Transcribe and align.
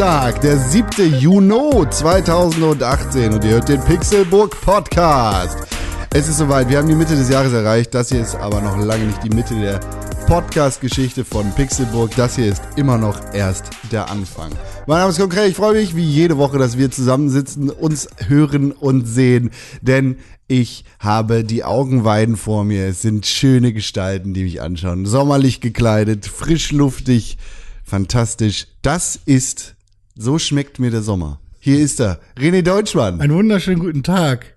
Donnerstag, 0.00 0.40
der 0.40 0.56
7. 0.56 1.14
Juni 1.18 1.90
2018 1.90 3.34
und 3.34 3.44
ihr 3.44 3.50
hört 3.50 3.68
den 3.68 3.82
Pixelburg 3.82 4.58
Podcast. 4.62 5.58
Es 6.14 6.26
ist 6.26 6.38
soweit, 6.38 6.70
wir 6.70 6.78
haben 6.78 6.88
die 6.88 6.94
Mitte 6.94 7.16
des 7.16 7.28
Jahres 7.28 7.52
erreicht. 7.52 7.92
Das 7.92 8.08
hier 8.08 8.22
ist 8.22 8.34
aber 8.34 8.62
noch 8.62 8.78
lange 8.78 9.04
nicht 9.04 9.22
die 9.22 9.28
Mitte 9.28 9.54
der 9.60 9.78
Podcast-Geschichte 10.26 11.22
von 11.22 11.52
Pixelburg. 11.54 12.16
Das 12.16 12.36
hier 12.36 12.46
ist 12.46 12.62
immer 12.76 12.96
noch 12.96 13.20
erst 13.34 13.66
der 13.92 14.08
Anfang. 14.10 14.50
Mein 14.86 15.00
Name 15.00 15.10
ist 15.10 15.20
Konkret, 15.20 15.50
ich 15.50 15.56
freue 15.56 15.74
mich 15.74 15.94
wie 15.94 16.06
jede 16.06 16.38
Woche, 16.38 16.56
dass 16.56 16.78
wir 16.78 16.90
zusammensitzen, 16.90 17.68
uns 17.68 18.08
hören 18.26 18.72
und 18.72 19.04
sehen, 19.04 19.50
denn 19.82 20.16
ich 20.48 20.86
habe 20.98 21.44
die 21.44 21.62
Augenweiden 21.62 22.38
vor 22.38 22.64
mir. 22.64 22.86
Es 22.86 23.02
sind 23.02 23.26
schöne 23.26 23.74
Gestalten, 23.74 24.32
die 24.32 24.44
mich 24.44 24.62
anschauen. 24.62 25.04
Sommerlich 25.04 25.60
gekleidet, 25.60 26.24
frisch 26.24 26.72
luftig, 26.72 27.36
fantastisch. 27.84 28.66
Das 28.80 29.20
ist, 29.26 29.74
so 30.20 30.38
schmeckt 30.38 30.78
mir 30.78 30.90
der 30.90 31.02
Sommer. 31.02 31.40
Hier 31.60 31.78
ist 31.78 31.98
er, 32.00 32.20
René 32.38 32.62
Deutschmann. 32.62 33.20
Einen 33.20 33.34
wunderschönen 33.34 33.80
guten 33.80 34.02
Tag. 34.02 34.56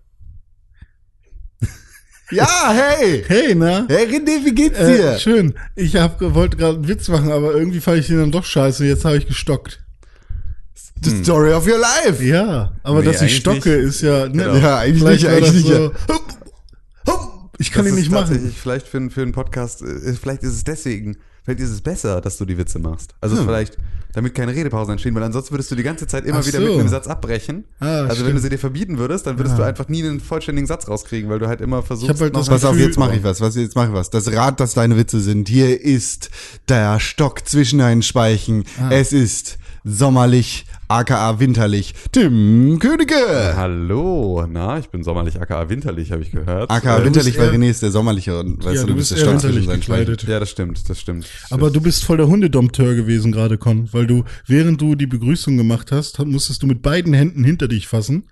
Ja, 2.32 2.72
hey! 2.74 3.24
Hey, 3.28 3.54
na? 3.54 3.86
Hey 3.88 4.06
René, 4.08 4.44
wie 4.44 4.56
geht's 4.56 4.80
Äh, 4.80 4.98
dir? 4.98 5.20
schön. 5.20 5.54
Ich 5.76 5.96
hab, 5.98 6.20
wollte 6.20 6.58
gerade 6.58 6.76
einen 6.78 6.88
Witz 6.88 7.08
machen, 7.10 7.32
aber 7.32 7.54
irgendwie 7.54 7.80
fand 7.80 8.00
ich 8.00 8.08
den 8.08 8.18
dann 8.18 8.32
doch 8.32 8.44
scheiße. 8.46 8.86
Jetzt 8.86 9.06
habe 9.06 9.18
ich 9.18 9.28
gestockt. 9.28 9.84
The 11.04 11.24
story 11.24 11.52
of 11.54 11.68
your 11.68 11.78
life. 11.78 12.24
Ja, 12.24 12.72
aber 12.82 13.00
Nee, 13.02 13.06
dass 13.06 13.22
ich 13.22 13.36
stocke, 13.36 13.70
nicht. 13.78 13.88
ist 13.90 14.02
ja. 14.02 14.28
Ne, 14.30 14.32
Genau. 14.46 14.56
Ja, 14.56 14.78
eigentlich 14.80 15.04
vielleicht 15.04 15.22
nicht, 15.24 15.26
war 15.32 15.38
eigentlich 15.38 15.46
das 15.48 15.54
nicht. 15.54 15.68
so- 15.68 15.92
Ich 17.60 17.72
kann 17.72 17.84
das 17.86 17.94
ihn 17.94 17.98
ist 17.98 18.04
nicht 18.06 18.12
machen. 18.12 18.28
tatsächlich 18.34 18.58
Vielleicht 18.58 18.88
für, 18.88 18.98
einen- 18.98 19.12
für 19.12 19.22
einen 19.22 19.32
Podcast, 19.34 19.82
äh, 19.84 20.14
vielleicht 20.14 20.42
ist 20.44 20.54
es 20.54 20.64
deswegen, 20.64 21.18
vielleicht 21.44 21.60
ist 21.62 21.70
es 21.72 21.82
besser, 21.82 22.22
dass 22.22 22.38
du 22.38 22.46
die 22.46 22.58
Witze 22.58 22.80
machst. 22.80 23.14
Also 23.22 23.38
Hm. 23.38 23.46
vielleicht, 23.46 23.78
damit 24.14 24.36
keine 24.36 24.54
Redepausen 24.54 24.92
entstehen, 24.94 25.14
weil 25.16 25.24
ansonsten 25.24 25.52
würdest 25.54 25.72
du 25.72 25.76
die 25.76 25.84
ganze 25.84 26.06
Zeit 26.08 26.26
immer 26.26 26.40
Ach 26.40 26.46
wieder 26.46 26.60
so. 26.60 26.66
mit 26.66 26.80
einem 26.80 26.88
Satz 26.90 27.08
abbrechen. 27.08 27.64
Ah, 27.80 27.86
also 27.86 28.08
wenn 28.08 28.16
stimmt. 28.16 28.36
du 28.36 28.40
sie 28.42 28.50
dir 28.50 28.58
verbieten 28.60 28.98
würdest, 28.98 29.26
dann 29.28 29.38
würdest 29.38 29.58
du 29.58 29.64
einfach 29.64 29.88
nie 29.88 30.04
einen 30.04 30.20
vollständigen 30.20 30.68
Satz 30.68 30.88
rauskriegen, 30.88 31.30
weil 31.30 31.40
du 31.40 31.48
halt 31.48 31.62
immer 31.62 31.82
versuchst, 31.84 32.22
halt 32.22 32.34
noch 32.34 32.48
Pass 32.48 32.64
auf, 32.66 32.78
jetzt 32.78 32.98
mache 33.00 33.16
ich 33.16 33.24
was. 33.24 33.42
Was 33.42 33.56
jetzt 33.56 33.76
mache 33.76 33.88
ich 33.88 33.94
was. 33.94 34.10
Das 34.10 34.32
Rad, 34.32 34.60
das 34.60 34.74
deine 34.76 34.98
Witze 34.98 35.20
sind. 35.20 35.50
Hier 35.50 35.82
ist 35.82 36.30
der 36.70 37.00
Stock 37.00 37.48
zwischen 37.48 37.80
deinen 37.80 38.04
Speichen. 38.04 38.66
Ah. 38.80 38.90
Es 38.92 39.12
ist 39.14 39.58
sommerlich, 39.84 40.66
aka 40.88 41.40
winterlich. 41.40 41.94
Tim 42.12 42.80
Königke. 42.80 43.54
Hallo, 43.56 44.46
na, 44.50 44.78
ich 44.80 44.90
bin 44.90 45.04
sommerlich 45.04 45.42
aka 45.42 45.70
winterlich, 45.70 46.12
habe 46.12 46.22
ich 46.22 46.32
gehört. 46.32 46.70
Aka 46.70 47.00
Äh, 47.00 47.06
winterlich, 47.06 47.38
weil 47.38 47.50
René 47.50 47.70
ist 47.70 47.82
der 47.82 47.92
sommerliche 47.92 48.40
und 48.40 48.64
weißt 48.64 48.76
Ja, 48.76 48.82
du, 48.82 48.88
du 48.88 48.96
bist 48.96 49.10
bist 49.10 49.12
der 49.12 49.18
eher 49.18 49.40
Stock 49.40 49.42
zwischen 49.42 49.56
winterlich 49.56 49.66
seinen 49.68 49.80
gekleidet. 49.80 50.24
Ja, 50.28 50.40
das 50.40 50.50
stimmt, 50.50 50.90
das 50.90 51.00
stimmt. 51.00 51.28
Aber 51.50 51.72
du 51.72 51.82
bist 51.82 52.04
voll 52.04 52.18
der 52.18 52.28
Hundedompteur 52.28 52.96
gewesen 52.96 53.32
gerade, 53.32 53.58
Con, 53.58 53.90
weil 53.92 54.08
du, 54.08 54.24
während 54.46 54.82
du 54.82 54.96
die 54.96 55.08
Begrüßung 55.08 55.58
gemacht 55.58 55.92
hast, 55.92 56.20
musstest 56.20 56.64
du 56.64 56.68
mit 56.68 56.82
beiden 56.82 57.14
Händen 57.14 57.44
hinter 57.44 57.68
dich 57.68 57.88
fassen 57.88 58.24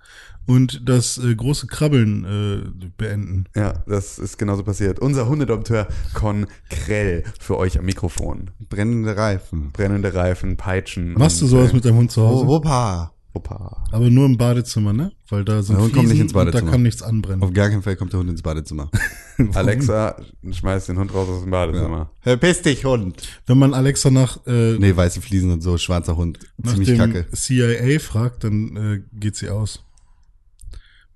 und 0.46 0.88
das 0.88 1.18
äh, 1.18 1.34
große 1.34 1.66
Krabbeln 1.66 2.24
äh, 2.24 2.88
beenden. 2.96 3.44
Ja, 3.54 3.82
das 3.86 4.18
ist 4.18 4.38
genauso 4.38 4.62
passiert. 4.64 4.98
Unser 4.98 5.28
Hundedompteur 5.28 5.88
Con 6.14 6.46
Krell 6.68 7.24
für 7.40 7.56
euch 7.58 7.78
am 7.78 7.84
Mikrofon. 7.84 8.50
Brennende 8.68 9.16
Reifen. 9.16 9.70
Brennende 9.72 10.14
Reifen, 10.14 10.56
Peitschen. 10.56 11.14
Machst 11.14 11.40
du 11.42 11.46
sowas 11.46 11.70
äh, 11.70 11.74
mit 11.74 11.84
deinem 11.84 11.96
Hund 11.96 12.10
zu 12.12 12.22
Hause? 12.22 12.46
Opa. 12.46 13.12
Opa. 13.34 13.82
Aber 13.92 14.10
nur 14.10 14.26
im 14.26 14.36
Badezimmer, 14.36 14.92
ne? 14.92 15.10
Weil 15.30 15.42
da 15.42 15.62
sind 15.62 15.76
Der 15.76 15.84
Hund 15.84 15.94
kommt 15.94 16.08
nicht 16.08 16.20
ins 16.20 16.34
Badezimmer. 16.34 16.62
und 16.64 16.66
da 16.68 16.72
kann 16.72 16.82
nichts 16.82 17.02
anbrennen. 17.02 17.42
Auf 17.42 17.52
gar 17.54 17.70
keinen 17.70 17.80
Fall 17.82 17.96
kommt 17.96 18.12
der 18.12 18.20
Hund 18.20 18.28
ins 18.28 18.42
Badezimmer. 18.42 18.90
Alexa, 19.54 20.16
schmeiß 20.50 20.86
den 20.86 20.98
Hund 20.98 21.14
raus 21.14 21.28
aus 21.30 21.40
dem 21.42 21.50
Badezimmer. 21.50 22.10
Verpiss 22.20 22.60
dich, 22.60 22.84
Hund. 22.84 23.22
Wenn 23.46 23.58
man 23.58 23.72
Alexa 23.72 24.10
nach, 24.10 24.46
äh, 24.46 24.76
Nee, 24.78 24.94
weiße 24.94 25.22
Fliesen 25.22 25.50
und 25.50 25.62
so, 25.62 25.78
schwarzer 25.78 26.16
Hund. 26.16 26.40
nach 26.58 26.72
Ziemlich 26.72 26.88
dem 26.90 26.98
kacke. 26.98 27.26
CIA 27.32 27.98
fragt, 28.00 28.44
dann 28.44 28.76
äh, 28.76 29.18
geht 29.18 29.36
sie 29.36 29.48
aus. 29.48 29.82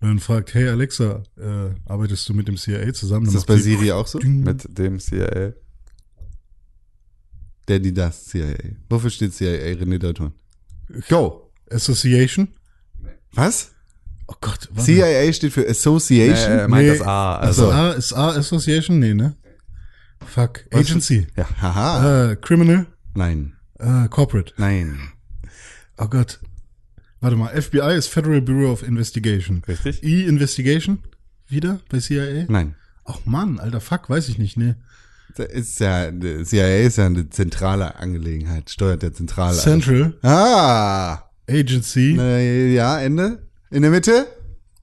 Man 0.06 0.20
fragt, 0.20 0.54
hey 0.54 0.68
Alexa, 0.68 1.24
äh, 1.36 1.70
arbeitest 1.84 2.28
du 2.28 2.34
mit 2.34 2.46
dem 2.46 2.56
CIA 2.56 2.92
zusammen? 2.94 3.26
Ist 3.26 3.32
Dann 3.34 3.40
das 3.40 3.46
bei 3.46 3.56
Siri 3.56 3.90
auch 3.90 4.06
so? 4.06 4.20
Mit 4.20 4.78
dem 4.78 5.00
CIA. 5.00 5.52
Der, 7.66 7.78
die, 7.80 7.92
das, 7.92 8.26
CIA. 8.26 8.54
Wofür 8.88 9.10
steht 9.10 9.34
CIA, 9.34 9.74
René 9.74 9.98
Deutschmann? 9.98 10.32
Go. 11.08 11.50
Association? 11.70 12.46
Was? 13.32 13.72
Oh 14.28 14.34
Gott, 14.40 14.68
warte. 14.70 14.84
CIA 14.84 15.32
steht 15.32 15.52
für 15.52 15.68
Association. 15.68 16.52
Äh, 16.52 16.56
er 16.62 16.68
meint 16.68 16.86
Nee. 16.88 16.98
das 16.98 17.06
A. 17.06 17.36
Also 17.38 17.70
Also, 17.70 17.72
A 17.72 17.90
ist 17.92 18.12
A 18.12 18.28
Association? 18.30 19.00
Nee, 19.00 19.14
ne? 19.14 19.34
Fuck. 20.24 20.64
Agency. 20.72 21.26
ja. 21.36 21.48
Haha. 21.60 22.30
Äh, 22.32 22.36
Criminal. 22.36 22.86
Nein. 23.14 23.56
Äh, 23.80 24.06
Corporate. 24.08 24.52
Nein. 24.56 25.00
Oh 25.98 26.06
Gott. 26.06 26.38
Warte 27.26 27.36
mal. 27.38 27.60
FBI 27.60 27.96
ist 27.98 28.06
Federal 28.06 28.40
Bureau 28.40 28.70
of 28.70 28.84
Investigation. 28.86 29.60
Richtig? 29.66 30.00
E 30.04 30.26
Investigation? 30.26 31.00
Wieder 31.48 31.80
bei 31.88 31.98
CIA? 31.98 32.44
Nein. 32.48 32.76
Ach 33.04 33.18
Mann, 33.24 33.58
alter 33.58 33.80
Fuck, 33.80 34.08
weiß 34.08 34.28
ich 34.28 34.38
nicht, 34.38 34.56
ne? 34.56 34.76
Ist 35.36 35.80
ja, 35.80 36.08
CIA 36.44 36.82
ist 36.86 36.98
ja 36.98 37.06
eine 37.06 37.28
zentrale 37.28 37.96
Angelegenheit, 37.96 38.70
steuert 38.70 39.02
der 39.02 39.12
Zentrale. 39.12 39.56
Central 39.58 40.14
Ah. 40.22 41.24
Agency. 41.50 42.14
Na, 42.16 42.38
ja, 42.38 43.00
Ende? 43.00 43.42
In 43.72 43.82
der 43.82 43.90
Mitte? 43.90 44.28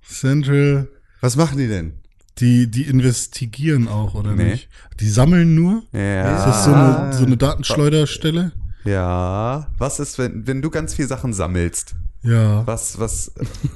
Central. 0.06 0.90
Was 1.22 1.38
machen 1.38 1.58
die 1.58 1.70
denn? 1.70 1.94
Die, 2.40 2.70
die 2.70 2.84
investigieren 2.84 3.88
auch, 3.88 4.16
oder 4.16 4.34
Nee. 4.36 4.52
nicht? 4.52 4.70
Die 5.00 5.08
sammeln 5.08 5.56
nur? 5.56 5.84
Ja. 5.94 6.36
Ist 6.40 6.46
das 6.46 6.66
so 6.66 6.74
eine, 6.74 7.14
so 7.14 7.26
eine 7.26 7.38
Datenschleuderstelle? 7.38 8.52
Ja. 8.84 9.70
Was 9.78 10.02
ist, 10.02 10.18
wenn, 10.18 10.46
wenn 10.46 10.62
du 10.62 10.70
ganz 10.70 10.94
viel 10.94 11.08
Sachen 11.08 11.32
sammelst? 11.32 11.96
Ja. 12.24 12.66
Was, 12.66 13.00
was 13.00 13.32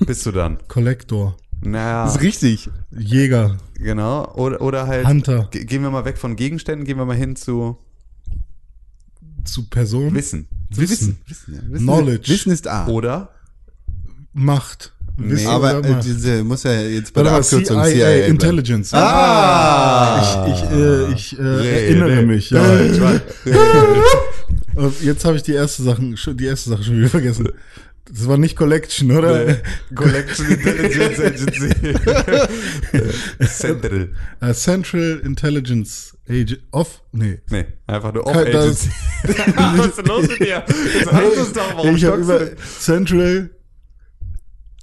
bist 0.05 0.25
du 0.25 0.31
dann? 0.31 0.57
Kollektor. 0.67 1.37
Naja, 1.61 2.05
Das 2.05 2.15
ist 2.15 2.21
richtig. 2.21 2.69
Jäger. 2.97 3.57
genau. 3.75 4.31
Oder, 4.35 4.61
oder 4.61 4.87
halt. 4.87 5.07
Hunter. 5.07 5.47
Ge- 5.51 5.65
Gehen 5.65 5.81
wir 5.81 5.89
mal 5.91 6.05
weg 6.05 6.17
von 6.17 6.35
Gegenständen, 6.35 6.85
gehen 6.85 6.97
wir 6.97 7.05
mal 7.05 7.15
hin 7.17 7.35
zu 7.35 7.77
Zu 9.43 9.67
Person. 9.69 10.13
Wissen. 10.13 10.47
Zu 10.71 10.81
Wissen. 10.81 11.17
Wissen, 11.27 11.53
ja. 11.55 11.61
Wissen. 11.67 11.83
Knowledge. 11.85 12.29
Wissen 12.31 12.51
ist 12.51 12.67
A. 12.67 12.87
Oder? 12.87 13.29
Macht. 14.33 14.93
Wissen 15.17 15.47
Aber 15.47 15.79
oder 15.79 15.87
äh, 15.87 15.91
Macht. 15.93 16.05
diese 16.05 16.43
muss 16.43 16.61
ja 16.63 16.73
jetzt 16.79 17.11
bei 17.13 17.25
Warte 17.25 17.31
der 17.49 17.59
Abkürzung 17.59 17.83
CIA, 17.83 17.91
CIA. 17.91 18.25
Intelligence. 18.27 18.93
Ah! 18.93 20.45
Ich, 20.47 20.53
ich, 20.63 20.69
äh, 20.69 21.11
ich 21.13 21.39
äh, 21.39 21.85
erinnere 21.87 22.21
mich. 22.23 22.51
Ja. 22.51 22.61
Und 24.75 25.01
Jetzt 25.01 25.25
habe 25.25 25.37
ich 25.37 25.43
die 25.43 25.53
erste 25.53 25.81
Sache, 25.81 26.15
schon- 26.17 26.37
die 26.37 26.45
erste 26.45 26.69
Sache 26.69 26.83
schon 26.83 26.97
wieder 26.99 27.09
vergessen. 27.09 27.49
Das 28.09 28.27
war 28.27 28.37
nicht 28.37 28.55
Collection, 28.55 29.11
oder? 29.11 29.57
Collection 29.93 30.45
Intelligence 30.49 31.19
Agency. 31.19 31.69
Central. 33.47 34.09
Äh, 34.41 34.53
Central 34.53 35.21
Intelligence 35.23 36.15
Agent 36.29 36.59
of, 36.71 37.01
nee. 37.11 37.39
Nee, 37.49 37.65
einfach 37.85 38.13
nur 38.13 38.25
Off 38.25 38.33
Kein- 38.33 38.51
das- 38.51 38.87
Agency. 39.23 39.53
Was 39.77 39.87
ist 39.87 39.97
denn 39.97 40.05
los 40.05 40.27
mit 40.27 40.39
dir? 40.39 40.63
Jetzt 40.67 41.11
reicht 41.13 41.37
es 41.37 41.53
doch, 41.53 41.75
warum 41.75 41.95
ich 41.95 42.05
habe 42.05 42.17
du 42.17 42.23
über? 42.23 42.49
Central 42.79 43.49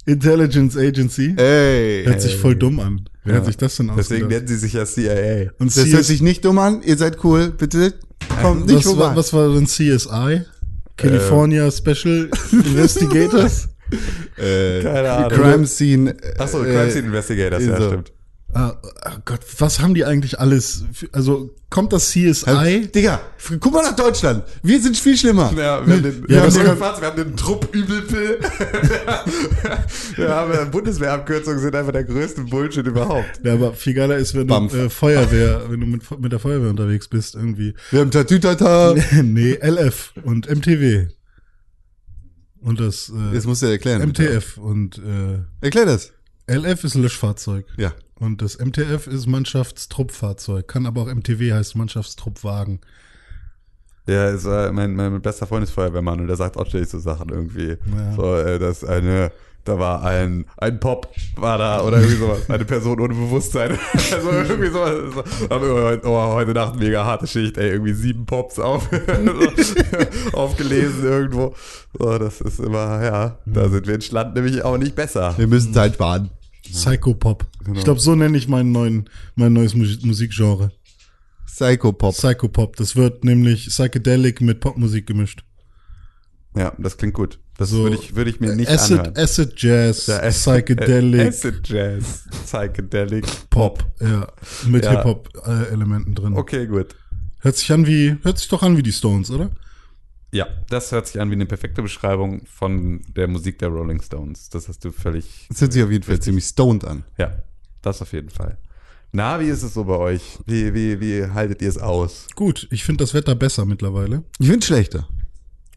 Intelligence 0.05 0.77
Agency. 0.77 1.33
Ey. 1.37 2.03
Hört 2.05 2.21
sich 2.21 2.35
voll 2.37 2.55
dumm 2.55 2.79
an. 2.79 3.09
Wer 3.23 3.37
hat 3.37 3.45
sich 3.47 3.57
das 3.57 3.75
denn 3.77 3.87
Deswegen 3.97 4.25
ausgedacht? 4.25 4.29
nennen 4.29 4.47
sie 4.47 4.57
sich 4.57 4.73
ja 4.73 4.85
CIA. 4.85 5.51
Und 5.57 5.75
Das 5.75 5.83
CS 5.83 5.93
hört 5.93 6.05
sich 6.05 6.21
nicht 6.21 6.45
dumm 6.45 6.59
an. 6.59 6.83
Ihr 6.83 6.95
seid 6.97 7.23
cool. 7.23 7.49
Bitte 7.49 7.95
kommt 8.41 8.67
nicht 8.67 8.77
was, 8.77 8.83
vorbei. 8.93 9.11
was 9.15 9.33
war 9.33 9.49
denn 9.53 9.65
CSI? 9.65 10.43
California 10.97 11.69
Special 11.71 12.29
Investigators? 12.51 13.67
äh, 14.37 14.81
Keine 14.81 15.11
Ahnung. 15.11 15.29
Crime 15.29 15.65
Scene. 15.67 16.15
Achso, 16.37 16.63
äh, 16.63 16.73
Crime 16.73 16.91
Scene 16.91 17.07
Investigators, 17.07 17.65
ja, 17.65 17.77
so. 17.77 17.87
stimmt. 17.87 18.13
Ah, 18.57 18.73
oh 18.81 19.17
Gott, 19.25 19.41
was 19.59 19.81
haben 19.81 19.93
die 19.95 20.05
eigentlich 20.05 20.39
alles? 20.39 20.85
für- 20.93 21.09
Also 21.11 21.53
kommt 21.69 21.91
das 21.91 22.09
CSI? 22.11 22.45
Halt, 22.45 22.95
Digga, 22.95 23.19
guck 23.59 23.73
mal 23.73 23.83
nach 23.83 23.97
Deutschland. 23.97 24.45
Wir 24.63 24.81
sind 24.81 24.95
viel 24.95 25.17
schlimmer. 25.17 25.51
Ja, 25.57 25.85
wir 25.85 25.93
haben 25.95 26.03
den, 26.03 26.21
Ja, 26.21 26.27
wir 26.29 26.41
haben 26.43 26.53
den, 26.53 26.63
kann- 26.63 26.79
wir 26.79 27.07
haben 27.07 27.15
den 27.17 27.35
Trupp-Übelpill. 27.35 28.39
wir 30.15 30.29
haben 30.29 30.51
äh, 30.53 30.65
Bundeswehrabkürzungen 30.71 31.59
sind 31.59 31.75
einfach 31.75 31.91
der 31.91 32.05
größte 32.05 32.43
Bullshit 32.43 32.87
überhaupt. 32.87 33.41
Ja, 33.43 33.53
aber 33.55 33.73
viel 33.73 33.93
geiler 33.93 34.15
ist, 34.15 34.33
wenn 34.35 34.47
Bamf. 34.47 34.71
du 34.71 34.85
äh, 34.85 34.89
Feuerwehr, 34.89 35.63
wenn 35.69 35.81
du 35.81 35.85
mit, 35.87 36.19
mit 36.21 36.31
der 36.31 36.39
Feuerwehr 36.39 36.69
unterwegs 36.69 37.09
bist, 37.09 37.35
irgendwie. 37.35 37.73
Wir 37.91 37.99
haben 37.99 38.11
Tatütata. 38.11 38.95
nee, 39.21 39.51
LF 39.61 40.13
und 40.23 40.49
MTW. 40.49 41.07
Und 42.61 42.79
das 42.79 43.09
äh, 43.09 43.33
Das 43.35 43.45
musst 43.45 43.63
du 43.63 43.65
erklären. 43.67 44.01
bitte. 44.07 44.23
MTF 44.23 44.57
und 44.59 44.97
äh, 44.99 45.39
Erklär 45.59 45.85
das. 45.87 46.13
LF 46.49 46.83
ist 46.85 46.95
ein 46.95 47.01
Löschfahrzeug. 47.01 47.65
Ja. 47.77 47.91
Und 48.19 48.41
das 48.41 48.59
MTF 48.59 49.07
ist 49.07 49.27
Mannschaftstruppfahrzeug. 49.27 50.67
Kann 50.67 50.85
aber 50.85 51.01
auch 51.01 51.13
MTW 51.13 51.53
heißt 51.53 51.75
Mannschaftstruppwagen. 51.75 52.79
Ja, 54.07 54.29
ist, 54.29 54.45
äh, 54.45 54.71
mein, 54.71 54.95
mein 54.95 55.21
bester 55.21 55.47
Freund 55.47 55.63
ist 55.63 55.71
Feuerwehrmann 55.71 56.21
und 56.21 56.27
der 56.27 56.35
sagt 56.35 56.57
auch 56.57 56.67
ständig 56.67 56.89
so 56.89 56.99
Sachen 56.99 57.29
irgendwie. 57.29 57.69
Ja. 57.69 58.13
So, 58.15 58.35
äh, 58.35 58.59
dass 58.59 58.83
eine 58.83 59.31
da 59.65 59.79
war 59.79 60.03
ein, 60.03 60.45
ein 60.57 60.79
Pop, 60.79 61.09
war 61.37 61.57
da, 61.57 61.81
oder 61.81 61.97
irgendwie 61.97 62.17
sowas, 62.17 62.39
eine 62.49 62.65
Person 62.65 62.99
ohne 62.99 63.15
Bewusstsein. 63.15 63.71
also 63.93 64.29
irgendwie 64.29 64.69
sowas. 64.69 65.25
So, 65.39 65.45
aber, 65.49 65.99
oh, 66.03 66.33
heute 66.35 66.53
Nacht 66.53 66.75
mega 66.75 67.03
harte 67.03 67.25
Schicht, 67.25 67.57
ey, 67.57 67.71
irgendwie 67.71 67.93
sieben 67.93 68.27
Pops 68.27 68.59
auf, 68.59 68.87
aufgelesen 70.33 71.03
irgendwo. 71.03 71.55
So, 71.97 72.17
das 72.19 72.41
ist 72.41 72.59
immer, 72.59 73.03
ja, 73.03 73.39
da 73.47 73.69
sind 73.69 73.87
wir 73.87 73.95
in 73.95 74.01
Schland 74.01 74.35
nämlich 74.35 74.63
auch 74.63 74.77
nicht 74.77 74.95
besser. 74.95 75.33
Wir 75.35 75.47
müssen 75.47 75.73
Zeit 75.73 75.95
sparen. 75.95 76.29
Psychopop. 76.71 77.45
Genau. 77.63 77.77
Ich 77.77 77.83
glaube, 77.83 77.99
so 77.99 78.15
nenne 78.15 78.37
ich 78.37 78.47
meinen 78.47 78.71
neuen, 78.71 79.09
mein 79.35 79.53
neues 79.53 79.75
Mus 79.75 80.01
Musikgenre. 80.03 80.71
Psychopop. 81.47 82.13
Psychopop. 82.13 82.75
Das 82.75 82.95
wird 82.95 83.23
nämlich 83.23 83.67
Psychedelic 83.67 84.41
mit 84.41 84.59
Popmusik 84.59 85.07
gemischt. 85.07 85.43
Ja, 86.55 86.73
das 86.77 86.97
klingt 86.97 87.13
gut. 87.13 87.39
Das 87.57 87.69
So, 87.69 87.83
würde 87.83 87.95
ich, 87.95 88.15
würde 88.15 88.29
ich 88.29 88.39
mir 88.41 88.55
nicht 88.55 88.69
Acid, 88.69 88.99
anhören. 88.99 89.17
Acid 89.17 89.53
Jazz, 89.61 90.07
Ja, 90.07 90.19
Psychedelic 90.29 91.27
Acid 91.29 91.67
Jazz, 91.67 92.25
Psychedelic 92.45 93.25
Pop. 93.49 93.85
Ja, 94.01 94.27
mit 94.67 94.83
Ja. 94.83 94.91
Hip-Hop-Elementen 94.91 96.15
drin. 96.15 96.33
Okay, 96.33 96.67
gut. 96.67 96.95
Hört 97.39 97.55
sich 97.55 97.71
an 97.71 97.87
wie, 97.87 98.17
hört 98.23 98.39
sich 98.39 98.49
doch 98.49 98.61
an 98.63 98.75
wie 98.75 98.83
die 98.83 98.91
Stones, 98.91 99.31
oder? 99.31 99.51
Ja, 100.35 100.49
das 100.67 100.91
hört 100.91 101.07
sich 101.07 101.21
an 101.21 101.29
wie 101.29 101.35
eine 101.35 101.45
perfekte 101.45 101.81
Beschreibung 101.81 102.45
von 102.45 103.01
der 103.07 103.29
Musik 103.29 103.57
der 103.59 103.69
Rolling 103.69 104.01
Stones. 104.01 104.49
Das 104.49 104.67
hast 104.67 104.83
du 104.83 104.91
völlig. 104.91 105.45
Das 105.47 105.61
hört 105.61 105.71
sich 105.71 105.81
auf 105.81 105.89
jeden 105.89 106.03
Fall 106.03 106.19
ziemlich 106.19 106.43
stoned 106.43 106.83
an. 106.83 107.05
Ja, 107.17 107.41
das 107.81 108.01
auf 108.01 108.11
jeden 108.11 108.29
Fall. 108.29 108.57
Na, 109.13 109.39
wie 109.39 109.47
ist 109.47 109.63
es 109.63 109.75
so 109.75 109.85
bei 109.85 109.95
euch? 109.95 110.39
Wie, 110.45 110.73
wie, 110.73 110.99
wie 110.99 111.25
haltet 111.25 111.61
ihr 111.61 111.69
es 111.69 111.77
aus? 111.77 112.27
Gut, 112.35 112.67
ich 112.69 112.83
finde 112.83 113.05
das 113.05 113.13
Wetter 113.13 113.33
besser 113.33 113.63
mittlerweile. 113.63 114.25
Ich 114.37 114.49
finde 114.49 114.65
schlechter. 114.65 115.07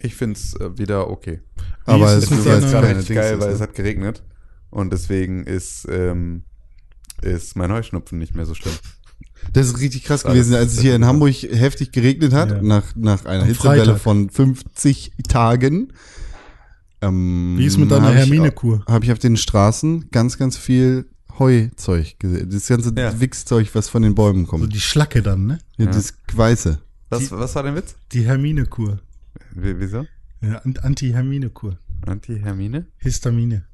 Ich 0.00 0.16
finde 0.16 0.40
es 0.40 0.54
äh, 0.54 0.76
wieder 0.76 1.08
okay. 1.08 1.40
Wie 1.84 1.92
Aber 1.92 2.06
es 2.06 2.24
es 2.24 2.32
ist 2.32 2.44
Es 2.44 2.70
gerade 2.72 2.96
richtig 2.96 3.14
geil, 3.14 3.34
ist, 3.34 3.40
weil 3.40 3.50
ne? 3.50 3.54
es 3.54 3.60
hat 3.60 3.76
geregnet. 3.76 4.24
Und 4.70 4.92
deswegen 4.92 5.44
ist, 5.44 5.86
ähm, 5.88 6.42
ist 7.22 7.54
mein 7.54 7.70
Heuschnupfen 7.72 8.18
nicht 8.18 8.34
mehr 8.34 8.44
so 8.44 8.54
schlimm. 8.54 8.74
Das 9.52 9.66
ist 9.66 9.80
richtig 9.80 10.04
krass 10.04 10.22
Das 10.22 10.32
gewesen, 10.32 10.54
als 10.54 10.74
es 10.74 10.80
hier 10.80 10.94
in 10.94 11.04
Hamburg 11.06 11.32
heftig 11.34 11.92
geregnet 11.92 12.32
hat, 12.32 12.50
Ja. 12.50 12.62
nach, 12.62 12.94
nach 12.96 13.24
einer 13.24 13.42
Am 13.42 13.48
Hitzewelle 13.48 13.84
Freitag. 13.84 14.00
von 14.00 14.30
50 14.30 15.12
Tagen. 15.28 15.92
Ähm, 17.00 17.54
Wie 17.58 17.64
ist 17.66 17.78
mit 17.78 17.90
deiner 17.90 18.12
Hermine-Kur? 18.12 18.84
Habe 18.86 19.04
ich 19.04 19.12
auf 19.12 19.18
den 19.18 19.36
Straßen 19.36 20.10
ganz, 20.10 20.36
ganz 20.36 20.56
viel 20.56 21.08
Heuzeug 21.38 22.18
gesehen. 22.18 22.50
Das 22.50 22.66
ganze 22.66 22.92
Ja. 22.96 23.18
Wichszeug, 23.20 23.70
was 23.74 23.88
von 23.88 24.02
den 24.02 24.14
Bäumen 24.14 24.44
So 24.44 24.50
kommt. 24.50 24.72
die 24.74 24.80
Schlacke 24.80 25.22
dann, 25.22 25.46
ne? 25.46 25.58
Ja, 25.76 25.86
Ja. 25.86 25.92
Das 25.92 26.14
Weiße. 26.32 26.80
Was, 27.10 27.30
was 27.30 27.54
war 27.54 27.62
der 27.62 27.74
Witz? 27.76 27.94
Die 28.12 28.22
Hermine-Kur. 28.26 28.98
Wie, 29.54 29.78
wieso? 29.78 30.04
Ja, 30.42 30.58
Ant- 30.64 30.80
Anti-Hermine-Kur. 30.80 31.78
Anti-Hermine? 32.06 32.86
Histamine. 32.98 33.64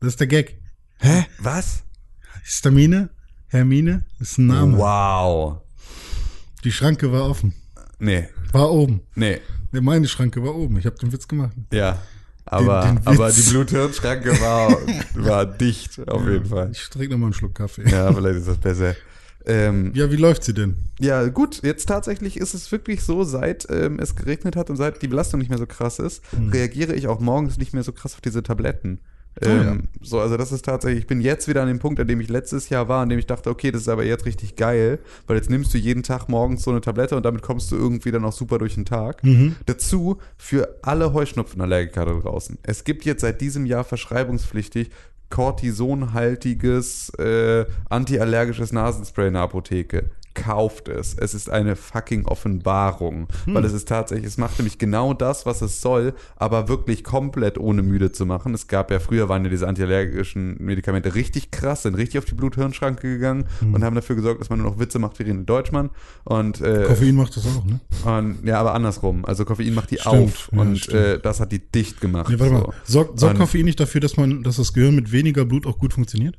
Das 0.00 0.10
ist 0.10 0.20
der 0.20 0.28
Gag. 0.28 0.58
Hä? 0.98 1.26
Was? 1.38 1.82
Histamine, 2.44 3.10
Hermine, 3.56 4.04
ist 4.18 4.38
ein 4.38 4.46
Name. 4.46 4.78
Wow. 4.78 5.58
Die 6.64 6.72
Schranke 6.72 7.12
war 7.12 7.28
offen. 7.28 7.52
Nee, 7.98 8.28
War 8.52 8.70
oben. 8.72 9.00
nee. 9.14 9.40
Ne, 9.72 9.80
Meine 9.82 10.08
Schranke 10.08 10.42
war 10.42 10.54
oben. 10.54 10.78
Ich 10.78 10.86
habe 10.86 10.96
den 10.96 11.12
Witz 11.12 11.28
gemacht. 11.28 11.52
Ja. 11.72 11.98
Aber, 12.46 12.80
Den- 12.82 12.96
den 12.96 13.06
aber 13.06 13.30
die 13.30 13.42
Bluthirnschranke 13.42 14.40
war, 14.40 14.76
war 15.14 15.44
dicht, 15.46 16.00
auf 16.08 16.26
jeden 16.26 16.46
Fall. 16.46 16.70
Ich 16.72 16.88
trinke 16.88 17.10
noch 17.10 17.18
mal 17.18 17.26
einen 17.26 17.34
Schluck 17.34 17.54
Kaffee. 17.54 17.88
Ja, 17.88 18.12
vielleicht 18.12 18.38
ist 18.40 18.48
das 18.48 18.56
besser. 18.58 18.96
Ähm, 19.44 19.92
Ja, 19.94 20.10
wie 20.10 20.16
läuft 20.16 20.44
sie 20.44 20.54
denn? 20.54 20.76
ja, 20.98 21.26
gut, 21.28 21.62
jetzt 21.62 21.86
tatsächlich 21.86 22.36
ist 22.38 22.54
es 22.54 22.72
wirklich 22.72 23.02
so, 23.02 23.22
seit 23.24 23.66
ähm, 23.70 23.98
es 23.98 24.16
geregnet 24.16 24.56
hat 24.56 24.70
und 24.70 24.76
seit 24.76 25.02
die 25.02 25.08
Belastung 25.08 25.40
nicht 25.40 25.48
mehr 25.50 25.58
so 25.58 25.66
krass 25.66 25.98
ist, 25.98 26.22
reagiere 26.52 26.94
ich 26.94 27.06
auch 27.08 27.20
morgens 27.20 27.58
nicht 27.58 27.74
mehr 27.74 27.82
so 27.82 27.92
krass 27.92 28.14
auf 28.14 28.20
diese 28.22 28.42
Tabletten. 28.42 29.00
Ähm, 29.40 29.88
So, 30.02 30.20
also 30.20 30.36
das 30.36 30.52
ist 30.52 30.64
tatsächlich, 30.64 31.00
ich 31.00 31.06
bin 31.06 31.20
jetzt 31.20 31.48
wieder 31.48 31.62
an 31.62 31.68
dem 31.68 31.78
Punkt, 31.78 31.98
an 32.00 32.06
dem 32.06 32.20
ich 32.20 32.28
letztes 32.28 32.68
Jahr 32.68 32.88
war, 32.88 33.02
an 33.02 33.08
dem 33.08 33.18
ich 33.18 33.26
dachte, 33.26 33.48
okay, 33.50 33.70
das 33.70 33.82
ist 33.82 33.88
aber 33.88 34.04
jetzt 34.04 34.26
richtig 34.26 34.56
geil, 34.56 34.98
weil 35.26 35.36
jetzt 35.36 35.48
nimmst 35.48 35.72
du 35.72 35.78
jeden 35.78 36.02
Tag 36.02 36.28
morgens 36.28 36.62
so 36.64 36.70
eine 36.70 36.80
Tablette 36.80 37.16
und 37.16 37.24
damit 37.24 37.40
kommst 37.42 37.72
du 37.72 37.76
irgendwie 37.76 38.10
dann 38.10 38.24
auch 38.24 38.32
super 38.32 38.58
durch 38.58 38.74
den 38.74 38.84
Tag. 38.84 39.22
Dazu 39.66 40.18
für 40.36 40.78
alle 40.82 41.12
Heuschnupfenallergiker 41.14 42.04
da 42.04 42.12
draußen. 42.12 42.58
Es 42.62 42.84
gibt 42.84 43.04
jetzt 43.04 43.22
seit 43.22 43.40
diesem 43.40 43.64
Jahr 43.64 43.84
verschreibungspflichtig 43.84 44.90
Cortisonhaltiges 45.30 47.10
äh, 47.18 47.64
antiallergisches 47.88 48.72
Nasenspray 48.72 49.28
in 49.28 49.34
der 49.34 49.42
Apotheke. 49.42 50.10
Kauft 50.34 50.88
es. 50.88 51.14
Es 51.14 51.34
ist 51.34 51.50
eine 51.50 51.76
fucking 51.76 52.26
Offenbarung. 52.26 53.28
Weil 53.46 53.64
es 53.64 53.72
ist 53.72 53.88
tatsächlich, 53.88 54.26
es 54.26 54.38
macht 54.38 54.58
nämlich 54.58 54.78
genau 54.78 55.14
das, 55.14 55.46
was 55.46 55.62
es 55.62 55.80
soll, 55.80 56.14
aber 56.36 56.68
wirklich 56.68 57.04
komplett 57.04 57.58
ohne 57.58 57.82
müde 57.82 58.12
zu 58.12 58.26
machen. 58.26 58.54
Es 58.54 58.66
gab 58.66 58.90
ja 58.90 59.00
früher, 59.00 59.28
waren 59.28 59.44
ja 59.44 59.50
diese 59.50 59.68
antiallergischen 59.68 60.56
Medikamente 60.58 61.14
richtig 61.14 61.50
krass, 61.50 61.82
sind 61.82 61.94
richtig 61.94 62.18
auf 62.18 62.24
die 62.24 62.34
Blut-Hirn-Schranke 62.34 63.08
gegangen 63.08 63.44
und 63.60 63.84
haben 63.84 63.94
dafür 63.94 64.16
gesorgt, 64.16 64.40
dass 64.40 64.50
man 64.50 64.60
nur 64.60 64.70
noch 64.70 64.78
Witze 64.78 64.98
macht 64.98 65.18
wie 65.18 65.24
René 65.24 65.44
Deutschmann. 65.44 65.90
Und, 66.24 66.60
äh, 66.60 66.84
Koffein 66.86 67.14
macht 67.14 67.36
das 67.36 67.46
auch, 67.46 67.64
ne? 67.64 67.80
und, 68.04 68.46
ja, 68.46 68.60
aber 68.60 68.74
andersrum. 68.74 69.24
Also 69.24 69.44
Koffein 69.44 69.74
macht 69.74 69.90
die 69.90 69.98
Stimmt, 69.98 70.14
auf 70.14 70.48
ja, 70.52 70.60
und 70.60 70.88
äh, 70.88 71.18
das 71.20 71.40
hat 71.40 71.52
die 71.52 71.60
dicht 71.60 72.00
gemacht. 72.00 72.30
Nee, 72.30 72.38
warte 72.38 72.54
so. 72.54 72.60
mal. 72.60 72.74
Sorgt 72.84 73.20
sorgt 73.20 73.38
Koffein 73.38 73.64
nicht 73.64 73.80
dafür, 73.80 74.00
dass 74.00 74.16
man, 74.16 74.42
dass 74.42 74.56
das 74.56 74.72
Gehirn 74.72 74.94
mit 74.94 75.12
weniger 75.12 75.44
Blut 75.44 75.66
auch 75.66 75.78
gut 75.78 75.92
funktioniert? 75.92 76.38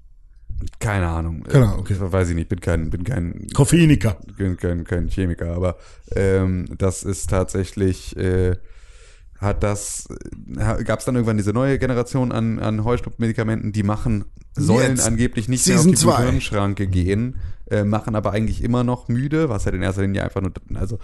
Keine 0.80 1.08
Ahnung. 1.08 1.46
Ahnung, 1.48 1.80
okay. 1.80 1.94
Äh, 1.94 2.12
Weiß 2.12 2.30
ich 2.30 2.36
nicht, 2.36 2.50
bin 2.50 2.60
kein, 2.62 2.90
bin 2.90 3.04
kein, 3.04 3.48
Koffeiniker. 3.54 4.18
bin 4.38 4.58
kein, 4.58 4.84
kein 4.84 5.08
Chemiker, 5.08 5.54
aber 5.54 5.78
ähm, 6.16 6.66
das 6.78 7.04
ist 7.04 7.30
tatsächlich, 7.30 8.16
äh, 8.18 8.56
hat 9.38 9.64
das, 9.64 10.08
gab 10.86 11.00
es 11.00 11.06
dann 11.06 11.16
irgendwann 11.16 11.38
diese 11.38 11.54
neue 11.54 11.78
Generation 11.80 12.32
an, 12.32 12.60
an 12.60 12.84
Heuschnupfmedikamenten, 12.84 13.72
die 13.72 13.84
machen, 13.84 14.26
sollen 14.56 14.92
Jetzt. 14.96 15.08
angeblich 15.08 15.50
nicht 15.50 15.64
Season 15.64 15.88
mehr 15.88 15.94
auf 15.94 16.00
die 16.00 16.06
zwei. 16.06 16.22
Bluthirnschranke 16.22 16.88
gehen, 16.88 17.36
äh, 17.70 17.84
machen 17.84 18.16
aber 18.16 18.32
eigentlich 18.32 18.64
immer 18.64 18.84
noch 18.84 19.08
müde, 19.08 19.50
was 19.50 19.66
halt 19.66 19.76
in 19.76 19.82
erster 19.82 20.04
Linie 20.04 20.24
einfach 20.24 20.42
nur, 20.42 20.52
also 20.76 21.00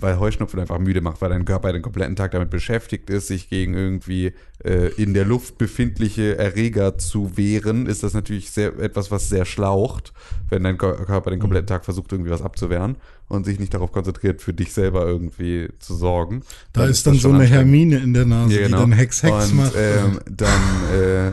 weil 0.00 0.18
Heuschnupfen 0.18 0.58
einfach 0.60 0.78
müde 0.78 1.00
macht, 1.00 1.20
weil 1.20 1.30
dein 1.30 1.44
Körper 1.44 1.72
den 1.72 1.82
kompletten 1.82 2.16
Tag 2.16 2.32
damit 2.32 2.50
beschäftigt 2.50 3.10
ist, 3.10 3.26
sich 3.28 3.48
gegen 3.48 3.74
irgendwie 3.74 4.32
äh, 4.64 4.88
in 4.96 5.14
der 5.14 5.24
Luft 5.24 5.58
befindliche 5.58 6.38
Erreger 6.38 6.98
zu 6.98 7.36
wehren, 7.36 7.86
ist 7.86 8.02
das 8.02 8.14
natürlich 8.14 8.50
sehr, 8.50 8.78
etwas, 8.78 9.10
was 9.10 9.28
sehr 9.28 9.44
schlaucht, 9.44 10.12
wenn 10.48 10.62
dein 10.64 10.76
Kör- 10.78 11.04
Körper 11.04 11.30
den 11.30 11.40
kompletten 11.40 11.66
Tag 11.66 11.84
versucht, 11.84 12.12
irgendwie 12.12 12.30
was 12.30 12.42
abzuwehren 12.42 12.96
und 13.28 13.44
sich 13.44 13.58
nicht 13.60 13.72
darauf 13.74 13.92
konzentriert, 13.92 14.42
für 14.42 14.52
dich 14.52 14.72
selber 14.72 15.06
irgendwie 15.06 15.68
zu 15.78 15.94
sorgen. 15.94 16.42
Da 16.72 16.86
ist 16.86 17.06
dann 17.06 17.14
das 17.14 17.22
so 17.22 17.30
eine. 17.30 17.44
Hermine 17.44 17.98
in 17.98 18.12
der 18.14 18.26
Nase, 18.26 18.52
Ja, 18.54 18.58
die 18.58 18.64
genau. 18.64 18.80
dann 18.80 18.92
Hex 18.92 19.22
Hex 19.22 19.50
und, 19.50 19.56
macht. 19.56 19.74
Ähm, 19.76 20.18
dann 20.28 20.60
äh, 20.94 21.32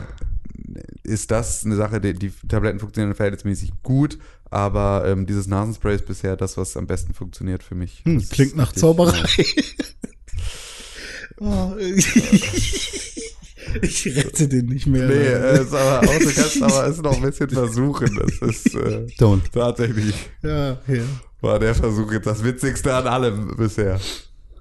ist 1.03 1.31
das 1.31 1.65
eine 1.65 1.75
Sache, 1.75 2.01
die, 2.01 2.13
die 2.13 2.31
Tabletten 2.47 2.79
funktionieren 2.79 3.15
verhältnismäßig 3.15 3.71
gut, 3.81 4.17
aber 4.49 5.03
ähm, 5.07 5.25
dieses 5.25 5.47
Nasenspray 5.47 5.95
ist 5.95 6.05
bisher 6.05 6.35
das, 6.35 6.57
was 6.57 6.77
am 6.77 6.87
besten 6.87 7.13
funktioniert 7.13 7.63
für 7.63 7.75
mich. 7.75 8.01
hm, 8.05 8.19
Das 8.19 8.29
klingt 8.29 8.55
nach 8.55 8.67
richtig- 8.67 8.81
Zauberei. 8.81 9.23
oh, 11.39 11.73
ich 13.81 14.05
rette 14.15 14.47
den 14.47 14.67
nicht 14.67 14.87
mehr. 14.87 15.07
Nee, 15.07 15.13
äh, 15.13 15.61
ist 15.61 15.73
aber 15.73 15.99
auch, 16.07 16.17
du 16.19 16.31
kannst 16.33 16.61
aber 16.61 16.87
es 16.87 17.01
noch 17.01 17.15
ein 17.15 17.21
bisschen 17.21 17.49
versuchen. 17.49 18.19
Das 18.19 18.49
ist 18.49 18.75
äh, 18.75 19.05
Don't. 19.19 19.41
tatsächlich 19.53 20.15
ja, 20.41 20.77
ja. 20.87 21.03
war 21.41 21.59
der 21.59 21.75
Versuch 21.75 22.11
jetzt 22.11 22.27
das 22.27 22.43
Witzigste 22.43 22.93
an 22.93 23.07
allem 23.07 23.55
bisher. 23.57 23.99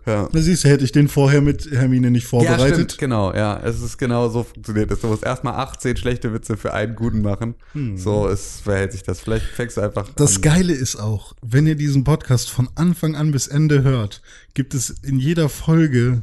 Ja. 0.07 0.29
Siehst 0.33 0.63
du, 0.65 0.69
hätte 0.69 0.85
ich 0.85 0.93
den 0.93 1.09
vorher 1.09 1.41
mit 1.41 1.69
Hermine 1.71 2.11
nicht 2.13 2.23
Ja, 2.25 2.29
vorbereitet. 2.31 2.75
stimmt, 2.93 2.99
genau, 2.99 3.35
ja. 3.35 3.59
Es 3.65 3.83
ist 3.83 3.99
genau 3.99 4.29
so 4.29 4.45
funktioniert. 4.45 4.91
es. 4.93 5.01
Du 5.01 5.09
musst 5.09 5.25
erstmal 5.25 5.55
18 5.55 5.97
schlechte 5.97 6.33
Witze 6.33 6.57
für 6.57 6.73
einen 6.73 6.95
guten 6.95 7.23
machen. 7.23 7.55
So 7.97 8.29
ist, 8.29 8.61
verhält 8.63 8.93
sich 8.93 9.03
das. 9.03 9.21
Vielleicht 9.21 9.47
fängst 9.47 9.77
du 9.77 9.81
einfach 9.81 10.09
Das 10.15 10.37
an. 10.37 10.43
Geile 10.43 10.73
ist 10.73 10.97
auch, 10.97 11.35
wenn 11.43 11.67
ihr 11.67 11.75
diesen 11.75 12.05
Podcast 12.05 12.49
von 12.51 12.69
Anfang 12.77 13.17
an 13.17 13.33
bis 13.33 13.49
Ende 13.49 13.83
hört, 13.83 14.23
gibt 14.55 14.75
es 14.75 14.91
in 14.91 15.19
jeder 15.19 15.49
Folge 15.49 16.23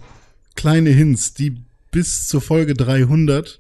kleine 0.56 0.90
Hints, 0.92 1.34
die 1.34 1.58
bis 1.92 2.26
zur 2.28 2.42
Folge 2.42 2.74
300 2.76 3.60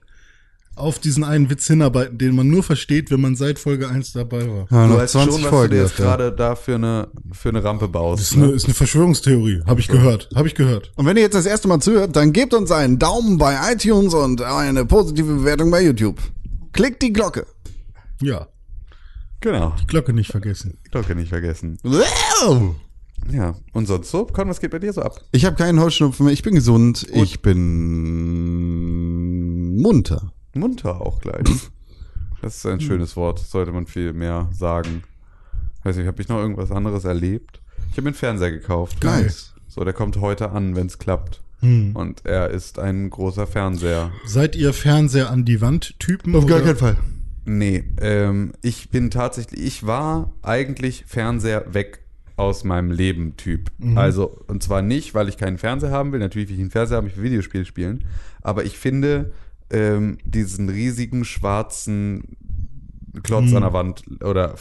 auf 0.75 0.99
diesen 0.99 1.23
einen 1.23 1.49
Witz 1.49 1.67
hinarbeiten, 1.67 2.17
den 2.17 2.35
man 2.35 2.47
nur 2.47 2.63
versteht, 2.63 3.11
wenn 3.11 3.21
man 3.21 3.35
seit 3.35 3.59
Folge 3.59 3.89
1 3.89 4.13
dabei 4.13 4.47
war. 4.47 4.67
Ja, 4.71 4.87
Du 4.87 4.95
weißt 4.95 5.13
20 5.13 5.33
schon, 5.33 5.43
was 5.43 5.49
Folgen 5.49 5.69
du 5.71 5.75
dir 5.77 5.83
jetzt 5.83 5.97
gerade 5.97 6.31
da 6.31 6.55
für 6.55 6.75
eine, 6.75 7.07
für 7.31 7.49
eine 7.49 7.63
Rampe 7.63 7.85
Das 7.85 7.91
baust. 7.91 8.21
ist 8.23 8.33
eine, 8.35 8.47
Ne? 8.47 8.53
ist 8.53 8.65
eine 8.65 8.73
Verschwörungstheorie, 8.73 9.61
habe 9.67 9.79
ich 9.79 9.87
gehört, 9.87 10.29
habe 10.35 10.47
ich 10.47 10.55
gehört. 10.55 10.91
Und 10.95 11.05
wenn 11.05 11.15
ihr 11.17 11.23
jetzt 11.23 11.35
das 11.35 11.45
erste 11.45 11.67
Mal 11.67 11.79
zuhört, 11.79 12.15
dann 12.15 12.33
gebt 12.33 12.53
uns 12.53 12.71
einen 12.71 12.97
Daumen 12.99 13.37
bei 13.37 13.57
iTunes 13.71 14.13
und 14.13 14.41
eine 14.41 14.85
positive 14.85 15.33
Bewertung 15.35 15.69
bei 15.71 15.83
YouTube. 15.83 16.19
Klickt 16.71 17.01
die 17.01 17.13
Glocke. 17.13 17.45
Ja, 18.21 18.47
Genau. 19.41 19.75
Glocke 19.87 20.13
nicht 20.13 20.31
vergessen. 20.31 20.77
Glocke 20.89 21.15
nicht 21.15 21.27
vergessen. 21.29 21.77
Wow. 21.83 22.75
Ja. 23.29 23.55
Und 23.73 23.87
sonst 23.87 24.09
so? 24.09 24.25
Con, 24.25 24.47
was 24.49 24.59
geht 24.61 24.71
bei 24.71 24.79
dir 24.79 24.93
so 24.93 25.01
ab? 25.01 25.19
Ich 25.33 25.43
habe 25.45 25.55
keinen 25.57 25.79
Heuschnupfen 25.81 26.25
mehr. 26.25 26.33
Ich 26.33 26.43
bin 26.43 26.55
gesund. 26.55 27.05
Ich 27.13 27.41
bin 27.41 27.61
munter. 29.81 30.32
Munter 30.53 31.01
auch 31.01 31.19
gleich. 31.21 31.43
Das 32.41 32.57
ist 32.57 32.65
ein 32.65 32.81
schönes 32.81 33.15
Wort. 33.15 33.39
Sollte 33.39 33.71
man 33.71 33.87
viel 33.87 34.11
mehr 34.11 34.49
sagen. 34.51 35.03
Weiß 35.83 35.95
nicht, 35.95 36.07
habe 36.07 36.21
ich 36.21 36.27
noch 36.27 36.39
irgendwas 36.39 36.71
anderes 36.71 37.05
erlebt? 37.05 37.61
Ich 37.89 37.93
habe 37.93 38.01
mir 38.01 38.09
einen 38.09 38.15
Fernseher 38.15 38.51
gekauft. 38.51 38.99
Geil. 38.99 39.33
So, 39.69 39.85
der 39.85 39.93
kommt 39.93 40.17
heute 40.19 40.51
an, 40.51 40.75
wenn 40.75 40.87
es 40.87 40.97
klappt. 40.99 41.41
Hm. 41.61 41.95
Und 41.95 42.25
er 42.25 42.49
ist 42.49 42.79
ein 42.79 43.09
großer 43.09 43.47
Fernseher. 43.47 44.11
Seid 44.25 44.57
ihr 44.57 44.73
Fernseher 44.73 45.29
an 45.29 45.45
die 45.45 45.61
Wand 45.61 45.97
Typen? 45.99 46.35
Auf 46.35 46.45
gar 46.45 46.57
oder? 46.57 46.65
keinen 46.65 46.77
Fall. 46.77 46.97
Nee, 47.45 47.85
ähm, 48.01 48.51
ich 48.61 48.89
bin 48.89 49.09
tatsächlich, 49.09 49.61
ich 49.61 49.87
war 49.87 50.33
eigentlich 50.41 51.05
Fernseher 51.07 51.73
weg 51.73 51.99
aus 52.35 52.63
meinem 52.63 52.91
Leben 52.91 53.37
Typ. 53.37 53.71
Also, 53.95 54.43
und 54.47 54.63
zwar 54.63 54.81
nicht, 54.81 55.13
weil 55.13 55.29
ich 55.29 55.37
keinen 55.37 55.57
Fernseher 55.57 55.91
haben 55.91 56.11
will, 56.11 56.19
natürlich 56.19 56.49
will 56.49 56.55
ich 56.55 56.61
einen 56.61 56.71
Fernseher 56.71 56.97
haben, 56.97 57.07
ich 57.07 57.15
will 57.15 57.23
Videospiele 57.23 57.65
spielen, 57.65 58.05
aber 58.41 58.65
ich 58.65 58.77
finde 58.77 59.31
ähm, 59.73 60.17
diesen 60.23 60.69
riesigen 60.69 61.25
schwarzen 61.25 62.37
Klotz 63.21 63.53
an 63.53 63.61
der 63.61 63.73
Wand 63.73 64.03
oder 64.23 64.55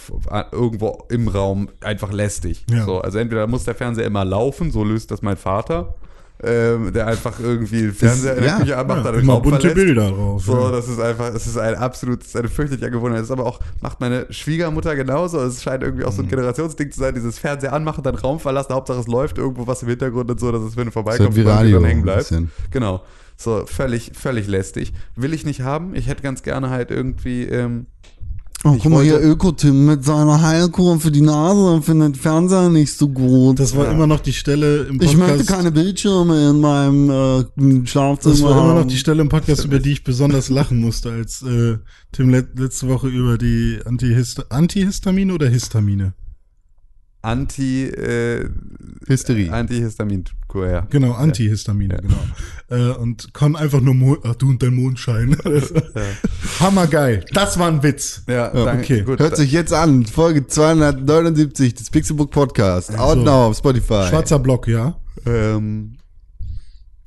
irgendwo 0.53 1.07
im 1.09 1.29
Raum 1.29 1.71
einfach 1.81 2.13
lästig. 2.13 2.67
Ja. 2.71 2.85
So, 2.85 3.01
also 3.01 3.19
entweder 3.19 3.47
muss 3.47 3.65
der 3.65 3.75
Fernseher 3.75 4.07
immer 4.07 4.25
laufen, 4.25 4.71
so 4.71 4.85
löst 4.85 5.11
das 5.11 5.23
mein 5.23 5.39
Vater, 5.39 5.95
ähm, 6.43 6.93
der 6.93 7.07
einfach 7.07 7.41
irgendwie 7.41 7.81
den 7.81 7.95
Fernseher 7.95 8.37
in 8.37 8.43
der 8.43 8.57
Küche 8.57 8.77
anmacht, 8.77 9.07
Ja, 9.07 9.13
immer 9.13 9.41
bunte 9.41 9.61
verlässt. 9.61 9.75
Bilder 9.75 10.11
drauf. 10.11 10.45
So, 10.45 10.59
ja. 10.59 10.71
das 10.71 10.87
ist 10.89 11.01
einfach, 11.01 11.33
es 11.33 11.47
ist 11.47 11.57
ein 11.57 11.77
absolut, 11.77 12.23
ist 12.23 12.37
eine 12.37 12.49
fürchterliche 12.49 12.91
Gewohnheit. 12.91 13.21
Das 13.21 13.27
ist 13.27 13.31
aber 13.31 13.47
auch, 13.47 13.61
macht 13.81 14.01
meine 14.01 14.27
Schwiegermutter 14.31 14.97
genauso. 14.97 15.41
Es 15.41 15.63
scheint 15.63 15.83
irgendwie 15.83 16.05
auch 16.05 16.13
so 16.13 16.21
ein 16.21 16.29
Generationsding 16.29 16.91
zu 16.91 17.01
sein, 17.01 17.15
dieses 17.15 17.39
Fernseher 17.39 17.73
anmachen, 17.73 18.03
dann 18.03 18.17
Raum 18.17 18.39
verlassen, 18.39 18.75
Hauptsache 18.75 19.01
es 19.01 19.07
läuft 19.07 19.39
irgendwo 19.39 19.67
was 19.67 19.83
im 19.83 19.89
Hintergrund 19.89 20.31
und 20.31 20.41
so, 20.41 20.53
dass 20.53 20.63
es, 20.63 20.77
wenn 20.77 20.87
du 20.87 20.91
So 20.91 20.95
vorbeikommst, 20.95 21.39
dann 21.39 21.85
hängen 21.85 22.03
bleibt. 22.03 22.35
Genau. 22.71 23.03
So, 23.43 23.65
völlig, 23.67 24.13
völlig 24.15 24.47
lästig. 24.47 24.93
Will 25.17 25.35
ich 25.35 25.45
nicht 25.45 25.63
haben. 25.63 25.95
Ich 25.95 26.07
hätte 26.07 26.23
ganz 26.23 26.43
gerne 26.43 26.71
halt 26.71 26.91
irgendwie, 26.91 27.43
ähm, 27.45 27.87
Oh, 28.65 28.75
Ich 28.77 28.83
guck 28.85 28.93
mal 28.93 29.03
hier, 29.03 29.21
Öko-Tim 29.21 29.87
mit 29.87 30.05
seiner 30.05 30.41
Heilkur 30.41 31.01
für 31.01 31.11
die 31.11 31.21
Nase 31.21 31.83
findet 31.83 32.17
Fernseher 32.17 32.69
nicht 32.69 32.97
so 32.97 33.09
gut. 33.09 33.59
Das 33.59 33.77
war 33.77 33.91
immer 33.91 34.07
noch 34.07 34.21
die 34.21 34.33
Stelle 34.33 34.85
im 34.85 35.01
ich 35.03 35.17
Podcast. 35.17 35.19
möchte 35.39 35.53
keine 35.53 35.73
Bildschirme 35.73 36.51
in 36.51 36.61
meinem 36.61 37.11
äh, 37.11 37.87
Schlafzimmer. 37.89 38.35
das 38.35 38.43
war 38.45 38.53
immer 38.53 38.75
noch 38.81 38.87
die 38.87 38.97
Stelle 38.99 39.21
im 39.21 39.29
Podcast, 39.29 39.65
über 39.65 39.81
die 39.81 39.91
ich 39.91 40.05
besonders 40.05 40.49
lachen 40.49 40.79
musste, 40.81 41.11
als 41.11 41.43
äh, 41.43 41.79
Tim 42.13 42.31
let 42.31 42.57
letzte 42.57 42.87
Woche 42.89 43.09
über 43.09 43.37
die 43.37 43.81
Antihist 43.85 44.53
Antihistamine 44.53 45.35
oder 45.35 45.49
Histamine? 45.49 46.15
Anti, 47.23 47.85
äh, 47.85 48.49
Hysterie. 49.07 49.51
Antihistaminkur, 49.51 50.69
ja. 50.69 50.87
Genau, 50.91 51.13
Antihistamine, 51.13 51.99
genau. 52.03 52.17
Äh, 52.71 52.95
und 52.97 53.33
Con 53.33 53.55
einfach 53.57 53.81
nur 53.81 53.95
Mond, 53.95 54.21
ach 54.25 54.35
du 54.35 54.49
und 54.51 54.63
dein 54.63 54.75
Mondschein. 54.75 55.37
Hammergeil. 56.61 57.25
Das 57.33 57.59
war 57.59 57.69
ein 57.69 57.83
Witz. 57.83 58.23
Ja, 58.27 58.53
Ja, 58.55 58.65
danke. 58.65 58.83
okay. 58.95 59.03
Gut, 59.03 59.21
Hört 59.21 59.37
sich 59.37 59.53
jetzt 59.53 59.73
an, 59.73 60.05
Folge 60.05 60.47
279 60.47 61.75
des 61.75 61.91
Pixelbook 61.91 62.31
Podcast. 62.31 62.97
Out 62.99 63.19
So. 63.19 63.25
now 63.25 63.47
auf 63.49 63.57
Spotify. 63.57 64.07
Schwarzer 64.09 64.39
Block, 64.39 64.67
ja. 64.69 64.97
Ähm, 65.27 65.97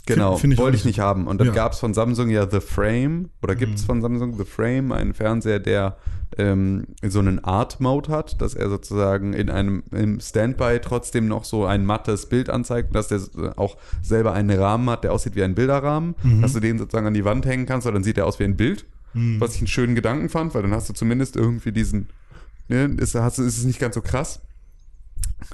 genau, 0.06 0.38
find 0.38 0.54
ich 0.54 0.60
wollte 0.60 0.78
ich 0.78 0.86
nicht 0.86 1.00
haben. 1.00 1.28
Und 1.28 1.40
dann 1.40 1.48
Ja. 1.48 1.54
gab 1.54 1.74
es 1.74 1.80
von 1.80 1.94
Samsung 1.94 2.30
ja 2.30 2.50
The 2.50 2.60
Frame, 2.60 3.30
oder 3.42 3.56
gibt 3.56 3.76
es 3.76 3.86
von 3.86 4.02
Samsung 4.02 4.38
The 4.38 4.46
Frame, 4.46 4.92
einen 4.92 5.14
Fernseher, 5.14 5.60
der 5.60 5.98
ähm, 6.38 6.88
so 7.08 7.20
einen 7.20 7.44
Art-Mode 7.44 8.12
hat, 8.12 8.42
dass 8.42 8.56
er 8.56 8.70
sozusagen 8.70 9.34
in 9.34 9.50
einem 9.50 9.84
im 9.92 10.20
Standby 10.20 10.80
trotzdem 10.82 11.28
noch 11.28 11.46
so 11.46 11.66
ein 11.66 11.86
mattes 11.86 12.26
Bild 12.26 12.50
anzeigt, 12.50 12.94
dass 12.96 13.08
der 13.08 13.22
auch 13.58 13.78
selber 14.02 14.34
einen 14.34 14.58
Rahmen 14.60 14.90
hat, 14.90 15.04
der 15.04 15.14
aussieht 15.14 15.36
wie 15.36 15.44
ein 15.44 15.56
Bilderrahmen, 15.56 16.16
dass 16.42 16.54
du 16.54 16.60
den 16.60 16.78
sozusagen 16.78 17.08
an 17.08 17.14
die 17.14 17.24
Wand 17.26 17.46
hängen 17.46 17.66
kannst, 17.66 17.86
weil 17.86 17.94
dann 17.94 18.04
sieht 18.04 18.18
er 18.18 18.26
aus 18.26 18.40
wie 18.40 18.44
ein 18.44 18.58
Bild. 18.58 18.86
Was 19.40 19.54
ich 19.56 19.62
einen 19.62 19.68
schönen 19.68 19.96
Gedanken 19.96 20.28
fand, 20.28 20.54
weil 20.54 20.62
dann 20.62 20.74
hast 20.74 20.90
du 20.90 20.94
zumindest 20.94 21.38
irgendwie 21.38 21.72
diesen, 21.72 22.10
ne, 22.68 22.94
ist, 22.98 23.16
hast, 23.16 23.38
ist 23.40 23.58
es 23.58 23.64
nicht 23.64 23.80
ganz 23.80 23.96
so 23.96 24.02
krass. 24.02 24.42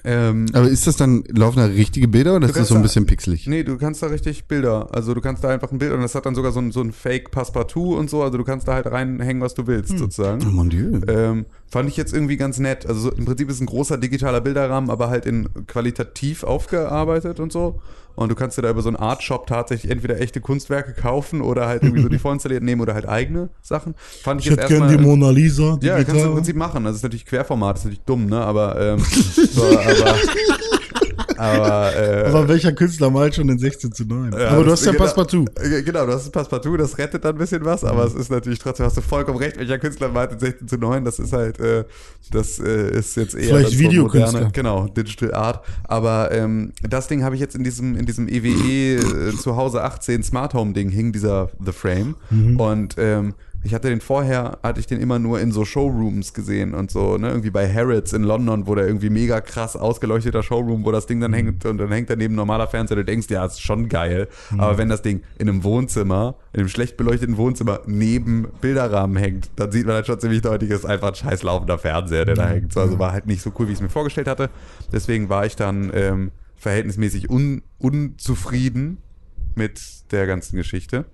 Ähm, 0.04 0.48
Aber 0.54 0.68
ist 0.68 0.88
das 0.88 0.96
dann, 0.96 1.24
laufen 1.28 1.58
da 1.58 1.66
richtige 1.66 2.08
Bilder 2.08 2.36
oder 2.36 2.48
ist 2.48 2.56
das 2.56 2.70
so 2.70 2.76
ein 2.76 2.82
bisschen 2.82 3.06
pixelig? 3.06 3.46
Nee, 3.46 3.64
du 3.64 3.78
kannst 3.78 4.02
da 4.02 4.08
richtig 4.08 4.46
Bilder. 4.46 4.88
Also 4.96 5.14
du 5.14 5.22
kannst 5.22 5.44
da 5.44 5.50
einfach 5.50 5.72
ein 5.72 5.78
Bild 5.78 5.92
und 5.92 6.02
das 6.02 6.16
hat 6.16 6.26
dann 6.26 6.34
sogar 6.34 6.52
so 6.52 6.60
ein, 6.60 6.72
so 6.72 6.82
ein 6.82 6.92
Fake 6.92 7.30
Passepartout 7.32 7.96
und 7.98 8.10
so. 8.10 8.24
Also 8.24 8.38
du 8.38 8.44
kannst 8.44 8.68
da 8.68 8.74
halt 8.76 8.88
reinhängen, 8.88 9.42
was 9.42 9.54
du 9.54 9.68
willst, 9.68 9.94
Oh 9.94 9.98
sozusagen. 9.98 10.54
mon 10.54 10.70
Dieu. 10.70 11.02
Ähm, 11.08 11.46
fand 11.68 11.90
ich 11.90 11.98
jetzt 11.98 12.14
irgendwie 12.14 12.38
ganz 12.38 12.58
nett. 12.58 12.86
Also 12.88 13.02
so, 13.02 13.12
im 13.12 13.26
Prinzip 13.26 13.50
ist 13.50 13.56
es 13.56 13.62
ein 13.62 13.68
großer 13.68 13.98
digitaler 13.98 14.42
Bilderrahmen, 14.42 14.90
aber 14.90 15.10
halt 15.10 15.26
in 15.26 15.50
qualitativ 15.68 16.44
aufgearbeitet 16.44 17.40
und 17.40 17.52
so. 17.52 17.82
Und 18.16 18.30
du 18.30 18.36
kannst 18.36 18.58
dir 18.58 18.62
da 18.62 18.70
über 18.70 18.82
so 18.82 18.90
einen 18.90 18.98
Art-Shop 18.98 19.48
tatsächlich 19.48 19.92
entweder 19.92 20.20
echte 20.20 20.42
Kunstwerke 20.42 20.94
kaufen 20.94 21.42
oder 21.42 21.68
halt 21.68 21.84
irgendwie 21.84 22.02
so 22.02 22.10
die 22.10 22.20
vorinstallierten 22.20 22.66
nehmen 22.66 22.82
oder 22.82 22.94
halt 22.94 23.08
eigene 23.08 23.50
Sachen. 23.62 23.96
Fand 24.24 24.42
ich, 24.42 24.48
Ich 24.48 24.52
jetzt 24.52 24.64
hätte 24.64 24.74
gern 24.74 24.84
erstmal. 24.90 24.98
die 24.98 25.04
Mona 25.20 25.30
Lisa. 25.32 25.78
ja, 25.82 26.04
kannst 26.04 26.22
du 26.24 26.28
im. 26.28 26.34
Prinzip 26.36 26.56
machen. 26.56 26.86
Also 26.86 26.98
ist 26.98 27.04
natürlich 27.04 27.26
Querformat, 27.26 27.78
ist 27.78 27.84
natürlich 27.86 28.02
dumm, 28.06 28.26
ne? 28.26 28.42
Aber, 28.42 28.80
ähm, 28.80 29.00
so, 29.52 29.64
aber, 29.64 30.16
aber, 31.42 31.96
äh, 31.96 32.24
Aber 32.28 32.48
welcher 32.48 32.72
Künstler 32.74 33.10
malt 33.10 33.36
schon 33.36 33.50
in 33.50 33.58
16 33.60 33.92
zu 33.92 34.06
9? 34.06 34.32
Ja, 34.38 34.50
Aber 34.50 34.64
du 34.64 34.72
hast 34.72 34.86
ja 34.86 34.92
genau- 34.92 35.04
Passepartout. 35.04 35.46
äh, 35.62 35.82
Genau, 35.84 36.06
du 36.06 36.14
hast 36.14 36.26
ein 36.28 36.32
Passepartout, 36.32 36.78
das 36.78 36.98
rettet 36.98 37.26
dann 37.26 37.36
ein 37.36 37.38
bisschen 37.40 37.64
was, 37.66 37.84
aber 37.84 38.06
es 38.06 38.14
ist 38.14 38.30
natürlich 38.32 38.60
trotzdem, 38.60 38.86
hast 38.86 38.98
du 38.98 39.02
vollkommen 39.02 39.38
recht, 39.38 39.58
welcher 39.58 39.80
Künstler 39.80 40.10
malt 40.10 40.32
in 40.34 40.40
16 40.40 40.68
zu 40.68 40.78
9, 40.78 41.04
das 41.06 41.20
ist 41.20 41.34
halt, 41.34 41.60
äh, 41.60 41.84
das 42.32 42.60
äh, 42.60 42.98
ist 42.98 43.16
jetzt 43.18 43.36
eher 43.36 43.58
Vielleicht 43.58 43.78
Videokünstler. 43.80 44.32
moderne- 44.32 44.52
Genau, 44.54 44.88
Digital 44.88 45.34
Art. 45.34 45.66
Aber 45.86 46.32
ähm, 46.32 46.72
das 46.88 47.08
Ding 47.08 47.24
habe 47.24 47.36
ich 47.36 47.42
jetzt 47.42 47.56
in 47.56 47.64
diesem, 47.64 47.96
in 47.96 48.06
diesem 48.06 48.28
EWE 48.28 49.30
äh, 49.30 49.36
zu 49.38 49.56
Hause 49.56 49.84
18 49.84 50.24
Smart 50.24 50.54
Home 50.54 50.74
Ding 50.74 50.90
hing 50.90 51.12
dieser 51.12 51.50
The 51.64 51.72
Frame. 51.72 52.16
Und 52.58 52.96
ähm, 52.98 53.34
ich 53.64 53.74
hatte 53.74 53.90
den 53.90 54.02
vorher, 54.02 54.60
hatte 54.64 54.80
ich 54.80 54.88
den 54.88 55.00
immer 55.00 55.20
nur 55.20 55.40
in 55.40 55.52
so 55.52 55.66
Showrooms 55.66 56.34
gesehen 56.34 56.74
und 56.74 56.90
so, 56.90 57.18
ne, 57.18 57.30
irgendwie 57.30 57.52
bei 57.52 57.72
Harrods 57.72 58.14
in 58.14 58.24
London, 58.24 58.66
wo 58.66 58.76
der 58.76 58.88
irgendwie 58.88 59.10
mega 59.10 59.40
krass 59.40 59.76
ausgeleuchteter 59.76 60.42
Showroom, 60.42 60.84
wo 60.84 60.92
das 60.92 61.06
Ding 61.06 61.20
dann 61.20 61.34
hängt 61.34 61.66
und 61.66 61.78
dann 61.78 61.92
hängt 61.92 62.10
daneben 62.10 62.36
normaler 62.36 62.68
Fernseher, 62.68 62.98
du 62.98 63.06
denkst, 63.06 63.28
ja, 63.30 63.46
ist 63.46 63.62
schon 63.62 63.88
geil. 63.88 64.28
Aber 64.58 64.78
wenn 64.78 64.90
das 64.90 65.02
Ding 65.02 65.22
in 65.38 65.48
einem 65.48 65.64
Wohnzimmer, 65.64 66.36
in 66.54 66.62
einem 66.62 66.70
schlecht 66.70 66.98
beleuchteten 66.98 67.38
Wohnzimmer 67.38 67.82
neben 67.86 68.48
Bilderrahmen 68.62 69.18
hängt, 69.18 69.52
dann 69.56 69.72
sieht 69.72 69.86
man 69.86 69.96
halt 69.96 70.08
schon 70.08 70.20
ziemlich 70.20 70.42
deutlich, 70.42 70.72
es 70.72 70.80
ist 70.80 70.86
einfach 70.86 71.10
ein 71.10 71.16
scheiß 71.16 71.44
laufender 71.44 71.78
Fernseher, 71.78 72.26
der 72.26 72.36
da 72.36 72.48
hängt. 72.48 72.74
So, 72.74 72.80
also 72.80 72.98
war 72.98 73.12
halt 73.12 73.28
nicht 73.28 73.42
so 73.42 73.52
cool, 73.60 73.68
wie 73.68 73.72
ich 73.72 73.78
es 73.78 73.82
mir 73.82 73.90
vorgestellt 73.90 74.28
hatte. 74.28 74.50
Deswegen 74.92 75.30
war 75.30 75.46
ich 75.46 75.56
dann 75.56 75.92
ähm, 75.94 76.32
verhältnismäßig 76.56 77.30
un 77.30 77.62
unzufrieden 77.78 78.98
mit 79.56 79.82
der 80.12 80.28
ganzen 80.28 80.56
Geschichte. 80.56 81.06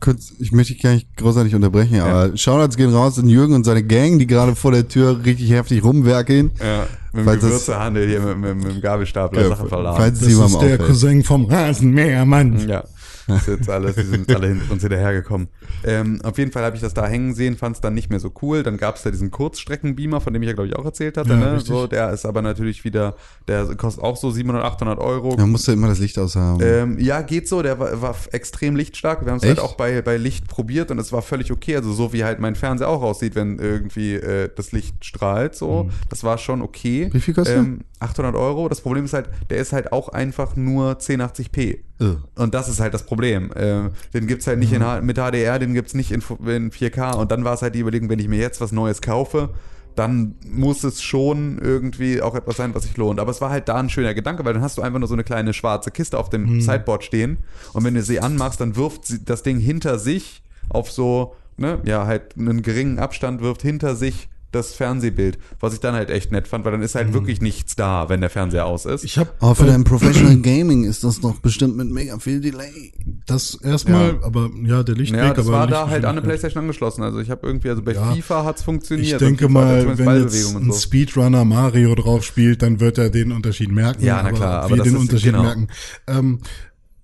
Kurz, 0.00 0.32
ich 0.38 0.52
möchte 0.52 0.74
dich 0.74 0.82
gar 0.82 0.92
nicht 0.94 1.16
großartig 1.16 1.54
unterbrechen, 1.54 2.00
aber 2.00 2.36
Shoutouts 2.36 2.76
gehen 2.76 2.92
raus 2.92 3.18
an 3.18 3.28
Jürgen 3.28 3.54
und 3.54 3.64
seine 3.64 3.82
Gang, 3.82 4.18
die 4.18 4.26
gerade 4.26 4.54
vor 4.54 4.72
der 4.72 4.86
Tür 4.88 5.24
richtig 5.24 5.50
heftig 5.50 5.82
rumwerkeln. 5.84 6.50
Ja, 6.60 6.86
mit 7.12 7.26
dem 7.26 7.40
Gewürzehandel 7.40 8.08
hier 8.08 8.20
mit, 8.20 8.38
mit, 8.38 8.56
mit 8.64 8.74
dem 8.74 8.80
Gabelstapler 8.82 9.42
Ja, 9.42 9.48
Sachen 9.48 9.68
verladen. 9.68 9.96
falls 9.96 10.20
Das 10.20 10.28
ist 10.28 10.60
der. 10.60 10.78
Cousin 10.78 11.22
vom 11.24 11.46
Rasenmäher, 11.46 12.24
Mann. 12.26 12.68
Ja, 12.68 12.84
das 13.26 13.42
ist 13.42 13.48
jetzt 13.48 13.70
alles, 13.70 13.96
die 13.96 14.02
sind 14.02 14.34
alle 14.34 14.48
hin, 14.48 14.62
uns 14.68 14.82
hinterhergekommen. 14.82 15.48
Ähm, 15.84 16.20
auf 16.22 16.38
jeden 16.38 16.52
Fall 16.52 16.64
habe 16.64 16.76
ich 16.76 16.82
das 16.82 16.94
da 16.94 17.06
hängen 17.06 17.34
sehen, 17.34 17.56
fand 17.56 17.76
es 17.76 17.80
dann 17.80 17.94
nicht 17.94 18.10
mehr 18.10 18.20
so 18.20 18.32
cool. 18.42 18.62
Dann 18.62 18.76
gab 18.76 18.96
es 18.96 19.02
da 19.02 19.10
diesen 19.10 19.30
Kurzstreckenbeamer, 19.30 20.20
von 20.20 20.32
dem 20.32 20.42
ich 20.42 20.48
ja, 20.48 20.54
glaube 20.54 20.68
ich, 20.68 20.76
auch 20.76 20.84
erzählt 20.84 21.16
hatte. 21.16 21.30
Ja, 21.30 21.36
ne? 21.36 21.52
richtig. 21.54 21.68
So, 21.68 21.86
der 21.86 22.10
ist 22.10 22.24
aber 22.24 22.42
natürlich 22.42 22.84
wieder, 22.84 23.16
der 23.48 23.74
kostet 23.76 24.04
auch 24.04 24.16
so 24.16 24.30
700, 24.30 24.64
800 24.64 24.98
Euro. 24.98 25.36
Da 25.36 25.46
musst 25.46 25.66
du 25.66 25.72
immer 25.72 25.88
das 25.88 25.98
Licht 25.98 26.18
aushaben. 26.18 26.60
Ähm, 26.62 26.98
ja, 26.98 27.22
geht 27.22 27.48
so. 27.48 27.62
Der 27.62 27.78
war, 27.78 28.00
war 28.00 28.14
extrem 28.32 28.76
lichtstark. 28.76 29.24
Wir 29.24 29.32
haben 29.32 29.38
es 29.38 29.44
halt 29.44 29.60
auch 29.60 29.74
bei, 29.74 30.02
bei 30.02 30.16
Licht 30.16 30.48
probiert 30.48 30.90
und 30.90 30.98
es 30.98 31.12
war 31.12 31.22
völlig 31.22 31.50
okay. 31.50 31.76
Also 31.76 31.92
so 31.92 32.12
wie 32.12 32.24
halt 32.24 32.38
mein 32.38 32.54
Fernseher 32.54 32.88
auch 32.88 33.02
aussieht, 33.02 33.34
wenn 33.34 33.58
irgendwie 33.58 34.14
äh, 34.14 34.48
das 34.54 34.72
Licht 34.72 35.04
strahlt. 35.04 35.54
So, 35.54 35.90
das 36.08 36.24
war 36.24 36.38
schon 36.38 36.62
okay. 36.62 37.08
Wie 37.12 37.20
viel 37.20 37.34
kostet 37.34 37.56
ähm, 37.56 37.80
800 37.98 38.34
Euro. 38.34 38.68
Das 38.68 38.80
Problem 38.80 39.04
ist 39.04 39.12
halt, 39.12 39.28
der 39.50 39.58
ist 39.58 39.72
halt 39.72 39.92
auch 39.92 40.08
einfach 40.08 40.56
nur 40.56 40.98
1080p. 40.98 41.78
Und 41.98 42.54
das 42.54 42.68
ist 42.68 42.80
halt 42.80 42.92
das 42.94 43.04
Problem. 43.06 43.50
Ähm, 43.56 43.90
den 44.12 44.26
gibt's 44.26 44.46
halt 44.46 44.58
nicht 44.58 44.72
in, 44.72 44.84
H- 44.84 45.00
mit 45.00 45.16
HDR, 45.16 45.58
den 45.58 45.72
gibt's 45.74 45.94
nicht 45.94 46.12
in, 46.12 46.20
Fu- 46.20 46.36
in 46.46 46.70
4K. 46.70 47.14
Und 47.16 47.30
dann 47.32 47.44
war 47.44 47.54
es 47.54 47.62
halt 47.62 47.74
die 47.74 47.80
Überlegung, 47.80 48.08
wenn 48.10 48.18
ich 48.18 48.28
mir 48.28 48.38
jetzt 48.38 48.60
was 48.60 48.70
Neues 48.72 49.00
kaufe, 49.00 49.50
dann 49.94 50.34
muss 50.46 50.84
es 50.84 51.00
schon 51.02 51.58
irgendwie 51.58 52.20
auch 52.20 52.34
etwas 52.34 52.58
sein, 52.58 52.74
was 52.74 52.82
sich 52.82 52.96
lohnt. 52.98 53.18
Aber 53.18 53.30
es 53.30 53.40
war 53.40 53.48
halt 53.48 53.68
da 53.70 53.76
ein 53.76 53.88
schöner 53.88 54.12
Gedanke, 54.12 54.44
weil 54.44 54.52
dann 54.52 54.62
hast 54.62 54.76
du 54.76 54.82
einfach 54.82 54.98
nur 54.98 55.08
so 55.08 55.14
eine 55.14 55.24
kleine 55.24 55.54
schwarze 55.54 55.90
Kiste 55.90 56.18
auf 56.18 56.28
dem 56.28 56.60
Sideboard 56.60 57.02
stehen. 57.02 57.38
Und 57.72 57.84
wenn 57.84 57.94
du 57.94 58.02
sie 58.02 58.20
anmachst, 58.20 58.60
dann 58.60 58.76
wirft 58.76 59.06
sie 59.06 59.24
das 59.24 59.42
Ding 59.42 59.58
hinter 59.58 59.98
sich 59.98 60.42
auf 60.68 60.90
so, 60.90 61.34
ne, 61.56 61.78
ja, 61.84 62.04
halt 62.06 62.36
einen 62.38 62.60
geringen 62.60 62.98
Abstand, 62.98 63.40
wirft 63.40 63.62
hinter 63.62 63.96
sich 63.96 64.28
das 64.52 64.72
Fernsehbild, 64.74 65.38
was 65.60 65.74
ich 65.74 65.80
dann 65.80 65.94
halt 65.94 66.08
echt 66.08 66.32
nett 66.32 66.48
fand, 66.48 66.64
weil 66.64 66.72
dann 66.72 66.80
ist 66.82 66.94
halt 66.94 67.12
wirklich 67.12 67.40
nichts 67.42 67.76
da, 67.76 68.08
wenn 68.08 68.20
der 68.20 68.30
Fernseher 68.30 68.64
aus 68.64 68.86
ist. 68.86 69.04
Ich 69.04 69.18
habe 69.18 69.30
Aber 69.40 69.54
für 69.54 69.66
dein 69.66 69.84
Professional 69.84 70.36
Gaming 70.38 70.84
ist 70.84 71.04
das 71.04 71.20
doch 71.20 71.40
bestimmt 71.40 71.76
mit 71.76 71.90
mega 71.90 72.18
viel 72.18 72.40
Delay. 72.40 72.92
das 73.26 73.54
erstmal, 73.62 74.14
Ja. 74.14 74.22
aber 74.22 74.50
ja, 74.64 74.82
der 74.82 74.94
Lichtweg, 74.94 75.20
Ja, 75.20 75.34
das 75.34 75.46
aber 75.48 75.56
war 75.58 75.66
da 75.66 75.88
halt 75.90 76.04
an 76.04 76.12
eine. 76.12 76.22
Playstation 76.22 76.62
angeschlossen. 76.62 77.02
Also 77.02 77.18
ich 77.18 77.28
habe 77.30 77.46
irgendwie, 77.46 77.68
also 77.70 77.82
bei 77.82 77.92
Ja. 77.94 78.12
FIFA 78.14 78.44
hat's 78.44 78.62
funktioniert. 78.62 79.12
Ich 79.12 79.18
denke 79.18 79.48
mal, 79.48 79.98
wenn 79.98 80.22
jetzt 80.22 80.54
ein 80.56 80.72
so. 80.72 80.78
Speedrunner 80.78 81.44
Mario 81.44 81.94
drauf 81.94 82.24
spielt, 82.24 82.62
dann 82.62 82.80
wird 82.80 82.98
er 82.98 83.10
den 83.10 83.32
Unterschied 83.32 83.70
merken. 83.70 84.04
Ja, 84.04 84.22
na 84.22 84.32
klar, 84.32 84.62
aber 84.62 84.74
wie 84.74 84.78
das 84.78 84.84
den 84.86 84.94
ist- 84.94 85.00
Unterschied 85.00 85.32
genau. 85.32 85.42
merken. 85.42 85.68
Ähm, 86.06 86.38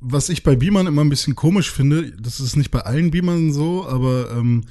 was 0.01 0.29
ich 0.31 0.43
bei 0.43 0.57
Beamern 0.57 0.87
immer 0.87 1.03
ein 1.03 1.09
bisschen 1.11 1.35
komisch 1.37 1.71
finde, 1.71 2.13
das 2.21 2.41
ist 2.41 2.57
nicht 2.57 2.71
bei 2.71 2.81
allen 2.81 3.11
Beamern 3.11 3.53
so, 3.53 3.87
aber 3.87 4.31
ähm, 4.33 4.63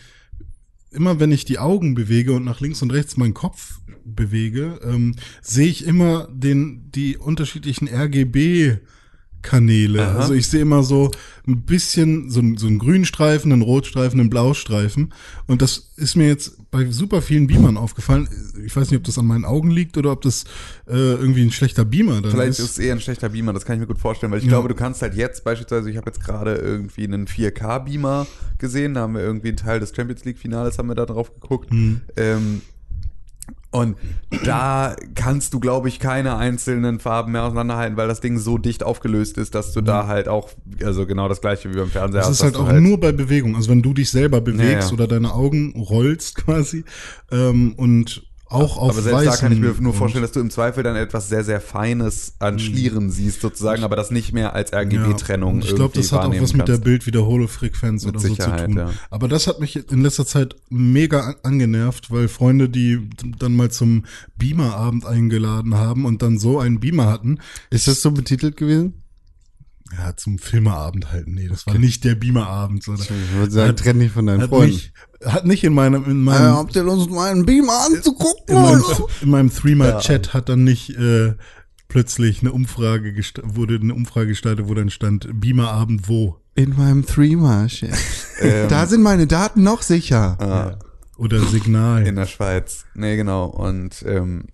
immer 0.91 1.19
wenn 1.19 1.31
ich 1.31 1.45
die 1.45 1.60
Augen 1.60 1.95
bewege 1.95 2.33
und 2.33 2.43
nach 2.43 2.60
links 2.60 2.81
und 2.81 2.91
rechts 2.91 3.17
meinen 3.17 3.33
Kopf 3.33 3.79
bewege, 4.03 4.79
ähm, 4.83 5.15
sehe 5.41 5.67
ich 5.67 5.86
immer 5.86 6.27
den 6.31 6.91
die 6.91 7.17
unterschiedlichen 7.17 7.88
RGB 7.88 8.77
Kanäle. 9.41 10.07
Aha. 10.07 10.19
Also 10.19 10.33
ich 10.33 10.48
sehe 10.48 10.62
immer 10.62 10.83
so 10.83 11.12
ein 11.48 11.62
bisschen 11.63 12.29
so, 12.29 12.41
so 12.57 12.67
einen 12.67 12.79
Grünstreifen, 12.79 13.51
einen 13.51 13.62
Rotstreifen, 13.63 14.19
einen 14.19 14.29
Blaustreifen. 14.29 15.13
Und 15.48 15.62
das 15.62 15.91
ist 15.95 16.15
mir 16.15 16.27
jetzt 16.27 16.57
bei 16.71 16.89
super 16.89 17.21
vielen 17.21 17.48
Beamern 17.48 17.77
aufgefallen. 17.77 18.29
Ich 18.65 18.75
weiß 18.75 18.89
nicht, 18.91 18.98
ob 19.00 19.03
das 19.03 19.17
an 19.17 19.25
meinen 19.25 19.43
Augen 19.43 19.71
liegt 19.71 19.98
oder 19.98 20.12
ob 20.12 20.21
das 20.21 20.45
äh, 20.88 20.93
irgendwie 20.93 21.41
ein 21.41 21.51
schlechter 21.51 21.83
Beamer 21.83 22.21
dann 22.21 22.31
Vielleicht 22.31 22.51
ist 22.51 22.60
ist. 22.60 22.71
es 22.71 22.79
eher 22.79 22.93
ein 22.93 23.01
schlechter 23.01 23.29
Beamer, 23.29 23.51
das 23.53 23.65
kann 23.65 23.75
ich 23.75 23.81
mir 23.81 23.88
gut 23.88 23.98
vorstellen, 24.00 24.31
weil 24.31 24.39
ich 24.39 24.45
Ja. 24.45 24.51
glaube, 24.51 24.69
du 24.69 24.75
kannst 24.75 25.01
halt 25.01 25.15
jetzt 25.15 25.43
beispielsweise, 25.43 25.89
ich 25.89 25.98
habe 25.98 26.10
jetzt 26.10 26.24
gerade 26.24 26.55
irgendwie 26.55 27.03
einen 27.03 27.27
4K-Beamer 27.27 28.25
gesehen, 28.57 28.93
da 28.93 29.01
haben 29.01 29.15
wir 29.15 29.21
irgendwie 29.21 29.50
einen 29.50 29.57
Teil 29.57 29.79
des 29.79 29.93
Champions 29.95 30.24
League-Finales, 30.24 30.77
haben 30.77 30.88
wir 30.88 30.95
da 30.95 31.05
drauf 31.05 31.33
geguckt. 31.33 31.71
Mhm. 31.74 32.01
Ähm, 32.15 32.62
und 33.72 33.98
da 34.44 34.96
kannst 35.16 35.54
du, 35.54 35.60
glaube 35.60 35.88
ich, 35.88 36.00
keine 36.00 36.36
einzelnen 36.36 37.00
Farben 37.00 37.32
mehr 37.32 37.44
auseinanderhalten, 37.44 37.96
weil 37.96 38.08
das 38.10 38.20
Ding 38.20 38.38
so 38.38 38.58
dicht 38.58 38.84
aufgelöst 38.84 39.38
ist, 39.38 39.56
dass 39.56 39.72
du 39.72 39.82
da 39.82 40.08
halt 40.08 40.28
auch, 40.28 40.50
also 40.84 41.06
genau 41.06 41.30
das 41.30 41.40
gleiche 41.40 41.72
wie 41.72 41.78
beim 41.78 41.90
Fernseher 41.90 42.22
Mhm. 42.22 42.22
Das 42.22 42.28
hast. 42.28 42.38
ist 42.38 42.44
halt 42.44 42.56
auch 42.58 42.70
du 42.70 42.82
nur 42.82 43.00
bei 43.00 43.12
Bewegung. 43.12 43.56
Also 43.56 43.70
wenn 43.70 43.82
du 43.82 43.94
dich 43.94 44.12
selber 44.12 44.42
bewegst 44.42 44.90
ja. 44.90 44.94
oder 44.94 45.08
deine 45.08 45.34
Augen 45.34 45.74
rollst 45.78 46.36
quasi 46.36 46.84
ähm, 47.32 47.74
und 47.78 48.24
auch 48.51 48.77
auf 48.77 48.91
Aber 48.91 49.01
selbst 49.01 49.25
da 49.27 49.36
kann 49.38 49.51
ich 49.51 49.60
mir 49.60 49.74
nur 49.79 49.93
vorstellen, 49.93 50.22
dass 50.24 50.31
du 50.31 50.39
im 50.39 50.50
Zweifel 50.50 50.84
dann 50.84 50.96
etwas 50.96 51.29
sehr, 51.29 51.43
sehr 51.43 51.62
Feines 51.62 52.34
an 52.39 52.60
Schlieren 52.60 53.10
siehst, 53.10 53.41
sozusagen, 53.41 53.84
aber 53.84 53.96
das 53.96 54.12
nicht 54.12 54.34
mehr 54.34 54.53
als 54.53 54.72
Ja, 54.72 54.79
RGB-Trennung 54.79 55.55
und 55.55 55.65
Ich 55.65 55.75
glaube, 55.75 55.93
das 55.98 56.12
hat 56.12 56.25
auch 56.25 56.41
was 56.41 56.53
mit 56.53 56.67
der 56.67 56.77
Bildwiederholefrequenz 56.77 58.05
oder 58.05 58.20
so 58.20 58.27
Sicherheit, 58.27 58.60
zu 58.62 58.65
tun. 58.67 58.77
ja. 58.77 58.89
Aber 59.10 59.27
das 59.27 59.48
hat 59.48 59.60
mich 59.60 59.91
in 59.91 60.01
letzter 60.01 60.25
Zeit 60.25 60.55
mega 60.70 61.22
an- 61.22 61.36
angenervt, 61.43 62.12
weil 62.12 62.27
Freunde, 62.27 62.70
die 62.70 63.10
dann 63.39 63.55
mal 63.55 63.72
zum 63.72 64.05
Beamer-Abend 64.38 65.05
eingeladen 65.05 65.75
haben 65.75 66.05
und 66.05 66.22
dann 66.22 66.38
so 66.39 66.60
einen 66.60 66.79
Beamer 66.79 67.08
hatten, 67.08 67.39
Ist 67.70 67.88
das 67.88 68.01
so 68.01 68.12
betitelt 68.12 68.58
gewesen? 68.58 69.00
Ja, 69.98 70.15
zum 70.15 70.39
Filmerabend 70.39 71.12
halt. 71.12 71.27
Nee, 71.27 71.48
das 71.48 71.67
war 71.67 71.77
nicht 71.77 72.03
der 72.03 72.15
Beamer-Abend, 72.15 72.83
sondern 72.83 73.03
Ich 73.05 73.33
würde 73.36 73.51
sagen, 73.51 73.75
trenn 73.75 74.00
dich 74.00 74.12
von 74.12 74.25
deinen 74.25 74.41
hat 74.41 74.50
Freunden. 74.50 74.74
nicht, 74.75 74.93
hat 75.25 75.45
nicht 75.45 75.63
in 75.63 75.74
meinem, 75.74 76.05
in 76.05 76.24
meinem, 76.24 76.55
habt 76.55 76.75
ihr 76.75 76.83
Lust, 76.83 77.10
mal 77.10 77.31
einen 77.31 77.45
Beamer 77.45 77.86
anzugucken? 77.88 78.55
in 78.55 78.62
meinem, 78.62 78.83
in 79.21 79.29
meinem 79.29 79.53
Threema-Chat 79.53 80.33
hat 80.33 80.50
dann 80.50 80.63
nicht 80.63 80.91
äh, 80.98 81.33
plötzlich 81.88 82.41
eine 82.41 82.51
Umfrage 82.53 83.13
wurde 83.43 83.75
eine 83.75 83.93
Umfrage 83.93 84.27
gestaltet, 84.27 84.67
wo 84.67 84.74
dann 84.74 84.89
stand 84.89 85.27
Beamer-Abend 85.33 86.07
wo? 86.07 86.38
In 86.55 86.75
meinem 86.77 87.05
Threema-Chat. 87.05 87.91
Ähm, 88.41 88.69
Da 88.69 88.88
sind 88.88 89.03
meine 89.03 89.27
Daten 89.27 89.62
noch 89.62 89.83
sicher. 89.83 90.36
Ah, 90.41 90.79
Oder 91.15 91.41
Signal. 91.45 92.07
in 92.07 92.15
der 92.15 92.25
Schweiz. 92.25 92.86
Nee, 92.95 93.15
genau. 93.15 93.45
Und 93.45 94.03
ähm, 94.07 94.45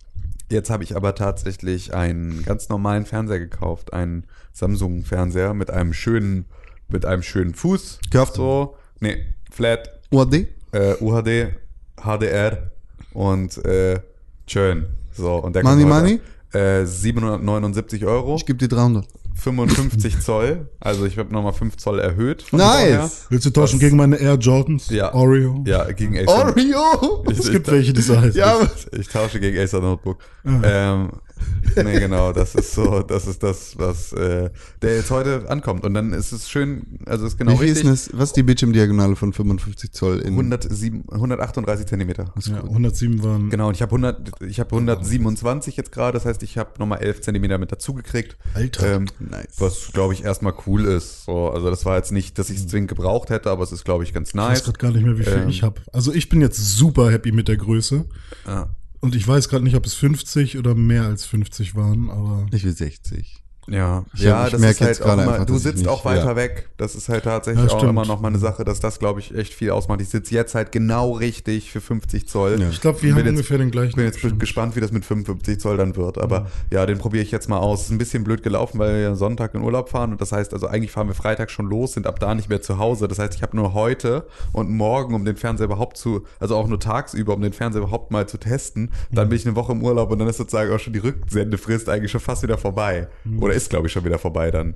jetzt 0.50 0.70
habe 0.70 0.84
ich 0.84 0.96
aber 0.96 1.14
tatsächlich 1.14 1.94
einen 1.94 2.42
ganz 2.44 2.68
normalen 2.68 3.06
Fernseher 3.06 3.38
gekauft, 3.38 3.92
einen 3.92 4.24
Samsung-Fernseher 4.52 5.54
mit 5.54 5.70
einem 5.70 5.92
schönen, 5.92 6.46
mit 6.88 7.04
einem 7.04 7.22
schönen 7.22 7.54
Fuß. 7.54 8.00
Gekauft? 8.10 8.34
So, 8.34 8.76
nee, 9.00 9.24
Flat, 9.50 10.00
UAD? 10.10 10.46
äh, 10.72 10.94
UHD, 11.00 11.54
HDR 11.96 12.70
und 13.12 13.64
äh, 13.64 14.00
schön. 14.46 14.86
So, 15.12 15.36
und 15.36 15.54
der 15.56 15.62
Money, 15.64 15.84
money? 15.84 16.20
Äh, 16.52 16.84
779 16.86 18.04
Euro, 18.06 18.36
Ich 18.36 18.46
gebe 18.46 18.58
dir 18.58 18.68
300. 18.68 19.06
55 19.38 20.20
Zoll. 20.24 20.68
Also 20.80 21.06
ich 21.06 21.16
habe 21.18 21.32
nochmal 21.32 21.52
5 21.52 21.76
Zoll 21.76 21.98
erhöht. 22.00 22.44
Nice. 22.52 22.60
vorher. 22.60 23.10
Willst 23.30 23.46
du 23.46 23.50
tauschen 23.50 23.78
Das- 23.78 23.86
gegen 23.86 23.96
meine 23.96 24.16
Air 24.16 24.34
Jordans? 24.34 24.90
Ja. 24.90 25.14
Oreo? 25.14 25.62
Ja, 25.66 25.90
gegen 25.92 26.16
Acer. 26.18 26.28
Oreo! 26.48 27.24
Ich- 27.30 27.38
Es 27.38 27.46
ich- 27.46 27.52
gibt 27.52 27.70
welche, 27.70 27.92
die 27.92 28.02
so 28.02 28.20
heißen. 28.20 28.38
Ja, 28.38 28.54
aber 28.56 28.68
Ich 28.98 29.08
tausche 29.08 29.40
gegen 29.40 29.58
Acer 29.58 29.80
Notebook. 29.80 30.18
Ähm, 30.44 31.10
nee, 31.76 32.00
genau, 32.00 32.32
das 32.32 32.54
ist 32.54 32.72
so, 32.74 33.02
das 33.02 33.26
ist 33.26 33.42
das, 33.42 33.78
was 33.78 34.12
äh, 34.12 34.50
der 34.82 34.96
jetzt 34.96 35.10
heute 35.10 35.48
ankommt. 35.50 35.84
Und 35.84 35.94
dann 35.94 36.12
ist 36.12 36.32
es 36.32 36.48
schön, 36.48 36.98
also 37.06 37.26
ist 37.26 37.38
genau 37.38 37.52
Wie 37.52 37.66
ist 37.66 37.76
richtig. 37.78 37.82
denn 37.82 37.90
das? 37.90 38.10
Was 38.12 38.30
ist 38.30 38.36
die 38.36 38.42
Bildschirmdiagonale 38.42 39.16
von 39.16 39.32
55 39.32 39.92
Zoll 39.92 40.18
in 40.20 40.32
107, 40.34 41.04
138 41.10 41.86
Zentimeter. 41.86 42.32
Ja, 42.44 42.62
107 42.62 43.22
waren. 43.22 43.50
Genau, 43.50 43.68
und 43.68 43.74
ich 43.74 43.82
habe 43.82 43.90
100, 43.90 44.42
ich 44.42 44.60
habe 44.60 44.70
127 44.74 45.76
jetzt 45.76 45.92
gerade, 45.92 46.12
das 46.12 46.24
heißt, 46.24 46.42
ich 46.42 46.58
habe 46.58 46.70
nochmal 46.78 46.98
11 47.00 47.20
Zentimeter 47.22 47.58
mit 47.58 47.72
dazugekriegt. 47.72 48.36
Alter. 48.54 48.94
Ähm, 48.96 49.06
Nice. 49.18 49.54
Was, 49.58 49.92
glaube 49.92 50.14
ich, 50.14 50.24
erstmal 50.24 50.54
cool 50.66 50.84
ist. 50.84 51.24
So, 51.24 51.50
also 51.50 51.70
das 51.70 51.84
war 51.84 51.96
jetzt 51.96 52.12
nicht, 52.12 52.38
dass 52.38 52.50
ich 52.50 52.58
es 52.58 52.66
zwingend 52.68 52.88
gebraucht 52.88 53.30
hätte, 53.30 53.50
aber 53.50 53.62
es 53.64 53.72
ist, 53.72 53.84
glaube 53.84 54.04
ich, 54.04 54.12
ganz 54.12 54.30
Ich 54.30 54.34
weiß 54.36 54.48
nice. 54.48 54.64
gerade 54.64 54.78
gar 54.78 54.90
nicht 54.92 55.04
mehr, 55.04 55.18
wie 55.18 55.24
viel 55.24 55.32
Ähm. 55.42 55.48
ich 55.48 55.62
habe. 55.62 55.80
Also 55.92 56.12
ich 56.12 56.28
bin 56.28 56.40
jetzt 56.40 56.56
super 56.56 57.10
happy 57.10 57.32
mit 57.32 57.48
der 57.48 57.56
Größe. 57.56 58.04
Ja. 58.46 58.68
Und 59.00 59.14
ich 59.14 59.26
weiß 59.26 59.48
gerade 59.48 59.64
nicht, 59.64 59.76
ob 59.76 59.86
es 59.86 59.94
50 59.94 60.58
oder 60.58 60.74
mehr 60.74 61.04
als 61.04 61.24
50 61.24 61.74
waren, 61.74 62.10
aber 62.10 62.46
Ich 62.52 62.64
will 62.64 62.74
60. 62.74 63.42
Ja, 63.70 64.04
Ich- 64.14 64.20
ja, 64.20 64.46
ich 64.46 64.52
das 64.52 64.60
ist 64.62 64.66
halt 64.80 64.80
jetzt 64.90 65.02
auch 65.02 65.06
gerade 65.06 65.22
immer, 65.22 65.32
einfach, 65.34 65.46
du 65.46 65.58
sitzt 65.58 65.78
nicht- 65.78 65.88
auch 65.88 66.04
weiter 66.04 66.24
ja. 66.26 66.36
weg. 66.36 66.68
Das 66.78 66.94
ist 66.94 67.08
halt 67.08 67.24
tatsächlich 67.24 67.70
Ja, 67.70 67.76
auch 67.76 67.82
immer 67.84 68.06
noch 68.06 68.20
mal 68.20 68.28
eine 68.28 68.38
Sache, 68.38 68.64
dass 68.64 68.80
das, 68.80 68.98
glaube 68.98 69.20
ich, 69.20 69.34
echt 69.34 69.52
viel 69.52 69.70
ausmacht. 69.70 70.00
Ich 70.00 70.08
sitze 70.08 70.34
jetzt 70.34 70.54
halt 70.54 70.72
genau 70.72 71.12
richtig 71.12 71.70
für 71.70 71.80
50 71.80 72.26
Zoll. 72.28 72.60
Ja. 72.60 72.68
ich 72.70 72.80
glaube, 72.80 73.02
wir 73.02 73.12
haben 73.12 73.18
jetzt- 73.20 73.28
ungefähr 73.28 73.58
den 73.58 73.70
gleichen. 73.70 73.90
Ich 73.90 73.96
bin 73.96 74.04
jetzt 74.04 74.16
Abstand. 74.16 74.40
gespannt, 74.40 74.76
wie 74.76 74.80
das 74.80 74.92
mit 74.92 75.04
55 75.04 75.60
Zoll 75.60 75.76
dann 75.76 75.96
wird. 75.96 76.18
Aber 76.18 76.46
ja, 76.70 76.86
den 76.86 76.98
probiere 76.98 77.22
ich 77.22 77.30
jetzt 77.30 77.48
mal 77.48 77.58
aus. 77.58 77.82
Ist 77.82 77.90
ein 77.90 77.98
bisschen 77.98 78.24
blöd 78.24 78.42
gelaufen, 78.42 78.78
weil 78.78 78.94
wir 78.94 79.00
ja 79.00 79.14
Sonntag 79.14 79.54
in 79.54 79.62
Urlaub 79.62 79.88
fahren. 79.90 80.12
Und 80.12 80.20
das 80.20 80.32
heißt, 80.32 80.52
also 80.54 80.66
eigentlich 80.66 80.90
fahren 80.92 81.08
wir 81.08 81.14
Freitag 81.14 81.50
schon 81.50 81.66
los, 81.68 81.92
sind 81.92 82.06
ab 82.06 82.18
da 82.20 82.34
nicht 82.34 82.48
mehr 82.48 82.62
zu 82.62 82.78
Hause. 82.78 83.06
Das 83.08 83.18
heißt, 83.18 83.34
ich 83.34 83.42
habe 83.42 83.56
nur 83.56 83.74
heute 83.74 84.26
und 84.52 84.70
morgen, 84.70 85.14
um 85.14 85.24
den 85.24 85.36
Fernseher 85.36 85.66
überhaupt 85.66 85.96
zu, 85.96 86.24
also 86.40 86.56
auch 86.56 86.68
nur 86.68 86.80
tagsüber, 86.80 87.34
um 87.34 87.42
den 87.42 87.52
Fernseher 87.52 87.82
überhaupt 87.82 88.10
mal 88.10 88.26
zu 88.28 88.38
testen. 88.38 88.90
Dann 89.12 89.28
bin 89.28 89.36
ich 89.36 89.46
eine 89.46 89.56
Woche 89.56 89.72
im 89.72 89.82
Urlaub 89.82 90.10
und 90.10 90.18
dann 90.18 90.28
ist 90.28 90.38
sozusagen 90.38 90.72
auch 90.72 90.78
schon 90.78 90.92
die 90.92 90.98
Rücksendefrist 91.00 91.88
eigentlich 91.88 92.10
schon 92.10 92.20
fast 92.20 92.42
wieder 92.42 92.58
vorbei. 92.58 93.08
Oder 93.40 93.54
ist, 93.58 93.70
glaube 93.70 93.86
ich, 93.86 93.92
schon 93.92 94.04
wieder 94.04 94.18
vorbei 94.18 94.50
dann. 94.50 94.74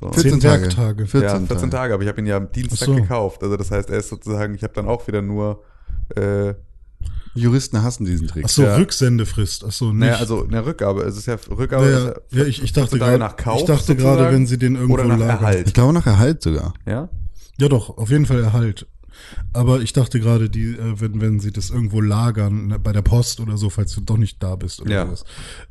So. 0.00 0.10
14 0.10 0.32
Zehn 0.32 0.40
Tage. 0.40 0.62
Werktage. 0.62 1.06
14 1.06 1.22
ja, 1.22 1.38
14 1.38 1.46
Tage. 1.48 1.70
Tage, 1.70 1.94
aber 1.94 2.02
ich 2.02 2.08
habe 2.08 2.20
ihn 2.20 2.26
ja 2.26 2.36
am 2.36 2.50
Dienstag 2.50 2.86
so. 2.86 2.94
gekauft. 2.94 3.42
Also 3.42 3.56
das 3.56 3.70
heißt, 3.70 3.90
er 3.90 3.98
ist 3.98 4.08
sozusagen, 4.08 4.54
ich 4.54 4.62
habe 4.62 4.72
dann 4.74 4.86
auch 4.86 5.06
wieder 5.06 5.22
nur 5.22 5.62
äh, 6.16 6.54
Juristen 7.34 7.82
hassen 7.82 8.04
diesen 8.04 8.28
Trick. 8.28 8.44
Ach 8.46 8.50
so, 8.50 8.62
Ja. 8.62 8.76
Rücksendefrist. 8.76 9.64
Ach 9.66 9.72
so, 9.72 9.86
nicht. 9.86 10.00
Naja, 10.00 10.16
also 10.16 10.44
eine 10.44 10.64
Rückgabe. 10.64 11.02
Es 11.02 11.16
ist 11.16 11.26
ja 11.26 11.36
Rückgabe. 11.50 11.90
ja, 11.90 11.98
ist 11.98 12.16
ja, 12.30 12.38
ja, 12.42 12.44
ich, 12.44 12.62
ich 12.62 12.72
dachte 12.72 12.90
14 12.90 12.98
Tage 12.98 13.10
gerade, 13.18 13.18
nach 13.18 13.36
Kauf 13.36 13.60
ich 13.60 13.66
dachte 13.66 13.96
gerade, 13.96 14.30
wenn 14.32 14.46
sie 14.46 14.58
den 14.58 14.74
irgendwo 14.74 14.94
oder 14.94 15.04
nach 15.04 15.18
lagern. 15.18 15.36
Erhalt. 15.38 15.66
Ich 15.68 15.74
glaube 15.74 15.92
nach 15.92 16.06
Erhalt 16.06 16.42
sogar. 16.42 16.74
Ja? 16.86 17.08
Ja, 17.58 17.68
doch, 17.68 17.96
auf 17.96 18.10
jeden 18.10 18.26
Fall 18.26 18.42
Erhalt. 18.42 18.86
Aber 19.52 19.80
ich 19.80 19.92
dachte 19.92 20.18
gerade, 20.20 20.48
die, 20.50 20.72
äh, 20.74 21.00
wenn, 21.00 21.20
wenn 21.20 21.40
sie 21.40 21.52
das 21.52 21.70
irgendwo 21.70 22.00
lagern, 22.00 22.68
ne, 22.68 22.78
bei 22.78 22.92
der 22.92 23.02
Post 23.02 23.40
oder 23.40 23.56
so, 23.56 23.70
falls 23.70 23.94
du 23.94 24.00
doch 24.00 24.16
nicht 24.16 24.42
da 24.42 24.56
bist 24.56 24.80
oder 24.80 24.90
Ja. 24.90 25.06
sowas. 25.06 25.24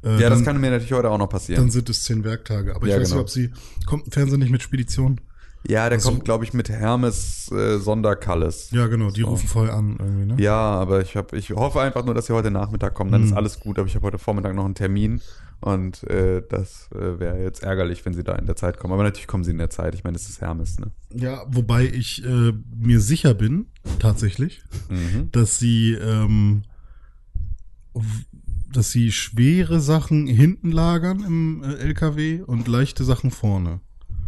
Äh, 0.04 0.20
Ja, 0.22 0.30
das 0.30 0.40
dann, 0.40 0.46
kann 0.46 0.62
mir 0.62 0.70
natürlich 0.72 0.94
heute 0.94 1.10
auch 1.10 1.18
noch 1.18 1.28
dann 1.28 1.40
passieren. 1.40 1.72
sind 1.72 1.90
es 1.90 2.04
zehn 2.04 2.24
Werktage. 2.24 2.76
Aber 2.76 2.86
ich 2.88 2.94
Ja, 2.94 3.00
weiß 3.00 3.10
genau. 3.10 3.22
nicht, 3.22 3.24
ob 3.24 3.30
sie. 3.30 3.52
Kommt 3.86 4.08
ein 4.08 4.12
Fernseher 4.12 4.38
nicht 4.38 4.52
mit 4.52 4.62
Spedition? 4.62 5.20
Ja, 5.68 5.90
der 5.90 6.00
Also- 6.00 6.10
kommt, 6.10 6.26
glaube 6.26 6.44
ich, 6.44 6.54
mit 6.54 6.70
Hermes 6.70 7.52
äh, 7.52 7.78
Sonderkalles. 7.78 8.72
Ja, 8.72 8.88
genau, 8.88 9.12
die 9.12 9.22
rufen 9.22 9.48
vorher 9.48 9.76
an 9.76 9.96
irgendwie, 10.00 10.26
ne? 10.26 10.36
Ja, 10.42 10.56
aber 10.58 11.02
ich, 11.02 11.16
hab, 11.16 11.34
ich 11.34 11.52
hoffe 11.52 11.80
einfach 11.82 12.04
nur, 12.04 12.16
dass 12.16 12.26
sie 12.26 12.34
heute 12.34 12.50
Nachmittag 12.50 12.96
kommen. 12.96 13.12
Dann 13.12 13.22
Mhm. 13.22 13.28
ist 13.28 13.34
alles 13.34 13.60
gut. 13.60 13.78
Aber 13.78 13.88
ich 13.88 13.94
habe 13.96 14.08
heute 14.08 14.18
Vormittag 14.18 14.56
noch 14.56 14.66
einen 14.66 14.74
Termin. 14.76 15.22
Und 15.62 16.04
äh, 16.10 16.42
das 16.50 16.90
äh, 16.92 17.20
wäre 17.20 17.42
jetzt 17.42 17.62
ärgerlich, 17.62 18.04
wenn 18.06 18.14
sie 18.16 18.24
da 18.24 18.34
in 18.36 18.48
der 18.48 18.56
Zeit 18.56 18.80
kommen. 18.80 18.94
Aber 18.94 19.04
natürlich 19.04 19.28
kommen 19.28 19.44
sie 19.44 19.52
in 19.52 19.60
der 19.60 19.70
Zeit. 19.70 19.94
Ich 19.94 20.04
meine, 20.04 20.16
es 20.18 20.28
ist 20.28 20.42
Hermes, 20.42 20.80
ne? 20.80 20.92
Ja, 21.14 21.44
wobei 21.48 21.86
ich 21.86 22.26
äh, 22.26 22.52
mir 22.76 23.00
sicher 23.00 23.34
bin, 23.36 23.68
tatsächlich, 24.00 24.64
Mhm. 24.90 25.30
dass 25.32 25.60
sie, 25.60 25.94
ähm, 25.94 26.64
dass 28.72 28.90
sie 28.92 29.12
schwere 29.12 29.80
Sachen 29.82 30.28
hinten 30.28 30.72
lagern 30.72 31.24
im 31.24 31.64
äh, 31.64 31.76
LKW 31.76 32.42
und 32.42 32.68
leichte 32.68 33.04
Sachen 33.04 33.30
vorne. 33.32 33.82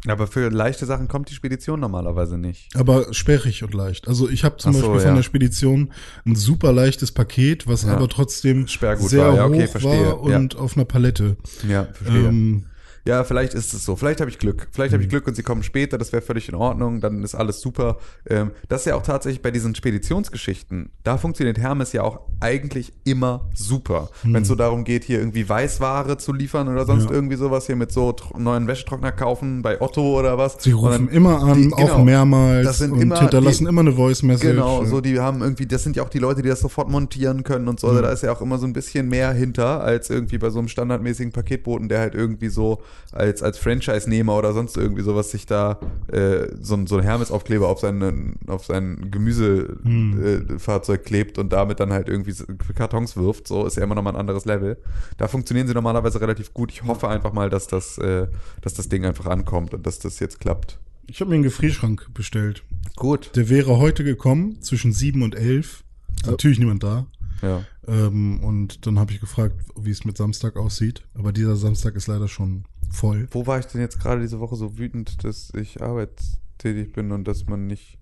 Aber 0.08 0.28
für 0.28 0.50
leichte 0.50 0.86
Sachen 0.86 1.08
kommt 1.08 1.30
die 1.30 1.34
Spedition 1.34 1.80
normalerweise 1.80 2.38
nicht. 2.38 2.76
Aber 2.76 3.14
sperrig 3.14 3.64
und 3.64 3.74
leicht. 3.74 4.08
Also 4.08 4.30
ich 4.30 4.44
habe 4.44 4.58
zum 4.58 4.74
so, 4.74 4.80
Beispiel 4.80 5.00
ja. 5.00 5.08
von 5.08 5.16
der 5.16 5.24
Spedition 5.24 5.92
ein 6.26 6.36
super 6.36 6.74
leichtes 6.74 7.12
Paket, 7.12 7.68
was 7.68 7.84
Ja. 7.84 7.96
aber 7.96 8.10
trotzdem 8.10 8.68
Sperrgut 8.68 9.10
sehr 9.10 9.28
war. 9.28 9.36
Ja, 9.36 9.46
okay, 9.46 9.66
hoch 9.66 9.72
verstehe. 9.72 10.06
war 10.08 10.22
und 10.22 10.58
auf 10.58 10.76
einer 10.76 10.86
Palette. 10.86 11.38
Ja, 11.68 11.86
verstehe. 11.86 12.28
Ähm, 12.28 12.66
Ja, 13.06 13.24
vielleicht 13.26 13.54
ist 13.54 13.74
es 13.74 13.84
so. 13.84 13.96
Vielleicht 13.98 14.22
habe 14.22 14.30
ich 14.32 14.40
Glück. 14.40 14.68
Vielleicht 14.72 14.92
Mhm. 14.92 14.96
habe 14.96 15.04
ich 15.04 15.10
Glück 15.10 15.28
und 15.28 15.36
sie 15.36 15.44
kommen 15.44 15.62
später. 15.64 15.98
Das 15.98 16.14
wäre 16.14 16.22
völlig 16.22 16.48
in 16.48 16.56
Ordnung. 16.56 17.02
Dann 17.02 17.22
ist 17.24 17.36
alles 17.36 17.60
super. 17.60 17.98
Ähm, 18.30 18.52
das 18.70 18.82
ist 18.82 18.86
ja 18.86 18.96
auch 18.96 19.02
tatsächlich 19.04 19.42
bei 19.42 19.52
diesen 19.52 19.76
Speditionsgeschichten. 19.76 20.90
Da 21.04 21.18
funktioniert 21.18 21.58
Hermes 21.58 21.92
ja 21.94 22.04
auch 22.04 22.22
eigentlich 22.40 22.94
immer 23.04 23.50
super. 23.54 24.10
Wenn 24.24 24.44
es 24.44 24.48
so 24.48 24.56
darum 24.56 24.84
geht, 24.84 25.04
hier 25.04 25.20
irgendwie 25.20 25.48
Weißware 25.48 26.18
zu 26.18 26.34
liefern 26.34 26.68
oder 26.70 26.86
sonst 26.86 27.04
Mhm. 27.04 27.10
Ja. 27.10 27.16
irgendwie 27.16 27.36
sowas 27.36 27.66
hier 27.66 27.76
mit 27.76 27.92
so 27.92 28.16
neuen 28.38 28.68
Wäschetrockner 28.68 29.12
kaufen 29.12 29.62
bei 29.62 29.82
Otto 29.82 30.18
oder 30.20 30.38
was. 30.38 30.58
sie 30.60 30.72
rufen 30.72 31.10
immer 31.10 31.42
an, 31.44 31.56
die- 31.62 31.70
genau. 31.70 31.94
auch 31.96 32.04
mehrmals 32.04 32.66
Das 32.66 32.78
sind 32.78 32.92
und 32.92 33.02
immer 33.02 33.20
hinterlassen 33.20 33.66
die- 33.66 33.70
immer 33.70 33.82
eine 33.82 33.94
Voice-Message. 33.94 34.48
Genau, 34.52 34.86
so 34.86 35.02
die 35.02 35.20
haben 35.20 35.42
irgendwie, 35.42 35.66
das 35.66 35.84
sind 35.84 35.96
ja 35.96 36.04
auch 36.04 36.10
die 36.10 36.20
Leute, 36.20 36.42
die 36.42 36.50
das 36.50 36.60
sofort 36.62 36.90
montieren 36.90 37.44
können 37.44 37.68
und 37.68 37.80
so. 37.80 37.88
Mhm. 37.88 37.92
Also 37.94 38.02
da 38.04 38.12
ist 38.12 38.24
ja 38.24 38.32
auch 38.32 38.42
immer 38.42 38.58
so 38.58 38.66
ein 38.68 38.74
bisschen 38.74 39.10
mehr 39.10 39.32
hinter 39.34 39.82
als 39.84 40.10
irgendwie 40.10 40.38
bei 40.38 40.50
so 40.50 40.60
einem 40.60 40.68
standardmäßigen 40.68 41.32
Paketboten, 41.34 41.90
der 41.90 42.00
halt 42.00 42.16
irgendwie 42.16 42.50
so 42.50 42.82
als, 43.12 43.44
als 43.44 43.58
Franchise-Nehmer 43.58 44.38
oder 44.38 44.54
sonst 44.54 44.76
irgendwie 44.76 45.04
sowas 45.04 45.32
sich 45.32 45.46
da 45.46 45.80
äh, 46.08 46.48
so, 46.60 46.86
so 46.86 46.98
ein 46.98 47.04
Hermes-Aufkleber 47.04 47.68
auf, 47.68 47.80
seinen, 47.80 48.36
auf 48.48 48.66
sein 48.66 49.12
Gemüsefahrzeug 49.12 51.02
äh, 51.02 51.04
klebt 51.04 51.38
und 51.38 51.54
damit 51.54 51.80
dann 51.80 51.94
halt 51.94 52.10
irgendwie 52.10 52.34
Kartons 52.76 53.16
wirft. 53.16 53.48
So 53.48 53.66
ist 53.66 53.78
ja 53.78 53.84
immer 53.84 53.96
noch 53.96 54.04
mal 54.04 54.12
ein 54.12 54.20
anderes 54.20 54.46
Level. 54.46 54.78
Da 55.18 55.28
funktionieren 55.28 55.68
sie 55.68 55.74
normalerweise 55.74 56.20
relativ 56.20 56.54
gut. 56.54 56.72
Ich 56.72 56.84
hoffe 56.84 57.08
einfach 57.08 57.34
mal, 57.34 57.50
dass 57.50 57.68
das, 57.68 57.98
äh, 58.00 58.28
dass 58.62 58.74
das 58.74 58.90
Ding 58.90 59.06
einfach 59.06 59.28
ankommt 59.28 59.74
und 59.74 59.86
dass 59.86 60.00
das 60.00 60.20
jetzt 60.20 60.40
klappt. 60.40 60.80
Ich 61.06 61.20
habe 61.20 61.30
mir 61.30 61.36
einen 61.36 61.44
Gefrierschrank 61.44 62.14
bestellt. 62.14 62.64
Gut. 62.96 63.32
Der 63.36 63.50
wäre 63.50 63.78
heute 63.78 64.04
gekommen, 64.04 64.62
zwischen 64.62 64.94
sieben 64.94 65.22
und 65.22 65.36
elf. 65.36 65.84
Ist 66.16 66.28
Natürlich 66.28 66.60
niemand 66.60 66.84
da. 66.84 67.06
Ja. 67.42 67.64
Ähm, 67.88 68.42
und 68.42 68.86
dann 68.86 68.98
habe 69.00 69.12
ich 69.12 69.20
gefragt, 69.20 69.56
wie 69.78 69.92
es 69.92 70.06
mit 70.06 70.18
Samstag 70.18 70.56
aussieht. 70.56 71.04
Aber 71.14 71.32
dieser 71.32 71.56
Samstag 71.56 71.96
ist 71.96 72.08
leider 72.08 72.28
schon 72.28 72.66
voll. 72.94 73.28
Wo 73.32 73.48
war 73.48 73.60
ich 73.60 73.66
denn 73.66 73.82
jetzt 73.82 74.00
gerade 74.00 74.22
diese 74.22 74.40
Woche 74.40 74.56
so 74.56 74.78
wütend, 74.78 75.24
dass 75.24 75.52
ich 75.56 75.82
arbeitstätig 75.82 76.94
bin 76.94 77.12
und 77.12 77.28
dass 77.28 77.48
man 77.48 77.68
nicht, 77.68 77.98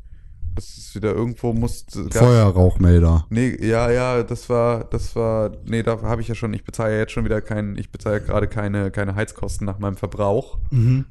dass 0.55 0.77
es 0.77 0.95
wieder 0.95 1.13
irgendwo 1.13 1.53
muss. 1.53 1.85
Feuerrauchmelder. 2.11 3.25
Nee, 3.29 3.57
ja, 3.61 3.89
ja, 3.89 4.23
das 4.23 4.49
war, 4.49 4.83
das 4.85 5.15
war, 5.15 5.51
nee, 5.65 5.83
da 5.83 6.01
habe 6.01 6.21
ich 6.21 6.27
ja 6.27 6.35
schon, 6.35 6.53
ich 6.53 6.63
bezahle 6.63 6.93
ja 6.93 6.99
jetzt 6.99 7.11
schon 7.11 7.25
wieder 7.25 7.41
keinen, 7.41 7.77
ich 7.77 7.91
bezahle 7.91 8.19
ja 8.19 8.25
gerade 8.25 8.47
keine, 8.47 8.91
keine 8.91 9.15
Heizkosten 9.15 9.65
nach 9.65 9.79
meinem 9.79 9.95
Verbrauch, 9.95 10.57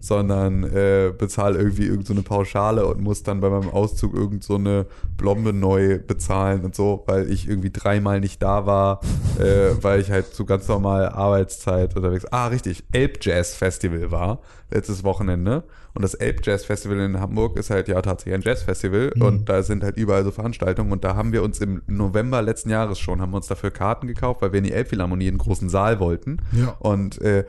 sondern 0.01 0.65
äh, 0.65 1.13
bezahle 1.17 1.59
irgendwie 1.59 1.85
irgendeine 1.85 2.07
so 2.07 2.13
eine 2.15 2.23
Pauschale 2.23 2.87
und 2.87 3.01
muss 3.01 3.23
dann 3.23 3.41
bei 3.41 3.51
meinem 3.51 3.71
Auszug 3.71 4.15
irgend 4.15 4.43
so 4.45 4.57
eine 4.57 4.87
Blombe 5.17 5.53
neu 5.53 5.99
bezahlen 5.99 6.63
und 6.63 6.75
so, 6.75 7.05
weil 7.07 7.31
ich 7.31 7.49
irgendwie 7.49 7.71
dreimal 7.71 8.21
nicht 8.21 8.43
da 8.43 8.67
war, 8.67 9.01
äh, 9.39 9.71
weil 9.81 10.01
ich 10.01 10.11
halt 10.11 10.35
so 10.35 10.45
ganz 10.45 10.67
normal 10.69 11.09
Arbeitszeit 11.09 11.95
unterwegs, 11.97 12.27
ah, 12.31 12.47
richtig, 12.49 12.85
Elb 12.93 13.19
Jazz 13.21 13.55
Festival 13.55 14.11
war, 14.11 14.41
letztes 14.73 15.05
Wochenende. 15.05 15.65
Und 15.93 16.03
das 16.03 16.15
Elb 16.15 16.47
Jazz 16.47 16.65
Festival 16.65 16.99
in 17.01 17.19
Hamburg 17.19 17.57
ist 17.57 17.71
halt 17.71 17.89
ja 17.89 18.01
tatsächlich 18.01 18.35
ein 18.35 18.43
Jazzfestival 18.43 19.13
und 19.19 19.49
da 19.49 19.65
sind 19.65 19.83
halt 19.83 19.97
überall 19.97 20.23
so 20.23 20.31
Veranstaltungen 20.31 20.93
und 20.93 21.03
da 21.03 21.17
haben 21.17 21.33
wir 21.33 21.43
uns 21.43 21.59
im 21.59 21.83
November 21.89 22.43
letzten 22.43 22.71
Jahres 22.71 23.01
schon, 23.01 23.21
haben 23.21 23.33
wir 23.33 23.39
uns 23.39 23.49
dafür 23.49 23.73
Karten 23.73 24.07
gekauft, 24.07 24.41
weil 24.41 24.53
wir 24.53 24.59
in 24.59 24.65
die 24.65 24.73
Elbphilharmonie 24.73 25.27
in 25.27 25.35
den 25.35 25.39
großen 25.39 25.69
Saal 25.69 25.99
wollten. 25.99 26.37
Ja. 26.53 26.77
Und 26.79 27.21
äh, 27.21 27.45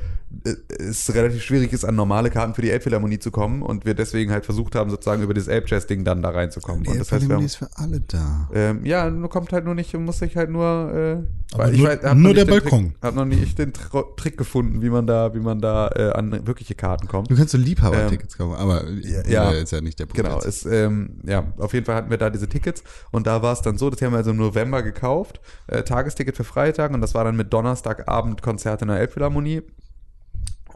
es 0.80 1.14
relativ 1.14 1.44
schwierig 1.44 1.74
ist, 1.74 1.84
an 1.86 1.96
normale 1.96 2.30
Karten 2.32 2.54
für 2.56 2.62
die 2.62 2.72
Elbphilharmonie 2.72 3.20
zu 3.20 3.32
kommen 3.32 3.62
und 3.62 3.86
wir 3.86 3.94
deswegen 3.94 4.32
halt 4.32 4.46
versucht 4.46 4.76
haben, 4.76 4.90
sozusagen 4.90 5.22
über 5.22 5.34
das 5.34 5.48
Elb 5.48 5.70
Jazz 5.70 5.86
Ding 5.88 6.04
dann 6.04 6.22
da 6.24 6.30
reinzukommen. 6.30 6.88
Und 6.88 7.00
das 7.00 7.12
heißt, 7.12 7.28
wir 7.28 7.36
haben, 7.36 7.46
ist 7.46 7.58
für 7.58 7.70
alle 7.76 8.00
da. 8.00 8.50
ähm, 8.54 8.86
ja, 8.86 9.10
nur 9.10 9.30
kommt 9.30 9.52
halt 9.54 9.66
nur 9.66 9.76
nicht, 9.76 9.94
muss 10.00 10.20
sich 10.20 10.36
halt 10.38 10.50
nur, 10.50 10.64
äh, 10.64 11.54
Aber 11.54 11.66
weil 11.66 11.74
nur- 11.78 11.90
hab 11.90 12.18
nur 12.18 12.34
der 12.34 12.46
Balkon. 12.46 12.94
Trick, 12.94 13.04
hab 13.04 13.16
noch 13.16 13.26
nicht 13.26 13.60
den 13.60 13.74
Tro 13.74 14.04
Trick 14.16 14.38
gefunden, 14.38 14.82
wie 14.82 14.90
man 14.90 15.06
da, 15.06 15.34
wie 15.36 15.40
man 15.40 15.60
da 15.60 15.90
äh, 15.96 16.12
an 16.14 16.48
wirkliche 16.48 16.76
Karten 16.76 17.08
kommt. 17.12 17.30
Du 17.30 17.36
kannst 17.36 17.52
so 17.52 17.58
Liebhaber-Tickets 17.58 18.38
kaufen, 18.38 18.56
aber 18.56 18.89
ja. 18.89 19.28
ja, 19.28 19.52
ist 19.52 19.71
ja 19.71 19.82
nicht 19.82 20.00
der 20.00 20.06
Punkt. 20.06 20.24
Genau, 20.24 20.39
ist, 20.39 20.65
ähm, 20.65 21.19
ja, 21.26 21.43
auf 21.58 21.74
jeden 21.74 21.86
Fall 21.86 21.95
hatten 21.95 22.10
wir 22.10 22.17
da 22.17 22.30
diese 22.30 22.47
Tickets 22.47 22.84
und 23.12 23.28
da 23.28 23.41
war 23.41 23.54
es 23.54 23.62
dann 23.62 23.78
so, 23.78 23.89
das 23.89 24.02
haben 24.02 24.13
wir 24.13 24.17
also 24.17 24.32
im 24.32 24.38
November 24.38 24.82
gekauft, 24.82 25.41
äh, 25.67 25.84
Tagesticket 25.84 26.38
für 26.38 26.45
Freitag 26.45 26.93
und 26.93 27.02
das 27.02 27.13
war 27.13 27.26
dann 27.26 27.36
mit 27.36 27.52
Donnerstagabend 27.52 28.41
Konzert 28.41 28.82
in 28.82 28.88
der 28.88 28.97
Elbphilharmonie. 28.97 29.62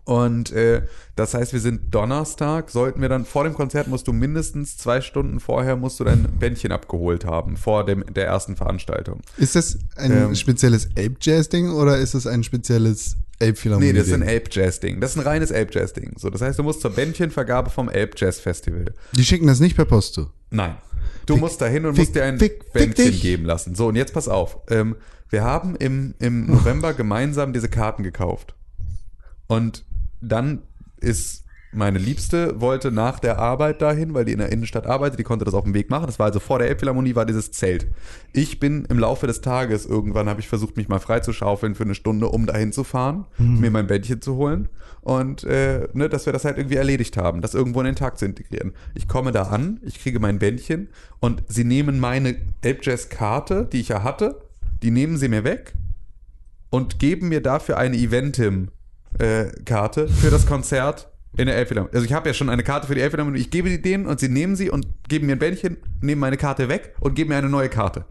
Und 0.04 0.52
äh, 0.52 0.84
das 1.16 1.34
heißt, 1.34 1.52
wir 1.52 1.60
sind 1.60 1.94
Donnerstag, 1.94 2.70
sollten 2.70 3.02
wir 3.02 3.10
dann 3.10 3.26
vor 3.26 3.44
dem 3.44 3.56
Konzert 3.56 3.88
musst 3.88 4.08
du 4.08 4.14
mindestens 4.14 4.78
zwei 4.78 5.02
Stunden 5.02 5.40
vorher 5.40 5.76
musst 5.78 6.00
du 6.00 6.04
dein 6.04 6.28
Bändchen 6.40 6.72
abgeholt 6.72 7.26
haben, 7.26 7.58
vor 7.58 7.86
dem 7.86 8.06
der 8.14 8.28
ersten 8.28 8.56
Veranstaltung. 8.56 9.22
Ist 9.38 9.56
das 9.56 9.80
ein 9.96 10.12
Ähm, 10.12 10.36
spezielles 10.36 10.90
Elb-Jazz-Ding 10.94 11.72
oder 11.72 11.98
ist 11.98 12.14
das 12.14 12.28
ein 12.28 12.44
spezielles 12.44 13.18
Elbphilharmonie? 13.40 13.92
Nee, 13.92 13.98
das 13.98 14.08
ist 14.08 14.14
ein 14.14 14.22
Elb-Jazz-Ding. 14.22 15.02
Das 15.02 15.12
ist 15.12 15.18
ein 15.18 15.24
reines 15.28 15.52
Elb-Jazz-Ding. 15.52 16.14
So, 16.18 16.30
das 16.30 16.42
heißt, 16.42 16.58
du 16.60 16.64
musst 16.64 16.82
zur 16.82 16.92
Bändchenvergabe 16.92 17.70
vom 17.70 17.90
Elb-Jazz-Festival. 17.90 18.94
Die 19.14 19.26
schicken 19.26 19.48
das 19.48 19.60
nicht 19.60 19.76
per 19.76 19.86
Post 19.86 20.14
zu. 20.14 20.30
Nein. 20.52 20.78
Du 21.26 21.34
Fick- 21.34 21.42
musst 21.42 21.62
dahin 21.62 21.86
und 21.86 21.96
fick- 21.96 22.00
musst 22.06 22.16
dir 22.16 22.24
ein 22.26 22.40
fick- 22.40 22.72
Bändchen 22.74 23.20
geben 23.20 23.46
lassen. 23.46 23.76
So, 23.76 23.88
und 23.88 23.96
jetzt 23.96 24.14
pass 24.14 24.28
auf. 24.28 24.60
Ähm, 24.70 24.96
wir 25.30 25.44
haben 25.44 25.76
im, 25.76 26.14
im 26.20 26.46
November 26.48 26.94
gemeinsam 26.96 27.52
diese 27.52 27.68
Karten 27.70 28.04
gekauft. 28.04 28.56
Und 29.48 29.86
dann 30.22 30.62
ist 31.02 31.45
meine 31.76 32.00
Liebste 32.00 32.60
wollte 32.60 32.92
nach 32.92 33.20
der 33.20 33.40
Arbeit 33.40 33.82
dahin, 33.82 34.14
weil 34.14 34.26
die 34.26 34.34
in 34.34 34.40
der 34.40 34.52
Innenstadt 34.52 34.88
arbeitet, 34.88 35.20
die 35.20 35.24
konnte 35.24 35.46
das 35.46 35.54
auf 35.54 35.64
dem 35.64 35.74
Weg 35.74 35.90
machen. 35.90 36.06
Das 36.06 36.20
war 36.20 36.28
also 36.28 36.40
vor 36.40 36.60
der 36.60 36.70
Elbphilharmonie, 36.70 37.16
war 37.16 37.26
dieses 37.26 37.52
Zelt. 37.52 37.88
Ich 38.34 38.60
bin 38.60 38.86
im 38.86 39.00
Laufe 39.00 39.28
des 39.28 39.42
Tages, 39.42 39.86
irgendwann 39.86 40.30
habe 40.30 40.40
ich 40.40 40.48
versucht, 40.48 40.78
mich 40.78 40.88
mal 40.88 41.00
freizuschaufeln 41.00 41.76
für 41.76 41.84
eine 41.84 41.96
Stunde, 41.96 42.28
um 42.28 42.46
dahin 42.46 42.72
zu 42.72 42.84
fahren, 42.84 43.26
mir 43.38 43.72
mein 43.72 43.88
Bändchen 43.88 44.22
zu 44.22 44.36
holen 44.36 44.70
und 45.06 45.44
äh, 45.44 45.88
ne, 45.94 46.10
dass 46.10 46.26
wir 46.26 46.34
das 46.34 46.46
halt 46.46 46.58
irgendwie 46.58 46.78
erledigt 46.78 47.16
haben, 47.16 47.42
das 47.42 47.54
irgendwo 47.54 47.80
in 47.80 47.86
den 47.86 47.96
Tag 47.96 48.18
zu 48.18 48.26
integrieren. 48.26 48.74
Ich 48.96 49.08
komme 49.08 49.32
da 49.32 49.44
an, 49.44 49.80
ich 49.84 50.00
kriege 50.00 50.20
mein 50.20 50.40
Bändchen 50.40 50.90
und 51.20 51.44
sie 51.48 51.64
nehmen 51.64 52.00
meine 52.00 52.36
Elbjazz-Karte, 52.62 53.70
die 53.72 53.82
ich 53.82 53.90
ja 53.90 54.02
hatte, 54.02 54.42
die 54.82 54.90
nehmen 54.90 55.18
sie 55.18 55.28
mir 55.28 55.44
weg 55.44 55.76
und 56.72 56.98
geben 56.98 57.30
mir 57.30 57.42
dafür 57.42 57.78
eine 57.78 57.98
Eventim-Karte 57.98 60.08
für 60.08 60.32
das 60.32 60.48
Konzert 60.48 61.12
in 61.38 61.48
der 61.48 61.56
Elbphilharmonie. 61.58 61.94
Also 61.96 62.06
ich 62.06 62.14
habe 62.14 62.30
ja 62.30 62.34
schon 62.34 62.50
eine 62.50 62.64
Karte 62.64 62.88
für 62.88 62.96
die 62.96 63.02
Elbphilharmonie. 63.02 63.40
Ich 63.40 63.50
gebe 63.52 63.70
die 63.70 63.82
denen 63.82 64.06
und 64.06 64.20
sie 64.20 64.30
nehmen 64.30 64.56
sie 64.56 64.70
und 64.70 64.88
geben 65.08 65.28
mir 65.28 65.34
ein 65.34 65.40
Bändchen, 65.40 65.78
nehmen 66.02 66.22
meine 66.22 66.38
Karte 66.38 66.70
weg 66.70 66.96
und 67.00 67.16
geben 67.16 67.30
mir 67.30 67.38
eine 67.38 67.50
neue 67.50 67.70
Karte. 67.70 68.06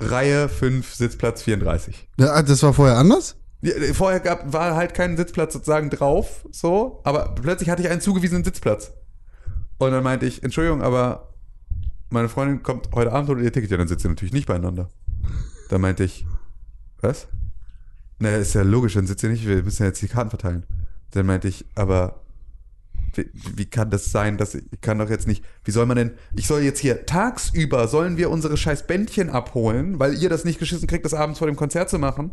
Reihe 0.00 0.48
5, 0.48 0.94
Sitzplatz 0.94 1.42
34. 1.42 2.08
Ja, 2.18 2.40
Das 2.42 2.62
war 2.62 2.72
vorher 2.72 2.96
anders? 2.96 3.36
Ja, 3.60 3.72
Vorher 3.92 4.20
gab, 4.20 4.52
war 4.52 4.76
halt 4.76 4.94
kein 4.94 5.16
Sitzplatz 5.16 5.52
sozusagen 5.52 5.90
drauf, 5.90 6.46
so, 6.52 7.00
aber 7.04 7.34
plötzlich 7.34 7.70
hatte 7.70 7.82
ich 7.82 7.88
einen 7.88 8.00
zugewiesenen 8.00 8.44
Sitzplatz. 8.44 8.92
Und 9.78 9.90
dann 9.90 10.04
meinte 10.04 10.26
ich, 10.26 10.42
Entschuldigung, 10.44 10.82
aber 10.82 11.34
meine 12.10 12.28
Freundin 12.28 12.62
kommt 12.62 12.90
heute 12.94 13.12
Abend 13.12 13.30
und 13.30 13.42
ihr 13.42 13.52
Ticket, 13.52 13.70
ja, 13.70 13.76
dann 13.76 13.88
sitzen 13.88 14.04
wir 14.04 14.10
natürlich 14.10 14.32
nicht 14.32 14.46
beieinander. 14.46 14.88
Dann 15.70 15.80
meinte 15.80 16.04
ich, 16.04 16.24
was? 17.00 17.26
Na, 18.20 18.30
ist 18.36 18.54
ja 18.54 18.62
logisch, 18.62 18.94
dann 18.94 19.06
sitzt 19.06 19.22
ihr 19.24 19.30
nicht, 19.30 19.46
wir 19.46 19.62
müssen 19.62 19.82
ja 19.82 19.88
jetzt 19.88 20.02
die 20.02 20.08
Karten 20.08 20.30
verteilen. 20.30 20.64
Dann 21.12 21.26
meinte 21.26 21.48
ich, 21.48 21.64
aber 21.74 22.20
wie, 23.14 23.30
wie 23.56 23.64
kann 23.66 23.90
das 23.90 24.12
sein, 24.12 24.36
dass 24.36 24.54
ich, 24.54 24.64
ich 24.70 24.80
kann 24.80 24.98
doch 24.98 25.10
jetzt 25.10 25.26
nicht, 25.26 25.44
wie 25.64 25.70
soll 25.70 25.86
man 25.86 25.96
denn, 25.96 26.12
ich 26.36 26.46
soll 26.46 26.62
jetzt 26.62 26.78
hier 26.78 27.06
tagsüber, 27.06 27.88
sollen 27.88 28.16
wir 28.16 28.30
unsere 28.30 28.56
scheiß 28.56 28.86
Bändchen 28.86 29.30
abholen, 29.30 29.98
weil 29.98 30.14
ihr 30.14 30.28
das 30.28 30.44
nicht 30.44 30.58
geschissen 30.58 30.88
kriegt, 30.88 31.04
das 31.04 31.14
abends 31.14 31.38
vor 31.38 31.46
dem 31.48 31.56
Konzert 31.56 31.90
zu 31.90 31.98
machen? 31.98 32.32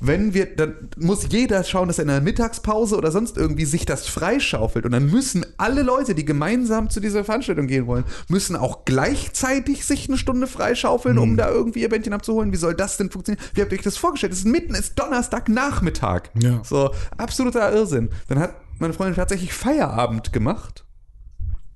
Wenn 0.00 0.32
wir, 0.32 0.54
dann 0.54 0.76
muss 0.96 1.26
jeder 1.28 1.64
schauen, 1.64 1.88
dass 1.88 1.98
er 1.98 2.02
in 2.02 2.08
der 2.08 2.20
Mittagspause 2.20 2.96
oder 2.96 3.10
sonst 3.10 3.36
irgendwie 3.36 3.64
sich 3.64 3.84
das 3.84 4.06
freischaufelt. 4.06 4.84
Und 4.84 4.92
dann 4.92 5.10
müssen 5.10 5.44
alle 5.56 5.82
Leute, 5.82 6.14
die 6.14 6.24
gemeinsam 6.24 6.88
zu 6.88 7.00
dieser 7.00 7.24
Veranstaltung 7.24 7.66
gehen 7.66 7.86
wollen, 7.86 8.04
müssen 8.28 8.54
auch 8.54 8.84
gleichzeitig 8.84 9.84
sich 9.84 10.08
eine 10.08 10.16
Stunde 10.16 10.46
freischaufeln, 10.46 11.18
um 11.18 11.36
da 11.36 11.50
irgendwie 11.50 11.82
ihr 11.82 11.88
Bändchen 11.88 12.12
abzuholen. 12.12 12.52
Wie 12.52 12.56
soll 12.56 12.74
das 12.74 12.96
denn 12.96 13.10
funktionieren? 13.10 13.44
Wie 13.54 13.60
habt 13.60 13.72
ihr 13.72 13.78
euch 13.78 13.84
das 13.84 13.96
vorgestellt? 13.96 14.32
Es 14.32 14.40
ist 14.40 14.46
mitten, 14.46 14.74
es 14.74 14.80
ist 14.80 14.98
Donnerstagnachmittag. 14.98 16.30
Ja. 16.40 16.62
So, 16.64 16.90
absoluter 17.16 17.72
Irrsinn. 17.72 18.10
Dann 18.28 18.38
hat 18.38 18.54
meine 18.78 18.92
Freundin 18.92 19.16
tatsächlich 19.16 19.52
Feierabend 19.52 20.32
gemacht. 20.32 20.84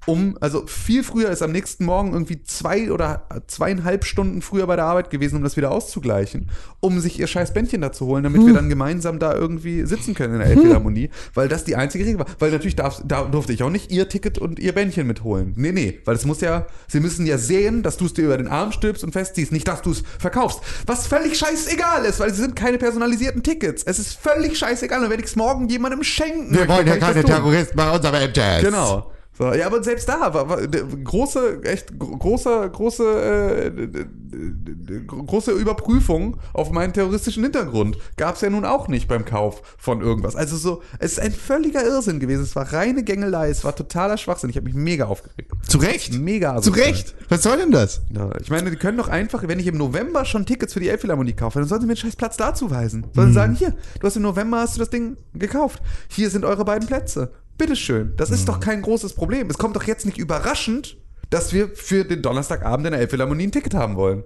Um, 0.07 0.37
also 0.41 0.67
viel 0.67 1.05
früher 1.05 1.31
ist 1.31 1.43
am 1.43 1.53
nächsten 1.53 1.85
Morgen 1.85 2.13
irgendwie 2.13 2.43
zwei 2.43 2.91
oder 2.91 3.29
zweieinhalb 3.47 4.05
Stunden 4.05 4.43
früher 4.43 4.67
bei 4.67 4.75
der 4.75 4.87
Arbeit 4.87 5.11
gewesen, 5.11 5.37
um 5.37 5.45
das 5.45 5.57
wieder 5.57 5.71
auszugleichen, 5.71 6.51
um 6.81 6.99
sich 6.99 7.21
ihr 7.21 7.29
scheiß 7.29 7.55
Bändchen 7.55 7.83
da 7.83 7.93
zu 7.93 8.07
holen, 8.07 8.25
damit 8.25 8.45
wir 8.45 8.53
dann 8.53 8.69
gemeinsam 8.69 9.21
da 9.21 9.33
irgendwie 9.35 9.87
sitzen 9.87 10.15
können 10.15 10.35
in 10.35 10.41
der 10.41 10.49
Elbphilharmonie, 10.49 11.11
weil 11.35 11.49
das 11.49 11.65
die 11.65 11.77
einzige 11.77 12.05
Regel 12.05 12.19
war. 12.19 12.27
Weil 12.41 12.51
natürlich 12.51 12.75
darf, 12.75 13.01
da 13.05 13.23
durfte 13.23 13.53
ich 13.53 13.63
auch 13.63 13.71
nicht 13.71 13.93
ihr 13.93 14.09
Ticket 14.09 14.39
und 14.39 14.59
ihr 14.59 14.73
Bändchen 14.73 15.07
mitholen. 15.07 15.53
Nee, 15.57 15.71
nee, 15.71 16.01
weil 16.05 16.17
es 16.17 16.25
muss 16.25 16.41
ja, 16.41 16.67
sie 16.89 16.99
müssen 16.99 17.25
ja 17.25 17.39
sehen, 17.39 17.85
dass 17.85 17.97
du 17.97 18.07
es 18.07 18.15
dir 18.15 18.25
über 18.25 18.39
den 18.39 18.49
Arm 18.49 18.73
stülpst 18.73 19.05
und 19.05 19.13
festziehst, 19.13 19.53
nicht, 19.53 19.69
dass 19.69 19.83
du 19.83 19.93
es 19.93 20.03
verkaufst. 20.19 20.61
Was 20.87 21.07
völlig 21.07 21.39
scheißegal 21.39 22.05
ist, 22.05 22.19
weil 22.19 22.31
es 22.31 22.39
sind 22.39 22.57
keine 22.57 22.79
personalisierten 22.79 23.45
Tickets. 23.45 23.85
Es 23.85 24.01
ist 24.01 24.15
völlig 24.15 24.59
scheißegal, 24.59 25.01
dann 25.01 25.11
werde 25.11 25.23
ich 25.23 25.29
es 25.29 25.37
morgen 25.37 25.69
jemandem 25.69 26.03
schenken. 26.03 26.53
Wir 26.53 26.67
wollen 26.67 26.87
ja 26.89 26.97
keine? 26.97 27.23
Terroristen 27.23 27.77
bei 27.77 27.95
unserem 27.95 28.15
Elb-Jazz. 28.17 28.63
Genau. 28.63 29.12
So, 29.37 29.53
ja, 29.55 29.67
aber 29.67 29.83
selbst 29.83 30.09
da 30.11 30.35
war, 30.35 30.49
war 30.51 30.61
große, 30.67 31.63
echt 31.65 31.99
gro- 31.99 32.19
große, 32.19 32.69
große, 32.71 33.03
äh, 33.05 33.71
d- 33.71 33.87
d- 34.05 35.05
große 35.07 35.53
Überprüfung 35.53 36.37
auf 36.53 36.71
meinen 36.71 36.93
terroristischen 36.93 37.43
Hintergrund 37.43 37.97
gab 38.19 38.35
es 38.35 38.43
ja 38.43 38.51
nun 38.51 38.67
auch 38.67 38.89
nicht 38.89 39.09
beim 39.09 39.25
Kauf 39.25 39.63
von 39.79 40.03
irgendwas. 40.03 40.37
Also 40.37 40.57
so, 40.59 40.83
es 40.99 41.13
ist 41.13 41.21
ein 41.21 41.33
völliger 41.33 41.83
Irrsinn 41.83 42.21
gewesen. 42.21 42.43
Es 42.43 42.55
war 42.57 42.71
reine 42.75 43.05
Gängelei, 43.05 43.49
es 43.49 43.65
war 43.65 43.75
totaler 43.75 44.19
Schwachsinn. 44.19 44.51
Ich 44.51 44.57
habe 44.57 44.65
mich 44.67 44.75
mega 44.75 45.07
aufgeregt. 45.07 45.51
Zu 45.67 45.79
Recht. 45.79 46.13
Mega 46.19 46.61
Zu. 46.61 46.71
Recht. 46.73 47.15
Was 47.31 47.43
soll 47.43 47.57
denn 47.57 47.71
das? 47.71 48.03
Ja, 48.15 48.31
ich 48.39 48.51
meine, 48.51 48.71
die 48.71 48.77
können 48.77 48.99
doch 48.99 49.09
einfach, 49.09 49.49
wenn 49.49 49.59
ich 49.59 49.67
im 49.67 49.79
November 49.79 50.27
schon 50.27 50.45
Tickets 50.45 50.75
für 50.75 50.81
die 50.81 50.89
Elbphilharmonie 50.89 51.33
kaufe, 51.33 51.59
dann 51.59 51.67
sollen 51.69 51.81
sie 51.81 51.87
mir 51.87 51.93
einen 51.93 51.97
scheiß 51.99 52.17
Platz 52.17 52.37
dazu 52.37 52.71
weisen. 52.71 53.07
Sollen 53.15 53.29
sie 53.29 53.35
sagen, 53.35 53.55
hier, 53.55 53.75
du 53.99 54.07
hast 54.07 54.17
im 54.17 54.23
November 54.23 54.59
hast 54.61 54.75
du 54.77 54.81
das 54.81 54.91
Ding 54.91 55.17
gekauft. 55.35 55.83
Hier 56.09 56.29
sind 56.29 56.45
eure 56.45 56.67
beiden 56.67 56.87
Plätze. 56.87 57.33
Bitteschön. 57.63 58.13
Das 58.17 58.31
ist 58.31 58.49
doch 58.49 58.59
kein 58.59 58.83
großes 58.83 59.13
Problem. 59.15 59.49
Es 59.49 59.57
kommt 59.57 59.77
doch 59.77 59.85
jetzt 59.85 60.05
nicht 60.05 60.19
überraschend, 60.19 60.97
dass 61.31 61.53
wir 61.53 61.69
für 61.69 62.05
den 62.05 62.21
Donnerstagabend 62.21 62.87
in 62.87 62.93
der 62.93 63.01
Elbphilharmonie 63.01 63.45
ein 63.45 63.53
Ticket 63.53 63.75
haben 63.75 63.95
wollen. 63.95 64.25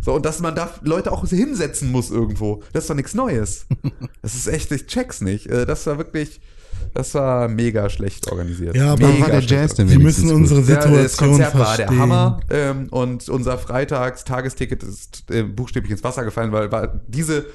So, 0.00 0.14
und 0.14 0.26
dass 0.26 0.40
man 0.40 0.56
da 0.56 0.68
Leute 0.82 1.12
auch 1.12 1.24
hinsetzen 1.28 1.92
muss 1.92 2.10
irgendwo. 2.10 2.64
Das 2.72 2.84
ist 2.84 2.90
doch 2.90 2.96
nichts 2.96 3.14
Neues. 3.14 3.66
Das 4.20 4.34
ist 4.34 4.48
echt, 4.48 4.72
ich 4.72 4.86
check's 4.86 5.20
nicht. 5.20 5.46
Äh, 5.46 5.64
Das 5.64 5.86
war 5.86 5.96
wirklich, 5.96 6.40
das 6.92 7.14
war 7.14 7.46
mega 7.46 7.88
schlecht 7.88 8.28
organisiert. 8.30 8.74
Ja, 8.76 8.92
aber 8.94 9.06
mega 9.08 9.20
war 9.22 9.30
der 9.30 9.40
Jazz 9.42 9.74
denn 9.74 9.88
Wir 9.88 10.00
müssen 10.00 10.32
unsere 10.32 10.60
ja, 10.60 10.66
Situation 10.66 11.02
das 11.02 11.16
Konzert 11.16 11.54
war 11.56 11.66
verstehen. 11.66 11.88
der 11.88 11.98
Hammer 11.98 12.40
ähm, 12.50 12.88
und 12.90 13.28
unser 13.28 13.58
Freitags-Tagesticket 13.58 14.82
ist 14.82 15.30
äh, 15.30 15.44
buchstäblich 15.44 15.92
ins 15.92 16.02
Wasser 16.02 16.24
gefallen, 16.24 16.50
weil, 16.50 16.72
weil 16.72 17.00
diese 17.06 17.46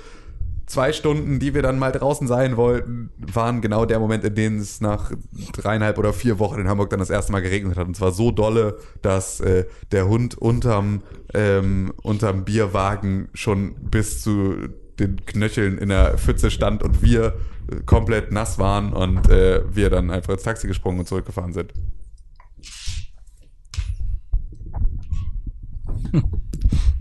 zwei 0.67 0.93
Stunden, 0.93 1.39
die 1.39 1.53
wir 1.53 1.61
dann 1.61 1.79
mal 1.79 1.91
draußen 1.91 2.27
sein 2.27 2.57
wollten, 2.57 3.09
waren 3.17 3.61
genau 3.61 3.85
der 3.85 3.99
Moment, 3.99 4.23
in 4.23 4.35
dem 4.35 4.59
es 4.59 4.81
nach 4.81 5.11
dreieinhalb 5.53 5.97
oder 5.97 6.13
vier 6.13 6.39
Wochen 6.39 6.59
in 6.59 6.67
Hamburg 6.67 6.89
dann 6.89 6.99
das 6.99 7.09
erste 7.09 7.31
Mal 7.31 7.41
geregnet 7.41 7.77
hat. 7.77 7.87
Und 7.87 7.95
zwar 7.95 8.11
so 8.11 8.31
dolle, 8.31 8.77
dass 9.01 9.39
äh, 9.39 9.65
der 9.91 10.07
Hund 10.07 10.37
unterm, 10.37 11.01
ähm, 11.33 11.93
unterm 12.03 12.43
Bierwagen 12.45 13.29
schon 13.33 13.75
bis 13.75 14.21
zu 14.21 14.67
den 14.99 15.25
Knöcheln 15.25 15.77
in 15.77 15.89
der 15.89 16.17
Pfütze 16.17 16.51
stand 16.51 16.83
und 16.83 17.01
wir 17.01 17.37
äh, 17.71 17.81
komplett 17.85 18.31
nass 18.31 18.59
waren 18.59 18.93
und 18.93 19.29
äh, 19.29 19.63
wir 19.73 19.89
dann 19.89 20.11
einfach 20.11 20.33
ins 20.33 20.43
Taxi 20.43 20.67
gesprungen 20.67 20.99
und 20.99 21.07
zurückgefahren 21.07 21.53
sind. 21.53 21.73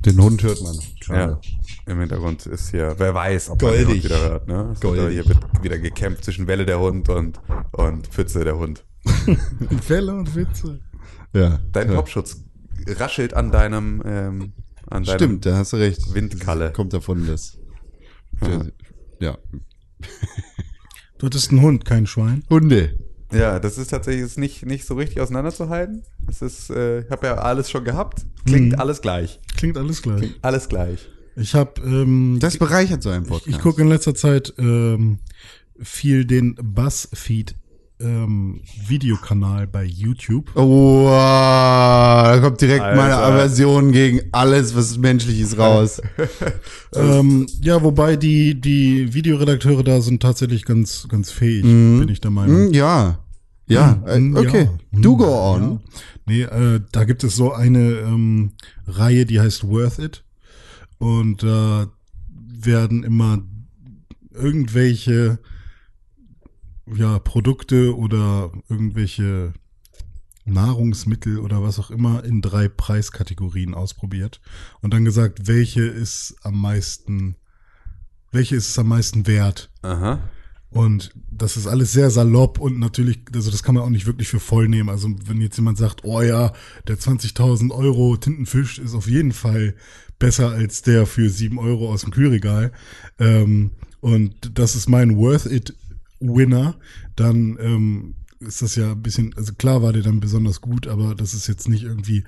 Den 0.05 0.23
Hund 0.23 0.43
hört 0.43 0.63
man. 0.63 0.79
Ja. 1.09 1.41
Im 1.87 2.01
Hintergrund 2.01 2.47
ist 2.47 2.71
hier, 2.71 2.95
wer 2.99 3.15
weiß, 3.15 3.51
ob 3.51 3.63
man 3.63 3.71
Goldig. 3.73 3.87
den 3.87 3.95
Hund 3.95 4.05
wieder 4.05 4.21
hört. 4.31 4.49
Ne? 4.49 4.71
Es 4.73 4.81
Goldig. 4.81 5.09
Hier 5.13 5.29
wird 5.29 5.39
wieder 5.63 5.79
gekämpft 5.79 6.25
zwischen 6.25 6.47
Welle 6.49 6.67
der 6.67 6.81
Hund 6.81 7.09
und, 7.09 7.41
und 7.73 8.09
Pfütze 8.09 8.43
der 8.45 8.59
Hund. 8.59 8.85
Fälle 9.83 10.13
und 10.15 10.35
Witze. 10.35 10.81
Ja. 11.33 11.61
Dein 11.73 11.91
ja. 11.91 11.95
Popschutz 11.95 12.43
raschelt 12.89 13.35
an 13.35 13.53
deinem, 13.53 14.03
ähm, 14.05 14.53
an 14.91 15.05
deinem 15.05 15.17
Stimmt, 15.19 15.47
da 15.47 15.57
hast 15.59 15.73
du 15.73 15.77
recht. 15.77 16.13
Windkalle. 16.13 16.73
Kommt 16.73 16.93
davon, 16.93 17.25
das. 17.27 17.57
Der, 18.41 18.67
ja. 19.21 19.39
Du 21.19 21.27
hattest 21.27 21.51
einen 21.51 21.63
Hund, 21.63 21.85
kein 21.85 22.07
Schwein. 22.07 22.43
Hunde. 22.51 22.99
Ja, 23.33 23.59
das 23.59 23.79
ist 23.79 23.89
tatsächlich 23.89 24.25
ist 24.25 24.39
nicht, 24.39 24.67
nicht 24.67 24.87
so 24.87 24.95
richtig 24.95 25.21
auseinanderzuhalten. 25.21 26.03
Es 26.29 26.43
ist, 26.43 26.71
äh, 26.71 27.01
ich 27.01 27.11
habe 27.11 27.27
ja 27.29 27.35
alles 27.37 27.71
schon 27.71 27.85
gehabt. 27.85 28.27
Klingt 28.45 28.73
Mhm. 28.73 28.81
alles 28.81 29.01
gleich. 29.01 29.41
Klingt 29.57 29.77
alles 29.77 30.03
gleich. 30.03 30.35
Alles 30.43 30.69
gleich. 30.69 31.09
Ich 31.37 31.55
habe 31.55 31.81
ähm, 31.83 32.39
Das 32.41 32.57
bereichert 32.57 33.03
so 33.03 33.11
einen 33.11 33.27
Podcast. 33.27 33.49
Ich 33.49 33.59
gucke 33.61 33.83
in 33.83 33.89
letzter 33.89 34.15
Zeit 34.15 34.55
ähm, 34.59 35.19
viel 35.79 36.25
den 36.25 36.55
Buzzfeed 36.55 37.55
ähm, 37.99 38.61
Videokanal 38.87 39.67
bei 39.67 39.85
YouTube. 39.85 40.55
Oh, 40.55 41.07
da 41.09 42.39
kommt 42.43 42.61
direkt 42.61 42.83
Alter. 42.83 42.97
meine 42.97 43.17
Aversion 43.17 43.93
gegen 43.93 44.21
alles, 44.33 44.75
was 44.77 44.99
menschlich 44.99 45.41
ist, 45.41 45.59
raus. 45.59 46.01
Ähm, 46.95 47.47
ja, 47.61 47.83
wobei 47.83 48.17
die 48.17 48.59
die 48.59 49.13
Videoredakteure 49.13 49.83
da 49.83 50.01
sind 50.01 50.23
tatsächlich 50.23 50.65
ganz 50.65 51.07
ganz 51.11 51.31
fähig, 51.31 51.63
bin 51.63 52.09
ich 52.09 52.23
der 52.23 52.31
Meinung. 52.31 52.67
Hm, 52.69 52.73
ja. 52.73 53.19
Ja, 53.69 54.03
äh, 54.07 54.15
Hm, 54.17 54.37
okay. 54.37 54.71
ja. 54.93 55.01
Du 55.01 55.13
Hm, 55.13 55.19
go 55.19 55.53
on. 55.53 55.63
Ja. 55.63 55.79
Nee, 56.27 56.43
äh, 56.43 56.81
da 56.93 57.05
gibt 57.05 57.23
es 57.25 57.37
so 57.37 57.53
eine 57.53 57.81
ähm, 57.81 58.53
Reihe, 58.87 59.27
die 59.27 59.41
heißt 59.41 59.69
Worth 59.69 59.99
It. 59.99 60.25
Und 60.99 61.43
da 61.43 61.89
werden 62.29 63.03
immer 63.05 63.43
irgendwelche 64.31 65.39
ja, 66.95 67.19
Produkte 67.19 67.97
oder 67.97 68.53
irgendwelche 68.69 69.53
Nahrungsmittel 70.45 71.39
oder 71.39 71.63
was 71.63 71.79
auch 71.79 71.91
immer 71.91 72.25
in 72.25 72.41
drei 72.41 72.69
Preiskategorien 72.69 73.75
ausprobiert 73.75 74.41
und 74.81 74.95
dann 74.95 75.05
gesagt, 75.05 75.49
welche 75.49 75.83
ist 75.83 76.37
am 76.43 76.61
meisten, 76.61 77.37
welche 78.31 78.55
ist 78.55 78.69
es 78.71 78.79
am 78.79 78.89
meisten 78.89 79.27
wert? 79.27 79.71
Aha. 79.83 80.21
Und 80.71 81.13
das 81.31 81.57
ist 81.57 81.67
alles 81.67 81.93
sehr 81.93 82.11
salopp 82.11 82.59
und 82.59 82.79
natürlich, 82.79 83.23
also 83.35 83.51
das 83.51 83.63
kann 83.63 83.75
man 83.75 83.85
auch 83.85 83.91
nicht 83.91 84.07
wirklich 84.07 84.29
für 84.29 84.41
voll 84.41 84.69
nehmen. 84.69 84.89
Also 84.89 85.09
wenn 85.25 85.41
jetzt 85.41 85.57
jemand 85.57 85.79
sagt, 85.79 86.05
oh 86.05 86.21
ja, 86.21 86.53
der 86.87 86.99
20.000 86.99 87.71
Euro 87.71 88.17
Tintenfisch 88.17 88.79
ist 88.79 88.95
auf 88.95 89.09
jeden 89.09 89.33
Fall 89.33 89.75
besser 90.19 90.51
als 90.51 90.83
der 90.83 91.07
für 91.07 91.29
7 91.29 91.59
Euro 91.59 91.93
aus 91.93 92.03
dem 92.03 92.11
Kühlregal 92.11 92.73
ähm, 93.19 93.73
und 94.01 94.59
das 94.59 94.75
ist 94.77 94.89
mein 94.89 95.17
Worth 95.17 95.47
It 95.47 95.75
Winner, 96.21 96.77
dann 97.15 97.59
ähm, 97.61 98.15
ist 98.41 98.63
das 98.63 98.77
ja 98.77 98.93
ein 98.93 99.03
bisschen, 99.03 99.35
also 99.37 99.53
klar 99.55 99.83
war 99.83 99.93
der 99.93 100.03
dann 100.03 100.21
besonders 100.21 100.61
gut, 100.61 100.87
aber 100.87 101.15
das 101.15 101.35
ist 101.35 101.47
jetzt 101.47 101.69
nicht 101.69 101.85
irgendwie, 101.85 102.25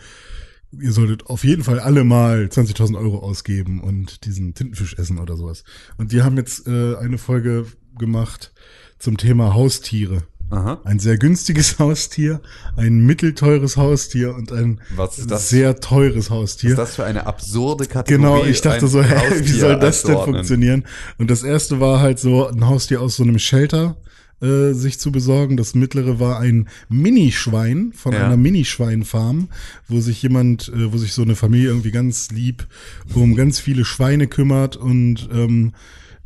ihr 0.72 0.92
solltet 0.92 1.27
auf 1.27 1.44
jeden 1.44 1.64
Fall 1.64 1.81
alle 1.81 2.05
mal 2.05 2.44
20.000 2.44 2.98
Euro 2.98 3.18
ausgeben 3.18 3.81
und 3.81 4.24
diesen 4.24 4.55
Tintenfisch 4.55 4.94
essen 4.94 5.18
oder 5.18 5.37
sowas. 5.37 5.64
Und 5.96 6.12
die 6.12 6.22
haben 6.22 6.37
jetzt 6.37 6.66
äh, 6.66 6.96
eine 6.96 7.18
Folge 7.18 7.66
gemacht 7.96 8.53
zum 8.98 9.16
Thema 9.16 9.55
Haustiere. 9.55 10.24
Aha. 10.50 10.80
Ein 10.84 10.98
sehr 10.98 11.18
günstiges 11.18 11.78
Haustier, 11.78 12.40
ein 12.76 13.00
mittelteures 13.04 13.76
Haustier 13.76 14.34
und 14.34 14.50
ein 14.52 14.80
Was 14.96 15.18
ist 15.18 15.30
das? 15.30 15.48
sehr 15.50 15.78
teures 15.80 16.30
Haustier. 16.30 16.70
Was 16.70 16.78
ist 16.78 16.88
das 16.90 16.96
für 16.96 17.04
eine 17.04 17.26
absurde 17.26 17.87
Kategorie? 17.87 18.22
Genau, 18.38 18.44
ich 18.44 18.61
dachte 18.61 18.87
so, 18.88 19.02
hä, 19.04 19.40
wie 19.42 19.48
soll 19.58 19.78
das 19.78 20.02
denn 20.02 20.11
einzuordnen? 20.12 20.34
funktionieren? 20.37 20.84
Und 21.18 21.30
das 21.30 21.42
erste 21.42 21.80
war 21.80 22.00
halt 22.00 22.18
so 22.18 22.46
ein 22.46 22.66
Haustier 22.66 23.00
aus 23.02 23.16
so 23.16 23.22
einem 23.24 23.38
Shelter 23.38 23.96
äh, 24.40 24.72
sich 24.72 24.98
zu 25.00 25.11
besorgen. 25.12 25.56
Das 25.56 25.74
mittlere 25.74 26.18
war 26.20 26.38
ein 26.38 26.68
Minischwein 26.88 27.92
von 27.94 28.12
Ja. 28.12 28.24
einer 28.26 28.37
Minischweinfarm, 28.37 29.48
wo 29.88 30.00
sich 30.00 30.22
jemand, 30.22 30.68
äh, 30.68 30.92
wo 30.92 30.96
sich 30.98 31.12
so 31.12 31.22
eine 31.22 31.34
Familie 31.37 31.68
irgendwie 31.68 31.90
ganz 31.90 32.30
lieb 32.30 32.66
um 33.14 33.34
ganz 33.34 33.58
viele 33.61 33.84
Schweine 33.84 34.28
kümmert 34.28 34.76
und 34.76 35.28
ähm, 35.32 35.72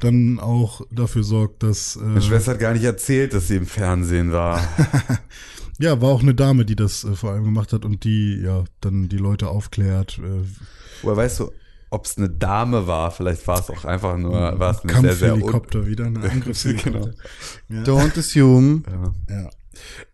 dann 0.05 0.41
auch 0.41 0.83
dafür 0.91 1.23
sorgt, 1.25 1.63
dass 1.63 1.97
äh, 1.97 2.01
Meine 2.01 2.23
Schwester 2.23 2.53
hat 2.53 2.59
gar 2.61 2.73
nicht 2.73 2.85
erzählt, 2.85 3.35
dass 3.35 3.49
sie 3.49 3.57
im 3.57 3.67
Fernsehen 3.67 4.33
war. 4.33 4.61
ja 5.79 6.01
war 6.01 6.11
auch 6.11 6.23
eine 6.23 6.35
Dame, 6.35 6.65
die 6.65 6.77
das 6.77 7.05
äh, 7.05 7.15
vor 7.15 7.33
allem 7.33 7.45
gemacht 7.45 7.73
hat 7.73 7.85
und 7.85 8.05
die 8.05 8.41
ja 8.43 8.65
dann 8.81 9.09
die 9.09 9.19
Leute 9.19 9.49
aufklärt. 9.49 10.19
Äh, 10.19 10.45
Woher 11.03 11.17
weißt 11.17 11.41
du, 11.41 11.51
ob 11.91 12.07
es 12.07 12.17
eine 12.17 12.31
Dame 12.31 12.87
war? 12.87 13.11
Vielleicht 13.11 13.47
war 13.47 13.61
es 13.61 13.71
auch 13.71 13.85
einfach 13.85 14.17
nur, 14.17 14.33
war 14.59 14.71
es 14.71 14.81
eine 14.81 14.93
sehr, 14.93 15.15
sehr 15.15 15.35
un 15.35 15.41
Kampfhelikopter 15.41 15.87
wieder, 15.87 16.07
eine 16.07 16.21
Angriffshelikopter. 16.31 17.13
Genau. 17.69 17.83
Don't 17.83 18.19
assume. 18.19 18.83
ja. 19.29 19.35
Ja. 19.37 19.51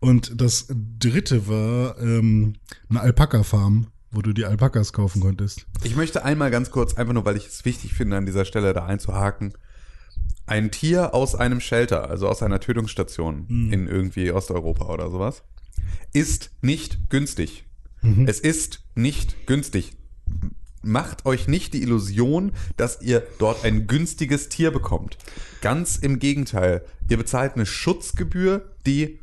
Und 0.01 0.41
das 0.41 0.67
dritte 0.99 1.49
war 1.49 1.99
ähm, 1.99 2.55
eine 2.89 3.01
Alpaka-Farm, 3.01 3.89
wo 4.11 4.23
du 4.23 4.33
die 4.33 4.45
Alpakas 4.45 4.93
kaufen 4.93 5.21
konntest. 5.21 5.67
Ich 5.83 5.97
möchte 5.97 6.25
einmal 6.25 6.51
ganz 6.51 6.71
kurz, 6.71 6.95
einfach 6.95 7.13
nur, 7.13 7.25
weil 7.25 7.37
ich 7.37 7.47
es 7.47 7.65
wichtig 7.65 7.95
finde, 7.95 8.17
an 8.17 8.27
dieser 8.27 8.45
Stelle 8.45 8.73
da 8.73 8.87
einzuhaken. 8.87 9.53
Ein 10.49 10.71
Tier 10.71 11.15
aus 11.15 11.35
einem 11.35 11.61
Shelter, 11.61 12.09
also 12.11 12.29
aus 12.29 12.43
einer 12.43 12.61
Tötungsstation 12.61 13.47
in 13.73 13.87
irgendwie 13.87 14.33
Osteuropa 14.33 14.87
oder 14.87 15.11
sowas, 15.11 15.43
ist 16.13 16.51
nicht 16.63 17.11
günstig. 17.11 17.65
Es 18.27 18.41
ist 18.41 18.81
nicht 18.95 19.47
günstig. 19.47 19.93
Macht 20.83 21.27
euch 21.27 21.49
nicht 21.49 21.75
die 21.75 21.83
Illusion, 21.83 22.53
dass 22.77 23.03
ihr 23.03 23.27
dort 23.39 23.65
ein 23.65 23.87
günstiges 23.87 24.49
Tier 24.49 24.71
bekommt. 24.71 25.19
Ganz 25.61 25.97
im 25.97 26.19
Gegenteil. 26.19 26.85
Ihr 27.09 27.17
bezahlt 27.17 27.55
eine 27.55 27.67
Schutzgebühr, 27.67 28.71
die 28.87 29.19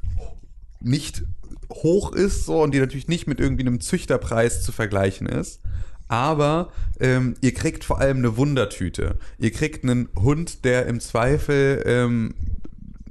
nicht 0.82 1.24
hoch 1.72 2.12
ist 2.12 2.46
so 2.46 2.62
und 2.62 2.74
die 2.74 2.80
natürlich 2.80 3.08
nicht 3.08 3.28
mit 3.28 3.40
irgendwie 3.40 3.66
einem 3.66 3.80
Züchterpreis 3.80 4.62
zu 4.64 4.72
vergleichen 4.72 5.28
ist. 5.28 5.62
Aber 6.08 6.72
ähm, 7.00 7.36
ihr 7.42 7.54
kriegt 7.54 7.84
vor 7.84 8.00
allem 8.00 8.18
eine 8.18 8.38
Wundertüte. 8.38 9.18
Ihr 9.40 9.52
kriegt 9.52 9.84
einen 9.84 10.10
Hund, 10.16 10.64
der 10.66 10.86
im 10.86 11.00
Zweifel 11.00 11.84
ähm, 11.86 12.36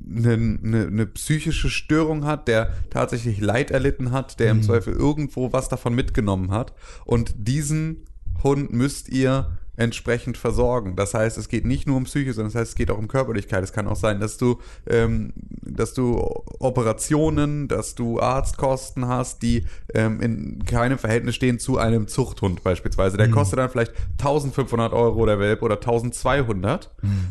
eine, 0.08 0.32
eine, 0.32 0.86
eine 0.86 1.06
psychische 1.06 1.70
Störung 1.70 2.24
hat, 2.24 2.46
der 2.46 2.72
tatsächlich 2.90 3.40
Leid 3.40 3.70
erlitten 3.70 4.12
hat, 4.12 4.38
der 4.38 4.50
im 4.50 4.62
Zweifel 4.62 4.94
irgendwo 4.94 5.52
was 5.52 5.68
davon 5.68 5.94
mitgenommen 5.94 6.50
hat. 6.50 6.72
Und 7.04 7.34
diesen 7.36 8.04
Hund 8.42 8.72
müsst 8.72 9.08
ihr 9.08 9.58
entsprechend 9.76 10.38
versorgen. 10.38 10.96
Das 10.96 11.14
heißt, 11.14 11.38
es 11.38 11.48
geht 11.48 11.64
nicht 11.64 11.86
nur 11.86 11.96
um 11.96 12.04
Psyche, 12.04 12.32
sondern 12.32 12.52
das 12.52 12.60
heißt, 12.60 12.70
es 12.72 12.76
geht 12.76 12.90
auch 12.90 12.98
um 12.98 13.08
Körperlichkeit. 13.08 13.62
Es 13.64 13.72
kann 13.72 13.88
auch 13.88 13.96
sein, 13.96 14.20
dass 14.20 14.36
du, 14.36 14.58
ähm, 14.88 15.32
dass 15.62 15.94
du 15.94 16.18
Operationen, 16.58 17.68
dass 17.68 17.94
du 17.94 18.20
Arztkosten 18.20 19.08
hast, 19.08 19.42
die 19.42 19.64
ähm, 19.94 20.20
in 20.20 20.64
keinem 20.64 20.98
Verhältnis 20.98 21.34
stehen 21.34 21.58
zu 21.58 21.78
einem 21.78 22.08
Zuchthund 22.08 22.62
beispielsweise. 22.62 23.16
Der 23.16 23.30
kostet 23.30 23.58
dann 23.58 23.70
vielleicht 23.70 23.92
1500 24.18 24.92
Euro 24.92 25.26
der 25.26 25.38
Welp 25.38 25.62
oder 25.62 25.76
1200. 25.76 26.90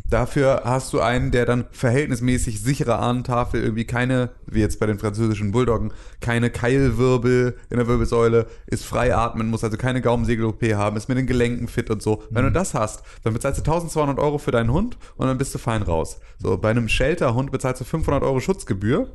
Dafür 0.10 0.62
hast 0.65 0.93
du 0.93 0.99
einen, 0.99 1.32
der 1.32 1.45
dann 1.45 1.65
verhältnismäßig 1.71 2.62
sichere 2.62 2.97
Ahnentafel 2.97 3.62
irgendwie 3.62 3.86
keine, 3.86 4.29
wie 4.45 4.60
jetzt 4.60 4.79
bei 4.79 4.86
den 4.86 4.99
französischen 4.99 5.51
Bulldoggen, 5.51 5.91
keine 6.19 6.49
Keilwirbel 6.49 7.58
in 7.69 7.77
der 7.77 7.88
Wirbelsäule, 7.88 8.47
ist 8.67 8.86
frei 8.86 9.15
atmen, 9.15 9.49
muss 9.49 9.63
also 9.63 9.77
keine 9.77 10.01
Gaumensegel-OP 10.01 10.63
haben, 10.73 10.97
ist 10.97 11.10
mit 11.10 11.17
den 11.17 11.27
Gelenken 11.27 11.67
fit 11.67 11.89
und 11.89 12.01
so. 12.01 12.23
Wenn 12.36 12.46
du 12.46 12.52
das 12.52 12.74
hast, 12.74 13.04
dann 13.24 13.34
bezahlst 13.34 13.60
du 13.60 13.62
1200 13.63 14.19
Euro 14.19 14.38
für 14.38 14.52
deinen 14.52 14.72
Hund 14.72 14.98
und 15.15 15.28
dann 15.28 15.38
bist 15.38 15.54
du 15.54 15.60
fein 15.60 15.82
raus. 15.84 16.19
So, 16.39 16.58
bei 16.58 16.69
einem 16.69 16.88
Shelter-Hund 16.88 17.52
bezahlst 17.52 17.82
du 17.82 17.86
500 17.86 18.24
Euro 18.24 18.39
Schutzgebühr. 18.39 19.12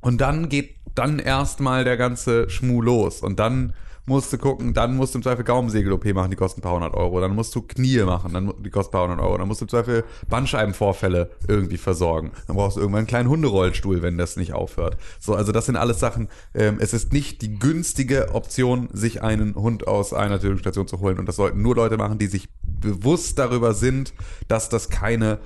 Und 0.00 0.20
dann 0.20 0.48
geht 0.48 0.76
dann 0.94 1.18
erstmal 1.18 1.84
der 1.84 1.96
ganze 1.96 2.48
Schmuh 2.50 2.82
los. 2.82 3.22
Und 3.22 3.38
dann 3.38 3.72
musst 4.06 4.32
du 4.32 4.38
gucken, 4.38 4.74
dann 4.74 4.96
musst 4.96 5.14
du 5.14 5.18
im 5.18 5.22
Zweifel 5.22 5.44
Gaumensegel-OP 5.44 6.04
machen, 6.14 6.30
die 6.30 6.36
kosten 6.36 6.60
ein 6.60 6.62
paar 6.62 6.74
hundert 6.74 6.94
Euro. 6.94 7.20
Dann 7.20 7.34
musst 7.34 7.54
du 7.54 7.62
Knie 7.62 8.02
machen, 8.02 8.32
dann 8.32 8.52
die 8.62 8.70
kosten 8.70 8.90
ein 8.90 8.92
paar 8.92 9.08
hundert 9.08 9.24
Euro. 9.24 9.38
Dann 9.38 9.48
musst 9.48 9.60
du 9.60 9.64
im 9.64 9.68
Zweifel 9.68 10.04
Bandscheibenvorfälle 10.28 11.30
irgendwie 11.48 11.78
versorgen. 11.78 12.32
Dann 12.46 12.56
brauchst 12.56 12.76
du 12.76 12.80
irgendwann 12.80 13.00
einen 13.00 13.06
kleinen 13.06 13.28
Hunderollstuhl, 13.28 14.02
wenn 14.02 14.18
das 14.18 14.36
nicht 14.36 14.52
aufhört. 14.52 14.96
So, 15.18 15.34
also 15.34 15.52
das 15.52 15.66
sind 15.66 15.76
alles 15.76 16.00
Sachen. 16.00 16.28
Ähm, 16.54 16.76
es 16.80 16.92
ist 16.92 17.12
nicht 17.12 17.42
die 17.42 17.58
günstige 17.58 18.34
Option, 18.34 18.88
sich 18.92 19.22
einen 19.22 19.54
Hund 19.54 19.86
aus 19.86 20.12
einer 20.12 20.38
Tötungsstation 20.38 20.86
zu 20.86 21.00
holen. 21.00 21.18
Und 21.18 21.26
das 21.26 21.36
sollten 21.36 21.62
nur 21.62 21.74
Leute 21.74 21.96
machen, 21.96 22.18
die 22.18 22.26
sich 22.26 22.48
bewusst 22.62 23.38
darüber 23.38 23.72
sind, 23.72 24.12
dass 24.48 24.68
das 24.68 24.90
keine 24.90 25.38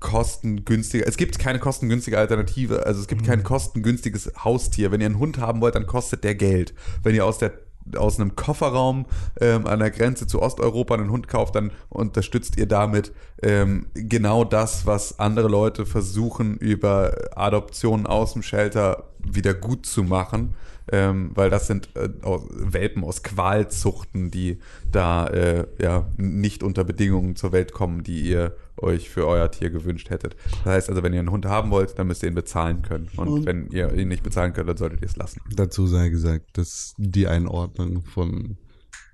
kostengünstige, 0.00 1.06
es 1.06 1.16
gibt 1.16 1.38
keine 1.38 1.58
kostengünstige 1.58 2.18
Alternative, 2.18 2.84
also 2.84 3.00
es 3.00 3.06
gibt 3.06 3.24
kein 3.24 3.42
kostengünstiges 3.42 4.30
Haustier. 4.44 4.92
Wenn 4.92 5.00
ihr 5.00 5.06
einen 5.06 5.18
Hund 5.18 5.38
haben 5.38 5.60
wollt, 5.60 5.74
dann 5.74 5.86
kostet 5.86 6.22
der 6.22 6.34
Geld. 6.34 6.74
Wenn 7.02 7.14
ihr 7.14 7.24
aus 7.24 7.38
der 7.38 7.65
aus 7.96 8.18
einem 8.18 8.36
Kofferraum 8.36 9.06
ähm, 9.40 9.66
an 9.66 9.78
der 9.78 9.90
Grenze 9.90 10.26
zu 10.26 10.42
Osteuropa 10.42 10.94
einen 10.94 11.10
Hund 11.10 11.28
kauft, 11.28 11.54
dann 11.54 11.70
unterstützt 11.88 12.56
ihr 12.56 12.66
damit 12.66 13.12
ähm, 13.42 13.86
genau 13.94 14.44
das, 14.44 14.86
was 14.86 15.18
andere 15.18 15.48
Leute 15.48 15.86
versuchen, 15.86 16.56
über 16.56 17.14
Adoptionen 17.34 18.06
aus 18.06 18.32
dem 18.32 18.42
Shelter 18.42 19.04
wieder 19.18 19.54
gut 19.54 19.86
zu 19.86 20.02
machen. 20.02 20.54
Ähm, 20.92 21.32
weil 21.34 21.50
das 21.50 21.66
sind 21.66 21.88
äh, 21.96 22.08
aus, 22.22 22.42
Welpen 22.48 23.02
aus 23.02 23.24
Qualzuchten, 23.24 24.30
die 24.30 24.60
da 24.92 25.26
äh, 25.26 25.66
ja 25.80 26.06
nicht 26.16 26.62
unter 26.62 26.84
Bedingungen 26.84 27.34
zur 27.34 27.50
Welt 27.50 27.72
kommen, 27.72 28.04
die 28.04 28.20
ihr 28.20 28.56
euch 28.78 29.08
für 29.08 29.26
euer 29.26 29.50
Tier 29.50 29.70
gewünscht 29.70 30.10
hättet. 30.10 30.36
Das 30.64 30.64
heißt 30.74 30.88
also, 30.90 31.02
wenn 31.02 31.12
ihr 31.12 31.20
einen 31.20 31.30
Hund 31.30 31.46
haben 31.46 31.70
wollt, 31.70 31.98
dann 31.98 32.06
müsst 32.06 32.22
ihr 32.22 32.28
ihn 32.28 32.34
bezahlen 32.34 32.82
können. 32.82 33.08
Und, 33.16 33.28
Und- 33.28 33.46
wenn 33.46 33.68
ihr 33.70 33.92
ihn 33.94 34.08
nicht 34.08 34.22
bezahlen 34.22 34.52
könnt, 34.52 34.68
dann 34.68 34.76
solltet 34.76 35.00
ihr 35.02 35.08
es 35.08 35.16
lassen. 35.16 35.40
Dazu 35.54 35.86
sei 35.86 36.08
gesagt, 36.08 36.58
dass 36.58 36.94
die 36.98 37.26
Einordnung 37.26 38.02
von 38.02 38.56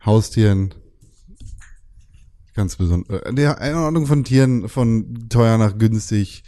Haustieren 0.05 0.75
ganz 2.55 2.77
besonders, 2.77 3.23
äh, 3.23 3.33
die 3.35 3.47
Einordnung 3.47 4.07
von 4.07 4.25
Tieren 4.25 4.69
von 4.69 5.29
teuer 5.29 5.59
nach 5.59 5.79
günstig, 5.79 6.43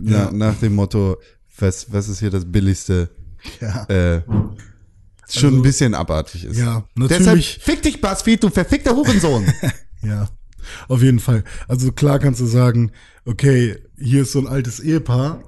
Ja. 0.00 0.30
na, 0.32 0.52
nach 0.52 0.58
dem 0.60 0.74
Motto, 0.74 1.16
was, 1.58 1.92
was 1.92 2.08
ist 2.08 2.20
hier 2.20 2.30
das 2.30 2.44
billigste, 2.50 3.10
Ja. 3.60 3.84
äh, 3.86 4.22
schon 4.26 4.46
Also- 5.28 5.48
ein 5.48 5.62
bisschen 5.62 5.94
abartig 5.94 6.44
ist. 6.44 6.56
Ja, 6.56 6.86
Deshalb, 6.96 7.20
natürlich. 7.20 7.58
fick 7.60 7.82
dich, 7.82 8.00
Buzzfeed, 8.00 8.42
du 8.42 8.48
verfickter 8.50 8.94
Hurensohn. 8.96 9.44
Ja, 10.00 10.28
auf 10.88 11.02
jeden 11.02 11.20
Fall. 11.20 11.44
Also 11.66 11.92
klar 11.92 12.18
kannst 12.18 12.40
du 12.40 12.46
sagen, 12.46 12.92
okay, 13.24 13.76
hier 13.98 14.22
ist 14.22 14.32
so 14.32 14.38
ein 14.38 14.46
altes 14.46 14.80
Ehepaar 14.80 15.42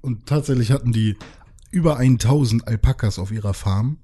und 0.00 0.26
tatsächlich 0.26 0.70
hatten 0.70 0.92
die 0.92 1.16
über 1.70 1.96
1000 1.96 2.68
Alpakas 2.68 3.18
auf 3.18 3.30
ihrer 3.32 3.54
Farm. 3.54 3.98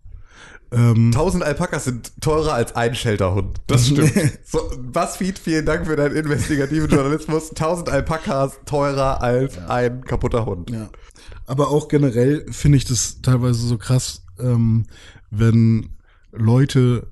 Ähm, 0.72 1.10
1000 1.12 1.42
Alpakas 1.42 1.84
sind 1.84 2.12
teurer 2.20 2.54
als 2.54 2.76
ein 2.76 2.94
Shelterhund. 2.94 3.60
Das 3.66 3.86
stimmt. 3.88 4.12
so, 4.44 4.70
Buzzfeed, 4.78 5.38
vielen 5.38 5.66
Dank 5.66 5.86
für 5.86 5.96
deinen 5.96 6.14
investigativen 6.16 6.88
Journalismus. 6.88 7.50
1000 7.50 7.88
Alpakas 7.88 8.58
teurer 8.66 9.20
als 9.20 9.58
ein 9.58 10.04
kaputter 10.04 10.46
Hund. 10.46 10.70
ja. 10.70 10.88
Aber 11.46 11.70
auch 11.70 11.88
generell 11.88 12.46
finde 12.52 12.78
ich 12.78 12.84
das 12.84 13.22
teilweise 13.22 13.66
so 13.66 13.76
krass, 13.76 14.22
ähm, 14.38 14.86
wenn 15.30 15.96
Leute 16.30 17.08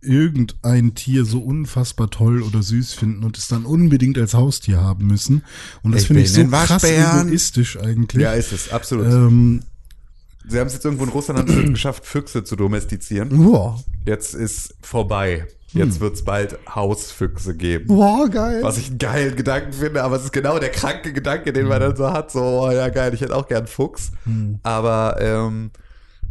irgendein 0.00 0.94
Tier 0.94 1.24
so 1.24 1.40
unfassbar 1.40 2.10
toll 2.10 2.42
oder 2.42 2.62
süß 2.62 2.94
finden 2.94 3.24
und 3.24 3.36
es 3.36 3.48
dann 3.48 3.64
unbedingt 3.64 4.16
als 4.18 4.34
Haustier 4.34 4.80
haben 4.80 5.06
müssen. 5.06 5.44
Und 5.82 5.94
das 5.94 6.04
finde 6.06 6.22
ich 6.22 6.32
so 6.32 6.46
krass 6.46 6.84
egoistisch 6.84 7.78
eigentlich. 7.78 8.22
Ja, 8.22 8.32
ist 8.32 8.52
es, 8.52 8.70
absolut. 8.70 9.06
ähm, 9.06 9.62
Sie 10.48 10.58
haben 10.58 10.68
es 10.68 10.72
jetzt 10.72 10.84
irgendwo 10.84 11.04
in 11.04 11.10
Russland 11.10 11.46
geschafft, 11.74 12.06
Füchse 12.06 12.42
zu 12.42 12.56
domestizieren. 12.56 13.28
Boah, 13.30 13.82
Jetzt 14.06 14.34
ist 14.34 14.74
vorbei. 14.80 15.46
Jetzt 15.74 16.00
wird 16.00 16.14
es 16.14 16.24
bald 16.24 16.58
Hausfüchse 16.74 17.54
geben. 17.54 17.88
boah, 17.88 18.26
geil. 18.30 18.62
Was 18.62 18.78
ich 18.78 18.88
einen 18.88 18.96
geilen 18.96 19.36
Gedanken 19.36 19.74
finde, 19.74 20.02
aber 20.02 20.16
es 20.16 20.24
ist 20.24 20.32
genau 20.32 20.58
der 20.58 20.70
kranke 20.70 21.12
Gedanke, 21.12 21.52
den 21.52 21.66
man 21.66 21.80
dann 21.80 21.94
so 21.94 22.10
hat. 22.10 22.30
So, 22.32 22.40
oh 22.42 22.70
ja, 22.70 22.88
geil, 22.88 23.12
ich 23.12 23.20
hätte 23.20 23.36
auch 23.36 23.46
gern 23.46 23.66
Fuchs. 23.66 24.12
Aber 24.62 25.18
ähm, 25.20 25.70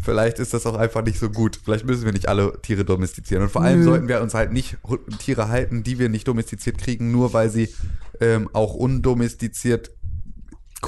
vielleicht 0.01 0.39
ist 0.39 0.53
das 0.53 0.65
auch 0.65 0.75
einfach 0.75 1.03
nicht 1.03 1.19
so 1.19 1.29
gut. 1.29 1.60
Vielleicht 1.63 1.86
müssen 1.86 2.05
wir 2.05 2.13
nicht 2.13 2.27
alle 2.29 2.60
Tiere 2.62 2.86
domestizieren. 2.86 3.43
Und 3.43 3.49
vor 3.49 3.62
allem 3.62 3.79
Nö. 3.79 3.86
sollten 3.86 4.07
wir 4.07 4.21
uns 4.21 4.33
halt 4.33 4.51
nicht 4.51 4.77
Tiere 5.19 5.49
halten, 5.49 5.83
die 5.83 5.99
wir 5.99 6.10
nicht 6.10 6.27
domestiziert 6.27 6.77
kriegen, 6.77 7.12
nur 7.12 7.33
weil 7.33 7.49
sie 7.49 7.69
ähm, 8.19 8.49
auch 8.53 8.73
undomestiziert 8.73 9.91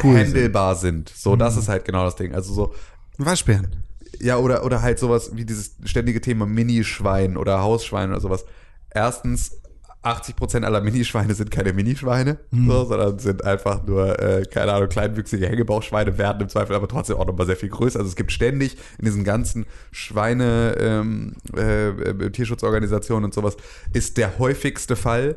Cool 0.03 0.17
handelbar 0.19 0.75
sind. 0.75 1.09
So, 1.09 1.35
das 1.35 1.57
ist 1.57 1.67
halt 1.67 1.85
genau 1.85 2.05
das 2.05 2.15
Ding. 2.15 2.33
Also 2.33 2.53
so, 2.53 2.73
Waschbären. 3.17 3.83
ja, 4.19 4.37
oder, 4.37 4.63
oder 4.63 4.81
halt 4.81 4.99
sowas 4.99 5.31
wie 5.33 5.45
dieses 5.45 5.75
ständige 5.85 6.21
Thema 6.21 6.45
Minischwein 6.45 7.37
oder 7.37 7.61
Hausschwein 7.61 8.11
oder 8.11 8.19
sowas. 8.19 8.45
Erstens, 8.91 9.59
80% 10.03 10.63
aller 10.63 10.79
Minischweine 10.79 11.33
sind 11.33 11.51
keine 11.51 11.73
Minischweine, 11.73 12.37
so, 12.51 12.85
sondern 12.85 13.19
sind 13.19 13.43
einfach 13.43 13.85
nur, 13.85 14.17
äh, 14.19 14.45
keine 14.45 14.71
Ahnung, 14.71 14.87
kleinwüchsige 14.87 15.45
Hängebauchschweine, 15.45 16.17
werden 16.17 16.41
im 16.41 16.49
Zweifel 16.49 16.75
aber 16.75 16.87
trotzdem 16.87 17.17
auch 17.17 17.25
nochmal 17.25 17.45
sehr 17.45 17.57
viel 17.57 17.69
größer. 17.69 17.99
Also 17.99 18.09
es 18.09 18.15
gibt 18.15 18.31
ständig 18.31 18.77
in 18.97 19.05
diesen 19.05 19.25
ganzen 19.25 19.65
Schweine, 19.91 20.75
ähm, 20.79 21.35
äh, 21.53 21.89
äh, 21.89 22.31
Tierschutzorganisationen 22.31 23.25
und 23.25 23.33
sowas, 23.33 23.57
ist 23.91 24.17
der 24.17 24.39
häufigste 24.39 24.95
Fall 24.95 25.35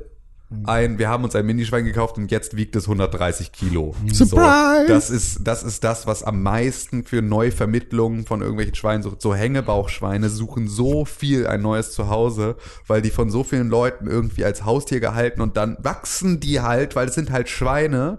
ein, 0.64 0.98
wir 0.98 1.08
haben 1.08 1.24
uns 1.24 1.34
ein 1.34 1.46
Minischwein 1.46 1.84
gekauft 1.84 2.18
und 2.18 2.30
jetzt 2.30 2.56
wiegt 2.56 2.76
es 2.76 2.84
130 2.84 3.52
Kilo. 3.52 3.94
Surprise! 4.12 4.86
So, 4.86 4.92
das 4.92 5.10
ist, 5.10 5.40
das 5.44 5.62
ist 5.62 5.84
das, 5.84 6.06
was 6.06 6.22
am 6.22 6.42
meisten 6.42 7.04
für 7.04 7.22
Neuvermittlungen 7.22 8.24
von 8.24 8.40
irgendwelchen 8.40 8.74
Schweinen 8.74 9.02
sucht. 9.02 9.22
So 9.22 9.34
Hängebauchschweine 9.34 10.28
suchen 10.28 10.68
so 10.68 11.04
viel 11.04 11.46
ein 11.46 11.62
neues 11.62 11.92
Zuhause, 11.92 12.56
weil 12.86 13.02
die 13.02 13.10
von 13.10 13.30
so 13.30 13.44
vielen 13.44 13.68
Leuten 13.68 14.06
irgendwie 14.06 14.44
als 14.44 14.64
Haustier 14.64 15.00
gehalten 15.00 15.40
und 15.40 15.56
dann 15.56 15.76
wachsen 15.80 16.40
die 16.40 16.60
halt, 16.60 16.96
weil 16.96 17.08
es 17.08 17.14
sind 17.14 17.30
halt 17.30 17.48
Schweine. 17.48 18.18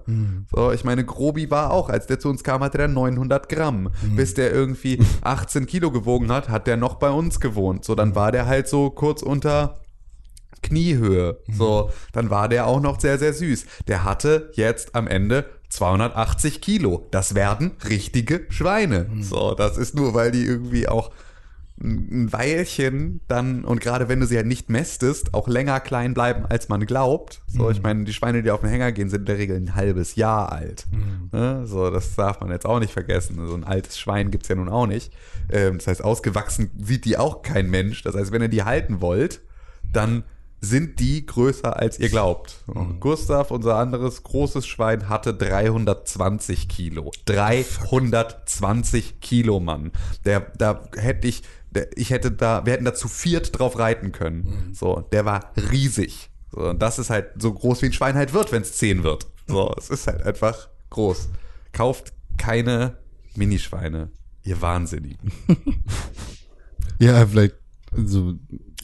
So, 0.53 0.71
ich 0.71 0.83
meine, 0.83 1.05
Grobi 1.05 1.49
war 1.51 1.71
auch, 1.71 1.89
als 1.89 2.07
der 2.07 2.19
zu 2.19 2.29
uns 2.29 2.43
kam, 2.43 2.61
hatte 2.63 2.77
der 2.77 2.87
900 2.87 3.49
Gramm. 3.49 3.89
Bis 4.15 4.33
der 4.33 4.51
irgendwie 4.51 4.99
18 5.21 5.65
Kilo 5.65 5.91
gewogen 5.91 6.31
hat, 6.31 6.49
hat 6.49 6.67
der 6.67 6.77
noch 6.77 6.95
bei 6.95 7.09
uns 7.09 7.39
gewohnt. 7.39 7.85
So, 7.85 7.95
dann 7.95 8.15
war 8.15 8.31
der 8.31 8.45
halt 8.45 8.67
so 8.67 8.89
kurz 8.89 9.21
unter 9.21 9.82
Kniehöhe. 10.63 11.37
So, 11.51 11.91
dann 12.11 12.29
war 12.29 12.49
der 12.49 12.65
auch 12.65 12.81
noch 12.81 12.99
sehr, 12.99 13.19
sehr 13.19 13.33
süß. 13.33 13.65
Der 13.87 14.03
hatte 14.03 14.51
jetzt 14.53 14.95
am 14.95 15.07
Ende 15.07 15.45
280 15.69 16.61
Kilo. 16.61 17.07
Das 17.11 17.35
werden 17.35 17.71
richtige 17.87 18.45
Schweine. 18.49 19.07
So, 19.21 19.53
das 19.53 19.77
ist 19.77 19.95
nur, 19.95 20.13
weil 20.13 20.31
die 20.31 20.45
irgendwie 20.45 20.87
auch 20.87 21.11
ein 21.81 22.31
Weilchen 22.31 23.21
dann, 23.27 23.65
und 23.65 23.81
gerade 23.81 24.07
wenn 24.07 24.19
du 24.19 24.27
sie 24.27 24.37
halt 24.37 24.45
nicht 24.45 24.69
mästest, 24.69 25.33
auch 25.33 25.47
länger 25.47 25.79
klein 25.79 26.13
bleiben, 26.13 26.45
als 26.45 26.69
man 26.69 26.85
glaubt. 26.85 27.41
So, 27.47 27.69
ich 27.71 27.81
meine, 27.81 28.03
die 28.03 28.13
Schweine, 28.13 28.43
die 28.43 28.51
auf 28.51 28.61
den 28.61 28.69
Hänger 28.69 28.91
gehen, 28.91 29.09
sind 29.09 29.21
in 29.21 29.25
der 29.25 29.37
Regel 29.37 29.57
ein 29.57 29.75
halbes 29.75 30.15
Jahr 30.15 30.51
alt. 30.51 30.85
Ne? 31.31 31.65
So, 31.65 31.89
das 31.89 32.15
darf 32.15 32.39
man 32.41 32.51
jetzt 32.51 32.65
auch 32.65 32.79
nicht 32.79 32.93
vergessen. 32.93 33.47
So 33.47 33.55
ein 33.55 33.63
altes 33.63 33.99
Schwein 33.99 34.29
gibt's 34.29 34.49
ja 34.49 34.55
nun 34.55 34.69
auch 34.69 34.85
nicht. 34.85 35.11
Ähm, 35.51 35.77
das 35.77 35.87
heißt, 35.87 36.03
ausgewachsen 36.03 36.69
sieht 36.77 37.05
die 37.05 37.17
auch 37.17 37.41
kein 37.41 37.69
Mensch. 37.69 38.03
Das 38.03 38.15
heißt, 38.15 38.31
wenn 38.31 38.43
ihr 38.43 38.49
die 38.49 38.63
halten 38.63 39.01
wollt, 39.01 39.41
dann 39.91 40.23
sind 40.63 41.01
die 41.01 41.25
größer 41.25 41.75
als 41.75 41.99
ihr 41.99 42.07
glaubt. 42.07 42.63
Und 42.67 43.01
Gustav, 43.01 43.51
unser 43.51 43.75
anderes 43.75 44.23
großes 44.23 44.65
Schwein, 44.65 45.09
hatte 45.09 45.33
320 45.33 46.69
Kilo. 46.69 47.11
320 47.25 49.19
Kilo, 49.19 49.59
Mann. 49.59 49.91
Der, 50.23 50.39
da 50.57 50.87
hätte 50.95 51.27
ich, 51.27 51.43
der, 51.69 51.95
ich 51.97 52.11
hätte 52.11 52.31
da, 52.31 52.65
wir 52.65 52.73
hätten 52.73 52.85
da 52.85 52.93
zu 52.93 53.09
viert 53.09 53.59
drauf 53.59 53.77
reiten 53.77 54.13
können. 54.13 54.71
So, 54.73 55.01
der 55.11 55.25
war 55.25 55.51
riesig. 55.57 56.29
So, 56.49 56.69
und 56.69 56.81
das 56.81 56.97
ist 56.97 57.09
halt 57.09 57.31
so 57.41 57.53
groß 57.53 57.81
wie 57.81 57.87
ein 57.87 57.93
Schwein 57.93 58.15
halt 58.15 58.33
wird, 58.33 58.53
wenn 58.53 58.61
es 58.61 58.77
10 58.77 59.03
wird. 59.03 59.27
So, 59.47 59.73
es 59.77 59.89
ist 59.89 60.07
halt 60.07 60.23
einfach 60.23 60.69
groß. 60.91 61.27
Kauft 61.73 62.13
keine 62.37 62.99
Minischweine, 63.35 64.11
ihr 64.43 64.61
Wahnsinnigen. 64.61 65.31
Ja, 66.99 67.25
vielleicht 67.25 67.55
so 67.95 68.35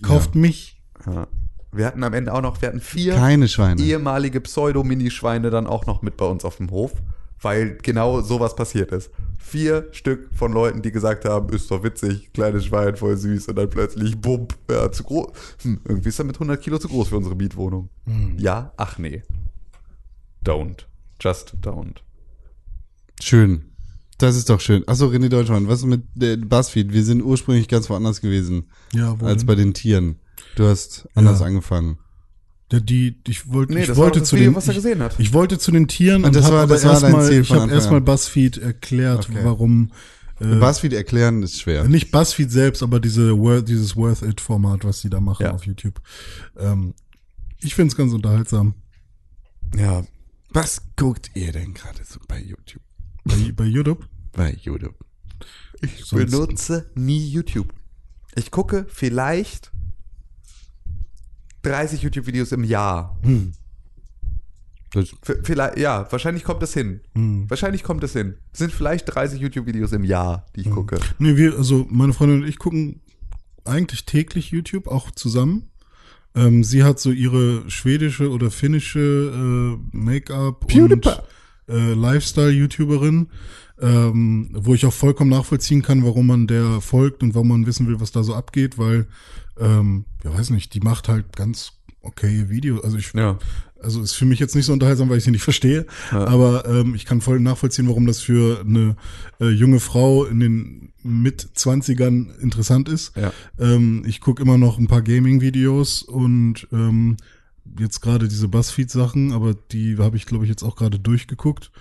kauft 0.01 0.35
mich. 0.35 0.81
Ja. 1.05 1.27
Wir 1.71 1.85
hatten 1.85 2.03
am 2.03 2.13
Ende 2.13 2.33
auch 2.33 2.41
noch, 2.41 2.61
wir 2.61 2.69
hatten 2.69 2.81
vier 2.81 3.13
keine 3.15 3.47
Schweine. 3.47 3.81
ehemalige 3.81 4.41
Pseudo-Minischweine 4.41 5.49
dann 5.49 5.67
auch 5.67 5.85
noch 5.85 6.01
mit 6.01 6.17
bei 6.17 6.25
uns 6.25 6.43
auf 6.43 6.57
dem 6.57 6.71
Hof, 6.71 6.93
weil 7.41 7.77
genau 7.81 8.21
sowas 8.21 8.55
passiert 8.55 8.91
ist. 8.91 9.11
Vier 9.37 9.87
Stück 9.91 10.29
von 10.33 10.51
Leuten, 10.51 10.81
die 10.81 10.91
gesagt 10.91 11.25
haben, 11.25 11.49
ist 11.49 11.69
doch 11.71 11.83
witzig, 11.83 12.33
kleines 12.33 12.65
Schwein, 12.65 12.95
voll 12.95 13.17
süß 13.17 13.47
und 13.47 13.55
dann 13.55 13.69
plötzlich, 13.69 14.19
bump, 14.19 14.55
ja, 14.69 14.91
zu 14.91 15.03
groß. 15.03 15.31
Hm, 15.63 15.79
irgendwie 15.85 16.09
ist 16.09 16.19
er 16.19 16.25
mit 16.25 16.35
100 16.35 16.61
Kilo 16.61 16.77
zu 16.77 16.87
groß 16.87 17.09
für 17.09 17.17
unsere 17.17 17.35
Mietwohnung. 17.35 17.89
Ja, 18.37 18.73
ach 18.77 18.97
nee. 18.97 19.23
Don't. 20.45 20.85
Just 21.21 21.55
don't. 21.61 21.97
Schön. 23.21 23.65
Das 24.17 24.35
ist 24.35 24.49
doch 24.49 24.59
schön. 24.59 24.85
Achso, 24.87 25.07
René 25.07 25.29
Deutschmann, 25.29 25.67
was 25.67 25.79
ist 25.79 25.85
mit 25.85 26.03
der 26.13 26.37
Buzzfeed? 26.37 26.91
Wir 26.91 27.03
sind 27.03 27.21
ursprünglich 27.23 27.67
ganz 27.67 27.89
woanders 27.89 28.21
gewesen 28.21 28.65
Ja, 28.93 29.15
als 29.21 29.45
bei 29.45 29.55
den 29.55 29.73
Tieren. 29.73 30.17
Du 30.55 30.65
hast 30.67 31.07
anders 31.15 31.39
Ja. 31.39 31.45
angefangen. 31.45 31.97
Der, 32.71 32.81
die, 32.81 33.19
ich 33.27 33.51
wollte, 33.51 33.73
Nee, 33.73 33.81
ich 33.81 33.87
das 33.87 33.97
wollte 33.97 34.19
das 34.19 34.29
zu 34.29 34.35
Video, 34.35 34.51
den, 34.51 34.55
was 34.55 34.67
er 34.67 34.71
ich, 34.71 34.75
gesehen 34.77 35.01
hat. 35.01 35.19
ich 35.19 35.33
wollte 35.33 35.57
zu 35.57 35.71
den 35.71 35.87
Tieren 35.87 36.23
Und 36.23 36.35
das 36.35 36.45
hab 36.45 36.51
war- 36.53 36.63
aber 36.63 36.73
das 36.75 36.83
war 36.85 36.93
dein 36.93 37.03
erstmal- 37.03 37.27
Ziel 37.27 37.41
ich 37.41 37.51
habe 37.51 37.71
erstmal. 37.71 38.01
Buzzfeed 38.01 38.57
erklärt, 38.59 39.27
Okay. 39.29 39.39
warum 39.43 39.91
Äh, 40.41 40.55
BuzzFeed 40.55 40.93
erklären 40.93 41.41
ist 41.43 41.59
schwer. 41.59 41.83
Nicht 41.85 42.11
BuzzFeed 42.11 42.49
selbst, 42.51 42.81
aber 42.83 42.99
diese 43.01 43.35
dieses 43.63 43.95
Worth 43.97 44.21
It 44.21 44.39
Format, 44.39 44.85
was 44.85 45.01
die 45.01 45.09
da 45.09 45.19
machen 45.19 45.43
Ja. 45.43 45.51
auf 45.53 45.65
YouTube. 45.65 45.99
Ähm, 46.57 46.93
ich 47.59 47.75
find's 47.75 47.95
ganz 47.95 48.13
unterhaltsam. 48.13 48.75
Ja, 49.75 50.03
Was 50.51 50.81
guckt 50.95 51.29
ihr 51.35 51.51
denn 51.51 51.73
gerade 51.73 51.99
so 52.05 52.19
bei 52.27 52.39
YouTube? 52.41 52.81
Bei, 53.25 53.35
bei 53.55 53.65
YouTube. 53.65 54.07
Bei 54.31 54.53
YouTube. 54.61 54.95
ich 55.81 56.05
Sonst- 56.05 56.31
benutze 56.31 56.89
nie 56.95 57.27
YouTube. 57.27 57.73
Ich 58.35 58.49
gucke 58.51 58.85
vielleicht 58.89 59.71
30 61.63 62.01
YouTube-Videos 62.01 62.51
im 62.51 62.63
Jahr. 62.63 63.17
Das, 64.93 65.09
V- 65.21 65.33
Vielleicht, 65.43 65.77
ja, 65.77 66.07
wahrscheinlich 66.11 66.43
kommt 66.43 66.63
es 66.63 66.73
hin. 66.73 67.01
Wahrscheinlich 67.47 67.83
kommt 67.83 68.03
es 68.03 68.13
hin. 68.13 68.35
Es 68.51 68.59
sind 68.59 68.71
vielleicht 68.73 69.13
30 69.13 69.39
YouTube-Videos 69.39 69.91
im 69.91 70.03
Jahr, 70.03 70.45
die 70.55 70.61
ich 70.61 70.69
gucke. 70.71 70.99
Nee, 71.19 71.35
wir, 71.37 71.57
also 71.57 71.85
meine 71.89 72.13
Freundin 72.13 72.41
und 72.43 72.47
ich 72.47 72.57
gucken 72.57 73.01
eigentlich 73.65 74.05
täglich 74.05 74.49
YouTube, 74.51 74.87
auch 74.87 75.11
zusammen. 75.11 75.69
Ähm, 76.35 76.63
sie 76.63 76.83
hat 76.83 76.99
so 76.99 77.11
ihre 77.11 77.69
schwedische 77.69 78.29
oder 78.31 78.49
finnische 78.51 79.77
äh, 79.93 79.95
Make-up 79.95 80.65
und 80.65 81.05
äh, 81.67 81.93
Lifestyle-YouTuberin, 81.93 83.27
ähm, 83.79 84.49
wo 84.53 84.73
ich 84.73 84.85
auch 84.85 84.93
vollkommen 84.93 85.29
nachvollziehen 85.29 85.81
kann, 85.83 86.03
warum 86.03 86.27
man 86.27 86.47
der 86.47 86.81
folgt 86.81 87.21
und 87.21 87.35
warum 87.35 87.49
man 87.49 87.65
wissen 87.67 87.87
will, 87.87 87.99
was 87.99 88.11
da 88.11 88.23
so 88.23 88.33
abgeht, 88.33 88.77
weil, 88.79 89.07
ähm, 89.59 90.05
ja 90.23 90.33
weiß 90.33 90.49
nicht, 90.51 90.73
die 90.73 90.79
macht 90.81 91.07
halt 91.07 91.35
ganz 91.35 91.73
okay 92.01 92.49
Videos. 92.49 92.83
Also 92.83 92.97
ich, 92.97 93.13
Ja. 93.13 93.37
also 93.81 94.01
ist 94.01 94.13
für 94.13 94.25
mich 94.25 94.39
jetzt 94.39 94.55
nicht 94.55 94.65
so 94.65 94.73
unterhaltsam, 94.73 95.09
weil 95.09 95.17
ich 95.17 95.23
sie 95.25 95.31
nicht 95.31 95.43
verstehe. 95.43 95.85
Aber 96.11 96.65
ähm, 96.65 96.95
ich 96.95 97.05
kann 97.05 97.21
voll 97.21 97.39
nachvollziehen, 97.39 97.87
warum 97.87 98.05
das 98.05 98.21
für 98.21 98.61
eine 98.61 98.95
äh, 99.39 99.49
junge 99.49 99.79
Frau 99.79 100.25
in 100.25 100.39
den 100.39 100.93
mit 101.03 101.49
20ern 101.55 102.37
interessant 102.39 102.89
ist. 102.89 103.15
Ja. 103.15 103.31
Ähm, 103.57 104.03
ich 104.05 104.19
gucke 104.21 104.41
immer 104.41 104.57
noch 104.57 104.77
ein 104.79 104.87
paar 104.87 105.01
Gaming-Videos 105.01 106.03
und 106.03 106.67
ähm, 106.73 107.17
jetzt 107.77 108.01
gerade 108.01 108.27
diese 108.27 108.47
Buzzfeed-Sachen, 108.47 109.31
aber 109.31 109.53
die 109.53 109.97
habe 109.97 110.17
ich, 110.17 110.25
glaube 110.25 110.43
ich, 110.45 110.49
jetzt 110.49 110.63
auch 110.63 110.75
gerade 110.75 110.99
durchgeguckt. 110.99 111.71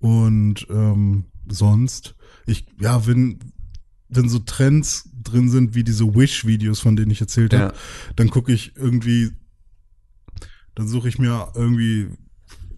Und 0.00 0.66
ähm, 0.70 1.24
sonst, 1.48 2.14
ich, 2.46 2.66
ja, 2.80 3.06
wenn, 3.06 3.38
wenn 4.08 4.28
so 4.28 4.38
Trends 4.38 5.08
drin 5.22 5.50
sind, 5.50 5.74
wie 5.74 5.84
diese 5.84 6.04
Wish-Videos, 6.14 6.80
von 6.80 6.96
denen 6.96 7.10
ich 7.10 7.20
erzählt 7.20 7.52
Ja. 7.52 7.58
habe, 7.60 7.74
dann 8.16 8.30
gucke 8.30 8.52
ich 8.52 8.74
irgendwie, 8.76 9.32
dann 10.74 10.88
suche 10.88 11.08
ich 11.08 11.18
mir 11.18 11.52
irgendwie 11.54 12.08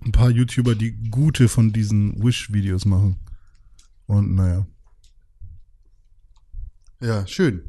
ein 0.05 0.13
paar 0.13 0.31
YouTuber, 0.31 0.75
die 0.75 0.93
gute 1.11 1.49
von 1.49 1.73
diesen 1.73 2.23
Wish-Videos 2.23 2.85
machen. 2.85 3.17
Und 4.07 4.35
naja. 4.35 4.67
ja, 7.01 7.27
schön. 7.27 7.63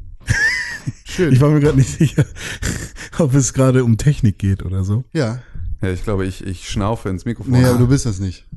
schön. 1.05 1.33
Ich 1.33 1.39
war 1.41 1.49
mir 1.51 1.59
gerade 1.59 1.77
nicht 1.77 1.89
sicher, 1.89 2.25
ob 3.19 3.33
es 3.33 3.53
gerade 3.53 3.83
um 3.83 3.97
Technik 3.97 4.39
geht 4.39 4.63
oder 4.63 4.83
so. 4.83 5.03
ja. 5.13 5.41
Ja, 5.83 5.89
ich 5.91 6.03
glaube, 6.03 6.27
ich, 6.27 6.45
ich 6.45 6.69
schnaufe 6.69 7.09
ins 7.09 7.25
Mikrofon. 7.25 7.53
Nee, 7.53 7.65
aber 7.65 7.79
du 7.79 7.87
bist 7.87 8.05
das 8.05 8.19
nicht. 8.19 8.47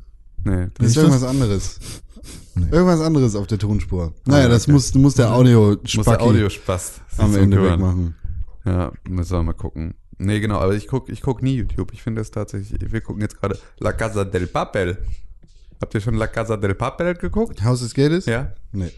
Nee. 0.45 0.67
Das 0.75 0.89
ist 0.89 0.97
irgendwas 0.99 1.23
anderes. 1.23 1.81
Nee. 2.55 2.67
Irgendwas 2.71 3.01
anderes 3.01 3.35
auf 3.37 3.47
der 3.47 3.59
Tonspur. 3.59 4.15
Naja, 4.27 4.47
Ah, 4.47 4.49
das 4.49 4.65
okay. 4.65 4.73
muss, 4.73 4.93
du 4.93 4.99
musst 4.99 5.19
der 5.19 5.33
Audio 5.33 5.77
Muss 5.83 6.05
der 6.07 6.79
sich 6.79 7.01
am 7.19 7.35
Ende 7.37 7.59
hören. 7.59 7.73
wegmachen. 7.81 8.15
Ja, 8.65 8.93
müssen 9.09 9.33
wir 9.33 9.43
mal 9.43 9.53
gucken. 9.55 9.95
Nee, 10.19 10.39
genau, 10.41 10.59
aber 10.59 10.75
ich 10.75 10.87
guck, 10.87 11.09
ich 11.09 11.21
guck 11.21 11.43
nie 11.43 11.57
YouTube. 11.57 11.93
Ich 11.93 12.03
finde 12.03 12.21
es 12.21 12.31
tatsächlich, 12.31 12.93
wir 12.93 13.01
gucken 13.01 13.21
jetzt 13.23 13.41
gerade 13.41 13.59
La 13.79 13.93
Casa 13.93 14.25
del 14.25 14.47
Papel. 14.47 14.99
Habt 15.81 15.93
ihr 15.95 16.01
schon 16.01 16.15
La 16.15 16.29
Casa 16.29 16.57
del 16.57 16.75
Papel 16.75 17.15
geguckt? 17.15 17.63
Haus 17.65 17.81
des 17.81 17.95
Geldes? 17.95 18.27
Ja. 18.27 18.53
Nee. 18.73 18.93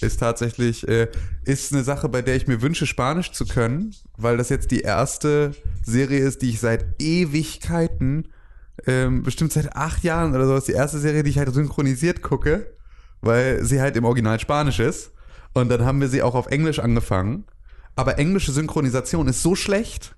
Ist 0.00 0.20
tatsächlich, 0.20 0.86
äh, 0.86 1.08
ist 1.44 1.72
eine 1.72 1.82
Sache, 1.82 2.08
bei 2.08 2.22
der 2.22 2.36
ich 2.36 2.46
mir 2.46 2.62
wünsche, 2.62 2.86
Spanisch 2.86 3.32
zu 3.32 3.44
können, 3.44 3.92
weil 4.16 4.36
das 4.36 4.48
jetzt 4.48 4.70
die 4.70 4.80
erste 4.82 5.50
Serie 5.84 6.20
ist, 6.20 6.42
die 6.42 6.50
ich 6.50 6.60
seit 6.60 6.86
Ewigkeiten, 7.02 8.28
ähm, 8.86 9.22
bestimmt 9.24 9.52
seit 9.52 9.74
acht 9.74 10.04
Jahren 10.04 10.34
oder 10.34 10.46
sowas, 10.46 10.64
die 10.64 10.72
erste 10.72 10.98
Serie, 11.00 11.24
die 11.24 11.30
ich 11.30 11.38
halt 11.38 11.52
synchronisiert 11.52 12.22
gucke, 12.22 12.72
weil 13.20 13.64
sie 13.64 13.80
halt 13.80 13.96
im 13.96 14.04
Original 14.04 14.40
Spanisch 14.40 14.80
ist. 14.80 15.12
Und 15.52 15.68
dann 15.68 15.84
haben 15.84 16.00
wir 16.00 16.08
sie 16.08 16.22
auch 16.22 16.34
auf 16.34 16.46
Englisch 16.46 16.78
angefangen. 16.78 17.44
Aber 17.96 18.18
englische 18.18 18.52
Synchronisation 18.52 19.28
ist 19.28 19.42
so 19.42 19.54
schlecht, 19.54 20.14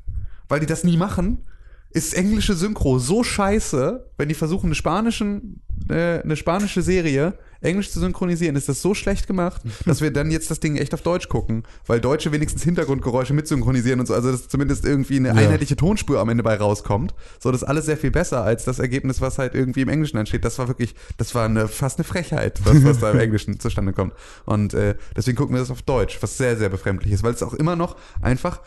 weil 0.49 0.61
die 0.61 0.67
das 0.67 0.85
nie 0.85 0.97
machen. 0.97 1.45
Ist 1.91 2.15
englische 2.15 2.55
Synchro 2.55 2.99
so 2.99 3.23
scheiße, 3.23 4.11
wenn 4.17 4.29
die 4.29 4.35
versuchen, 4.35 4.67
eine, 4.67 4.75
spanischen, 4.75 5.63
äh, 5.89 6.21
eine 6.21 6.37
spanische 6.37 6.83
Serie 6.83 7.39
englisch 7.63 7.91
zu 7.91 8.01
synchronisieren, 8.01 8.57
ist 8.57 8.69
das 8.69 8.83
so 8.83 8.95
schlecht 8.95 9.27
gemacht, 9.27 9.63
dass 9.87 10.01
wir 10.01 10.13
dann 10.13 10.31
jetzt 10.31 10.51
das 10.51 10.61
Ding 10.61 10.77
echt 10.77 10.95
auf 10.95 11.03
Deutsch 11.03 11.29
gucken, 11.29 11.65
weil 11.87 12.01
Deutsche 12.01 12.33
wenigstens 12.33 12.63
Hintergrundgeräusche 12.65 13.35
mitsynchronisieren 13.35 14.01
und 14.01 14.07
so, 14.07 14.15
also 14.15 14.33
dass 14.33 14.49
zumindest 14.49 14.85
irgendwie 14.85 15.17
eine 15.17 15.33
einheitliche 15.33 15.77
Tonspur 15.77 16.21
am 16.21 16.29
Ende 16.29 16.43
bei 16.43 16.57
rauskommt. 16.57 17.15
So, 17.41 17.51
das 17.51 17.63
ist 17.63 17.69
alles 17.69 17.87
sehr 17.87 17.97
viel 17.97 18.11
besser 18.11 18.43
als 18.43 18.65
das 18.65 18.79
Ergebnis, 18.79 19.21
was 19.21 19.39
halt 19.39 19.55
irgendwie 19.55 19.83
im 19.83 19.89
Englischen 19.89 20.17
entsteht. 20.17 20.45
Das 20.45 20.59
war 20.59 20.69
wirklich, 20.69 20.95
das 21.17 21.35
war 21.35 21.47
eine, 21.47 21.69
fast 21.69 21.99
eine 21.99 22.05
Frechheit, 22.05 22.61
was, 22.65 22.85
was 22.85 22.99
da 22.99 23.11
im 23.11 23.19
Englischen 23.21 23.61
zustande 23.61 23.93
kommt. 23.93 24.15
Und 24.45 24.75
äh, 24.75 24.97
deswegen 25.17 25.37
gucken 25.37 25.55
wir 25.55 25.61
das 25.61 25.71
auf 25.71 25.83
Deutsch, 25.83 26.19
was 26.21 26.37
sehr, 26.37 26.57
sehr 26.57 26.69
befremdlich 26.69 27.13
ist, 27.13 27.23
weil 27.23 27.33
es 27.33 27.43
auch 27.43 27.55
immer 27.55 27.77
noch 27.77 27.97
einfach 28.21 28.61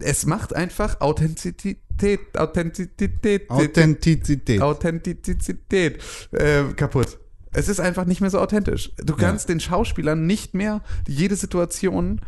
es 0.00 0.26
macht 0.26 0.54
einfach 0.54 1.00
Authentizität, 1.00 2.36
Authentizität, 2.36 3.50
Authentizität. 3.50 4.60
Authentizität 4.60 6.00
äh, 6.32 6.64
kaputt. 6.74 7.18
Es 7.52 7.68
ist 7.68 7.80
einfach 7.80 8.04
nicht 8.04 8.20
mehr 8.20 8.30
so 8.30 8.38
authentisch. 8.38 8.92
Du 9.04 9.14
kannst 9.16 9.48
den 9.48 9.60
Schauspielern 9.60 10.26
nicht 10.26 10.54
mehr 10.54 10.82
jede 11.08 11.36
Situation 11.36 12.20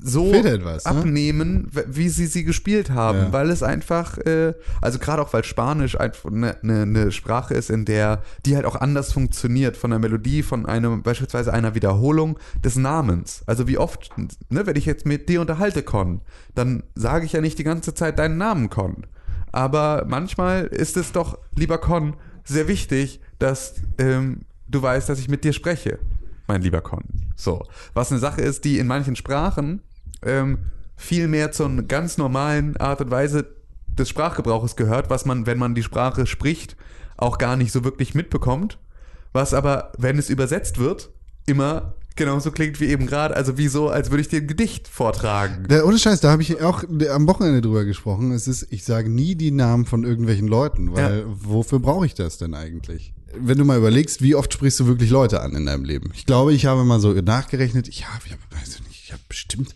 so 0.00 0.32
etwas, 0.32 0.84
ne? 0.84 0.90
abnehmen, 0.90 1.68
w- 1.72 1.82
wie 1.88 2.08
sie 2.08 2.26
sie 2.26 2.44
gespielt 2.44 2.90
haben, 2.90 3.18
Ja. 3.18 3.32
weil 3.32 3.50
es 3.50 3.64
einfach, 3.64 4.18
äh, 4.18 4.54
also 4.80 4.98
gerade 5.00 5.20
auch 5.20 5.32
weil 5.32 5.42
Spanisch 5.42 5.98
einfach 5.98 6.30
eine 6.30 6.56
ne, 6.62 6.86
ne 6.86 7.10
Sprache 7.10 7.54
ist, 7.54 7.70
in 7.70 7.84
der 7.84 8.22
die 8.46 8.54
halt 8.54 8.66
auch 8.66 8.76
anders 8.76 9.12
funktioniert 9.12 9.76
von 9.76 9.90
der 9.90 9.98
Melodie, 9.98 10.44
von 10.44 10.66
einem 10.66 11.02
beispielsweise 11.02 11.52
einer 11.52 11.74
Wiederholung 11.74 12.38
des 12.62 12.76
Namens. 12.76 13.42
Also 13.46 13.66
wie 13.66 13.78
oft, 13.78 14.10
ne, 14.50 14.64
wenn 14.66 14.76
ich 14.76 14.86
jetzt 14.86 15.06
mit 15.06 15.28
dir 15.28 15.40
unterhalte, 15.40 15.82
Con, 15.82 16.20
dann 16.54 16.84
sage 16.94 17.26
ich 17.26 17.32
ja 17.32 17.40
nicht 17.40 17.58
die 17.58 17.64
ganze 17.64 17.94
Zeit 17.94 18.20
deinen 18.20 18.36
Namen, 18.38 18.70
Con. 18.70 19.06
Aber 19.50 20.04
manchmal 20.06 20.66
ist 20.66 20.96
es 20.96 21.10
doch, 21.10 21.38
lieber 21.56 21.78
Con, 21.78 22.14
sehr 22.44 22.68
wichtig, 22.68 23.20
dass 23.44 23.74
ähm, 23.98 24.40
du 24.68 24.80
weißt, 24.80 25.08
dass 25.08 25.18
ich 25.18 25.28
mit 25.28 25.44
dir 25.44 25.52
spreche, 25.52 25.98
mein 26.46 26.62
lieber 26.62 26.80
Con. 26.80 27.04
So. 27.36 27.62
Was 27.92 28.10
eine 28.10 28.18
Sache 28.18 28.40
ist, 28.40 28.64
die 28.64 28.78
in 28.78 28.86
manchen 28.86 29.16
Sprachen 29.16 29.82
ähm, 30.22 30.58
viel 30.96 31.28
mehr 31.28 31.52
zur 31.52 31.70
ganz 31.82 32.16
normalen 32.16 32.76
Art 32.78 33.02
und 33.02 33.10
Weise 33.10 33.46
des 33.98 34.08
Sprachgebrauches 34.08 34.76
gehört, 34.76 35.10
was 35.10 35.26
man, 35.26 35.46
wenn 35.46 35.58
man 35.58 35.74
die 35.74 35.82
Sprache 35.82 36.26
spricht, 36.26 36.76
auch 37.16 37.36
gar 37.38 37.56
nicht 37.56 37.70
so 37.70 37.84
wirklich 37.84 38.14
mitbekommt. 38.14 38.78
Was 39.32 39.52
aber, 39.52 39.92
wenn 39.98 40.18
es 40.18 40.30
übersetzt 40.30 40.78
wird, 40.78 41.10
immer 41.46 41.94
genauso 42.16 42.50
klingt 42.52 42.80
wie 42.80 42.86
eben 42.86 43.06
gerade, 43.06 43.34
also 43.36 43.58
wie 43.58 43.68
so, 43.68 43.88
als 43.88 44.10
würde 44.10 44.20
ich 44.22 44.28
dir 44.28 44.40
ein 44.40 44.46
Gedicht 44.46 44.88
vortragen. 44.88 45.66
Der, 45.68 45.86
ohne 45.86 45.98
Scheiß, 45.98 46.20
da 46.20 46.30
habe 46.30 46.42
ich 46.42 46.62
auch 46.62 46.84
am 47.10 47.26
Wochenende 47.26 47.60
drüber 47.60 47.84
gesprochen. 47.84 48.32
Es 48.32 48.46
ist, 48.48 48.68
ich 48.70 48.84
sage 48.84 49.10
nie 49.10 49.34
die 49.34 49.50
Namen 49.50 49.84
von 49.84 50.04
irgendwelchen 50.04 50.46
Leuten, 50.48 50.94
weil 50.94 51.20
Ja. 51.20 51.24
wofür 51.26 51.80
brauche 51.80 52.06
ich 52.06 52.14
das 52.14 52.38
denn 52.38 52.54
eigentlich? 52.54 53.12
Wenn 53.38 53.58
du 53.58 53.64
mal 53.64 53.78
überlegst, 53.78 54.22
wie 54.22 54.34
oft 54.34 54.52
sprichst 54.52 54.80
du 54.80 54.86
wirklich 54.86 55.10
Leute 55.10 55.40
an 55.40 55.54
in 55.54 55.66
deinem 55.66 55.84
Leben? 55.84 56.10
Ich 56.14 56.26
glaube, 56.26 56.52
ich 56.52 56.66
habe 56.66 56.84
mal 56.84 57.00
so 57.00 57.12
nachgerechnet, 57.12 57.88
ich 57.88 58.08
habe, 58.08 58.22
ich 58.26 58.32
habe, 58.32 58.42
weiß 58.50 58.76
ich 58.76 58.86
nicht, 58.86 59.04
ich 59.04 59.12
habe 59.12 59.22
bestimmt 59.28 59.74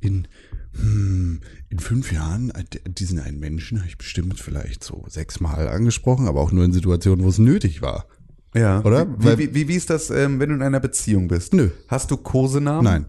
in, 0.00 0.28
hm, 0.72 1.40
in 1.68 1.78
fünf 1.78 2.12
Jahren 2.12 2.52
diesen 2.86 3.18
einen 3.18 3.38
Menschen 3.38 3.78
habe 3.78 3.88
ich 3.88 3.98
bestimmt 3.98 4.40
vielleicht 4.40 4.84
so 4.84 5.04
sechsmal 5.08 5.68
angesprochen, 5.68 6.28
aber 6.28 6.40
auch 6.40 6.52
nur 6.52 6.64
in 6.64 6.72
Situationen, 6.72 7.24
wo 7.24 7.28
es 7.28 7.38
nötig 7.38 7.82
war. 7.82 8.06
Ja. 8.54 8.82
Oder? 8.82 9.06
Wie, 9.18 9.38
wie, 9.38 9.54
wie, 9.54 9.68
wie 9.68 9.76
ist 9.76 9.90
das, 9.90 10.10
ähm, 10.10 10.40
wenn 10.40 10.48
du 10.48 10.54
in 10.54 10.62
einer 10.62 10.80
Beziehung 10.80 11.28
bist? 11.28 11.52
Nö. 11.52 11.70
Hast 11.88 12.10
du 12.10 12.16
Kosenamen? 12.16 12.84
Nein, 12.84 13.06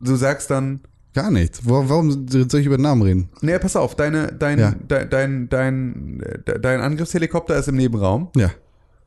Du 0.00 0.16
sagst 0.16 0.50
dann, 0.50 0.80
gar 1.14 1.30
nichts. 1.30 1.60
Wo, 1.64 1.88
warum 1.88 2.26
soll 2.28 2.60
ich 2.60 2.66
über 2.66 2.78
Namen 2.78 3.02
reden? 3.02 3.28
nee, 3.40 3.58
pass 3.58 3.76
auf, 3.76 3.94
deine, 3.96 4.32
dein, 4.32 4.58
Ja. 4.58 4.74
dein, 4.88 5.10
dein, 5.10 5.48
dein, 5.48 6.22
dein 6.60 6.80
Angriffshelikopter 6.80 7.56
ist 7.56 7.68
im 7.68 7.76
Nebenraum 7.76 8.28
Ja, 8.36 8.50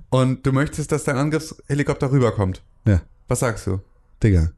und 0.10 0.46
du 0.46 0.52
möchtest, 0.52 0.92
dass 0.92 1.04
dein 1.06 1.18
Angriffshelikopter 1.18 2.12
rüberkommt. 2.12 2.62
ja, 2.88 3.02
Was 3.28 3.40
sagst 3.40 3.68
du? 3.68 3.80
Digga. 4.22 4.50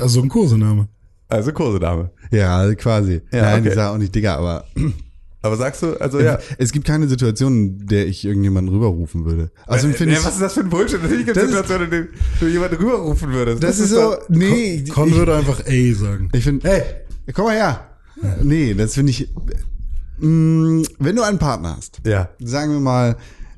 Also 0.00 0.22
ein 0.22 0.28
Kosename. 0.28 0.88
Also 1.28 1.52
Kosename. 1.52 2.10
Ja, 2.30 2.74
quasi. 2.74 3.20
Ja, 3.32 3.42
Nein, 3.42 3.60
okay. 3.60 3.68
ich 3.68 3.74
sage 3.74 3.90
auch 3.94 3.98
nicht 3.98 4.14
Digga, 4.14 4.36
aber 4.36 4.64
Aber 5.42 5.56
sagst 5.56 5.82
du, 5.82 5.98
also 6.00 6.20
ja. 6.20 6.38
es 6.58 6.70
gibt 6.72 6.86
keine 6.86 7.08
Situation, 7.08 7.78
in 7.80 7.86
der 7.86 8.06
ich 8.06 8.24
irgendjemanden 8.24 8.74
rüberrufen 8.74 9.24
würde. 9.24 9.50
Also 9.66 9.88
Äh, 9.88 9.92
finde 9.94 10.12
ja, 10.14 10.20
ich, 10.20 10.26
was 10.26 10.34
ist 10.34 10.42
das 10.42 10.52
für 10.54 10.60
ein 10.60 10.68
Bullshit? 10.68 11.00
Natürlich 11.02 11.24
gibt 11.24 11.36
es 11.36 11.42
Das 11.44 11.50
Situationen, 11.50 11.84
in 11.86 11.90
denen 11.90 12.08
du 12.40 12.46
jemanden 12.48 12.76
rüberrufen 12.76 13.32
würdest. 13.32 13.62
das 13.62 13.78
ist 13.78 13.90
so, 13.90 14.16
nee, 14.28 14.84
Con 14.84 15.08
ich, 15.08 15.14
würde 15.14 15.34
einfach 15.36 15.60
ey 15.64 15.94
sagen. 15.94 16.28
ich 16.32 16.44
finde, 16.44 16.68
hey, 16.68 16.82
komm 17.32 17.46
mal 17.46 17.54
her. 17.56 17.86
Nee, 18.42 18.74
das 18.74 18.94
finde 18.94 19.10
ich, 19.12 19.28
mh, 20.18 20.84
wenn 20.98 21.16
du 21.16 21.22
einen 21.22 21.38
Partner 21.38 21.76
hast, 21.76 22.00
Ja. 22.04 22.28
sagen 22.38 22.72
wir 22.72 22.80
mal, 22.80 23.16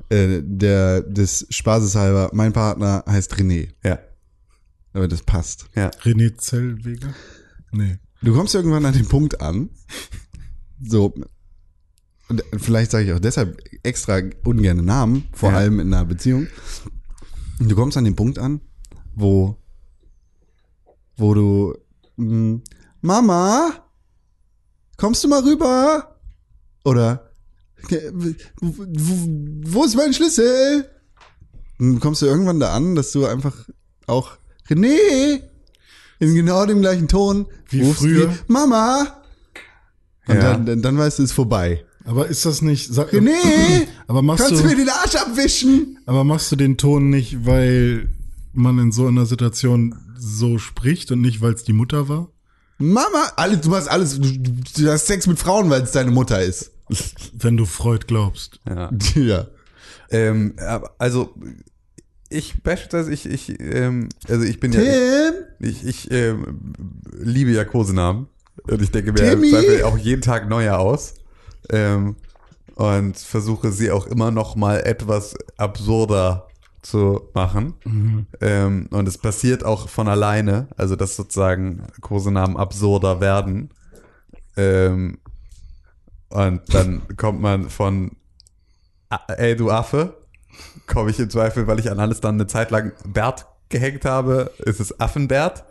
äh, 0.09 0.41
der 0.41 1.01
des 1.01 1.45
Spaßes 1.49 1.95
halber, 1.95 2.29
mein 2.33 2.53
Partner 2.53 3.03
heißt 3.07 3.33
René. 3.35 3.69
Ja. 3.83 3.99
Aber 4.93 5.07
das 5.09 5.21
passt. 5.23 5.65
Ja. 5.75 5.89
René 6.03 6.37
Zellweger? 6.37 7.13
Nee. 7.71 7.97
Du 8.21 8.33
kommst 8.33 8.55
irgendwann 8.55 8.85
an 8.85 8.93
den 8.93 9.07
Punkt 9.07 9.41
an, 9.41 9.69
so, 10.81 11.13
und 12.29 12.43
vielleicht 12.57 12.91
sage 12.91 13.05
ich 13.05 13.13
auch 13.13 13.19
deshalb 13.19 13.57
extra 13.83 14.21
ungerne 14.45 14.81
Namen, 14.81 15.25
vor 15.33 15.51
Ja. 15.51 15.57
allem 15.57 15.79
in 15.79 15.93
einer 15.93 16.05
Beziehung. 16.05 16.47
Und 17.59 17.69
du 17.69 17.75
kommst 17.75 17.97
an 17.97 18.05
den 18.05 18.15
Punkt 18.15 18.39
an, 18.39 18.61
wo, 19.15 19.57
wo 21.17 21.33
du, 21.33 21.75
mh, 22.17 22.59
Mama, 23.01 23.71
kommst 24.97 25.23
du 25.23 25.27
mal 25.27 25.43
rüber? 25.43 26.17
Oder, 26.85 27.29
"Ke- 27.87 28.11
wo, 28.61 29.83
ist 29.85 29.95
mein 29.95 30.13
Schlüssel? 30.13 30.89
Dann 31.79 31.99
kommst 31.99 32.21
du 32.21 32.25
irgendwann 32.25 32.59
da 32.59 32.73
an, 32.73 32.95
dass 32.95 33.11
du 33.11 33.25
einfach 33.25 33.67
auch, 34.07 34.37
René, 34.69 35.41
in 36.19 36.35
genau 36.35 36.65
dem 36.65 36.79
gleichen 36.81 37.07
Ton, 37.07 37.47
Wie 37.69 37.81
rufst 37.81 38.01
früher? 38.01 38.31
wie, 38.31 38.35
Mama. 38.51 39.21
Und 40.27 40.35
Ja. 40.35 40.41
dann, 40.53 40.65
dann, 40.65 40.81
dann 40.81 40.97
weißt 40.97 41.19
du, 41.19 41.23
es 41.23 41.29
ist 41.31 41.35
vorbei. 41.35 41.85
Aber 42.05 42.27
ist 42.27 42.45
das 42.45 42.61
nicht. 42.61 42.93
Sag, 42.93 43.13
René, 43.13 43.31
aber 44.07 44.21
machst 44.21 44.45
kannst 44.45 44.59
du 44.59 44.63
du, 44.67 44.69
mir 44.69 44.75
den 44.75 44.89
Arsch 44.89 45.15
abwischen? 45.15 45.99
aber 46.05 46.23
machst 46.23 46.51
du 46.51 46.55
den 46.55 46.77
Ton 46.77 47.09
nicht, 47.09 47.45
weil 47.45 48.09
man 48.53 48.77
in 48.79 48.91
so 48.91 49.07
einer 49.07 49.25
Situation 49.25 49.95
so 50.17 50.57
spricht 50.57 51.11
und 51.11 51.21
nicht, 51.21 51.41
weil 51.41 51.53
es 51.53 51.63
die 51.63 51.73
Mutter 51.73 52.09
war? 52.09 52.29
Mama, 52.77 53.31
alles, 53.35 53.61
du 53.61 53.69
machst 53.69 53.89
alles, 53.89 54.19
du, 54.19 54.29
du 54.29 54.91
hast 54.91 55.07
Sex 55.07 55.27
mit 55.27 55.39
Frauen, 55.39 55.69
weil 55.69 55.83
es 55.83 55.91
deine 55.91 56.11
Mutter 56.11 56.41
ist. 56.41 56.71
Wenn 57.33 57.55
du 57.57 57.65
Freud 57.65 58.05
glaubst. 58.07 58.59
ja. 58.67 58.89
Ja. 59.15 59.47
Ähm, 60.09 60.53
also, 60.99 61.33
ich 62.29 62.61
beispielsweise, 62.61 63.11
ich, 63.11 63.25
ich, 63.25 63.59
ähm, 63.59 64.09
also 64.27 64.43
ich 64.43 64.59
bin 64.59 64.71
ja, 64.71 64.81
Tim, 64.81 65.33
ich, 65.59 65.85
ich 65.85 66.11
ähm, 66.11 66.73
liebe 67.17 67.51
ja 67.51 67.63
Kosenamen. 67.63 68.27
Und 68.69 68.81
ich 68.81 68.91
denke 68.91 69.11
mir 69.11 69.31
im 69.31 69.41
Timmy? 69.41 69.81
Auch 69.83 69.97
jeden 69.97 70.21
Tag 70.21 70.47
neue 70.49 70.77
aus. 70.77 71.15
Ähm, 71.69 72.15
und 72.75 73.17
versuche 73.17 73.71
sie 73.71 73.91
auch 73.91 74.07
immer 74.07 74.31
noch 74.31 74.55
mal 74.55 74.79
etwas 74.81 75.35
absurder 75.57 76.47
zu 76.81 77.29
machen. 77.33 77.75
Ähm, 78.41 78.87
und 78.91 79.07
es 79.07 79.17
passiert 79.17 79.63
auch 79.63 79.87
von 79.89 80.07
alleine, 80.07 80.67
also 80.75 80.95
dass 80.95 81.15
sozusagen 81.15 81.83
Kosenamen 82.01 82.57
absurder 82.57 83.21
werden. 83.21 83.69
Ähm, 84.57 85.19
und 86.29 86.61
dann 86.73 87.03
kommt 87.17 87.41
man 87.41 87.69
von 87.69 88.11
"Ah, 89.09 89.19
ey 89.37 89.55
du 89.55 89.69
Affe, 89.69 90.17
komme 90.87 91.11
ich 91.11 91.19
im 91.19 91.29
Zweifel, 91.29 91.67
weil 91.67 91.79
ich 91.79 91.91
an 91.91 91.99
alles 91.99 92.21
dann 92.21 92.35
eine 92.35 92.47
Zeit 92.47 92.71
lang 92.71 92.91
Bert 93.05 93.45
gehängt 93.69 94.05
habe, 94.05 94.51
ist 94.59 94.79
es 94.79 94.99
Affenbert. 94.99 95.63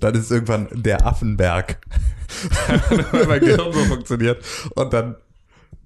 Dann 0.00 0.14
ist 0.14 0.24
es 0.24 0.30
irgendwann 0.30 0.68
der 0.72 1.06
Affenberg. 1.06 1.78
Weil 3.12 3.26
mein 3.26 3.40
Gehirn 3.40 3.72
so 3.72 3.84
funktioniert. 3.84 4.42
Und 4.74 4.92
dann 4.92 5.16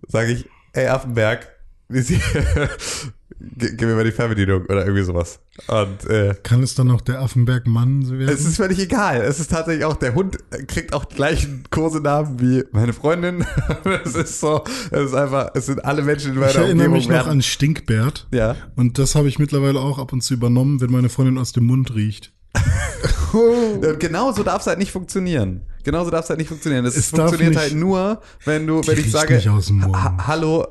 sage 0.09 0.33
ich, 0.33 0.47
ey 0.73 0.87
Affenberg, 0.89 1.49
gib 1.89 3.81
mir 3.83 3.95
mal 3.95 4.05
die 4.05 4.13
Fernbedienung 4.13 4.63
oder 4.67 4.85
irgendwie 4.85 5.05
sowas. 5.05 5.41
Und 5.69 6.09
äh, 6.11 6.35
Kann 6.43 6.63
es 6.63 6.75
dann 6.75 6.91
auch 6.91 7.01
der 7.01 7.21
Affenberg-Mann 7.21 8.11
werden? 8.11 8.29
es 8.29 8.45
ist 8.45 8.57
völlig 8.57 8.79
egal. 8.79 9.23
Es 9.23 9.41
ist 9.41 9.51
tatsächlich 9.51 9.85
auch, 9.85 9.97
der 9.97 10.15
Hund 10.15 10.39
kriegt 10.69 10.93
auch 10.93 11.05
die 11.05 11.15
gleichen 11.17 11.65
Kosenamen 11.71 12.41
wie 12.41 12.65
meine 12.73 12.93
Freundin. 12.93 13.45
es 14.05 14.15
ist 14.15 14.41
so, 14.41 14.65
es 14.91 15.07
ist 15.11 15.15
einfach, 15.15 15.51
es 15.55 15.67
sind 15.67 15.85
alle 15.85 16.03
Menschen 16.03 16.33
in 16.33 16.39
meiner 16.39 16.51
ich 16.51 16.57
erinnere 16.57 16.73
Umgebung 16.87 16.97
mich 16.97 17.09
noch 17.09 17.15
werden- 17.15 17.31
an 17.31 17.43
Stinkbert. 17.43 18.27
Ja. 18.33 18.57
Und 18.75 18.99
das 18.99 19.15
habe 19.15 19.29
ich 19.29 19.39
mittlerweile 19.39 19.81
auch 19.81 19.99
ab 19.99 20.13
und 20.13 20.23
zu 20.23 20.35
übernommen, 20.35 20.81
wenn 20.81 20.91
meine 20.91 21.09
Freundin 21.09 21.39
aus 21.39 21.53
dem 21.53 21.65
Mund 21.67 21.95
riecht. 21.95 22.33
Und 23.33 24.01
genauso 24.01 24.43
darf 24.43 24.63
es 24.63 24.67
halt 24.67 24.79
nicht 24.79 24.91
funktionieren. 24.91 25.63
Genauso 25.87 26.11
darf 26.11 26.25
es 26.25 26.29
halt 26.31 26.39
nicht 26.41 26.49
funktionieren. 26.49 26.85
Es, 26.85 26.97
Es 26.97 27.11
funktioniert 27.11 27.51
nicht- 27.51 27.59
halt 27.61 27.75
nur, 27.75 28.21
wenn 28.45 28.67
du, 28.67 28.81
wenn 28.87 28.99
ich 28.99 29.11
sage, 29.11 29.35
nicht 29.37 29.49
aus 29.49 29.67
dem 29.69 29.77
Mund. 29.79 29.95
"Ha- 29.97 30.27
hallo, 30.27 30.67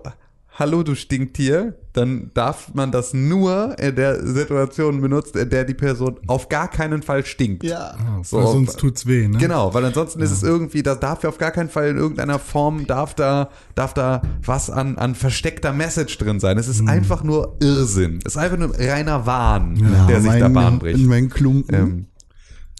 hallo 0.57 0.83
du 0.83 0.93
Stinktier, 0.93 1.75
dann 1.93 2.31
darf 2.33 2.73
man 2.73 2.91
das 2.91 3.13
nur 3.13 3.77
in 3.79 3.95
der 3.95 4.25
Situation 4.25 4.99
benutzen, 5.01 5.37
in 5.37 5.49
der 5.49 5.63
die 5.63 5.73
Person 5.73 6.19
auf 6.27 6.49
gar 6.49 6.69
keinen 6.69 7.01
Fall 7.01 7.25
stinkt. 7.25 7.63
Ja. 7.63 7.95
So, 8.23 8.37
Weil 8.37 8.47
sonst 8.47 8.77
tut's 8.77 9.05
weh, 9.05 9.27
ne? 9.27 9.37
Genau, 9.37 9.73
weil 9.73 9.85
ansonsten 9.85 10.21
ist 10.21 10.31
es 10.31 10.43
irgendwie, 10.43 10.83
da 10.83 10.95
darf 10.95 11.23
ja 11.23 11.29
auf 11.29 11.37
gar 11.37 11.51
keinen 11.51 11.69
Fall 11.69 11.87
in 11.89 11.97
irgendeiner 11.97 12.39
Form, 12.39 12.85
darf 12.87 13.13
da, 13.15 13.49
darf 13.75 13.93
da 13.93 14.21
was 14.45 14.69
an, 14.69 14.97
an 14.97 15.15
versteckter 15.15 15.71
Message 15.73 16.17
drin 16.17 16.39
sein. 16.41 16.57
Es 16.57 16.67
ist 16.67 16.79
Hm. 16.79 16.89
einfach 16.89 17.23
nur 17.23 17.55
Irrsinn. 17.61 18.19
Es 18.25 18.35
ist 18.35 18.37
einfach 18.37 18.57
nur 18.57 18.77
reiner 18.77 19.25
Wahn, 19.25 19.75
Ja, 19.77 20.07
der 20.07 20.21
sich 20.21 20.31
da 20.33 20.49
mein- 20.49 20.53
Bahn 20.53 20.79
bricht. 20.79 21.05
Mein 21.05 21.29
Klumpen. 21.29 21.75
Ähm, 21.75 22.05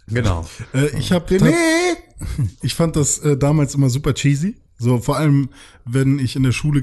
genau. 0.08 0.45
Äh, 0.74 0.97
ich 0.97 1.12
habe 1.12 1.26
ich 2.62 2.76
fand 2.76 2.95
das 2.95 3.20
äh, 3.20 3.38
damals 3.38 3.76
immer 3.76 3.89
super 3.89 4.14
cheesy. 4.14 4.56
So 4.78 4.99
vor 4.99 5.18
allem, 5.18 5.49
wenn 5.86 6.20
ich 6.20 6.36
in 6.36 6.43
der 6.43 6.51
Schule 6.51 6.82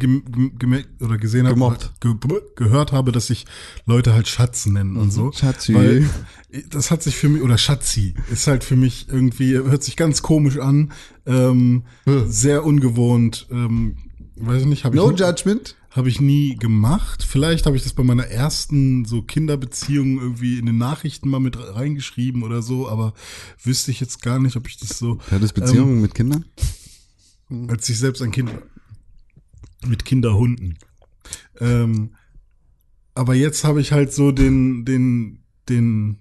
oder 1.00 1.18
gesehen 1.18 1.46
habe, 1.46 1.78
ge 2.00 2.14
gehört 2.56 2.92
habe, 2.92 3.12
dass 3.12 3.26
sich 3.26 3.44
Leute 3.84 4.14
halt 4.14 4.28
Schatz 4.28 4.64
nennen 4.64 4.96
und 4.96 5.10
so. 5.10 5.30
Schatzi. 5.32 5.74
Weil 5.74 6.08
das 6.70 6.90
hat 6.90 7.02
sich 7.02 7.16
für 7.16 7.28
mich 7.28 7.42
oder 7.42 7.58
Schatzi 7.58 8.14
ist 8.30 8.46
halt 8.46 8.64
für 8.64 8.76
mich 8.76 9.08
irgendwie 9.10 9.52
hört 9.54 9.82
sich 9.82 9.96
ganz 9.96 10.22
komisch 10.22 10.58
an, 10.58 10.92
ähm, 11.26 11.84
sehr 12.26 12.64
ungewohnt. 12.64 13.46
Ähm, 13.50 13.96
weiß 14.36 14.62
ich 14.62 14.68
nicht, 14.68 14.84
habe 14.84 14.96
ich 14.96 15.02
No 15.02 15.10
judgment. 15.10 15.76
Habe 15.92 16.08
ich 16.08 16.20
nie 16.20 16.56
gemacht. 16.56 17.22
Vielleicht 17.22 17.66
habe 17.66 17.76
ich 17.76 17.82
das 17.82 17.92
bei 17.92 18.02
meiner 18.02 18.26
ersten 18.26 19.04
so 19.04 19.22
Kinderbeziehung 19.22 20.18
irgendwie 20.20 20.58
in 20.58 20.66
den 20.66 20.78
Nachrichten 20.78 21.28
mal 21.28 21.40
mit 21.40 21.56
reingeschrieben 21.58 22.42
oder 22.42 22.62
so, 22.62 22.88
aber 22.88 23.12
wüsste 23.62 23.90
ich 23.90 24.00
jetzt 24.00 24.22
gar 24.22 24.38
nicht, 24.38 24.56
ob 24.56 24.66
ich 24.66 24.78
das 24.78 24.98
so, 24.98 25.18
Hat 25.30 25.42
es 25.42 25.52
Beziehungen 25.52 26.00
mit 26.00 26.14
Kindern? 26.14 26.44
als 27.68 27.88
ich 27.88 27.98
selbst 27.98 28.22
ein 28.22 28.30
Kind 28.30 28.50
war. 28.52 28.62
Mit 29.86 30.04
Kinderhunden. 30.04 30.78
Ähm, 31.60 32.14
aber 33.14 33.34
jetzt 33.34 33.64
habe 33.64 33.80
ich 33.80 33.92
halt 33.92 34.12
so 34.12 34.32
den, 34.32 34.84
den, 34.84 35.40
den 35.68 36.18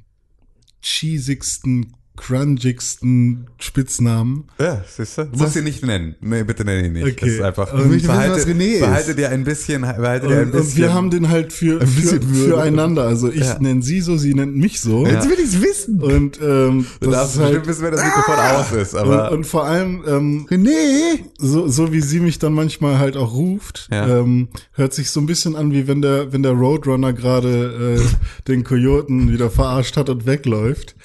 cheesigsten, 0.82 1.96
crungigsten 2.22 3.48
Spitznamen. 3.60 4.46
Ja, 4.60 4.84
siehst 4.88 5.18
du? 5.18 5.28
Musst 5.36 5.56
ihn 5.56 5.64
nicht 5.64 5.86
nennen. 5.86 6.16
Nee, 6.22 6.44
bitte 6.44 6.64
nenn 6.64 6.86
ihn 6.86 6.94
nicht. 6.94 7.04
Okay. 7.06 7.16
Das 7.26 7.30
ist 7.30 7.42
einfach, 7.42 7.74
Ähm, 7.74 7.80
ich 7.80 7.86
möchte 7.86 7.96
wissen, 8.04 8.08
behalte, 8.08 8.36
was 8.36 8.48
René 8.48 8.64
ist. 8.74 8.80
behalte 8.82 9.16
dir 9.16 9.30
ein 9.30 9.44
bisschen, 9.44 9.82
behalte 9.82 10.28
dir 10.28 10.34
ein 10.38 10.44
Und, 10.46 10.52
bisschen. 10.52 10.68
und 10.70 10.78
wir 10.78 10.94
haben 10.94 11.10
den 11.10 11.30
halt 11.30 11.54
für, 11.54 11.82
Ein 11.82 11.88
für, 11.88 12.22
füreinander. 12.22 13.04
Also 13.04 13.30
ich 13.32 13.42
Ja. 13.42 13.60
nenne 13.60 13.82
sie 13.82 14.02
so, 14.02 14.18
sie 14.18 14.34
nennt 14.34 14.56
mich 14.56 14.80
so. 14.82 15.06
Ja. 15.06 15.14
Jetzt 15.14 15.30
will 15.30 15.38
ich's 15.44 15.62
wissen. 15.62 16.02
Und 16.02 16.40
ähm, 16.42 16.86
du 17.00 17.10
das 17.10 17.16
darfst 17.16 17.36
ist 17.36 17.42
halt, 17.42 17.50
bestimmt 17.50 17.68
wissen, 17.68 17.84
wenn 17.84 17.92
das 17.92 18.04
Mikrofon 18.06 18.36
aus 18.36 18.72
ist, 18.72 18.96
aber 18.96 19.30
und, 19.32 19.38
und 19.40 19.44
vor 19.46 19.66
allem, 19.66 20.04
ähm, 20.08 20.48
René! 20.50 21.20
so, 21.40 21.68
so 21.68 21.92
wie 21.92 22.02
sie 22.02 22.20
mich 22.20 22.40
dann 22.40 22.54
manchmal 22.54 23.00
halt 23.00 23.18
auch 23.18 23.34
ruft, 23.34 23.88
Ja. 23.92 24.20
ähm, 24.20 24.50
hört 24.74 24.94
sich 24.94 25.10
so 25.10 25.20
ein 25.20 25.26
bisschen 25.26 25.56
an, 25.56 25.72
wie 25.72 25.88
wenn 25.88 26.02
der, 26.02 26.32
wenn 26.34 26.44
der 26.44 26.52
Roadrunner 26.54 27.14
gerade 27.14 27.98
äh, 28.00 28.48
den 28.48 28.64
Kojoten 28.64 29.32
wieder 29.32 29.50
verarscht 29.50 29.98
hat 29.98 30.10
und 30.10 30.26
wegläuft. 30.26 30.96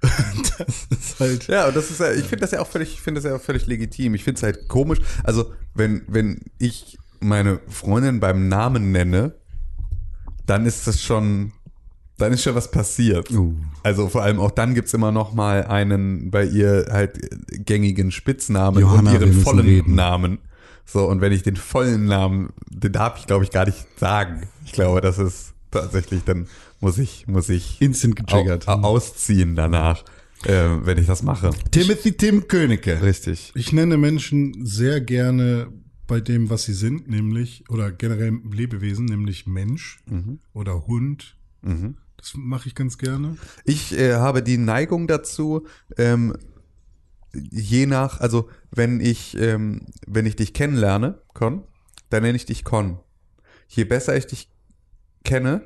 Das 0.00 0.86
ist 0.90 1.20
halt. 1.20 1.46
Ja, 1.48 1.68
und 1.68 1.76
das 1.76 1.90
ist 1.90 2.00
ja, 2.00 2.12
ich 2.12 2.24
finde 2.24 2.42
das 2.42 2.50
ja 2.50 2.60
auch 2.60 2.66
völlig, 2.66 2.92
ich 2.94 3.00
finde 3.00 3.20
das 3.20 3.30
ja 3.30 3.36
auch 3.36 3.40
völlig 3.40 3.66
legitim. 3.66 4.14
Ich 4.14 4.24
finde 4.24 4.38
es 4.38 4.42
halt 4.42 4.68
komisch. 4.68 5.00
Also, 5.24 5.52
wenn, 5.74 6.02
wenn 6.08 6.40
ich 6.58 6.98
meine 7.20 7.60
Freundin 7.68 8.20
beim 8.20 8.48
Namen 8.48 8.92
nenne, 8.92 9.34
dann 10.46 10.66
ist 10.66 10.86
das 10.86 11.02
schon, 11.02 11.52
dann 12.18 12.32
ist 12.32 12.42
schon 12.42 12.54
was 12.54 12.70
passiert. 12.70 13.30
Uh. 13.30 13.54
Also 13.82 14.08
vor 14.08 14.22
allem 14.22 14.38
auch 14.38 14.50
dann 14.50 14.74
gibt's 14.74 14.94
immer 14.94 15.12
noch 15.12 15.32
mal 15.32 15.64
einen 15.64 16.30
bei 16.30 16.44
ihr 16.44 16.86
halt 16.90 17.18
gängigen 17.66 18.10
Spitznamen 18.10 18.80
Johanna, 18.80 19.10
und 19.10 19.20
ihren 19.20 19.32
vollen 19.32 19.66
reden. 19.66 19.94
Namen. 19.94 20.38
So, 20.84 21.04
und 21.06 21.20
wenn 21.20 21.32
ich 21.32 21.42
den 21.42 21.56
vollen 21.56 22.06
Namen, 22.06 22.50
den 22.70 22.92
darf 22.92 23.18
ich, 23.18 23.26
glaube 23.26 23.44
ich, 23.44 23.50
gar 23.50 23.66
nicht 23.66 23.86
sagen. 23.98 24.42
Ich 24.64 24.72
glaube, 24.72 25.00
das 25.00 25.18
ist 25.18 25.52
tatsächlich, 25.72 26.22
dann 26.24 26.46
muss 26.80 26.98
ich, 26.98 27.26
muss 27.26 27.48
ich 27.48 27.80
Instant 27.80 28.16
getriggert. 28.16 28.68
au, 28.68 28.72
au, 28.72 28.82
ausziehen 28.82 29.56
danach, 29.56 30.04
äh, 30.44 30.68
wenn 30.82 30.98
ich 30.98 31.06
das 31.06 31.22
mache. 31.22 31.50
Timothy 31.70 32.12
Tim 32.12 32.48
Königke. 32.48 33.02
Richtig. 33.02 33.52
Ich 33.54 33.72
nenne 33.72 33.96
Menschen 33.96 34.64
sehr 34.64 35.00
gerne 35.00 35.68
bei 36.06 36.20
dem, 36.20 36.50
was 36.50 36.64
sie 36.64 36.74
sind, 36.74 37.08
nämlich, 37.08 37.64
oder 37.68 37.90
generell 37.90 38.38
Lebewesen, 38.50 39.06
nämlich 39.06 39.46
Mensch 39.46 39.98
oder 40.52 40.86
Hund. 40.86 41.36
Das 42.16 42.34
mache 42.36 42.68
ich 42.68 42.74
ganz 42.74 42.96
gerne. 42.96 43.36
Ich 43.64 43.96
äh, 43.98 44.14
habe 44.14 44.42
die 44.42 44.56
Neigung 44.56 45.08
dazu, 45.08 45.66
ähm, 45.96 46.34
je 47.32 47.86
nach, 47.86 48.20
also 48.20 48.48
wenn 48.70 49.00
ich, 49.00 49.36
ähm, 49.38 49.86
wenn 50.06 50.26
ich 50.26 50.36
dich 50.36 50.52
kennenlerne, 50.52 51.20
Con, 51.34 51.64
dann 52.10 52.22
nenne 52.22 52.36
ich 52.36 52.46
dich 52.46 52.64
Con. 52.64 53.00
Je 53.68 53.84
besser 53.84 54.16
ich 54.16 54.26
dich 54.26 54.48
kenne, 55.24 55.62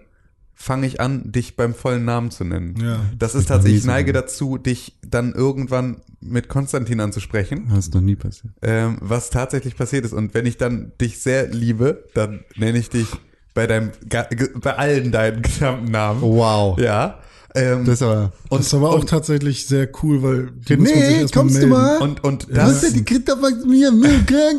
fange 0.63 0.87
ich 0.87 1.01
an, 1.01 1.33
dich 1.33 1.57
beim 1.57 1.73
vollen 1.75 2.05
Namen 2.05 2.31
zu 2.31 2.45
nennen. 2.45 2.75
Ja. 2.83 3.01
Das 3.19 3.35
ist 3.35 3.49
tatsächlich, 3.49 3.81
ich 3.81 3.87
neige 3.87 4.13
dazu, 4.13 4.59
dich 4.59 4.95
dann 5.09 5.33
irgendwann 5.33 6.03
mit 6.21 6.49
Konstantin 6.49 7.01
anzusprechen. 7.01 7.69
Das 7.71 7.87
ist 7.87 7.95
noch 7.95 8.03
nie 8.03 8.15
passiert. 8.15 8.53
ähm, 8.61 8.99
was 9.01 9.31
tatsächlich 9.31 9.75
passiert 9.75 10.05
ist. 10.05 10.13
Und 10.13 10.35
wenn 10.35 10.45
ich 10.45 10.59
dann 10.59 10.93
dich 11.01 11.19
sehr 11.21 11.47
liebe, 11.49 12.05
dann 12.13 12.41
nenne 12.57 12.79
ich 12.79 12.91
dich 12.91 13.07
bei 13.55 13.67
deinem, 13.67 13.93
bei 14.61 14.77
allen 14.77 15.11
deinen 15.13 15.41
gesamten 15.49 15.91
Namen. 15.91 16.21
Wow. 16.21 16.79
Ja. 16.79 17.21
Ähm, 17.55 17.87
Das 17.87 17.95
ist 17.95 18.03
aber. 18.03 18.33
das 18.51 18.61
ist 18.67 18.75
aber 18.75 18.91
auch 18.91 19.05
tatsächlich 19.07 19.67
sehr 19.67 19.89
cool, 20.03 20.23
weil 20.23 20.51
die 20.69 20.77
muss 20.77 20.91
man 20.91 20.99
sich 21.03 21.17
Nee, 21.23 21.27
kommst 21.33 21.57
du 21.57 21.61
melden. 21.61 21.71
mal? 21.73 21.99
und, 22.03 22.23
und 22.23 22.47
Was 22.51 22.83
das, 22.83 22.93
denn 22.93 22.93
die 22.93 23.05
zu 23.05 23.67
mir? 23.67 23.91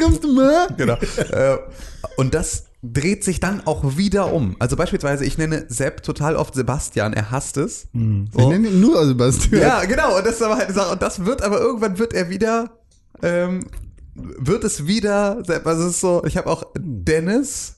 Kommst 0.02 0.24
du 0.24 0.34
mal? 0.34 0.68
genau. 0.76 0.96
äh, 0.96 1.58
und 2.18 2.34
das 2.34 2.66
dreht 2.84 3.24
sich 3.24 3.40
dann 3.40 3.66
auch 3.66 3.98
wieder 3.98 4.34
um. 4.34 4.56
Also 4.60 4.76
beispielsweise, 4.76 5.24
ich 5.24 5.38
nenne 5.38 5.66
Sepp 5.68 6.04
total 6.04 6.36
oft 6.36 6.56
Sebastian, 6.56 7.14
er 7.14 7.30
hasst 7.30 7.58
es. 7.58 7.88
Ich 7.94 8.48
nenne 8.48 8.70
ihn 8.70 8.82
nur 8.82 9.06
Sebastian. 9.06 9.62
Ja, 9.62 9.86
genau. 9.86 10.18
Und 10.18 10.26
das 10.26 10.36
ist 10.36 10.42
aber 10.42 10.56
halt 10.56 10.66
eine 10.66 10.74
Sache. 10.74 10.92
Und 10.92 11.02
das 11.02 11.26
wird 11.26 11.44
aber 11.44 11.60
irgendwann 11.60 12.00
wird 12.00 12.14
er 12.14 12.30
wieder, 12.30 12.72
ähm, 13.22 13.68
wird 14.16 14.64
es 14.64 14.88
wieder, 14.88 15.44
also 15.48 15.84
es 15.84 15.90
ist 15.92 16.02
so, 16.02 16.24
ich 16.26 16.38
habe 16.38 16.50
auch 16.50 16.64
Dennis, 16.76 17.76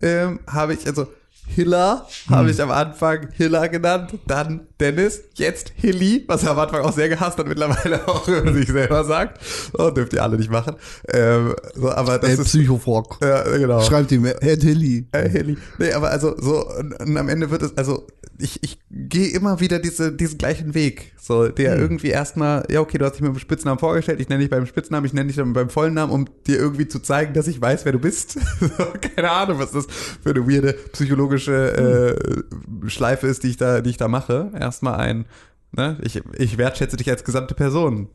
ähm, 0.00 0.40
habe 0.46 0.74
ich, 0.74 0.86
also 0.86 1.08
Hiller 1.46 2.06
habe 2.30 2.50
ich 2.50 2.60
am 2.60 2.70
Anfang 2.70 3.28
Hiller 3.32 3.68
genannt, 3.68 4.14
dann 4.26 4.66
Dennis, 4.80 5.22
jetzt 5.34 5.72
Hilly, 5.76 6.24
was 6.26 6.42
er 6.42 6.50
am 6.52 6.58
Anfang 6.58 6.80
auch 6.82 6.92
sehr 6.92 7.08
gehasst 7.08 7.38
hat, 7.38 7.46
mittlerweile 7.46 8.06
auch 8.08 8.26
über 8.26 8.52
sich 8.52 8.68
selber 8.68 9.04
sagt. 9.04 9.40
Oh, 9.78 9.90
dürft 9.90 10.12
ihr 10.14 10.22
alle 10.22 10.36
nicht 10.36 10.50
machen. 10.50 10.76
Ähm, 11.12 11.54
so, 11.74 11.90
aber 11.90 12.18
das 12.18 12.30
Äh, 12.30 12.34
ist, 12.34 12.44
Psychofrog. 12.44 13.18
ja, 13.22 13.42
genau. 13.56 13.80
Schreibt 13.82 14.10
ihm, 14.12 14.24
Herr 14.24 14.58
Tilly. 14.58 15.06
Äh, 15.12 15.28
Hilly. 15.28 15.56
Nee, 15.78 15.92
aber 15.92 16.10
also 16.10 16.34
so, 16.40 16.66
und, 16.68 16.94
und 17.00 17.16
am 17.16 17.28
Ende 17.28 17.50
wird 17.50 17.62
es, 17.62 17.76
also 17.76 18.06
ich, 18.38 18.60
ich 18.64 18.80
gehe 18.90 19.28
immer 19.28 19.60
wieder 19.60 19.78
diese, 19.78 20.10
diesen 20.12 20.38
gleichen 20.38 20.74
Weg. 20.74 21.12
So, 21.20 21.48
der 21.48 21.78
irgendwie 21.78 22.08
erstmal, 22.08 22.64
ja, 22.70 22.80
okay, 22.80 22.98
du 22.98 23.04
hast 23.06 23.12
dich 23.14 23.22
mit 23.22 23.32
dem 23.32 23.38
Spitznamen 23.38 23.78
vorgestellt, 23.78 24.20
ich 24.20 24.28
nenne 24.28 24.42
dich 24.42 24.50
beim 24.50 24.66
Spitznamen, 24.66 25.06
ich 25.06 25.14
nenne 25.14 25.28
dich 25.28 25.36
dann 25.36 25.52
beim 25.54 25.70
vollen 25.70 25.94
Namen, 25.94 26.12
um 26.12 26.26
dir 26.46 26.58
irgendwie 26.58 26.86
zu 26.86 26.98
zeigen, 26.98 27.32
dass 27.32 27.46
ich 27.46 27.60
weiß, 27.60 27.84
wer 27.86 27.92
du 27.92 27.98
bist. 27.98 28.32
so, 28.60 28.68
keine 29.14 29.30
Ahnung, 29.30 29.58
was 29.58 29.70
das 29.70 29.86
für 30.22 30.30
eine 30.30 30.46
weirde 30.46 30.74
psychologische 30.92 31.33
äh, 31.36 32.88
Schleife 32.88 33.26
ist, 33.26 33.42
die 33.42 33.48
ich 33.48 33.56
da, 33.56 33.80
die 33.80 33.90
ich 33.90 33.96
da 33.96 34.08
mache. 34.08 34.50
Erstmal 34.58 34.96
ein, 34.96 35.26
ne, 35.72 35.98
ich, 36.02 36.22
ich 36.38 36.58
wertschätze 36.58 36.96
dich 36.96 37.10
als 37.10 37.24
gesamte 37.24 37.54
Person. 37.54 38.08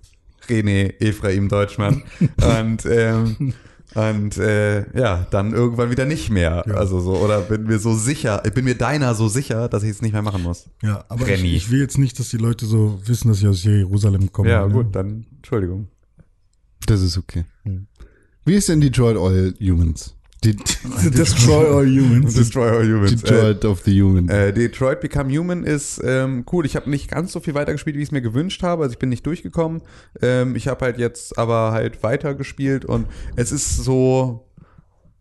René 0.48 1.00
Ephraim 1.00 1.50
Deutschmann. 1.50 2.04
und 2.42 2.86
ähm, 2.86 3.54
und 3.96 4.38
äh, 4.38 4.86
ja, 4.98 5.26
dann 5.32 5.54
irgendwann 5.54 5.90
wieder 5.90 6.06
nicht 6.06 6.30
mehr. 6.30 6.64
Also 6.76 7.00
so, 7.00 7.18
oder 7.18 7.42
bin 7.42 7.64
mir 7.64 7.80
so 7.80 7.96
sicher, 7.96 8.44
ich 8.46 8.54
bin 8.54 8.66
mir 8.66 8.76
deiner 8.76 9.16
so 9.16 9.28
sicher, 9.28 9.68
dass 9.68 9.82
ich 9.82 9.90
es 9.90 10.02
nicht 10.02 10.14
mehr 10.14 10.22
machen 10.22 10.44
muss. 10.44 10.70
Ja, 10.84 11.06
aber 11.10 11.28
ich, 11.28 11.44
ich 11.44 11.72
will 11.72 11.80
jetzt 11.80 11.98
nicht, 11.98 12.20
dass 12.20 12.30
die 12.30 12.38
Leute 12.38 12.66
so 12.68 13.02
wissen, 13.06 13.30
dass 13.30 13.40
ich 13.40 13.48
aus 13.48 13.64
Jerusalem 13.64 14.32
komme. 14.32 14.50
Ja, 14.50 14.68
ne? 14.68 14.74
gut, 14.74 14.96
dann 14.96 15.26
Entschuldigung. 15.38 15.88
Das 16.86 17.02
ist 17.02 17.18
okay. 17.18 17.46
Wie 18.46 18.54
ist 18.54 18.70
denn 18.70 18.80
Detroit 18.80 19.18
All 19.18 19.54
Humans? 19.60 20.16
Die, 20.44 20.56
Destroy 21.12 21.68
all 21.68 21.86
humans. 21.86 22.34
Destroy 22.34 22.70
All 22.70 22.86
Humans. 22.86 23.24
Äh, 23.24 23.26
Detroit 23.26 23.66
of 23.66 23.82
the 23.82 24.02
Humans. 24.02 24.32
äh, 24.32 24.54
Detroit 24.54 25.02
Become 25.02 25.38
Human 25.38 25.64
ist 25.66 26.02
ähm, 26.04 26.46
cool. 26.52 26.66
Ich 26.66 26.76
habe 26.78 26.90
nicht 26.90 27.10
ganz 27.10 27.34
so 27.34 27.40
viel 27.42 27.56
weitergespielt, 27.56 27.98
wie 27.98 28.02
ich 28.02 28.08
es 28.08 28.12
mir 28.12 28.22
gewünscht 28.22 28.64
habe. 28.64 28.84
Also 28.84 28.94
ich 28.94 29.00
bin 29.00 29.10
nicht 29.10 29.26
durchgekommen. 29.26 29.82
Ähm, 30.22 30.56
ich 30.56 30.68
habe 30.70 30.86
halt 30.86 30.98
jetzt 30.98 31.38
aber 31.38 31.72
halt 31.74 32.04
weitergespielt 32.04 32.86
und 32.86 33.08
es 33.36 33.52
ist 33.52 33.84
so, 33.84 34.48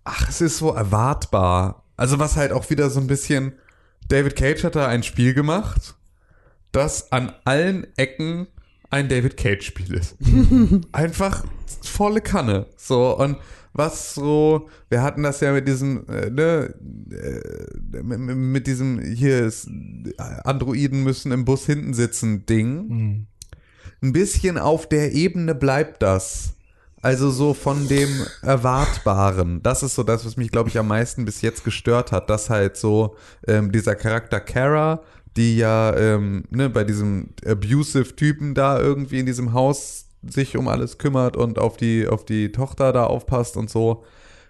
ach, 0.05 0.29
es 0.29 0.41
ist 0.41 0.59
so 0.59 0.71
erwartbar. 0.73 1.85
Also 1.97 2.21
was 2.21 2.37
halt 2.37 2.53
auch 2.53 2.71
wieder 2.71 2.89
so 2.89 3.01
ein 3.01 3.09
bisschen, 3.09 3.55
David 4.09 4.37
Cage 4.37 4.63
hat 4.63 4.77
da 4.77 4.87
ein 4.87 5.03
Spiel 5.03 5.35
gemacht, 5.35 5.97
das 6.71 7.11
an 7.11 7.33
allen 7.45 7.87
Ecken 7.97 8.47
ein 8.91 9.09
David 9.09 9.37
Cage 9.37 9.67
Spiel 9.67 9.95
ist. 9.95 10.17
Einfach 10.93 11.45
volle 11.83 12.21
Kanne. 12.21 12.67
So 12.77 13.19
und 13.19 13.37
was 13.79 14.15
so, 14.15 14.69
wir 14.91 15.03
hatten 15.03 15.23
das 15.23 15.41
ja 15.41 15.53
mit 15.53 15.69
diesem, 15.69 16.07
äh, 16.09 16.29
ne, 16.29 16.75
äh, 17.11 18.03
mit, 18.03 18.19
mit 18.19 18.67
diesem 18.67 19.01
hier 19.01 19.47
ist, 19.47 19.71
Androiden 20.19 21.05
müssen 21.05 21.33
im 21.33 21.45
Bus 21.45 21.65
hinten 21.65 21.95
sitzen 21.95 22.45
Ding. 22.45 23.27
Ein 24.03 24.13
bisschen 24.13 24.59
auf 24.59 24.89
der 24.89 25.13
Ebene 25.13 25.55
bleibt 25.55 26.03
das. 26.03 26.55
Also 27.01 27.31
so 27.31 27.55
von 27.55 27.87
dem 27.87 28.09
Erwartbaren. 28.43 29.63
Das 29.63 29.85
ist 29.85 29.95
so 29.95 30.03
das, 30.03 30.27
was 30.27 30.37
mich, 30.37 30.51
glaube 30.51 30.69
ich, 30.69 30.79
am 30.79 30.89
meisten 30.89 31.25
bis 31.25 31.43
jetzt 31.43 31.63
gestört 31.65 32.11
hat, 32.11 32.29
dass 32.29 32.51
halt 32.51 32.77
so 32.77 33.17
ähm, 33.47 33.71
dieser 33.71 33.95
Charakter 33.95 34.41
Kara, 34.41 35.03
die 35.37 35.59
ja 35.59 35.97
ähm, 35.97 36.45
ne, 36.51 36.69
bei 36.69 36.83
diesem 36.83 37.31
abusive 37.47 38.17
Typen 38.17 38.55
da 38.55 38.81
irgendwie 38.81 39.21
in 39.21 39.27
diesem 39.27 39.53
Haus 39.53 40.08
sich 40.23 40.57
um 40.57 40.69
alles 40.69 40.99
kümmert 40.99 41.37
und 41.37 41.59
auf 41.59 41.77
die, 41.77 42.07
auf 42.07 42.25
die 42.25 42.53
Tochter 42.53 42.93
da 42.93 43.05
aufpasst 43.05 43.57
und 43.57 43.71
so, 43.71 44.05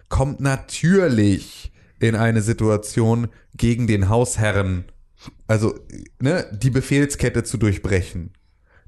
kommt 0.08 0.40
natürlich 0.40 1.72
in 2.00 2.14
eine 2.14 2.42
Situation 2.42 3.28
gegen 3.56 3.86
den 3.86 4.08
Hausherren, 4.08 4.84
also 5.46 5.78
ne, 6.20 6.46
die 6.52 6.70
Befehlskette 6.70 7.44
zu 7.44 7.58
durchbrechen. 7.58 8.32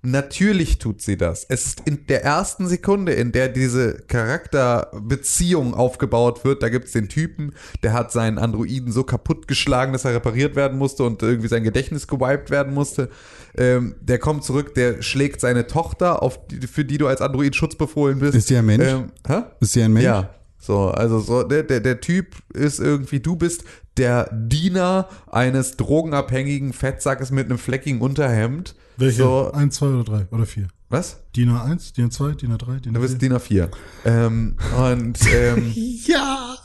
Natürlich 0.03 0.79
tut 0.79 1.03
sie 1.03 1.19
das. 1.19 1.45
Es 1.49 1.67
ist 1.67 1.83
in 1.85 2.07
der 2.07 2.25
ersten 2.25 2.67
Sekunde, 2.67 3.13
in 3.13 3.33
der 3.33 3.49
diese 3.49 3.99
Charakterbeziehung 4.09 5.75
aufgebaut 5.75 6.43
wird, 6.43 6.63
da 6.63 6.71
gibt 6.71 6.87
es 6.87 6.93
den 6.93 7.09
Typen, 7.11 7.53
der 7.83 7.93
hat 7.93 8.11
seinen 8.11 8.39
Androiden 8.39 8.93
so 8.93 9.05
kaputtgeschlagen, 9.05 9.93
dass 9.93 10.07
er 10.07 10.15
repariert 10.15 10.57
werden 10.57 10.79
musste 10.79 11.03
und 11.05 11.23
irgendwie 11.23 11.49
sein 11.49 11.65
Gedächtnis 11.65 12.07
gewiped 12.07 12.49
werden 12.49 12.73
musste. 12.73 13.11
Ähm, 13.59 13.95
der 14.01 14.19
kommt 14.19 14.45
zurück, 14.45 14.75
der 14.75 15.03
schlägt 15.03 15.41
seine 15.43 15.67
Tochter, 15.67 16.23
auf 16.23 16.47
die, 16.47 16.67
für 16.67 16.87
die 16.87 16.97
du 16.97 17.07
als 17.07 17.21
Android 17.21 17.55
schutzbefohlen 17.55 18.21
bist. 18.21 18.35
Ist 18.35 18.49
sie 18.49 18.57
ein 18.57 18.67
Mensch? 18.67 18.87
Ähm, 18.87 19.13
hä? 19.27 19.43
ist 19.61 19.75
sie 19.75 19.83
ein 19.83 19.93
Mensch? 19.93 20.07
Ja. 20.07 20.31
So, 20.59 20.89
also 20.89 21.21
so, 21.21 21.43
der, 21.43 21.63
der, 21.63 21.81
der 21.81 22.01
Typ 22.01 22.37
ist 22.55 22.81
irgendwie, 22.81 23.21
du 23.21 23.37
bist 23.37 23.65
der 23.97 24.31
Diener 24.33 25.09
eines 25.27 25.77
drogenabhängigen 25.77 26.73
Fettsackes 26.73 27.31
mit 27.31 27.47
einem 27.47 27.59
fleckigen 27.59 28.01
Unterhemd. 28.01 28.75
Welche? 29.01 29.23
So, 29.23 29.51
Eins, 29.53 29.77
zwei 29.77 29.87
oder 29.87 30.05
drei? 30.05 30.27
Oder 30.31 30.47
vier? 30.47 30.69
was? 30.91 31.19
DIN 31.37 31.51
A1, 31.51 31.95
DIN 31.95 32.11
A2, 32.11 32.35
DIN 32.35 32.53
A3, 32.53 32.81
DIN 32.81 32.95
Du 32.95 33.01
bist 33.01 33.15
A4? 33.15 33.19
Diener 33.19 33.41
4. 33.41 33.71
Ähm, 34.05 34.57
und 34.77 35.19
ähm, 35.35 35.73
Ja! 35.75 36.57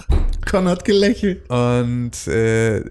Con 0.49 0.67
hat 0.67 0.83
gelächelt. 0.83 1.49
Und 1.49 2.27
äh, 2.27 2.83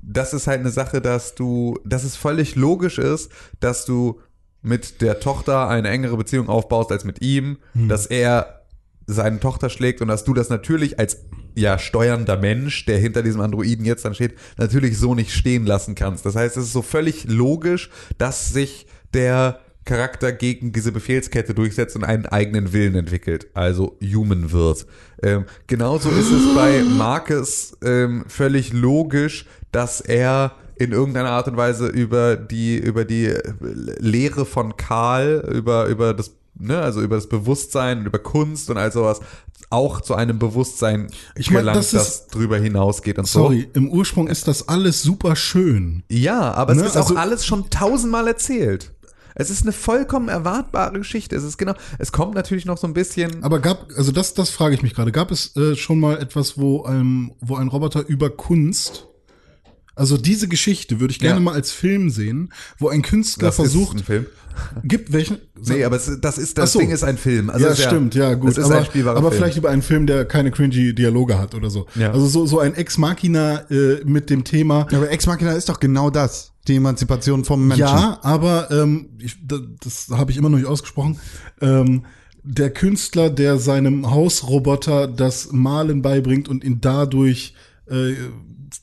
das 0.00 0.32
ist 0.32 0.46
halt 0.46 0.60
eine 0.60 0.70
Sache, 0.70 1.00
dass 1.00 1.34
du, 1.34 1.78
dass 1.84 2.04
es 2.04 2.16
völlig 2.16 2.54
logisch 2.54 2.98
ist, 2.98 3.30
dass 3.60 3.84
du 3.84 4.20
mit 4.62 5.00
der 5.00 5.20
Tochter 5.20 5.68
eine 5.68 5.88
engere 5.88 6.16
Beziehung 6.16 6.48
aufbaust 6.48 6.90
als 6.92 7.04
mit 7.04 7.22
ihm, 7.22 7.58
dass 7.74 8.06
er 8.06 8.62
seine 9.06 9.38
Tochter 9.38 9.68
schlägt 9.70 10.00
und 10.00 10.08
dass 10.08 10.24
du 10.24 10.34
das 10.34 10.48
natürlich 10.48 10.98
als 10.98 11.18
ja 11.56 11.78
steuernder 11.78 12.36
Mensch, 12.36 12.84
der 12.84 12.98
hinter 12.98 13.22
diesem 13.22 13.40
Androiden 13.40 13.84
jetzt 13.84 14.04
dann 14.04 14.14
steht, 14.14 14.34
natürlich 14.58 14.98
so 14.98 15.14
nicht 15.14 15.32
stehen 15.32 15.66
lassen 15.66 15.94
kannst. 15.94 16.24
Das 16.26 16.36
heißt, 16.36 16.56
es 16.56 16.66
ist 16.66 16.72
so 16.72 16.82
völlig 16.82 17.24
logisch, 17.24 17.90
dass 18.18 18.50
sich 18.50 18.86
der 19.14 19.60
Charakter 19.86 20.32
gegen 20.32 20.72
diese 20.72 20.92
Befehlskette 20.92 21.54
durchsetzt 21.54 21.96
und 21.96 22.04
einen 22.04 22.26
eigenen 22.26 22.72
Willen 22.72 22.96
entwickelt, 22.96 23.46
also 23.54 23.96
human 24.02 24.52
wird. 24.52 24.84
Ähm, 25.22 25.46
genauso 25.66 26.10
ist 26.10 26.30
es 26.30 26.54
bei 26.54 26.82
Marcus 26.82 27.76
ähm, 27.82 28.24
völlig 28.26 28.72
logisch, 28.72 29.46
dass 29.72 30.00
er 30.00 30.52
in 30.74 30.92
irgendeiner 30.92 31.30
Art 31.30 31.48
und 31.48 31.56
Weise 31.56 31.86
über 31.86 32.36
die 32.36 32.76
über 32.76 33.04
die 33.04 33.32
Lehre 33.98 34.44
von 34.44 34.76
Karl, 34.76 35.48
über 35.54 35.86
über 35.86 36.12
das 36.12 36.32
ne, 36.58 36.80
also 36.80 37.00
über 37.00 37.16
das 37.16 37.28
Bewusstsein, 37.28 38.04
über 38.04 38.18
Kunst 38.18 38.70
und 38.70 38.76
all 38.76 38.92
sowas 38.92 39.20
auch 39.70 40.00
zu 40.00 40.14
einem 40.14 40.38
Bewusstsein 40.38 41.08
Ich 41.34 41.50
mein, 41.50 41.60
gelangt, 41.60 41.78
das 41.78 41.90
das, 41.90 42.08
ist- 42.08 42.34
drüber 42.34 42.58
hinausgeht 42.58 43.18
und 43.18 43.26
so. 43.26 43.40
Sorry, 43.44 43.68
im 43.74 43.90
Ursprung 43.90 44.28
ist 44.28 44.46
das 44.48 44.68
alles 44.68 45.02
super 45.02 45.36
schön. 45.36 46.02
Ja, 46.10 46.52
aber 46.54 46.74
Ne, 46.74 46.82
es 46.82 46.88
ist 46.88 46.96
auch 46.96 47.02
also- 47.02 47.16
alles 47.16 47.44
schon 47.46 47.68
tausendmal 47.70 48.26
erzählt. 48.28 48.92
Es 49.38 49.50
ist 49.50 49.62
eine 49.64 49.72
vollkommen 49.72 50.28
erwartbare 50.30 50.96
Geschichte. 50.98 51.36
Es 51.36 51.44
ist 51.44 51.58
genau, 51.58 51.74
es 51.98 52.10
kommt 52.10 52.34
natürlich 52.34 52.64
noch 52.64 52.78
so 52.78 52.86
ein 52.86 52.94
bisschen. 52.94 53.44
Aber 53.44 53.60
gab, 53.60 53.86
also 53.94 54.10
das, 54.10 54.32
das 54.32 54.48
frage 54.48 54.74
ich 54.74 54.82
mich 54.82 54.94
gerade. 54.94 55.12
Gab 55.12 55.30
es 55.30 55.54
äh, 55.56 55.76
schon 55.76 56.00
mal 56.00 56.16
etwas, 56.18 56.56
wo, 56.56 56.86
ähm, 56.88 57.32
wo 57.42 57.56
ein 57.56 57.68
Roboter 57.68 58.06
über 58.08 58.30
Kunst, 58.30 59.08
also 59.96 60.18
diese 60.18 60.46
Geschichte 60.46 61.00
würde 61.00 61.12
ich 61.12 61.18
gerne 61.18 61.36
Ja. 61.36 61.40
mal 61.40 61.54
als 61.54 61.72
Film 61.72 62.10
sehen, 62.10 62.52
wo 62.78 62.88
ein 62.90 63.00
Künstler 63.02 63.48
das 63.48 63.56
versucht, 63.56 63.96
ist 63.96 64.02
ein 64.02 64.04
Film. 64.04 64.26
gibt 64.84 65.12
welchen? 65.12 65.38
Nee, 65.66 65.84
aber 65.84 65.96
es, 65.96 66.18
das 66.20 66.36
ist 66.36 66.58
das 66.58 66.72
so. 66.72 66.78
Ding 66.78 66.90
ist 66.90 67.02
ein 67.02 67.16
Film. 67.16 67.48
Also 67.48 67.64
ja, 67.64 67.72
ist 67.72 67.82
stimmt, 67.82 68.14
ja, 68.14 68.34
gut. 68.34 68.58
Aber 68.58 68.76
aber 68.76 69.30
Film. 69.30 69.32
vielleicht 69.32 69.56
über 69.56 69.70
einen 69.70 69.80
Film, 69.82 70.06
der 70.06 70.26
keine 70.26 70.50
cringy 70.50 70.94
Dialoge 70.94 71.38
hat 71.38 71.54
oder 71.54 71.70
so. 71.70 71.86
Ja. 71.94 72.12
Also 72.12 72.26
so, 72.26 72.46
so 72.46 72.60
ein 72.60 72.74
Ex 72.74 72.98
Machina 72.98 73.64
äh, 73.70 74.02
mit 74.04 74.28
dem 74.28 74.44
Thema. 74.44 74.86
Ja, 74.90 74.98
aber 74.98 75.10
Ex 75.10 75.26
Machina 75.26 75.52
ist 75.52 75.68
doch 75.70 75.80
genau 75.80 76.10
das. 76.10 76.52
Die 76.68 76.76
Emanzipation 76.76 77.44
vom 77.44 77.66
Menschen. 77.66 77.86
Ja, 77.86 78.18
aber 78.22 78.70
ähm, 78.70 79.08
ich, 79.18 79.36
das, 79.46 79.60
das 79.80 80.18
habe 80.18 80.30
ich 80.30 80.36
immer 80.36 80.50
noch 80.50 80.58
nicht 80.58 80.66
ausgesprochen. 80.68 81.18
Ähm, 81.60 82.04
der 82.42 82.70
Künstler, 82.70 83.30
der 83.30 83.58
seinem 83.58 84.10
Hausroboter 84.10 85.08
das 85.08 85.52
Malen 85.52 86.02
beibringt 86.02 86.48
und 86.48 86.64
ihn 86.64 86.80
dadurch 86.80 87.54
äh, 87.88 88.12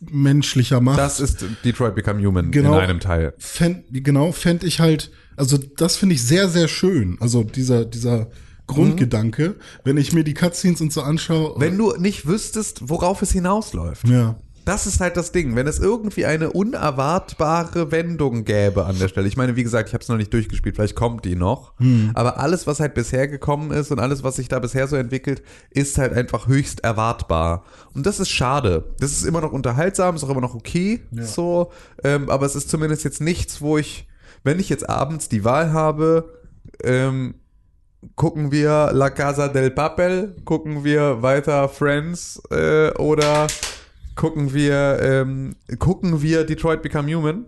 menschlicher 0.10 0.82
macht. 0.82 1.00
das 1.00 1.20
ist 1.20 1.46
Detroit 1.64 1.96
Become 1.96 2.26
Human 2.26 2.52
Genau. 2.52 2.76
in 2.78 2.80
einem 2.84 3.00
Teil. 3.00 3.34
fänd, 3.38 3.84
genau, 3.92 4.32
fände 4.32 4.66
ich 4.68 4.80
halt, 4.80 5.12
also 5.36 5.58
das 5.58 5.96
finde 5.96 6.16
ich 6.16 6.24
sehr, 6.24 6.48
sehr 6.50 6.68
schön. 6.68 7.18
Also 7.20 7.44
dieser, 7.44 7.86
dieser 7.86 8.30
Grundgedanke, 8.68 9.56
wenn 9.84 9.98
ich 9.98 10.14
mir 10.14 10.24
die 10.24 10.34
Cutscenes 10.34 10.80
und 10.82 10.92
so 10.94 11.02
anschaue. 11.02 11.56
Wenn 11.60 11.78
du 11.78 11.94
nicht 11.98 12.26
wüsstest, 12.28 12.90
worauf 12.90 13.22
es 13.22 13.32
hinausläuft. 13.32 14.08
ja. 14.08 14.36
Das 14.66 14.88
ist 14.88 15.00
halt 15.00 15.18
das 15.18 15.32
Ding. 15.32 15.56
Wenn 15.56 15.68
es 15.68 15.80
irgendwie 15.80 16.26
eine 16.26 16.52
unerwartbare 16.52 17.92
Wendung 17.92 18.46
gäbe 18.46 18.86
an 18.86 18.98
der 18.98 19.08
Stelle. 19.08 19.28
Ich 19.28 19.38
meine, 19.38 19.56
wie 19.56 19.64
gesagt, 19.64 19.90
ich 19.90 19.94
habe 19.94 20.02
es 20.02 20.10
noch 20.10 20.18
nicht 20.18 20.34
durchgespielt, 20.34 20.76
vielleicht 20.76 20.96
kommt 20.96 21.26
die 21.26 21.36
noch. 21.36 21.74
Aber 22.14 22.40
alles, 22.40 22.68
was 22.68 22.80
halt 22.80 22.94
bisher 22.94 23.28
gekommen 23.28 23.72
ist 23.72 23.92
und 23.92 24.00
alles, 24.00 24.24
was 24.24 24.38
sich 24.38 24.48
da 24.48 24.60
bisher 24.60 24.88
so 24.88 24.96
entwickelt, 24.96 25.44
ist 25.70 25.98
halt 25.98 26.14
einfach 26.14 26.48
höchst 26.48 26.84
erwartbar. 26.84 27.64
Und 27.94 28.06
das 28.06 28.20
ist 28.20 28.30
schade. 28.30 28.94
Das 29.00 29.12
ist 29.12 29.24
immer 29.26 29.42
noch 29.42 29.52
unterhaltsam, 29.52 30.16
ist 30.16 30.24
auch 30.24 30.30
immer 30.30 30.42
noch 30.42 30.56
okay. 30.56 31.02
So, 31.26 31.72
ähm, 32.04 32.30
aber 32.30 32.46
es 32.46 32.56
ist 32.56 32.70
zumindest 32.70 33.04
jetzt 33.04 33.22
nichts, 33.22 33.62
wo 33.62 33.78
ich, 33.78 34.08
wenn 34.44 34.60
ich 34.60 34.70
jetzt 34.70 34.90
abends 34.90 35.30
die 35.30 35.44
Wahl 35.44 35.74
habe, 35.74 36.40
ähm, 36.84 37.36
gucken 38.16 38.52
wir 38.52 38.92
La 38.94 39.10
Casa 39.10 39.48
del 39.48 39.72
Papel, 39.72 40.36
gucken 40.46 40.84
wir 40.84 41.22
weiter 41.22 41.70
Friends 41.70 42.42
äh, 42.52 42.92
oder 42.92 43.48
gucken 44.16 44.54
wir 44.54 45.00
ähm, 45.02 45.56
gucken 45.80 46.22
wir 46.22 46.44
Detroit 46.46 46.82
Become 46.82 47.14
Human, 47.14 47.46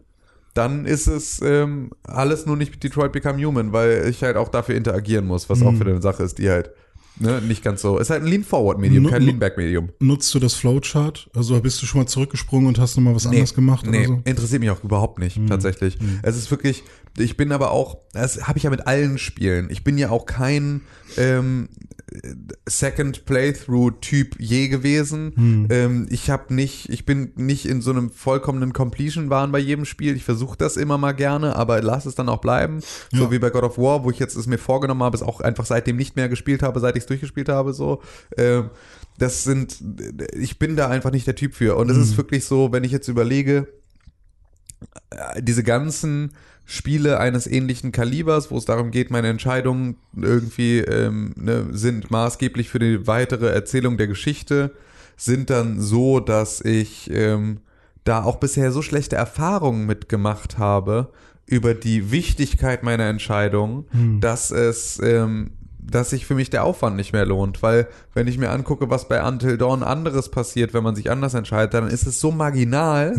dann 0.53 0.85
ist 0.85 1.07
es 1.07 1.41
ähm, 1.41 1.91
alles 2.03 2.45
nur 2.45 2.55
nicht 2.57 2.81
Detroit 2.83 3.11
Become 3.11 3.43
Human, 3.45 3.73
weil 3.73 4.07
ich 4.09 4.23
halt 4.23 4.37
auch 4.37 4.49
dafür 4.49 4.75
interagieren 4.75 5.25
muss, 5.25 5.49
was 5.49 5.61
auch 5.61 5.71
Mhm. 5.71 5.77
für 5.77 5.85
eine 5.85 6.01
Sache 6.01 6.23
ist, 6.23 6.37
die 6.37 6.49
halt 6.49 6.71
ne, 7.19 7.41
nicht 7.41 7.63
ganz 7.63 7.81
so. 7.81 7.97
Ist 7.97 8.09
halt 8.09 8.23
ein 8.23 8.27
Lean-Forward-Medium, 8.27 9.07
kein 9.07 9.21
Lean-Back-Medium. 9.23 9.89
Nutzt 9.99 10.33
du 10.33 10.39
das 10.39 10.53
Flowchart? 10.53 11.29
Also 11.35 11.59
bist 11.61 11.81
du 11.81 11.85
schon 11.85 12.01
mal 12.01 12.07
zurückgesprungen 12.07 12.67
und 12.67 12.79
hast 12.79 12.95
nochmal 12.97 13.15
was 13.15 13.25
anderes 13.27 13.53
gemacht 13.53 13.85
Nee, 13.87 14.05
so? 14.05 14.13
Mhm. 14.13 14.21
interessiert 14.25 14.59
mich 14.61 14.69
auch 14.69 14.83
überhaupt 14.83 15.19
nicht, 15.19 15.39
tatsächlich. 15.47 15.97
Es 16.23 16.35
ist 16.37 16.51
wirklich, 16.51 16.83
ich 17.17 17.37
bin 17.37 17.51
aber 17.51 17.71
auch, 17.71 17.97
das 18.13 18.47
habe 18.47 18.57
ich 18.57 18.63
ja 18.63 18.69
mit 18.69 18.87
allen 18.87 19.17
Spielen. 19.17 19.69
Ich 19.69 19.83
bin 19.83 19.97
ja 19.97 20.09
auch 20.09 20.25
kein 20.25 20.81
ähm, 21.17 21.69
Second 22.67 23.25
Playthrough-Typ 23.25 24.35
je 24.39 24.67
gewesen. 24.67 25.33
Mhm. 25.35 25.67
Ähm, 25.69 26.07
ich 26.09 26.29
habe 26.29 26.53
nicht, 26.53 26.89
ich 26.89 27.05
bin 27.05 27.31
nicht 27.35 27.65
in 27.65 27.81
so 27.81 27.91
einem 27.91 28.11
vollkommenen 28.11 28.73
Completion-Wahn 28.73 29.51
bei 29.51 29.59
jedem 29.59 29.85
Spiel. 29.85 30.15
Ich 30.15 30.23
versuche 30.23 30.57
das 30.57 30.77
immer 30.77 30.97
mal 30.97 31.13
gerne, 31.13 31.55
aber 31.55 31.81
lass 31.81 32.05
es 32.05 32.15
dann 32.15 32.29
auch 32.29 32.41
bleiben. 32.41 32.81
So 33.11 33.23
Ja. 33.25 33.31
wie 33.31 33.39
bei 33.39 33.49
God 33.49 33.63
of 33.63 33.77
War, 33.77 34.03
wo 34.03 34.11
ich 34.11 34.19
jetzt 34.19 34.35
es 34.35 34.47
mir 34.47 34.57
vorgenommen 34.57 35.03
habe, 35.03 35.15
es 35.15 35.23
auch 35.23 35.41
einfach 35.41 35.65
seitdem 35.65 35.95
nicht 35.97 36.15
mehr 36.15 36.29
gespielt 36.29 36.63
habe, 36.63 36.79
seit 36.79 36.95
ich 36.95 37.04
es 37.05 37.07
durchgespielt 37.07 37.49
habe, 37.49 37.73
so. 37.73 38.01
Ähm, 38.37 38.69
das 39.17 39.43
sind, 39.43 39.77
ich 40.33 40.59
bin 40.59 40.75
da 40.75 40.89
einfach 40.89 41.11
nicht 41.11 41.25
der 41.25 41.35
Typ 41.35 41.55
für. 41.55 41.77
Und 41.77 41.89
es 41.89 41.97
ist 41.97 42.17
wirklich 42.17 42.45
so, 42.45 42.73
wenn 42.73 42.83
ich 42.83 42.91
jetzt 42.91 43.07
überlege, 43.07 43.67
äh, 45.11 45.41
diese 45.41 45.63
ganzen 45.63 46.33
Spiele 46.65 47.19
eines 47.19 47.47
ähnlichen 47.47 47.91
Kalibers, 47.91 48.51
wo 48.51 48.57
es 48.57 48.65
darum 48.65 48.91
geht, 48.91 49.11
meine 49.11 49.29
Entscheidungen 49.29 49.97
irgendwie 50.15 50.79
ähm, 50.79 51.33
ne, 51.37 51.67
sind 51.71 52.11
maßgeblich 52.11 52.69
für 52.69 52.79
die 52.79 53.07
weitere 53.07 53.47
Erzählung 53.49 53.97
der 53.97 54.07
Geschichte, 54.07 54.71
sind 55.15 55.49
dann 55.49 55.79
so, 55.79 56.19
dass 56.19 56.59
ich 56.61 57.09
ähm, 57.11 57.59
da 58.03 58.23
auch 58.23 58.37
bisher 58.37 58.71
so 58.71 58.81
schlechte 58.81 59.15
Erfahrungen 59.15 59.85
mitgemacht 59.85 60.57
habe 60.57 61.11
über 61.45 61.73
die 61.73 62.11
Wichtigkeit 62.11 62.83
meiner 62.83 63.05
Entscheidung, 63.05 63.85
dass 64.19 64.51
es 64.51 64.99
ähm, 65.01 65.51
dass 65.89 66.09
sich 66.09 66.25
für 66.25 66.35
mich 66.35 66.49
der 66.49 66.63
Aufwand 66.63 66.95
nicht 66.95 67.13
mehr 67.13 67.25
lohnt, 67.25 67.61
weil 67.61 67.87
wenn 68.13 68.27
ich 68.27 68.37
mir 68.37 68.49
angucke, 68.49 68.89
was 68.89 69.07
bei 69.07 69.25
Until 69.25 69.57
Dawn 69.57 69.83
anderes 69.83 70.29
passiert, 70.29 70.73
wenn 70.73 70.83
man 70.83 70.95
sich 70.95 71.11
anders 71.11 71.33
entscheidet, 71.33 71.73
dann 71.73 71.87
ist 71.87 72.07
es 72.07 72.19
so 72.19 72.31
marginal, 72.31 73.15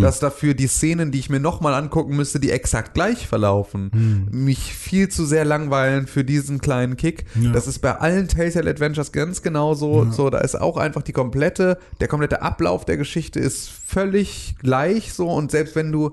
dass 0.00 0.20
dafür 0.20 0.54
die 0.54 0.66
Szenen, 0.66 1.10
die 1.10 1.18
ich 1.18 1.30
mir 1.30 1.40
nochmal 1.40 1.74
angucken 1.74 2.16
müsste, 2.16 2.40
die 2.40 2.50
exakt 2.50 2.94
gleich 2.94 3.26
verlaufen, 3.26 4.28
mich 4.30 4.74
viel 4.74 5.08
zu 5.08 5.24
sehr 5.24 5.44
langweilen 5.44 6.06
für 6.06 6.24
diesen 6.24 6.60
kleinen 6.60 6.96
Kick. 6.96 7.24
Ja. 7.40 7.52
Das 7.52 7.66
ist 7.66 7.78
bei 7.80 7.96
allen 7.96 8.28
Telltale 8.28 8.70
Adventures 8.70 9.12
ganz 9.12 9.42
genauso. 9.42 10.06
So, 10.10 10.30
da 10.30 10.38
ist 10.38 10.60
auch 10.60 10.76
einfach 10.76 11.02
die 11.02 11.12
komplette, 11.12 11.78
der 12.00 12.08
komplette 12.08 12.42
Ablauf 12.42 12.84
der 12.84 12.96
Geschichte 12.96 13.40
ist 13.40 13.70
völlig 13.70 14.56
gleich 14.60 15.12
so 15.12 15.28
und 15.30 15.50
selbst 15.50 15.76
wenn 15.76 15.92
du 15.92 16.12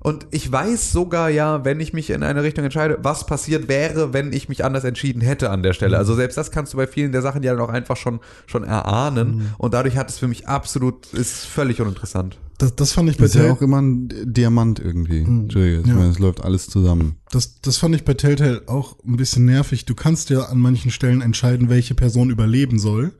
und 0.00 0.26
ich 0.30 0.50
weiß 0.50 0.92
sogar 0.92 1.28
ja, 1.30 1.64
wenn 1.64 1.80
ich 1.80 1.92
mich 1.92 2.10
in 2.10 2.22
eine 2.22 2.42
Richtung 2.42 2.64
entscheide, 2.64 2.98
was 3.02 3.26
passiert 3.26 3.68
wäre, 3.68 4.12
wenn 4.12 4.32
ich 4.32 4.48
mich 4.48 4.64
anders 4.64 4.84
entschieden 4.84 5.20
hätte 5.20 5.50
an 5.50 5.62
der 5.62 5.72
Stelle. 5.72 5.98
Also 5.98 6.14
selbst 6.14 6.36
das 6.36 6.50
kannst 6.50 6.72
du 6.72 6.76
bei 6.76 6.86
vielen 6.86 7.12
der 7.12 7.22
Sachen 7.22 7.42
ja 7.42 7.52
dann 7.52 7.60
auch 7.62 7.68
einfach 7.68 7.96
schon, 7.96 8.20
schon 8.46 8.64
erahnen. 8.64 9.52
Und 9.58 9.74
dadurch 9.74 9.96
hat 9.96 10.10
es 10.10 10.18
für 10.18 10.28
mich 10.28 10.46
absolut, 10.48 11.12
ist 11.12 11.46
völlig 11.46 11.80
uninteressant. 11.80 12.38
Das, 12.58 12.74
das 12.74 12.92
fand 12.92 13.08
ich 13.08 13.16
bei 13.18 13.22
Das 13.24 13.30
ist 13.30 13.36
ja 13.36 13.42
Tell- 13.42 13.52
auch 13.52 13.62
immer 13.62 13.80
ein 13.80 14.08
Diamant 14.24 14.80
irgendwie. 14.80 15.20
Entschuldige, 15.22 15.80
ich 15.80 15.86
Ja. 15.86 15.94
meine, 15.94 16.08
es 16.10 16.18
läuft 16.18 16.42
alles 16.42 16.66
zusammen. 16.68 17.16
Das, 17.30 17.60
das 17.60 17.76
fand 17.76 17.94
ich 17.94 18.04
bei 18.04 18.14
Telltale 18.14 18.62
auch 18.66 18.96
ein 19.06 19.16
bisschen 19.16 19.44
nervig. 19.44 19.84
Du 19.84 19.94
kannst 19.94 20.30
ja 20.30 20.40
an 20.42 20.58
manchen 20.58 20.90
Stellen 20.90 21.20
entscheiden, 21.20 21.68
welche 21.68 21.94
Person 21.94 22.30
überleben 22.30 22.78
soll. 22.80 23.12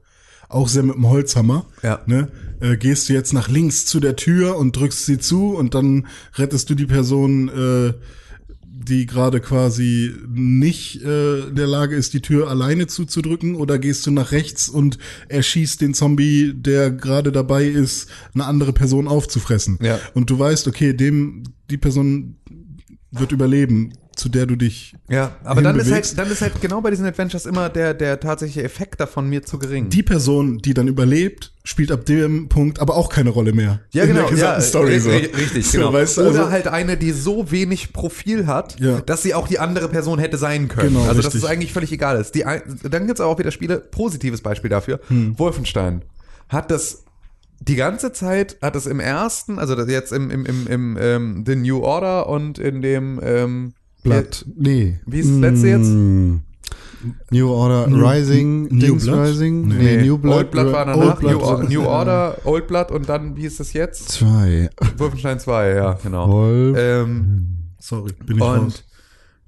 Auch 0.48 0.68
sehr 0.68 0.82
mit 0.82 0.96
dem 0.96 1.08
Holzhammer. 1.08 1.66
Ja. 1.82 2.00
Ne? 2.06 2.28
Äh, 2.60 2.76
gehst 2.76 3.08
du 3.08 3.12
jetzt 3.12 3.32
nach 3.32 3.48
links 3.48 3.86
zu 3.86 4.00
der 4.00 4.16
Tür 4.16 4.56
und 4.56 4.76
drückst 4.76 5.06
sie 5.06 5.18
zu 5.18 5.54
und 5.54 5.74
dann 5.74 6.06
rettest 6.34 6.70
du 6.70 6.74
die 6.74 6.86
Person, 6.86 7.48
äh, 7.48 7.92
die 8.88 9.06
gerade 9.06 9.40
quasi 9.40 10.14
nicht 10.28 11.02
äh, 11.02 11.40
in 11.40 11.56
der 11.56 11.66
Lage 11.66 11.94
ist, 11.96 12.14
die 12.14 12.22
Tür 12.22 12.48
alleine 12.48 12.86
zuzudrücken, 12.86 13.56
oder 13.56 13.78
gehst 13.78 14.06
du 14.06 14.10
nach 14.10 14.32
rechts 14.32 14.68
und 14.68 14.98
erschießt 15.28 15.80
den 15.80 15.94
Zombie, 15.94 16.54
der 16.54 16.90
gerade 16.90 17.30
dabei 17.30 17.66
ist, 17.66 18.08
eine 18.34 18.46
andere 18.46 18.72
Person 18.72 19.06
aufzufressen. 19.06 19.78
Ja. 19.82 20.00
Und 20.14 20.30
du 20.30 20.38
weißt, 20.38 20.66
okay, 20.68 20.94
dem, 20.94 21.42
die 21.70 21.76
Person 21.76 22.36
wird 23.10 23.32
überleben, 23.32 23.92
zu 24.18 24.28
der 24.28 24.46
du 24.46 24.56
dich 24.56 24.94
Ja, 25.08 25.36
aber 25.44 25.62
dann 25.62 25.78
ist 25.78 25.90
halt, 25.90 26.18
dann 26.18 26.30
ist 26.30 26.42
halt 26.42 26.60
genau 26.60 26.80
bei 26.80 26.90
diesen 26.90 27.06
Adventures 27.06 27.46
immer 27.46 27.68
der, 27.68 27.94
der 27.94 28.20
tatsächliche 28.20 28.62
Effekt 28.64 29.00
davon 29.00 29.28
mir 29.28 29.42
zu 29.44 29.58
gering. 29.58 29.88
Die 29.88 30.02
Person, 30.02 30.58
die 30.58 30.74
dann 30.74 30.88
überlebt, 30.88 31.52
spielt 31.64 31.92
ab 31.92 32.04
dem 32.06 32.48
Punkt 32.48 32.80
aber 32.80 32.96
auch 32.96 33.08
keine 33.10 33.30
Rolle 33.30 33.52
mehr. 33.52 33.80
Ja, 33.92 34.02
in 34.02 34.10
genau. 34.10 34.22
der 34.22 34.30
gesamten 34.30 34.60
ja, 34.60 34.66
Story 34.66 34.94
ri- 34.96 35.00
so. 35.00 35.10
ri- 35.10 35.36
Richtig, 35.36 35.66
So, 35.70 35.78
genau. 35.78 35.92
weißt 35.92 36.16
du, 36.18 36.20
Oder 36.22 36.28
also- 36.30 36.50
halt 36.50 36.68
eine, 36.68 36.96
die 36.96 37.12
so 37.12 37.50
wenig 37.50 37.92
Profil 37.92 38.46
hat, 38.46 38.78
Ja. 38.80 39.00
dass 39.00 39.22
sie 39.22 39.34
auch 39.34 39.48
die 39.48 39.58
andere 39.58 39.88
Person 39.88 40.18
hätte 40.18 40.36
sein 40.38 40.68
können. 40.68 40.88
Genau, 40.94 41.02
also, 41.02 41.16
dass 41.16 41.26
richtig. 41.26 41.44
es 41.44 41.48
eigentlich 41.48 41.72
völlig 41.72 41.92
egal 41.92 42.20
ist. 42.20 42.34
Die, 42.34 42.44
dann 42.82 43.06
gibt's 43.06 43.20
aber 43.20 43.30
auch 43.30 43.38
wieder 43.38 43.50
Spiele, 43.50 43.78
positives 43.78 44.40
Beispiel 44.40 44.70
dafür. 44.70 45.00
Hm. 45.08 45.38
Wolfenstein 45.38 46.02
hat 46.48 46.70
das 46.70 47.04
die 47.60 47.74
ganze 47.74 48.12
Zeit, 48.12 48.56
hat 48.62 48.76
es 48.76 48.86
im 48.86 49.00
ersten, 49.00 49.58
also 49.58 49.76
jetzt 49.82 50.12
im, 50.12 50.30
im, 50.30 50.46
im, 50.46 50.66
im 50.68 50.96
ähm, 51.00 51.44
The 51.44 51.56
New 51.56 51.80
Order 51.80 52.28
und 52.28 52.58
in 52.60 52.82
dem 52.82 53.20
ähm, 53.22 53.74
Blatt. 54.02 54.44
Nee. 54.56 54.98
Wie 55.06 55.18
ist 55.20 55.30
das 55.30 55.38
letzte 55.38 55.68
jetzt? 55.68 55.88
Mm. 55.88 56.36
New 57.30 57.48
Order 57.50 57.86
New- 57.86 58.04
Rising, 58.04 58.62
New 58.64 58.78
Dings 58.80 59.04
Blood? 59.04 59.20
Rising? 59.28 59.68
Nee. 59.68 59.74
Nee, 59.98 60.02
New 60.06 60.18
Blood. 60.18 60.34
Old 60.36 60.50
Blood 60.50 60.72
war 60.72 60.86
Old 60.88 60.96
danach, 60.98 61.18
Blood 61.20 61.32
New, 61.32 61.40
Or 61.40 61.58
war- 61.58 61.68
New 61.68 61.84
Order, 61.84 62.38
Old 62.44 62.66
Blood 62.66 62.90
und 62.90 63.08
dann, 63.08 63.36
wie 63.36 63.44
ist 63.44 63.60
das 63.60 63.72
jetzt? 63.72 64.08
Zwei. 64.08 64.68
Wolfenstein 64.96 65.38
2, 65.38 65.68
ja, 65.74 65.92
genau. 66.02 66.48
Ähm, 66.48 67.46
Sorry, 67.78 68.12
bin 68.26 68.36
ich 68.36 68.42
raus. 68.42 68.58
Und 68.58 68.84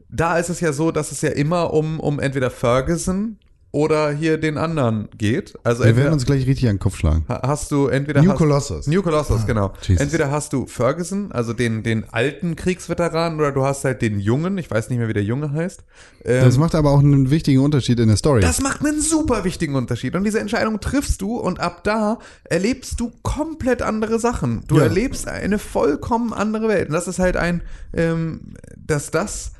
da 0.08 0.38
ist 0.38 0.48
es 0.48 0.60
ja 0.60 0.72
so, 0.72 0.92
dass 0.92 1.10
es 1.10 1.20
ja 1.22 1.30
immer 1.30 1.72
um, 1.74 1.98
um 1.98 2.20
entweder 2.20 2.50
Ferguson 2.50 3.36
oder 3.72 4.10
hier 4.10 4.36
den 4.36 4.58
anderen 4.58 5.08
geht. 5.16 5.54
Also 5.62 5.82
Wir 5.84 5.90
entweder 5.90 6.04
werden 6.06 6.14
uns 6.14 6.26
gleich 6.26 6.44
richtig 6.46 6.68
an 6.68 6.74
den 6.76 6.80
Kopf 6.80 6.96
schlagen. 6.96 7.24
ha- 7.28 7.40
hast 7.46 7.70
du 7.70 7.86
entweder 7.86 8.20
New 8.20 8.30
hast, 8.30 8.38
Colossus. 8.38 8.86
New 8.88 9.00
Colossus, 9.00 9.46
genau. 9.46 9.72
Jesus. 9.82 10.02
Entweder 10.02 10.30
hast 10.32 10.52
du 10.52 10.66
Ferguson, 10.66 11.30
also 11.30 11.52
den, 11.52 11.84
den 11.84 12.04
alten 12.10 12.56
Kriegsveteran, 12.56 13.38
oder 13.38 13.52
du 13.52 13.62
hast 13.64 13.84
halt 13.84 14.02
den 14.02 14.18
Jungen, 14.18 14.58
ich 14.58 14.68
weiß 14.70 14.90
nicht 14.90 14.98
mehr, 14.98 15.06
wie 15.06 15.12
der 15.12 15.22
Junge 15.22 15.52
heißt. 15.52 15.84
Ähm, 16.24 16.44
Das 16.44 16.58
macht 16.58 16.74
aber 16.74 16.90
auch 16.90 16.98
einen 16.98 17.30
wichtigen 17.30 17.60
Unterschied 17.60 18.00
in 18.00 18.08
der 18.08 18.16
Story. 18.16 18.40
das 18.40 18.60
macht 18.60 18.84
einen 18.84 19.00
super 19.00 19.44
wichtigen 19.44 19.76
Unterschied. 19.76 20.16
Und 20.16 20.24
diese 20.24 20.40
Entscheidung 20.40 20.80
triffst 20.80 21.22
du 21.22 21.36
und 21.36 21.60
ab 21.60 21.84
da 21.84 22.18
erlebst 22.42 22.98
du 22.98 23.12
komplett 23.22 23.82
andere 23.82 24.18
Sachen. 24.18 24.64
Du 24.66 24.78
Ja. 24.78 24.82
erlebst 24.84 25.28
eine 25.28 25.60
vollkommen 25.60 26.32
andere 26.32 26.66
Welt. 26.66 26.88
Und 26.88 26.94
das 26.94 27.06
ist 27.06 27.20
halt 27.20 27.36
ein, 27.36 27.62
ähm, 27.94 28.54
dass 28.76 29.12
das, 29.12 29.52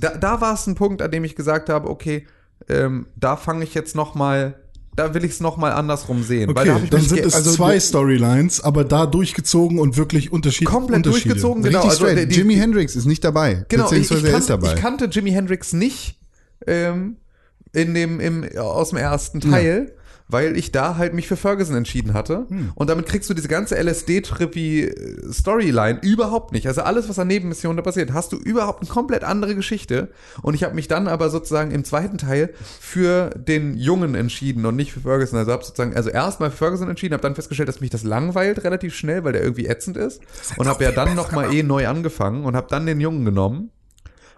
da, 0.00 0.10
da 0.16 0.40
war 0.40 0.54
es 0.54 0.66
ein 0.66 0.74
Punkt, 0.74 1.02
an 1.02 1.12
dem 1.12 1.22
ich 1.22 1.36
gesagt 1.36 1.68
habe, 1.68 1.88
okay, 1.88 2.26
ähm, 2.68 3.06
da 3.16 3.36
fange 3.36 3.64
ich 3.64 3.74
jetzt 3.74 3.94
noch 3.96 4.14
mal, 4.14 4.54
da 4.96 5.12
will 5.14 5.24
ich 5.24 5.32
es 5.32 5.40
noch 5.40 5.56
mal 5.56 5.72
andersrum 5.72 6.22
sehen. 6.22 6.50
Okay, 6.50 6.66
da 6.66 6.78
dann 6.90 7.00
sind 7.00 7.20
es 7.24 7.34
also 7.34 7.52
zwei 7.52 7.78
Storylines, 7.80 8.60
aber 8.62 8.84
da 8.84 9.06
durchgezogen 9.06 9.78
und 9.78 9.96
wirklich 9.96 10.32
Unterschied, 10.32 10.68
komplett 10.68 10.98
Unterschiede. 11.06 11.28
durchgezogen. 11.34 11.62
richtig 11.64 11.80
Genau, 11.80 11.90
also 11.90 12.04
straight. 12.06 12.18
die- 12.22 12.28
die- 12.28 12.34
Jimi 12.40 12.54
Hendrix 12.56 12.94
ist 12.96 13.06
nicht 13.06 13.24
dabei. 13.24 13.64
Genau, 13.68 13.90
ich, 13.92 14.10
ich, 14.10 14.24
er 14.24 14.30
kan 14.30 14.40
ist 14.40 14.50
dabei. 14.50 14.74
ich 14.74 14.80
kannte 14.80 15.06
Jimi 15.06 15.30
Hendrix 15.32 15.72
nicht 15.72 16.18
ähm, 16.66 17.16
in 17.72 17.92
dem, 17.94 18.20
im, 18.20 18.44
aus 18.56 18.90
dem 18.90 18.98
ersten 18.98 19.40
Teil, 19.40 19.92
weil 20.28 20.56
ich 20.56 20.72
da 20.72 20.96
halt 20.96 21.12
mich 21.12 21.28
für 21.28 21.36
Ferguson 21.36 21.76
entschieden 21.76 22.14
hatte. 22.14 22.46
Hm. 22.48 22.72
Und 22.74 22.88
damit 22.88 23.04
kriegst 23.06 23.28
du 23.28 23.34
diese 23.34 23.48
ganze 23.48 23.76
LSD-Trippy-Storyline 23.76 25.98
überhaupt 26.02 26.52
nicht. 26.52 26.66
Also 26.66 26.80
alles, 26.82 27.06
was 27.08 27.18
an 27.18 27.26
Nebenmissionen 27.28 27.76
da 27.76 27.82
passiert, 27.82 28.14
hast 28.14 28.32
du 28.32 28.36
überhaupt 28.36 28.80
eine 28.80 28.88
komplett 28.88 29.22
andere 29.22 29.54
Geschichte. 29.54 30.08
Und 30.40 30.54
ich 30.54 30.64
habe 30.64 30.74
mich 30.74 30.88
dann 30.88 31.08
aber 31.08 31.28
sozusagen 31.28 31.72
im 31.72 31.84
zweiten 31.84 32.16
Teil 32.16 32.54
für 32.80 33.28
den 33.30 33.76
Jungen 33.76 34.14
entschieden 34.14 34.64
und 34.64 34.76
nicht 34.76 34.94
für 34.94 35.00
Ferguson. 35.00 35.38
Also 35.38 35.52
habe 35.52 35.64
sozusagen, 35.64 35.94
also 35.94 36.08
erstmal 36.08 36.50
für 36.50 36.56
Ferguson 36.56 36.88
entschieden, 36.88 37.12
habe 37.12 37.22
dann 37.22 37.34
festgestellt, 37.34 37.68
dass 37.68 37.80
mich 37.80 37.90
das 37.90 38.02
langweilt 38.02 38.64
relativ 38.64 38.94
schnell, 38.94 39.24
weil 39.24 39.34
der 39.34 39.42
irgendwie 39.42 39.66
ätzend 39.66 39.98
ist. 39.98 40.22
Und 40.56 40.68
habe 40.68 40.84
ja 40.84 40.92
dann 40.92 41.14
nochmal 41.14 41.52
eh 41.52 41.62
neu 41.62 41.86
angefangen 41.86 42.46
und 42.46 42.56
habe 42.56 42.68
dann 42.70 42.86
den 42.86 43.00
Jungen 43.00 43.26
genommen. 43.26 43.72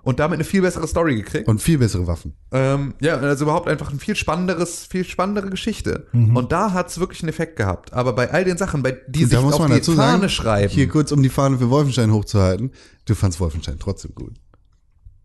Und 0.07 0.21
damit 0.21 0.37
eine 0.37 0.45
viel 0.45 0.63
bessere 0.63 0.87
Story 0.87 1.17
gekriegt. 1.17 1.49
Und 1.49 1.61
viel 1.61 1.79
bessere 1.79 2.07
Waffen. 2.07 2.37
Ähm, 2.53 2.95
ja, 3.01 3.17
also 3.17 3.45
überhaupt 3.45 3.67
einfach 3.67 3.91
ein 3.91 3.99
viel 3.99 4.15
spannenderes, 4.15 4.87
viel 4.87 5.03
spannendere 5.03 5.51
Geschichte. 5.51 6.07
Und 6.13 6.53
da 6.53 6.73
hat's 6.73 7.01
wirklich 7.01 7.23
einen 7.23 7.31
Effekt 7.31 7.57
gehabt. 7.57 7.93
Aber 7.93 8.13
bei 8.13 8.31
all 8.31 8.45
den 8.45 8.57
Sachen, 8.57 8.85
bei 8.85 8.97
die 9.09 9.25
Und 9.25 9.31
sich 9.31 9.37
auf 9.37 9.67
die 9.67 9.81
Fahne 9.81 9.83
sagen, 9.83 10.29
schreiben. 10.29 10.73
hier 10.73 10.87
kurz 10.87 11.11
um 11.11 11.25
die 11.25 11.29
Fahne 11.29 11.59
für 11.59 11.71
Wolfenstein 11.71 12.13
hochzuhalten, 12.13 12.71
du 13.05 13.17
fandst 13.17 13.41
Wolfenstein 13.41 13.81
trotzdem 13.81 14.15
gut. 14.15 14.35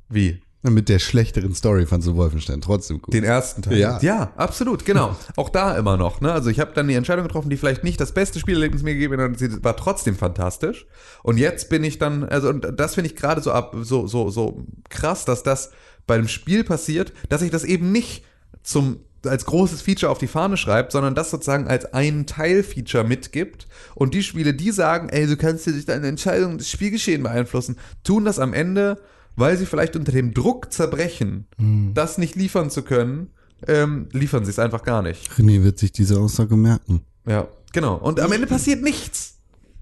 Wie? 0.09 0.41
Mit 0.64 0.89
der 0.89 0.99
schlechteren 0.99 1.55
Story 1.55 1.88
fandst 1.88 2.07
du 2.07 2.16
Wolfenstein 2.16 2.62
trotzdem 2.62 3.01
gut. 3.01 3.14
Den 3.14 3.24
ersten 3.24 3.64
Teil. 3.64 3.78
Ja. 3.78 3.99
ja 4.01 4.32
absolut, 4.36 4.86
genau. 4.86 5.16
Auch 5.36 5.49
da 5.49 5.76
immer 5.76 5.97
noch. 5.97 6.22
Ne? 6.22 6.32
Also 6.32 6.51
ich 6.51 6.59
habe 6.59 6.72
dann 6.76 6.88
die 6.88 6.93
Entscheidung 6.93 7.26
getroffen, 7.26 7.49
die 7.49 7.57
vielleicht 7.57 7.84
nicht 7.84 7.99
das 7.99 8.12
beste 8.12 8.39
Spielerlebnis 8.39 8.84
mir 8.84 8.93
gegeben 8.93 9.20
hat, 9.20 9.39
sie 9.39 9.64
war 9.64 9.76
trotzdem 9.76 10.16
fantastisch. 10.16 10.86
Und 11.24 11.38
jetzt 11.38 11.70
bin 11.70 11.84
ich 11.84 11.97
dann, 11.97 12.26
also 12.26 12.49
und 12.49 12.68
das 12.78 12.93
finde 12.93 13.09
ich 13.09 13.16
gerade 13.16 13.41
so 13.41 13.51
ab, 13.51 13.76
so 13.82 14.05
so 14.05 14.30
so 14.30 14.64
krass, 14.89 15.26
dass 15.26 15.41
das 15.41 15.72
bei 16.05 16.14
einem 16.14 16.28
Spiel 16.28 16.64
passiert, 16.64 17.12
dass 17.30 17.41
ich 17.41 17.49
das 17.49 17.64
eben 17.64 17.91
nicht 17.91 18.24
zum 18.62 18.99
als 19.26 19.45
großes 19.45 19.82
Feature 19.82 20.12
auf 20.12 20.18
die 20.18 20.28
Fahne 20.28 20.57
schreibt, 20.57 20.91
sondern 20.91 21.16
das 21.16 21.30
sozusagen 21.30 21.68
als 21.68 21.86
ein 21.93 22.26
Teilfeature 22.26 23.03
mitgibt. 23.03 23.68
Und 23.95 24.14
die 24.14 24.24
Spiele, 24.24 24.53
die 24.53 24.72
sagen, 24.72 25.09
ey, 25.09 25.28
du 25.28 25.38
kannst 25.38 25.66
dir 25.66 25.74
durch 25.74 25.86
deine 25.86 26.07
Entscheidung 26.07 26.57
das 26.57 26.70
Spielgeschehen 26.70 27.24
beeinflussen, 27.24 27.78
tun 28.03 28.26
das 28.26 28.39
am 28.39 28.53
Ende, 28.53 28.99
weil 29.36 29.57
sie 29.57 29.65
vielleicht 29.65 29.95
unter 29.95 30.11
dem 30.11 30.34
Druck 30.34 30.71
zerbrechen, 30.73 31.47
das 31.93 32.17
nicht 32.17 32.36
liefern 32.36 32.69
zu 32.69 32.82
können, 32.84 33.29
ähm, 33.67 34.07
liefern 34.11 34.43
sie 34.45 34.51
es 34.51 34.59
einfach 34.59 34.84
gar 34.84 35.01
nicht. 35.01 35.32
René 35.34 35.63
wird 35.63 35.77
sich 35.79 35.91
diese 35.91 36.19
Aussage 36.19 36.55
merken. 36.57 37.01
Ja, 37.27 37.47
genau. 37.73 37.95
Und 37.95 38.19
am 38.19 38.32
Ende 38.32 38.47
passiert 38.47 38.82
nichts. 38.82 39.38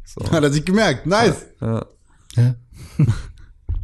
So. 0.06 0.30
Hat 0.32 0.44
er 0.44 0.52
sich 0.52 0.66
gemerkt. 0.66 1.06
Nice. 1.06 1.46
Ja, 1.62 1.86
Ja. 2.36 2.56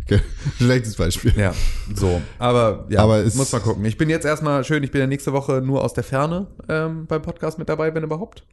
Okay. 0.08 0.22
Schlechtes 0.58 0.96
Beispiel. 0.96 1.34
ja, 1.36 1.52
so. 1.96 2.22
Aber 2.38 2.86
ja, 2.90 3.00
Aber 3.02 3.18
es- 3.24 3.34
muss 3.34 3.52
mal 3.52 3.60
gucken. 3.60 3.84
Ich 3.86 3.98
bin 3.98 4.08
jetzt 4.08 4.24
erstmal 4.24 4.64
schön, 4.64 4.84
ich 4.84 4.92
bin 4.92 5.02
ja 5.02 5.08
nächste 5.08 5.34
Woche 5.34 5.64
nur 5.66 5.84
aus 5.84 5.94
der 5.96 6.04
Ferne 6.04 6.46
ähm, 6.70 7.08
beim 7.08 7.24
Podcast 7.24 7.58
mit 7.58 7.70
dabei, 7.70 7.92
wenn 7.96 8.04
überhaupt. 8.04 8.46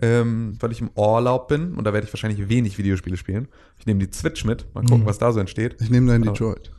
Ähm, 0.00 0.56
weil 0.60 0.72
ich 0.72 0.80
im 0.80 0.90
Urlaub 0.94 1.48
bin 1.48 1.74
und 1.74 1.84
da 1.84 1.92
werde 1.92 2.06
ich 2.06 2.12
wahrscheinlich 2.12 2.48
wenig 2.48 2.78
Videospiele 2.78 3.16
spielen. 3.18 3.48
Ich 3.78 3.84
nehme 3.86 4.04
die 4.06 4.12
Switch 4.16 4.44
mit, 4.44 4.74
mal 4.74 4.84
gucken, 4.84 5.04
was 5.04 5.18
da 5.18 5.30
so 5.32 5.38
entsteht. 5.40 5.76
Ich 5.80 5.90
nehme 5.90 6.10
deinen 6.10 6.22
Detroit. 6.24 6.72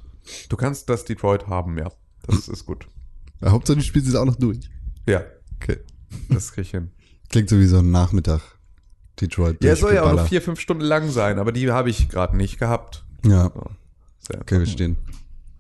Du 0.50 0.58
kannst 0.58 0.90
das 0.90 1.06
Detroit 1.06 1.48
haben, 1.48 1.78
ja. 1.78 1.92
Das 2.26 2.48
ist 2.48 2.66
gut. 2.66 2.88
Ja, 3.42 3.52
Hauptsache, 3.52 3.78
du 3.78 3.84
spielst 3.84 4.08
es 4.08 4.16
auch 4.16 4.26
noch 4.26 4.36
durch. 4.36 4.60
Ja, 5.08 5.22
Okay. 5.62 5.78
das 6.30 6.52
krieg 6.54 6.64
ich 6.66 6.72
hin. 6.72 6.92
Klingt 7.30 7.50
so 7.50 7.60
wie 7.60 7.66
so 7.66 7.78
ein 7.80 7.92
Nachmittag. 7.92 8.42
Detroit. 9.22 9.64
Ja, 9.64 9.76
soll 9.76 9.94
ja 9.94 10.04
auch 10.04 10.14
noch 10.14 10.28
vier, 10.28 10.42
fünf 10.42 10.60
Stunden 10.60 10.84
lang 10.84 11.10
sein, 11.12 11.38
aber 11.38 11.52
die 11.52 11.72
habe 11.72 11.90
ich 11.92 12.10
gerade 12.10 12.36
nicht 12.36 12.58
gehabt. 12.58 13.06
Ja, 13.26 13.52
So. 14.20 14.40
Okay, 14.40 14.58
wir 14.60 14.66
stehen. 14.66 14.98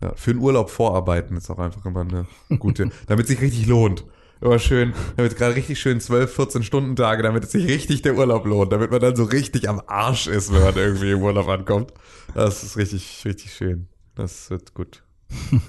Ja, 0.01 0.13
für 0.15 0.31
einen 0.31 0.39
Urlaub 0.39 0.69
vorarbeiten 0.69 1.37
ist 1.37 1.49
auch 1.51 1.59
einfach 1.59 1.85
immer 1.85 2.01
eine 2.01 2.25
gute, 2.57 2.89
damit 3.07 3.25
es 3.25 3.29
sich 3.29 3.41
richtig 3.41 3.67
lohnt. 3.67 4.05
Immer 4.43 4.59
schön, 4.59 4.93
damit 5.15 5.37
gerade 5.37 5.55
richtig 5.55 5.79
schön 5.79 6.01
12, 6.01 6.33
14 6.35 6.63
Stunden 6.63 6.95
Tage, 6.97 7.23
damit 7.23 7.45
es 7.45 7.51
sich 7.51 7.65
richtig 7.65 8.01
der 8.01 8.15
Urlaub 8.17 8.45
lohnt, 8.45 8.73
damit 8.73 8.91
man 8.91 8.99
dann 8.99 9.15
so 9.15 9.23
richtig 9.23 9.69
am 9.69 9.81
Arsch 9.87 10.27
ist, 10.27 10.51
wenn 10.53 10.61
man 10.61 10.75
irgendwie 10.75 11.11
im 11.11 11.21
Urlaub 11.21 11.47
ankommt. 11.47 11.93
Das 12.35 12.61
ist 12.63 12.75
richtig, 12.75 13.21
richtig 13.23 13.53
schön. 13.53 13.87
Das 14.15 14.49
wird 14.49 14.73
gut. 14.73 15.03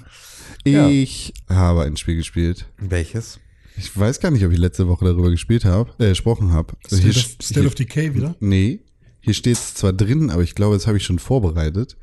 Ja. 0.67 0.87
Ich 0.89 1.33
habe 1.49 1.83
ein 1.83 1.95
Spiel 1.97 2.15
gespielt. 2.15 2.67
Welches? 2.77 3.39
Ich 3.77 3.97
weiß 3.97 4.19
gar 4.19 4.31
nicht, 4.31 4.43
ob 4.45 4.51
ich 4.51 4.57
letzte 4.57 4.87
Woche 4.87 5.05
darüber 5.05 5.29
gespielt 5.29 5.63
habe, 5.65 5.91
äh, 6.03 6.09
gesprochen 6.09 6.53
habe. 6.53 6.73
State, 6.87 7.07
of, 7.09 7.15
st- 7.15 7.43
State 7.43 7.67
of 7.67 7.75
Decay 7.75 8.13
wieder? 8.15 8.35
Nee, 8.39 8.79
hier 9.21 9.33
steht 9.33 9.57
es 9.57 9.73
zwar 9.75 9.93
drin, 9.93 10.29
aber 10.31 10.41
ich 10.43 10.55
glaube, 10.55 10.75
das 10.75 10.87
habe 10.87 10.97
ich 10.97 11.03
schon 11.03 11.19
vorbereitet. 11.19 11.97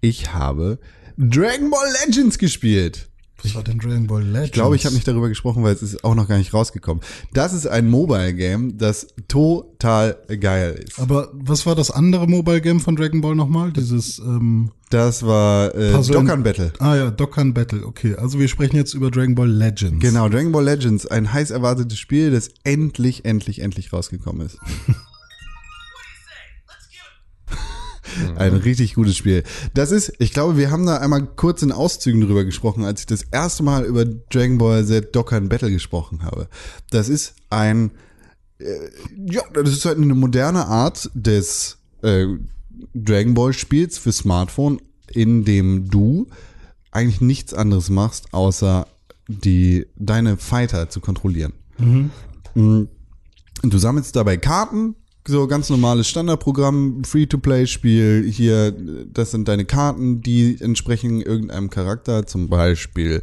Ich 0.00 0.32
habe 0.32 0.78
Dragon 1.16 1.70
Ball 1.70 1.92
Legends 2.06 2.38
gespielt. 2.38 3.08
Was 3.42 3.54
war 3.54 3.62
denn 3.62 3.78
Dragon 3.78 4.06
Ball 4.06 4.22
Legends? 4.22 4.46
Ich 4.46 4.52
glaube, 4.52 4.76
ich 4.76 4.84
habe 4.84 4.94
nicht 4.94 5.06
darüber 5.08 5.28
gesprochen, 5.28 5.62
weil 5.62 5.74
es 5.74 5.82
ist 5.82 6.04
auch 6.04 6.14
noch 6.14 6.28
gar 6.28 6.38
nicht 6.38 6.54
rausgekommen. 6.54 7.02
Das 7.32 7.52
ist 7.52 7.66
ein 7.66 7.88
Mobile 7.90 8.34
Game, 8.34 8.78
das 8.78 9.08
total 9.28 10.16
geil 10.40 10.82
ist. 10.86 10.98
Aber 11.00 11.28
was 11.32 11.66
war 11.66 11.74
das 11.74 11.90
andere 11.90 12.26
Mobile 12.26 12.60
Game 12.60 12.80
von 12.80 12.96
Dragon 12.96 13.20
Ball 13.20 13.34
nochmal? 13.34 13.72
Dieses, 13.72 14.18
ähm, 14.18 14.70
Das 14.90 15.24
war 15.26 15.74
äh, 15.74 15.92
Dokkan 15.92 16.42
Battle. 16.42 16.72
ah 16.78 16.94
ja, 16.96 17.10
Dokkan 17.10 17.54
Battle, 17.54 17.84
okay. 17.86 18.14
Also 18.16 18.38
wir 18.38 18.48
sprechen 18.48 18.76
jetzt 18.76 18.94
über 18.94 19.10
Dragon 19.10 19.34
Ball 19.34 19.50
Legends. 19.50 20.00
Genau, 20.00 20.28
Dragon 20.28 20.52
Ball 20.52 20.64
Legends, 20.64 21.06
ein 21.06 21.32
heiß 21.32 21.50
erwartetes 21.50 21.98
Spiel, 21.98 22.30
das 22.30 22.50
endlich, 22.64 23.24
endlich, 23.24 23.60
endlich 23.60 23.92
rausgekommen 23.92 24.46
ist. 24.46 24.58
Ein 28.36 28.54
richtig 28.54 28.94
gutes 28.94 29.16
Spiel. 29.16 29.42
Das 29.74 29.90
ist, 29.90 30.12
ich 30.18 30.32
glaube, 30.32 30.56
wir 30.56 30.70
haben 30.70 30.86
da 30.86 30.96
einmal 30.98 31.26
kurz 31.26 31.62
in 31.62 31.72
Auszügen 31.72 32.20
drüber 32.20 32.44
gesprochen, 32.44 32.84
als 32.84 33.00
ich 33.00 33.06
das 33.06 33.22
erste 33.30 33.62
Mal 33.62 33.84
über 33.84 34.04
Dragon 34.04 34.58
Ball 34.58 34.84
Z 34.84 35.14
Dokkan 35.14 35.48
Battle 35.48 35.70
gesprochen 35.70 36.22
habe. 36.22 36.48
Das 36.90 37.08
ist 37.08 37.34
ein, 37.50 37.92
äh, 38.58 38.64
ja, 39.26 39.42
das 39.52 39.70
ist 39.70 39.84
halt 39.84 39.98
eine 39.98 40.14
moderne 40.14 40.66
Art 40.66 41.10
des 41.14 41.78
äh, 42.02 42.26
Dragon 42.94 43.34
Ball 43.34 43.52
Spiels 43.52 43.98
für 43.98 44.12
Smartphone, 44.12 44.80
in 45.08 45.44
dem 45.44 45.88
du 45.88 46.26
eigentlich 46.90 47.20
nichts 47.20 47.54
anderes 47.54 47.90
machst, 47.90 48.32
außer 48.32 48.86
die, 49.28 49.86
deine 49.96 50.36
Fighter 50.36 50.88
zu 50.90 51.00
kontrollieren. 51.00 51.52
Mm. 52.54 52.84
Du 53.62 53.78
sammelst 53.78 54.16
dabei 54.16 54.36
Karten, 54.36 54.96
so 55.26 55.46
ganz 55.46 55.70
normales 55.70 56.08
Standardprogramm, 56.08 57.04
Free-to-Play-Spiel. 57.04 58.28
Hier, 58.30 58.72
das 59.12 59.30
sind 59.30 59.48
deine 59.48 59.64
Karten, 59.64 60.20
die 60.20 60.60
entsprechen 60.60 61.20
irgendeinem 61.20 61.70
Charakter, 61.70 62.26
zum 62.26 62.48
Beispiel 62.48 63.22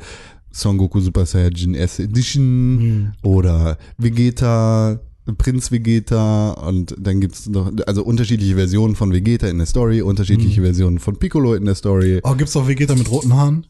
Son 0.52 0.78
Goku 0.78 1.00
Super 1.00 1.26
Saiyajin 1.26 1.76
S 1.76 2.00
Edition 2.00 3.14
oder 3.22 3.78
Vegeta, 3.98 5.00
Prinz 5.38 5.72
Vegeta 5.72 6.52
und 6.52 6.96
dann 6.98 7.22
gibt's 7.22 7.48
noch, 7.48 7.72
also 7.86 8.04
unterschiedliche 8.04 8.56
Versionen 8.56 8.96
von 8.96 9.12
Vegeta 9.12 9.48
in 9.48 9.58
der 9.58 9.68
Story, 9.68 10.02
unterschiedliche 10.02 10.62
Versionen 10.62 11.00
von 11.00 11.18
Piccolo 11.18 11.54
in 11.54 11.66
der 11.66 11.76
Story. 11.76 12.20
Oh, 12.24 12.34
gibt's 12.34 12.56
auch 12.56 12.68
Vegeta 12.68 12.96
mit 12.96 13.12
roten 13.12 13.34
Haaren? 13.34 13.68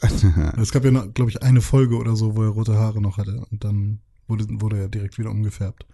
es 0.60 0.72
gab 0.72 0.84
ja, 0.84 0.90
glaube 1.06 1.30
ich, 1.30 1.42
eine 1.42 1.60
Folge 1.60 1.96
oder 1.96 2.16
so, 2.16 2.36
wo 2.36 2.42
er 2.42 2.48
rote 2.50 2.74
Haare 2.74 3.00
noch 3.00 3.18
hatte. 3.18 3.44
Und 3.50 3.64
dann 3.64 3.98
wurde, 4.28 4.46
wurde 4.48 4.78
er 4.78 4.88
direkt 4.88 5.18
wieder 5.18 5.30
umgefärbt. 5.30 5.86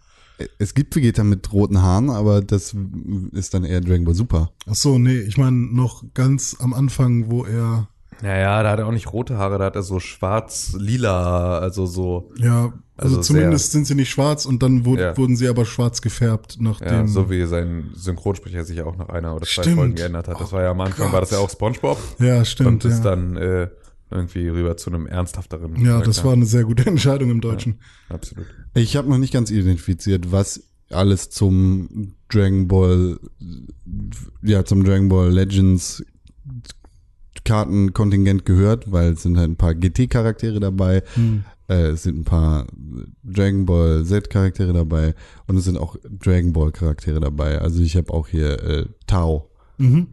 Es 0.59 0.75
gibt 0.75 0.95
Vegeta 0.97 1.25
mit 1.25 1.53
roten 1.53 1.83
Haaren, 1.83 2.11
aber 2.11 2.41
das 2.41 2.75
ist 3.33 3.55
dann 3.55 3.65
eher 3.65 3.81
Dragon 3.81 4.05
Ball 4.05 4.15
Super. 4.15 4.51
Ach 4.69 4.75
so, 4.75 4.99
nee, 4.99 5.19
ich 5.19 5.37
meine 5.37 5.57
noch 5.57 6.05
ganz 6.15 6.57
am 6.61 6.73
Anfang, 6.75 7.31
wo 7.31 7.45
er, 7.45 7.89
Naja, 8.23 8.63
da 8.63 8.71
hat 8.71 8.79
er 8.79 8.87
auch 8.87 8.93
nicht 8.93 9.13
rote 9.13 9.39
Haare, 9.39 9.59
da 9.59 9.65
hat 9.67 9.77
er 9.77 9.83
so 9.83 9.99
schwarz-lila, 10.01 11.59
also 11.59 11.87
so, 11.87 12.31
ja, 12.37 12.73
also, 12.97 13.17
Also 13.17 13.21
zumindest 13.33 13.73
sind 13.73 13.87
sie 13.87 13.95
nicht 13.95 14.11
schwarz 14.11 14.45
und 14.45 14.63
dann 14.63 14.85
wurd, 14.85 15.01
Ja. 15.01 15.17
wurden 15.17 15.35
sie 15.37 15.49
aber 15.49 15.65
schwarz 15.65 16.03
gefärbt, 16.03 16.57
ja, 16.57 16.63
nachdem. 16.65 17.09
so 17.09 17.31
wie 17.31 17.47
sein 17.47 17.91
Synchronsprecher 17.95 18.65
sich 18.65 18.77
ja 18.77 18.85
auch 18.85 18.97
nach 18.97 19.09
einer 19.09 19.35
oder 19.35 19.47
zwei 19.47 19.63
Stimmt. 19.63 19.77
Folgen 19.77 19.95
geändert 19.95 20.29
hat. 20.29 20.39
Das 20.41 20.53
war 20.53 20.63
ja 20.63 20.71
am 20.71 20.81
Anfang, 20.83 21.07
Gott. 21.07 21.13
war 21.15 21.21
das 21.21 21.31
ja 21.31 21.39
auch 21.39 21.49
Spongebob 21.51 21.99
ja, 22.19 22.45
stimmt. 22.45 22.69
und 22.69 22.85
ist 22.85 23.05
ja. 23.05 23.11
dann 23.11 23.37
äh, 23.39 23.69
irgendwie 24.11 24.49
rüber 24.49 24.77
zu 24.77 24.91
einem 24.91 25.07
ernsthafteren. 25.07 25.77
ja, 25.77 25.99
das 25.99 26.17
Charakter. 26.17 26.25
war 26.25 26.33
eine 26.33 26.47
sehr 26.47 26.65
gute 26.65 26.87
Entscheidung 26.87 27.31
im 27.31 27.41
Deutschen. 27.41 27.79
Absolut. 28.09 28.47
Ich 28.75 28.97
habe 28.97 29.09
noch 29.09 29.19
nicht 29.19 29.33
ganz 29.33 29.51
identifiziert, 29.51 30.33
was 30.33 30.65
alles 30.91 31.31
zum 31.31 32.15
Dragon 32.29 32.67
Ball, 32.69 33.19
ja, 34.43 34.65
zum 34.65 34.83
Dragon 34.85 35.09
Ball 35.09 35.31
Legends 35.31 36.05
Kartenkontingent 37.45 38.45
gehört, 38.45 38.91
weil 38.93 39.13
es 39.13 39.23
sind 39.23 39.37
halt 39.39 39.51
ein 39.51 39.57
paar 39.57 39.75
GT-Charaktere 39.75 40.61
dabei, 40.61 41.03
Hm. 41.15 41.45
äh, 41.69 41.89
es 41.91 42.03
sind 42.03 42.19
ein 42.19 42.25
paar 42.25 42.67
Dragon 43.25 43.65
Ball 43.67 44.05
Z-Charaktere 44.05 44.73
dabei 44.73 45.15
und 45.47 45.57
es 45.57 45.65
sind 45.65 45.79
auch 45.79 45.97
Dragon 46.05 46.53
Ball 46.53 46.71
Charaktere 46.73 47.21
dabei. 47.21 47.59
Also 47.61 47.81
ich 47.83 47.97
habe 47.97 48.13
auch 48.13 48.29
hier 48.29 48.63
äh, 48.63 48.87
Tao. 49.07 49.51
Mhm. 49.79 50.09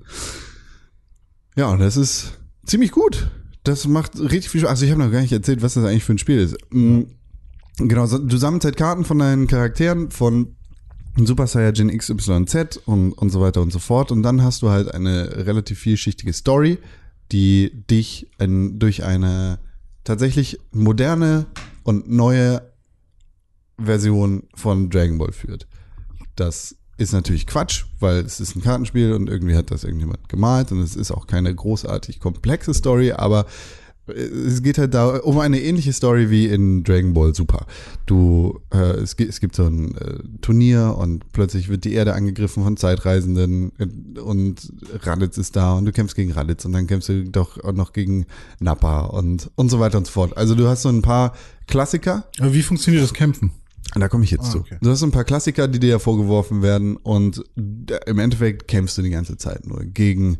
Ja, 1.55 1.69
und 1.71 1.79
das 1.79 1.97
ist 1.97 2.39
ziemlich 2.65 2.91
gut. 2.91 3.29
Das 3.67 3.87
macht 3.87 4.19
richtig 4.19 4.49
viel 4.49 4.61
Spaß. 4.61 4.71
Also 4.71 4.85
ich 4.85 4.91
habe 4.91 5.03
noch 5.03 5.11
gar 5.11 5.21
nicht 5.21 5.31
erzählt, 5.31 5.61
was 5.61 5.73
das 5.75 5.85
eigentlich 5.85 6.03
für 6.03 6.13
ein 6.13 6.17
Spiel 6.17 6.39
ist. 6.39 6.57
Mm, 6.71 7.03
Genau, 7.79 8.07
du 8.07 8.37
sammelst 8.37 8.65
halt 8.65 8.75
Karten 8.75 9.05
von 9.05 9.19
deinen 9.19 9.45
Charakteren, 9.45 10.09
von 10.09 10.55
Super 11.15 11.45
Saiyajin 11.45 11.95
XYZ 11.95 12.77
und, 12.85 13.13
und 13.13 13.29
so 13.29 13.39
weiter 13.39 13.61
und 13.61 13.71
so 13.71 13.79
fort. 13.79 14.11
Und 14.11 14.23
dann 14.23 14.41
hast 14.41 14.63
du 14.63 14.69
halt 14.69 14.93
eine 14.93 15.45
relativ 15.45 15.79
vielschichtige 15.79 16.33
Story, 16.33 16.79
die 17.31 17.71
dich 17.89 18.31
in, 18.39 18.79
durch 18.79 19.03
eine 19.03 19.59
tatsächlich 20.03 20.59
moderne 20.71 21.45
und 21.83 22.09
neue 22.09 22.61
Version 23.79 24.43
von 24.55 24.89
Dragon 24.89 25.19
Ball 25.19 25.31
führt. 25.31 25.67
Das 26.35 26.76
ist 26.97 27.13
natürlich 27.13 27.47
Quatsch, 27.47 27.85
weil 27.99 28.17
es 28.17 28.39
ist 28.39 28.55
ein 28.55 28.61
Kartenspiel 28.61 29.13
und 29.13 29.29
irgendwie 29.29 29.55
hat 29.55 29.71
das 29.71 29.83
irgendjemand 29.83 30.29
gemalt 30.29 30.71
und 30.71 30.81
es 30.81 30.95
ist 30.95 31.11
auch 31.11 31.27
keine 31.27 31.53
großartig 31.53 32.19
komplexe 32.19 32.73
Story, 32.73 33.11
aber 33.11 33.45
es 34.07 34.63
geht 34.63 34.77
halt 34.77 34.93
da 34.93 35.17
um 35.17 35.39
eine 35.39 35.61
ähnliche 35.61 35.91
Story 35.91 36.29
wie 36.29 36.45
in 36.47 36.83
Dragon 36.83 37.13
Ball 37.13 37.35
Super. 37.35 37.65
Du, 38.05 38.59
äh, 38.73 39.01
es, 39.01 39.17
gibt, 39.17 39.29
es 39.29 39.39
gibt 39.39 39.55
so 39.55 39.65
ein 39.65 39.95
äh, 39.95 40.19
Turnier 40.41 40.95
und 40.97 41.31
plötzlich 41.33 41.67
wird 41.67 41.83
die 41.83 41.93
Erde 41.93 42.13
angegriffen 42.13 42.63
von 42.63 42.77
Zeitreisenden 42.77 43.73
äh, 43.77 44.19
und 44.19 44.71
Raditz 45.01 45.37
ist 45.37 45.55
da 45.55 45.73
und 45.73 45.85
du 45.85 45.91
kämpfst 45.91 46.15
gegen 46.15 46.31
Raditz 46.31 46.63
und 46.65 46.71
dann 46.71 46.87
kämpfst 46.87 47.09
du 47.09 47.25
doch 47.25 47.61
auch 47.63 47.73
noch 47.73 47.93
gegen 47.93 48.25
Nappa 48.59 49.01
und, 49.01 49.51
und 49.55 49.69
so 49.69 49.79
weiter 49.79 49.97
und 49.97 50.07
so 50.07 50.13
fort. 50.13 50.37
Also 50.37 50.55
du 50.55 50.67
hast 50.67 50.83
so 50.83 50.89
ein 50.89 51.01
paar 51.01 51.33
Klassiker. 51.67 52.25
Aber 52.39 52.53
wie 52.53 52.63
funktioniert 52.63 53.03
das 53.03 53.13
Kämpfen? 53.13 53.51
Da 53.95 54.07
komme 54.09 54.23
ich 54.25 54.31
jetzt 54.31 54.45
Ah, 54.47 54.51
zu. 54.51 54.57
okay. 54.59 54.77
Du 54.81 54.89
hast 54.89 55.01
ein 55.03 55.11
paar 55.11 55.23
Klassiker, 55.23 55.67
die 55.67 55.79
dir 55.79 55.89
ja 55.89 55.99
vorgeworfen 55.99 56.61
werden 56.61 56.97
und 56.97 57.43
im 57.55 58.19
Endeffekt 58.19 58.67
kämpfst 58.67 58.97
du 58.97 59.01
die 59.01 59.09
ganze 59.09 59.37
Zeit 59.37 59.65
nur 59.65 59.83
gegen 59.85 60.37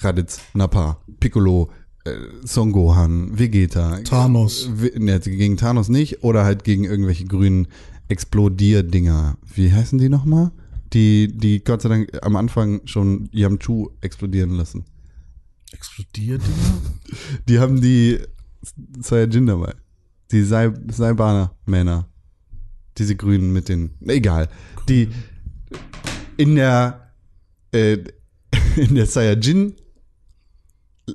Raditz, 0.00 0.40
Nappa, 0.54 0.98
Piccolo, 1.20 1.70
äh, 2.04 2.12
Son 2.44 2.72
Gohan, 2.72 3.38
Vegeta. 3.38 3.98
Thanos. 4.00 4.68
Ne, 4.96 5.20
gegen 5.20 5.56
Thanos 5.56 5.88
nicht 5.88 6.24
oder 6.24 6.44
halt 6.44 6.64
gegen 6.64 6.84
irgendwelche 6.84 7.26
grünen 7.26 7.68
Explodierdinger. 8.08 9.36
Wie 9.54 9.72
heißen 9.72 9.98
die 9.98 10.08
nochmal? 10.08 10.52
Die, 10.92 11.28
die 11.36 11.62
Gott 11.64 11.82
sei 11.82 11.88
Dank 11.88 12.10
am 12.22 12.36
Anfang 12.36 12.80
schon 12.86 13.28
Yamchu 13.32 13.88
explodieren 14.00 14.50
lassen. 14.50 14.84
Explodiert 15.72 16.42
Dinger? 16.42 16.80
Die 17.48 17.58
haben 17.58 17.80
die 17.80 18.18
Saiyajin 19.00 19.46
dabei. 19.46 19.74
Die 20.30 20.42
Sai- 20.42 20.72
Saibana-Männer. 20.88 22.08
Diese 22.98 23.16
Grünen 23.16 23.52
mit 23.52 23.68
den. 23.68 23.90
Egal. 24.06 24.48
Die 24.88 25.08
in 26.36 26.56
der 26.56 27.12
äh, 27.72 27.98
in 28.76 28.94
der 28.94 29.06
Saiyajin 29.06 29.74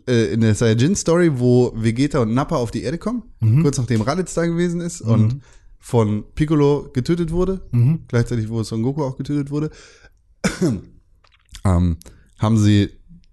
äh, 0.07 0.33
in 0.33 0.41
der 0.41 0.55
Saiyajin-Story, 0.55 1.39
wo 1.39 1.73
Vegeta 1.75 2.19
und 2.19 2.33
Nappa 2.33 2.55
auf 2.55 2.71
die 2.71 2.83
Erde 2.83 2.97
kommen, 2.97 3.23
kurz 3.61 3.77
nachdem 3.77 4.01
Raditz 4.01 4.33
da 4.33 4.45
gewesen 4.45 4.81
ist 4.81 5.01
und 5.01 5.41
von 5.79 6.23
Piccolo 6.35 6.89
getötet 6.93 7.31
wurde, 7.31 7.61
gleichzeitig 8.07 8.49
wo 8.49 8.63
Son 8.63 8.83
Goku 8.83 9.03
auch 9.03 9.17
getötet 9.17 9.49
wurde, 9.49 9.71
ähm, 11.65 11.97
haben 12.37 12.57
sie 12.57 12.89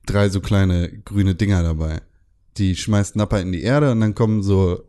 drei 0.06 0.28
so 0.30 0.40
kleine 0.40 0.90
grüne 1.04 1.34
Dinger 1.34 1.62
dabei. 1.62 2.00
Die 2.56 2.74
schmeißt 2.74 3.16
Nappa 3.16 3.38
in 3.38 3.52
die 3.52 3.62
Erde 3.62 3.92
und 3.92 4.00
dann 4.00 4.14
kommen 4.14 4.42
so 4.42 4.82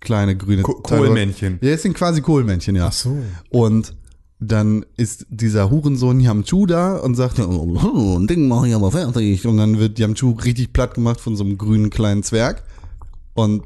kleine 0.00 0.36
grüne 0.36 0.62
Ko- 0.62 0.80
Kohlmännchen. 0.80 1.58
Ja, 1.62 1.70
es 1.70 1.82
sind 1.82 1.94
quasi 1.94 2.20
Kohlmännchen, 2.20 2.76
ja. 2.76 2.86
Ach 2.88 2.92
so. 2.92 3.16
Und 3.50 3.96
dann 4.40 4.84
ist 4.96 5.26
dieser 5.30 5.70
Hurensohn 5.70 6.18
Yamchu 6.18 6.66
da 6.66 6.96
und 6.96 7.14
sagt, 7.14 7.38
oh, 7.38 8.18
ein 8.18 8.26
Ding 8.26 8.48
mache 8.48 8.68
ich 8.68 8.74
aber 8.74 8.90
fertig. 8.90 9.46
Und 9.46 9.56
dann 9.58 9.78
wird 9.78 9.98
Yamchu 9.98 10.32
richtig 10.32 10.72
platt 10.72 10.94
gemacht 10.94 11.20
von 11.20 11.36
so 11.36 11.44
einem 11.44 11.58
grünen 11.58 11.90
kleinen 11.90 12.22
Zwerg. 12.24 12.64
Und 13.34 13.62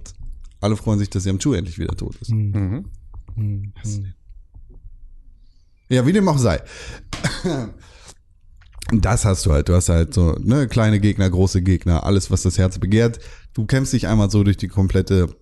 alle 0.61 0.77
freuen 0.77 0.99
sich, 0.99 1.09
dass 1.09 1.25
Yamchu 1.25 1.55
endlich 1.55 1.79
wieder 1.79 1.97
tot 1.97 2.17
ist. 2.21 2.31
Mhm. 2.31 2.85
Ja, 5.89 6.07
wie 6.07 6.13
dem 6.13 6.29
auch 6.29 6.39
sei. 6.39 6.61
Das 8.93 9.25
hast 9.25 9.47
du 9.47 9.53
halt. 9.53 9.69
Du 9.69 9.75
hast 9.75 9.89
halt 9.89 10.15
so 10.15 10.33
ne, 10.41 10.69
kleine 10.69 11.01
Gegner, 11.01 11.29
große 11.31 11.63
Gegner, 11.63 12.05
alles, 12.05 12.31
was 12.31 12.43
das 12.43 12.59
Herz 12.59 12.79
begehrt. 12.79 13.19
Du 13.55 13.67
kämpfst 13.67 13.93
dich 13.93 14.07
einmal 14.07 14.31
so 14.31 14.45
durch 14.45 14.57
die 14.57 14.69
komplette 14.69 15.35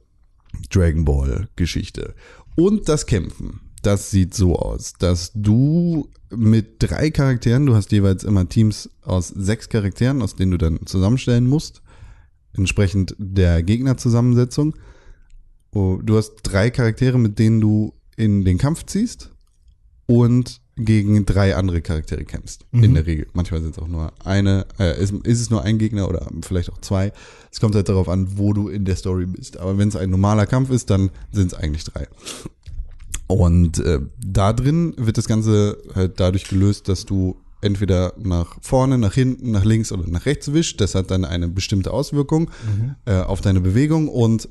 Dragon 0.71 1.05
Ball 1.05 1.49
Geschichte. 1.57 2.15
Und 2.57 2.89
das 2.89 3.07
Kämpfen, 3.07 3.61
das 3.83 4.11
sieht 4.11 4.35
so 4.35 4.57
aus, 4.57 4.95
dass 4.99 5.33
du 5.35 6.09
mit 6.31 6.77
drei 6.79 7.11
Charakteren, 7.11 7.67
du 7.67 7.75
hast 7.75 7.93
jeweils 7.93 8.25
immer 8.25 8.49
Teams 8.49 8.91
aus 9.03 9.29
sechs 9.29 9.69
Charakteren, 9.69 10.23
aus 10.23 10.37
denen 10.37 10.53
du 10.53 10.59
dann 10.59 10.87
zusammenstellen 10.87 11.47
musst, 11.47 11.83
entsprechend 12.57 13.15
der 13.19 13.63
Gegnerzusammensetzung. 13.63 14.75
Oh, 15.73 15.99
Du 16.03 16.17
hast 16.17 16.37
drei 16.43 16.71
Charaktere, 16.71 17.19
mit 17.19 17.39
denen 17.39 17.61
du 17.61 17.95
in 18.17 18.45
den 18.45 18.59
Kampf 18.59 18.87
ziehst 18.87 19.31
und 20.07 20.61
gegen 20.77 21.25
drei 21.25 21.55
andere 21.55 21.81
Charaktere 21.83 22.25
kämpfst. 22.25 22.67
In 22.73 22.95
der 22.95 23.07
Regel. 23.07 23.27
Manchmal 23.33 23.61
sind 23.61 23.77
es 23.77 23.79
auch 23.79 23.89
nur 23.89 24.13
eine, 24.25 24.67
äh, 24.79 25.01
ist, 25.01 25.13
ist 25.25 25.41
es 25.41 25.51
nur 25.51 25.63
ein 25.63 25.79
Gegner 25.79 26.09
oder 26.09 26.29
vielleicht 26.43 26.73
auch 26.73 26.79
zwei. 26.79 27.13
Es 27.53 27.61
kommt 27.61 27.75
halt 27.75 27.89
darauf 27.89 28.09
an, 28.09 28.39
wo 28.39 28.53
du 28.53 28.69
in 28.69 28.85
der 28.85 28.97
Story 28.97 29.27
bist. 29.27 29.59
Aber 29.59 29.79
wenn 29.79 29.89
es 29.89 29.97
ein 29.97 30.11
normaler 30.11 30.47
Kampf 30.47 30.71
ist, 30.71 30.91
dann 30.91 31.11
sind 31.31 31.53
es 31.53 31.59
eigentlich 31.59 31.85
drei. 31.85 32.09
Und 33.27 33.79
äh, 33.79 34.01
da 34.25 34.53
drin 34.53 34.95
wird 34.97 35.17
das 35.17 35.29
Ganze 35.29 35.79
halt 35.95 36.19
dadurch 36.19 36.49
gelöst, 36.49 36.89
dass 36.89 37.07
du 37.07 37.37
entweder 37.61 38.13
nach 38.19 38.57
vorne, 38.61 38.99
nach 38.99 39.15
hinten, 39.15 39.53
nach 39.53 39.65
links 39.65 39.93
oder 39.93 40.07
nach 40.07 40.27
rechts 40.27 40.53
wischst. 40.53 40.81
Das 40.81 40.95
hat 40.95 41.11
dann 41.11 41.25
eine 41.25 41.49
bestimmte 41.49 41.93
Auswirkung 41.93 42.51
äh, 43.07 43.21
auf 43.21 43.41
deine 43.41 43.61
Bewegung 43.61 44.09
und 44.09 44.49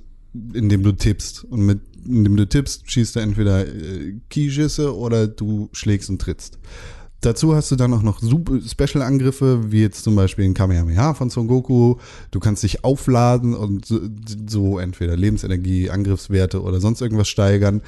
indem 0.54 0.82
du 0.84 0.94
tippst. 0.94 1.44
Und 1.44 1.66
mit 1.66 1.82
indem 2.06 2.36
du 2.38 2.48
tippst, 2.48 2.90
schießt 2.90 3.16
du 3.16 3.20
entweder 3.20 3.68
äh, 3.68 4.16
Keyschüsse 4.30 4.96
oder 4.96 5.28
du 5.28 5.70
schlägst 5.72 6.10
und 6.10 6.22
trittst. 6.22 6.60
Dazu 7.22 7.56
hast 7.56 7.72
du 7.72 7.78
dann 7.78 7.94
auch 7.94 8.02
noch 8.04 8.20
Special-Angriffe, 8.20 9.72
wie 9.72 9.82
jetzt 9.82 10.04
zum 10.04 10.16
Beispiel 10.16 10.44
ein 10.44 10.54
Kamehameha 10.54 11.14
von 11.14 11.30
Son 11.30 11.48
Goku. 11.48 11.96
Du 12.32 12.42
kannst 12.42 12.64
dich 12.64 12.84
aufladen 12.84 13.54
und 13.54 13.86
so, 13.86 14.02
so 14.46 14.78
entweder 14.78 15.16
Lebensenergie, 15.16 15.90
Angriffswerte 15.90 16.62
oder 16.62 16.82
sonst 16.82 17.00
irgendwas 17.00 17.30
steigern. 17.30 17.82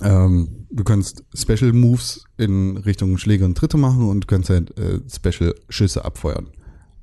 Ähm, 0.00 0.66
du 0.70 0.84
kannst 0.84 1.24
Special 1.34 1.72
Moves 1.72 2.24
in 2.36 2.76
Richtung 2.76 3.18
Schläge 3.18 3.44
und 3.44 3.58
Tritte 3.58 3.78
machen 3.78 4.08
und 4.08 4.20
du 4.22 4.26
kannst 4.28 4.48
halt 4.48 4.78
äh, 4.78 5.00
Special 5.12 5.54
Schüsse 5.68 6.04
abfeuern. 6.04 6.48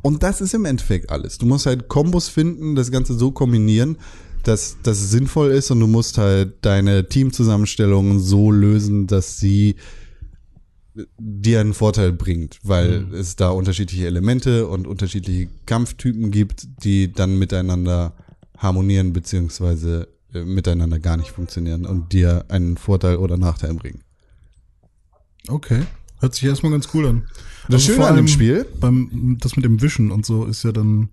Und 0.02 0.24
das 0.24 0.39
ist 0.39 0.54
im 0.54 0.64
Endeffekt 0.64 1.10
alles. 1.10 1.38
Du 1.38 1.46
musst 1.46 1.66
halt 1.66 1.89
Kombos 1.89 2.30
finden, 2.30 2.76
das 2.76 2.89
Ganze 2.89 3.16
so 3.16 3.32
kombinieren, 3.32 3.98
dass 4.44 4.78
das 4.84 5.12
sinnvoll 5.12 5.52
ist 5.52 5.72
und 5.72 5.80
du 5.80 5.88
musst 5.88 6.18
halt 6.18 6.54
deine 6.62 7.08
Teamzusammenstellungen 7.08 8.20
so 8.20 8.52
lösen, 8.52 9.08
dass 9.08 9.38
sie 9.38 9.76
dir 11.18 11.62
einen 11.62 11.74
Vorteil 11.74 12.12
bringt, 12.12 12.60
weil 12.64 13.14
es 13.14 13.36
da 13.36 13.50
unterschiedliche 13.50 14.08
Elemente 14.08 14.68
und 14.68 14.88
unterschiedliche 14.88 15.50
Kampftypen 15.66 16.32
gibt, 16.32 16.68
die 16.84 17.12
dann 17.12 17.39
miteinander 17.39 18.14
harmonieren 18.58 19.14
beziehungsweise 19.14 20.10
äh, 20.34 20.44
miteinander 20.44 21.00
gar 21.00 21.18
nicht 21.18 21.32
funktionieren 21.32 21.86
und 21.86 22.12
dir 22.14 22.46
einen 22.50 22.78
Vorteil 22.78 23.18
oder 23.18 23.38
Nachteil 23.38 23.74
bringen. 23.74 24.02
Okay. 25.48 25.84
Hört 26.20 26.36
sich 26.36 26.44
erstmal 26.44 26.72
ganz 26.72 26.89
cool 26.94 27.08
an. 27.08 27.28
Das 27.72 27.84
Schöne 27.84 27.97
vor 27.97 28.07
an 28.07 28.15
dem 28.15 28.28
Spiel- 28.28 28.65
Beim, 28.80 29.38
das 29.39 29.55
mit 29.55 29.65
dem 29.65 29.82
Wischen 29.82 30.11
und 30.11 30.26
so 30.26 30.45
ist 30.45 30.63
ja 30.63 30.72
dann, 30.72 31.09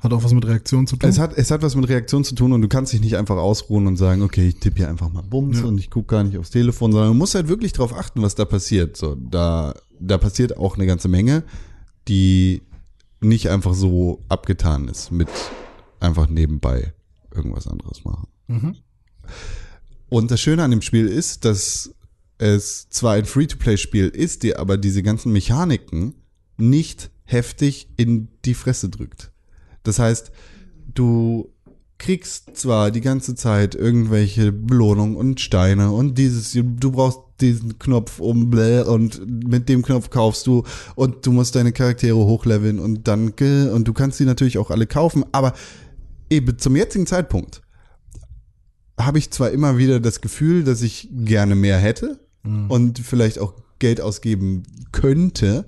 hat 0.00 0.12
auch 0.12 0.22
was 0.24 0.32
mit 0.32 0.46
Reaktion 0.46 0.86
zu 0.86 0.96
tun. 0.96 1.08
Es 1.08 1.18
hat, 1.18 1.36
es 1.36 1.50
hat 1.50 1.62
was 1.62 1.74
mit 1.76 1.88
Reaktion 1.88 2.24
zu 2.24 2.34
tun 2.34 2.52
und 2.52 2.62
du 2.62 2.68
kannst 2.68 2.92
dich 2.92 3.00
nicht 3.00 3.16
einfach 3.16 3.36
ausruhen 3.36 3.86
und 3.86 3.96
sagen, 3.96 4.22
okay, 4.22 4.48
ich 4.48 4.56
tippe 4.56 4.76
hier 4.78 4.88
einfach 4.88 5.10
mal 5.12 5.22
Bums 5.22 5.58
Ja. 5.60 5.64
und 5.66 5.78
ich 5.78 5.90
gucke 5.90 6.08
gar 6.14 6.24
nicht 6.24 6.38
aufs 6.38 6.50
Telefon, 6.50 6.92
sondern 6.92 7.10
du 7.10 7.14
musst 7.14 7.34
halt 7.34 7.48
wirklich 7.48 7.72
drauf 7.72 7.92
achten, 7.96 8.22
was 8.22 8.34
da 8.34 8.44
passiert. 8.44 8.96
So, 8.96 9.14
da, 9.16 9.74
da 10.00 10.18
passiert 10.18 10.56
auch 10.56 10.76
eine 10.76 10.86
ganze 10.86 11.08
Menge, 11.08 11.42
die 12.08 12.62
nicht 13.20 13.48
einfach 13.50 13.74
so 13.74 14.22
abgetan 14.28 14.88
ist 14.88 15.10
mit 15.10 15.28
einfach 16.00 16.28
nebenbei 16.28 16.92
irgendwas 17.34 17.66
anderes 17.66 18.04
machen. 18.04 18.28
Mhm. 18.48 18.76
Und 20.10 20.30
das 20.30 20.40
Schöne 20.40 20.62
an 20.62 20.70
dem 20.70 20.82
Spiel 20.82 21.06
ist, 21.06 21.44
dass 21.44 21.92
es 22.44 22.88
zwar 22.90 23.14
ein 23.14 23.24
Free-to-Play-Spiel 23.24 24.08
ist, 24.08 24.42
dir 24.42 24.58
aber 24.60 24.76
diese 24.76 25.02
ganzen 25.02 25.32
Mechaniken 25.32 26.14
nicht 26.58 27.10
heftig 27.24 27.88
in 27.96 28.28
die 28.44 28.54
Fresse 28.54 28.90
drückt. 28.90 29.32
Das 29.82 29.98
heißt, 29.98 30.30
du 30.92 31.50
kriegst 31.96 32.56
zwar 32.56 32.90
die 32.90 33.00
ganze 33.00 33.34
Zeit 33.34 33.74
irgendwelche 33.74 34.52
Belohnungen 34.52 35.16
und 35.16 35.40
Steine 35.40 35.90
und 35.90 36.18
dieses, 36.18 36.52
du 36.52 36.92
brauchst 36.92 37.20
diesen 37.40 37.78
Knopf 37.78 38.20
um 38.20 38.52
und 38.52 39.48
mit 39.48 39.68
dem 39.70 39.82
Knopf 39.82 40.10
kaufst 40.10 40.46
du 40.46 40.64
und 40.96 41.24
du 41.24 41.32
musst 41.32 41.54
deine 41.56 41.72
Charaktere 41.72 42.16
hochleveln 42.16 42.78
und 42.78 43.08
dann 43.08 43.28
und 43.30 43.88
du 43.88 43.92
kannst 43.94 44.20
die 44.20 44.24
natürlich 44.24 44.58
auch 44.58 44.70
alle 44.70 44.86
kaufen, 44.86 45.24
aber 45.32 45.54
eben 46.28 46.58
zum 46.58 46.76
jetzigen 46.76 47.06
Zeitpunkt 47.06 47.62
habe 49.00 49.18
ich 49.18 49.30
zwar 49.30 49.50
immer 49.50 49.78
wieder 49.78 49.98
das 49.98 50.20
Gefühl, 50.20 50.62
dass 50.62 50.82
ich 50.82 51.08
gerne 51.10 51.54
mehr 51.54 51.78
hätte 51.78 52.23
und 52.44 52.98
vielleicht 52.98 53.38
auch 53.38 53.54
Geld 53.78 54.00
ausgeben 54.00 54.64
könnte, 54.92 55.64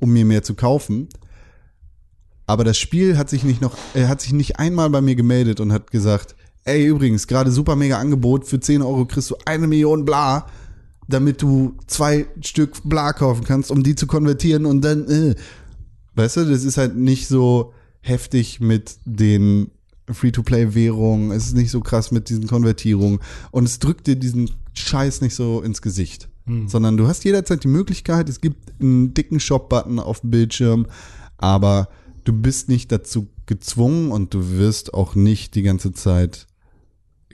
um 0.00 0.12
mir 0.12 0.24
mehr 0.24 0.42
zu 0.42 0.54
kaufen. 0.54 1.08
Aber 2.46 2.64
das 2.64 2.78
Spiel 2.78 3.18
hat 3.18 3.28
sich 3.28 3.44
nicht 3.44 3.60
noch, 3.60 3.76
er 3.94 4.08
hat 4.08 4.20
sich 4.20 4.32
nicht 4.32 4.58
einmal 4.58 4.90
bei 4.90 5.00
mir 5.00 5.14
gemeldet 5.14 5.60
und 5.60 5.72
hat 5.72 5.90
gesagt, 5.90 6.34
ey, 6.64 6.86
übrigens, 6.86 7.26
gerade 7.26 7.50
super 7.50 7.76
mega 7.76 7.98
Angebot, 7.98 8.46
für 8.46 8.60
10 8.60 8.82
Euro 8.82 9.06
kriegst 9.06 9.30
du 9.30 9.36
eine 9.44 9.66
Million 9.66 10.04
bla, 10.04 10.46
damit 11.08 11.42
du 11.42 11.76
zwei 11.86 12.26
Stück 12.42 12.80
bla 12.84 13.12
kaufen 13.12 13.44
kannst, 13.44 13.70
um 13.70 13.82
die 13.82 13.94
zu 13.94 14.06
konvertieren 14.06 14.66
und 14.66 14.82
dann, 14.82 15.08
äh. 15.08 15.34
Weißt 16.14 16.38
du, 16.38 16.44
das 16.46 16.64
ist 16.64 16.78
halt 16.78 16.96
nicht 16.96 17.28
so 17.28 17.72
heftig 18.00 18.60
mit 18.60 18.98
den 19.04 19.70
Free-to-Play-Währungen, 20.10 21.30
es 21.30 21.46
ist 21.46 21.56
nicht 21.56 21.70
so 21.70 21.80
krass 21.80 22.10
mit 22.10 22.28
diesen 22.28 22.46
Konvertierungen 22.46 23.20
und 23.50 23.64
es 23.64 23.78
drückt 23.78 24.06
dir 24.06 24.16
diesen 24.16 24.50
Scheiß 24.78 25.20
nicht 25.20 25.34
so 25.34 25.60
ins 25.62 25.82
Gesicht. 25.82 26.28
Sondern 26.66 26.96
du 26.96 27.06
hast 27.06 27.24
jederzeit 27.24 27.62
die 27.62 27.68
Möglichkeit, 27.68 28.30
es 28.30 28.40
gibt 28.40 28.72
einen 28.80 29.12
dicken 29.12 29.38
Shop-Button 29.38 29.98
auf 29.98 30.20
dem 30.20 30.30
Bildschirm, 30.30 30.86
aber 31.36 31.90
du 32.24 32.32
bist 32.32 32.70
nicht 32.70 32.90
dazu 32.90 33.28
gezwungen 33.44 34.10
und 34.12 34.32
du 34.32 34.52
wirst 34.52 34.94
auch 34.94 35.14
nicht 35.14 35.54
die 35.56 35.62
ganze 35.62 35.92
Zeit 35.92 36.46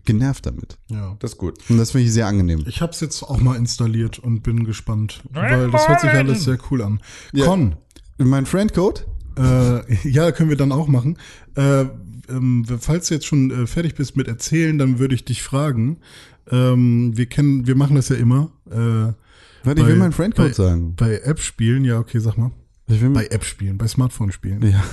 genervt 0.04 0.46
damit. 0.46 0.78
Ja. 0.90 1.16
Das 1.20 1.32
ist 1.32 1.38
gut. 1.38 1.58
Und 1.68 1.78
das 1.78 1.92
finde 1.92 2.06
ich 2.06 2.12
sehr 2.12 2.26
angenehm. 2.26 2.64
Ich 2.66 2.80
habe 2.80 2.90
es 2.90 2.98
jetzt 2.98 3.22
auch 3.22 3.38
mal 3.38 3.56
installiert 3.56 4.18
und 4.18 4.42
bin 4.42 4.64
gespannt, 4.64 5.22
weil 5.30 5.70
das 5.70 5.86
hört 5.86 6.00
sich 6.00 6.10
alles 6.10 6.42
sehr 6.42 6.58
cool 6.70 6.82
an. 6.82 7.00
Ja. 7.32 7.46
Con, 7.46 7.76
Mein 8.18 8.46
Friendcode? 8.46 9.06
äh, 9.38 9.94
ja, 10.08 10.32
können 10.32 10.50
wir 10.50 10.56
dann 10.56 10.72
auch 10.72 10.88
machen. 10.88 11.18
Äh, 11.56 11.86
ähm, 12.28 12.64
falls 12.80 13.08
du 13.08 13.14
jetzt 13.14 13.26
schon 13.26 13.50
äh, 13.50 13.66
fertig 13.66 13.94
bist 13.94 14.16
mit 14.16 14.28
erzählen, 14.28 14.78
dann 14.78 14.98
würde 14.98 15.14
ich 15.14 15.24
dich 15.24 15.42
fragen. 15.42 15.98
Ähm, 16.50 17.16
wir 17.16 17.26
kennen, 17.26 17.66
wir 17.66 17.74
machen 17.74 17.96
das 17.96 18.08
ja 18.08 18.16
immer. 18.16 18.50
Äh, 18.70 19.12
Warte, 19.64 19.80
ich 19.80 19.86
will 19.86 19.96
meinen 19.96 20.12
Friendcode 20.12 20.48
bei, 20.48 20.52
sagen. 20.52 20.94
Bei 20.96 21.18
App-Spielen, 21.18 21.84
ja, 21.84 21.98
okay, 21.98 22.18
sag 22.18 22.36
mal. 22.36 22.50
Bei 22.86 23.26
App-Spielen, 23.26 23.78
bei 23.78 23.88
Smartphone-Spielen. 23.88 24.62
Ja. 24.62 24.84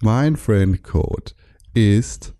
Mein 0.00 0.36
Friendcode 0.36 1.34
ist, 1.74 2.34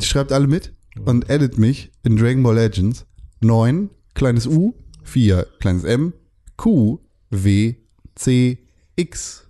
schreibt 0.00 0.32
alle 0.32 0.46
mit 0.46 0.72
und 1.04 1.28
edit 1.28 1.58
mich 1.58 1.92
in 2.02 2.16
Dragon 2.16 2.42
Ball 2.42 2.54
Legends 2.54 3.06
9, 3.40 3.90
kleines 4.14 4.46
U, 4.46 4.74
4, 5.02 5.46
kleines 5.60 5.84
M, 5.84 6.12
Q, 6.56 7.00
W, 7.30 7.74
C, 8.14 8.58
X. 8.96 9.48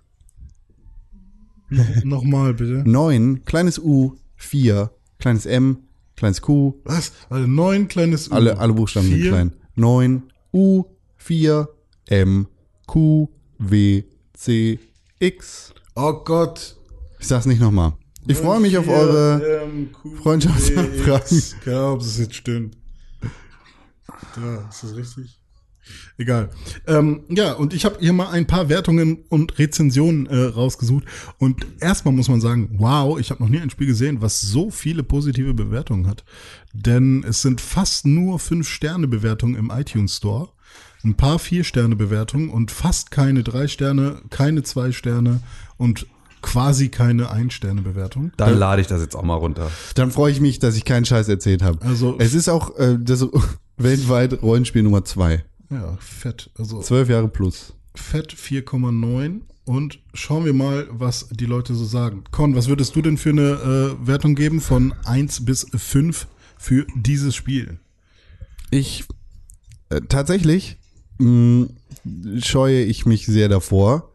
Nochmal 2.03 2.53
bitte. 2.53 2.83
9, 2.85 3.43
kleines 3.45 3.79
U, 3.79 4.17
4, 4.35 4.91
kleines 5.19 5.45
M, 5.45 5.77
kleines 6.21 6.41
Q, 6.41 6.79
Was? 6.83 7.11
Also 7.31 7.47
neun 7.47 7.87
kleines 7.87 8.29
U. 8.29 8.33
alle, 8.33 8.57
alle 8.59 8.73
Buchstaben 8.73 9.07
sind 9.07 9.21
Vier? 9.21 9.31
klein. 9.31 9.53
9, 9.75 10.23
U, 10.53 10.83
4, 11.17 11.67
M, 12.09 12.47
Q, 12.85 13.27
W, 13.57 14.03
C, 14.33 14.79
X. 15.19 15.73
Oh 15.95 16.13
Gott. 16.23 16.75
Ich 17.19 17.27
sag's 17.27 17.47
nicht 17.47 17.59
nochmal. 17.59 17.93
Ich 18.27 18.37
freue 18.37 18.59
mich 18.59 18.77
auf 18.77 18.87
eure 18.87 19.67
Freundschaftsanfragen. 20.21 21.41
Keine 21.63 21.77
Ahnung, 21.77 21.93
ob 21.93 21.99
das 22.01 22.19
jetzt 22.19 22.35
stimmt. 22.35 22.77
Da, 24.35 24.69
ist 24.69 24.83
das 24.83 24.95
richtig? 24.95 25.40
Egal. 26.17 26.49
Ähm, 26.87 27.21
ja, 27.29 27.53
und 27.53 27.73
ich 27.73 27.85
habe 27.85 27.97
hier 27.99 28.13
mal 28.13 28.29
ein 28.29 28.47
paar 28.47 28.69
Wertungen 28.69 29.23
und 29.29 29.57
Rezensionen 29.57 30.25
äh, 30.27 30.35
rausgesucht. 30.37 31.05
Und 31.39 31.65
erstmal 31.79 32.13
muss 32.13 32.29
man 32.29 32.41
sagen, 32.41 32.69
wow, 32.77 33.19
ich 33.19 33.31
habe 33.31 33.41
noch 33.43 33.49
nie 33.49 33.59
ein 33.59 33.69
Spiel 33.69 33.87
gesehen, 33.87 34.21
was 34.21 34.39
so 34.41 34.69
viele 34.71 35.03
positive 35.03 35.53
Bewertungen 35.53 36.07
hat. 36.07 36.23
Denn 36.73 37.23
es 37.27 37.41
sind 37.41 37.61
fast 37.61 38.05
nur 38.05 38.37
5-Sterne-Bewertungen 38.39 39.55
im 39.55 39.71
iTunes 39.71 40.17
Store. 40.17 40.49
Ein 41.03 41.15
paar 41.15 41.37
4-Sterne-Bewertungen 41.37 42.49
und 42.49 42.69
fast 42.71 43.09
keine 43.11 43.43
3 43.43 43.67
Sterne, 43.67 44.21
keine 44.29 44.63
2 44.63 44.91
Sterne 44.91 45.41
und 45.77 46.05
quasi 46.41 46.89
keine 46.89 47.31
1-Sterne-Bewertung. 47.33 48.31
Dann 48.37 48.57
lade 48.57 48.81
ich 48.81 48.87
das 48.87 49.01
jetzt 49.01 49.15
auch 49.15 49.23
mal 49.23 49.35
runter. 49.35 49.71
Dann 49.95 50.11
freue 50.11 50.31
ich 50.31 50.39
mich, 50.39 50.59
dass 50.59 50.75
ich 50.75 50.85
keinen 50.85 51.05
Scheiß 51.05 51.27
erzählt 51.27 51.63
habe. 51.63 51.81
Also- 51.85 52.15
es 52.19 52.33
ist 52.33 52.49
auch 52.49 52.77
äh, 52.77 52.97
das 52.99 53.25
weltweit 53.77 54.41
Rollenspiel 54.41 54.83
Nummer 54.83 55.03
zwei. 55.05 55.43
Ja, 55.71 55.97
fett. 55.99 56.49
Also 56.57 56.81
Zwölf 56.81 57.09
Jahre 57.09 57.27
plus. 57.27 57.73
Fett 57.95 58.33
4,9 58.33 59.41
und 59.65 59.99
schauen 60.13 60.45
wir 60.45 60.53
mal, 60.53 60.87
was 60.91 61.27
die 61.31 61.45
Leute 61.45 61.75
so 61.75 61.85
sagen. 61.85 62.23
Con, 62.31 62.55
was 62.55 62.67
würdest 62.67 62.95
du 62.95 63.01
denn 63.01 63.17
für 63.17 63.29
eine 63.29 63.95
äh, 64.01 64.07
Wertung 64.07 64.35
geben 64.35 64.61
von 64.61 64.93
1 65.05 65.45
bis 65.45 65.65
5 65.73 66.27
für 66.57 66.85
dieses 66.95 67.35
Spiel? 67.35 67.79
Ich 68.69 69.05
äh, 69.89 70.01
tatsächlich 70.07 70.77
mh, 71.19 71.67
scheue 72.43 72.83
ich 72.83 73.05
mich 73.05 73.25
sehr 73.25 73.49
davor, 73.49 74.10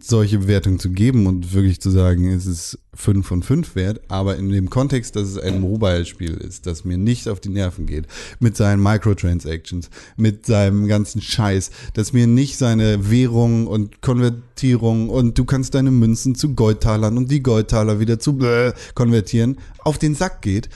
solche 0.00 0.38
Bewertungen 0.38 0.80
zu 0.80 0.90
geben 0.90 1.26
und 1.26 1.54
wirklich 1.54 1.80
zu 1.80 1.90
sagen, 1.90 2.28
es 2.28 2.46
ist 2.46 2.78
5 2.94 3.24
von 3.24 3.42
5 3.42 3.76
wert, 3.76 4.00
aber 4.08 4.36
in 4.36 4.50
dem 4.50 4.68
Kontext, 4.68 5.14
dass 5.14 5.28
es 5.28 5.38
ein 5.38 5.60
Mobile-Spiel 5.60 6.34
ist, 6.34 6.66
das 6.66 6.84
mir 6.84 6.98
nicht 6.98 7.28
auf 7.28 7.38
die 7.38 7.50
Nerven 7.50 7.86
geht, 7.86 8.06
mit 8.40 8.56
seinen 8.56 8.82
Microtransactions, 8.82 9.90
mit 10.16 10.44
seinem 10.44 10.88
ganzen 10.88 11.20
Scheiß, 11.20 11.70
dass 11.94 12.12
mir 12.12 12.26
nicht 12.26 12.58
seine 12.58 13.10
Währung 13.10 13.68
und 13.68 14.02
Konvertierung 14.02 15.08
und 15.08 15.38
du 15.38 15.44
kannst 15.44 15.74
deine 15.74 15.92
Münzen 15.92 16.34
zu 16.34 16.54
Goldtalern 16.54 17.16
und 17.16 17.30
die 17.30 17.42
Goldtaler 17.42 18.00
wieder 18.00 18.18
zu 18.18 18.36
bläh 18.36 18.72
konvertieren, 18.94 19.58
auf 19.78 19.98
den 19.98 20.16
Sack 20.16 20.42
geht, 20.42 20.68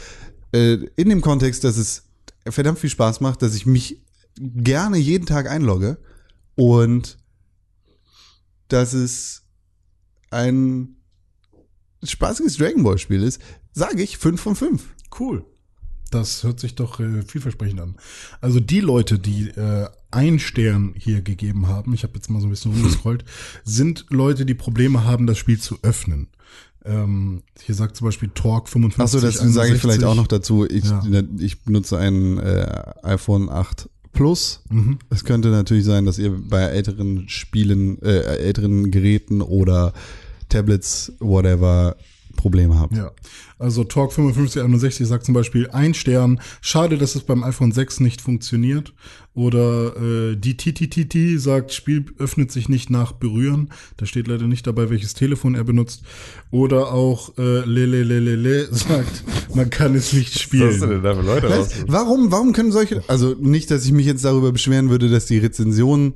äh, 0.52 0.74
in 0.94 1.08
dem 1.08 1.20
Kontext, 1.20 1.64
dass 1.64 1.78
es 1.78 2.04
verdammt 2.48 2.78
viel 2.78 2.90
Spaß 2.90 3.20
macht, 3.20 3.42
dass 3.42 3.56
ich 3.56 3.66
mich 3.66 4.00
gerne 4.38 4.98
jeden 4.98 5.26
Tag 5.26 5.50
einlogge 5.50 5.98
und 6.54 7.18
dass 8.72 8.92
es 8.92 9.42
ein 10.30 10.96
spaßiges 12.02 12.56
Dragon 12.56 12.82
Ball 12.82 12.98
Spiel 12.98 13.22
ist, 13.22 13.40
sage 13.72 14.02
ich 14.02 14.18
5 14.18 14.40
von 14.40 14.56
5. 14.56 14.82
Cool. 15.18 15.44
Das 16.10 16.42
hört 16.42 16.58
sich 16.58 16.74
doch 16.74 16.98
äh, 16.98 17.22
vielversprechend 17.22 17.80
an. 17.80 17.96
Also 18.40 18.58
die 18.58 18.80
Leute, 18.80 19.18
die 19.18 19.48
äh, 19.50 19.88
ein 20.10 20.40
Stern 20.40 20.92
hier 20.96 21.22
gegeben 21.22 21.68
haben, 21.68 21.94
ich 21.94 22.02
habe 22.02 22.14
jetzt 22.14 22.28
mal 22.30 22.40
so 22.40 22.48
ein 22.48 22.50
bisschen 22.50 22.72
rumgescrollt, 22.72 23.24
sind 23.64 24.06
Leute, 24.10 24.44
die 24.44 24.54
Probleme 24.54 25.04
haben, 25.04 25.26
das 25.26 25.38
Spiel 25.38 25.60
zu 25.60 25.78
öffnen. 25.82 26.28
Ähm, 26.84 27.42
hier 27.60 27.74
sagt 27.74 27.94
zum 27.96 28.06
Beispiel 28.06 28.30
Torque 28.30 28.68
55. 28.68 29.02
Achso, 29.02 29.20
das 29.20 29.54
sage 29.54 29.74
ich 29.74 29.80
vielleicht 29.80 30.02
auch 30.02 30.14
noch 30.14 30.26
dazu. 30.26 30.66
Ich, 30.68 30.84
Ja. 30.84 31.02
ich 31.38 31.62
benutze 31.62 31.98
ein 31.98 32.38
äh, 32.38 32.92
iPhone 33.02 33.48
8 33.48 33.88
Plus. 34.12 34.62
Mhm. 34.70 34.98
Es 35.08 35.24
könnte 35.24 35.48
natürlich 35.48 35.84
sein, 35.84 36.04
dass 36.04 36.18
ihr 36.18 36.30
bei 36.30 36.62
älteren 36.62 37.28
Spielen, 37.28 38.00
äh, 38.02 38.20
älteren 38.20 38.90
Geräten 38.90 39.40
oder 39.40 39.92
Tablets, 40.48 41.12
whatever, 41.20 41.96
Probleme 42.36 42.78
habt. 42.78 42.96
Ja, 42.96 43.10
also 43.58 43.84
Talk 43.84 44.12
5561 44.12 45.06
sagt 45.06 45.24
zum 45.24 45.34
Beispiel 45.34 45.68
ein 45.70 45.94
Stern. 45.94 46.40
Schade, 46.60 46.96
dass 46.98 47.14
es 47.14 47.22
beim 47.22 47.44
iPhone 47.44 47.72
6 47.72 48.00
nicht 48.00 48.20
funktioniert. 48.20 48.94
Oder 49.34 49.96
äh, 49.96 50.36
die 50.36 50.56
TTTT 50.56 51.40
sagt, 51.40 51.72
Spiel 51.72 52.06
öffnet 52.18 52.50
sich 52.50 52.68
nicht 52.68 52.90
nach 52.90 53.12
Berühren. 53.12 53.70
Da 53.96 54.06
steht 54.06 54.26
leider 54.26 54.46
nicht 54.46 54.66
dabei, 54.66 54.90
welches 54.90 55.14
Telefon 55.14 55.54
er 55.54 55.64
benutzt. 55.64 56.02
Oder 56.50 56.92
auch 56.92 57.36
äh, 57.38 57.64
Lelelelele 57.64 58.68
sagt, 58.74 59.24
man 59.54 59.70
kann 59.70 59.94
es 59.94 60.12
nicht 60.12 60.38
spielen. 60.38 61.02
da 61.02 61.14
für 61.14 61.22
Leute 61.22 61.48
Was? 61.48 61.84
Warum, 61.86 62.32
warum 62.32 62.52
können 62.52 62.72
solche, 62.72 63.02
also 63.08 63.34
nicht, 63.38 63.70
dass 63.70 63.84
ich 63.84 63.92
mich 63.92 64.06
jetzt 64.06 64.24
darüber 64.24 64.52
beschweren 64.52 64.90
würde, 64.90 65.08
dass 65.08 65.26
die 65.26 65.38
Rezensionen 65.38 66.14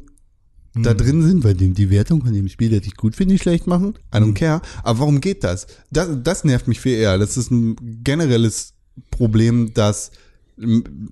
da 0.75 0.93
drin 0.95 1.22
sind, 1.22 1.45
weil 1.45 1.55
die, 1.55 1.70
die 1.70 1.91
Wertung 1.91 2.22
von 2.25 2.33
dem 2.35 2.49
Spiel, 2.49 2.70
das 2.77 2.87
ich 2.87 2.97
gut 2.97 3.14
finde, 3.14 3.39
schlecht 3.39 3.66
machen. 3.66 3.95
I 4.14 4.18
don't 4.18 4.35
care. 4.35 4.61
Aber 4.83 4.99
warum 5.01 5.20
geht 5.20 5.45
das? 5.45 5.66
das? 5.91 6.09
Das 6.22 6.45
nervt 6.45 6.66
mich 6.68 6.81
viel 6.81 6.95
eher. 6.95 7.16
Das 7.18 7.37
ist 7.37 7.51
ein 7.51 7.77
generelles 8.03 8.72
Problem, 9.11 9.72
dass 9.75 10.11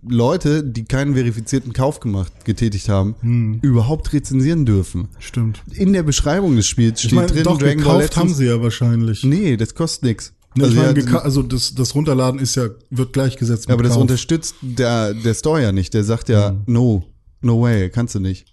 Leute, 0.09 0.63
die 0.63 0.85
keinen 0.85 1.15
verifizierten 1.15 1.73
Kauf 1.73 2.01
gemacht, 2.01 2.45
getätigt 2.45 2.89
haben, 2.89 3.59
überhaupt 3.63 4.13
rezensieren 4.13 4.65
dürfen. 4.67 5.09
Stimmt. 5.19 5.63
In 5.73 5.93
der 5.93 6.03
Beschreibung 6.05 6.55
des 6.57 6.67
Spiels 6.67 7.01
Ich 7.01 7.07
steht 7.07 7.17
meine, 7.17 7.29
drin, 7.33 7.45
doch, 7.45 7.59
Dragon 7.59 7.83
Ball 7.85 7.99
gekauft 7.99 8.17
haben 8.17 8.23
Legends. 8.29 8.39
sie 8.39 8.47
ja 8.47 8.63
wahrscheinlich. 8.63 9.25
Nee, 9.25 9.57
das 9.57 9.75
kostet 9.75 10.05
nichts. 10.05 10.33
Ne, 10.55 10.65
Also, 10.65 10.81
ich 10.83 10.87
geka- 11.07 11.19
also 11.23 11.43
das, 11.43 11.75
das 11.75 11.95
Runterladen 11.95 12.39
ist 12.39 12.55
ja, 12.57 12.69
wird 12.91 13.13
gleichgesetzt 13.15 13.67
Ja, 13.69 13.75
aber 13.75 13.83
das 13.83 13.95
Kauf. 13.95 14.03
unterstützt 14.03 14.55
der, 14.61 15.15
der 15.15 15.35
Store 15.35 15.63
ja 15.63 15.73
nicht. 15.73 15.95
Der 15.95 16.05
sagt 16.05 16.29
ja, 16.29 16.55
no, 16.67 17.05
no 17.41 17.63
way, 17.63 17.89
kannst 17.91 18.15
du 18.15 18.21
nicht. 18.21 18.47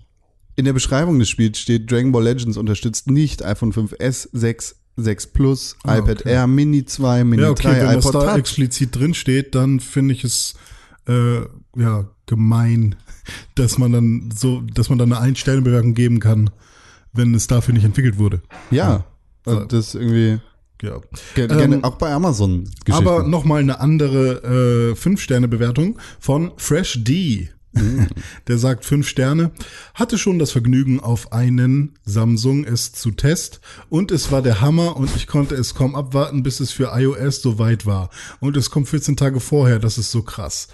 In 0.60 0.66
der 0.66 0.74
Beschreibung 0.74 1.20
des 1.20 1.30
Spiels 1.30 1.58
steht, 1.58 1.90
Dragon 1.90 2.12
Ball 2.12 2.24
Legends 2.26 2.58
unterstützt 2.58 3.10
nicht 3.10 3.46
iPhone 3.46 3.72
5S, 3.72 4.28
6, 4.34 4.76
6 4.98 5.28
Plus, 5.28 5.78
Ah, 5.86 6.00
iPad 6.00 6.20
okay. 6.20 6.32
Air, 6.34 6.48
Mini 6.48 6.84
2, 6.84 7.24
Mini 7.24 7.44
Ja, 7.44 7.50
okay, 7.52 7.64
3, 7.64 7.80
wenn 7.88 7.96
das 7.96 8.06
iPod 8.06 8.16
da 8.16 8.26
Touch. 8.28 8.38
explizit 8.40 8.94
drin 8.94 9.14
steht, 9.14 9.56
dann 9.56 9.80
finde 9.80 10.14
ich 10.16 10.26
es 10.26 10.56
äh, 11.08 11.38
ja 11.78 12.10
gemein, 12.26 12.96
dass 13.56 13.78
man 13.78 13.94
dann 13.94 14.30
so, 14.36 14.60
dass 14.74 14.90
man 14.90 14.98
dann 14.98 15.14
eine 15.14 15.22
Ein-Sterne-Bewertung 15.22 15.94
geben 15.94 16.20
kann, 16.20 16.50
wenn 17.14 17.34
es 17.34 17.48
dafür 17.48 17.74
nicht 17.74 17.86
entwickelt 17.86 18.18
wurde. 18.18 18.42
Ja, 18.70 19.06
also 19.46 19.64
das 19.64 19.88
ist 19.88 19.96
irgendwie, 19.96 20.42
Ja. 20.82 21.00
ge- 21.36 21.46
Ähm, 21.50 21.58
gerne, 21.58 21.84
auch 21.86 21.96
bei 21.96 22.12
Amazon. 22.12 22.70
Aber 22.90 23.24
nochmal 23.24 23.62
eine 23.62 23.80
andere 23.80 24.92
äh, 24.92 24.96
Fünf-Sterne-Bewertung 24.98 25.98
von 26.20 26.52
Fresh 26.58 27.02
D. 27.06 27.50
Der 28.48 28.58
sagt 28.58 28.84
fünf 28.84 29.08
Sterne, 29.08 29.52
hatte 29.94 30.18
schon 30.18 30.40
das 30.40 30.52
Vergnügen 30.52 31.00
auf 31.00 31.32
einen 31.32 31.98
Samsung 32.04 32.64
es 32.64 32.94
zu 32.94 33.12
test 33.12 33.62
und 33.90 34.12
es 34.12 34.32
war 34.32 34.42
der 34.42 34.62
Hammer 34.62 34.98
und 34.98 35.16
ich 35.16 35.28
konnte 35.28 35.56
es 35.56 35.76
kaum 35.76 35.96
abwarten, 35.96 36.42
bis 36.44 36.60
es 36.60 36.72
für 36.72 36.92
iOS 36.94 37.42
so 37.42 37.60
weit 37.60 37.86
war. 37.86 38.10
Und 38.40 38.58
es 38.58 38.72
kommt 38.72 38.90
14 38.90 39.18
Tage 39.18 39.40
vorher, 39.40 39.80
das 39.80 39.98
ist 39.98 40.12
so 40.12 40.24
krass. 40.24 40.68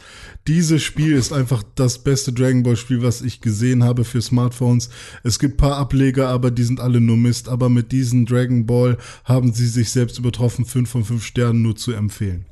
Dieses 0.47 0.83
Spiel 0.83 1.15
ist 1.15 1.33
einfach 1.33 1.63
das 1.75 2.03
beste 2.03 2.31
Dragon 2.31 2.61
Ball 2.61 2.75
Spiel, 2.75 3.01
was 3.01 3.21
ich 3.21 3.41
gesehen 3.41 3.83
habe 3.83 4.05
für 4.05 4.21
Smartphones. 4.21 4.89
Es 5.23 5.39
gibt 5.39 5.57
paar 5.57 5.77
Ableger, 5.77 6.29
aber 6.29 6.51
die 6.51 6.63
sind 6.63 6.79
alle 6.79 7.01
nur 7.01 7.17
Mist. 7.17 7.49
Aber 7.49 7.67
mit 7.69 7.91
diesem 7.91 8.27
Dragon 8.27 8.67
Ball 8.67 8.97
haben 9.23 9.53
sie 9.53 9.67
sich 9.67 9.89
selbst 9.89 10.19
übertroffen, 10.19 10.65
fünf 10.65 10.91
von 10.91 11.03
fünf 11.03 11.25
Sternen 11.25 11.63
nur 11.63 11.75
zu 11.75 11.93
empfehlen. 11.93 12.45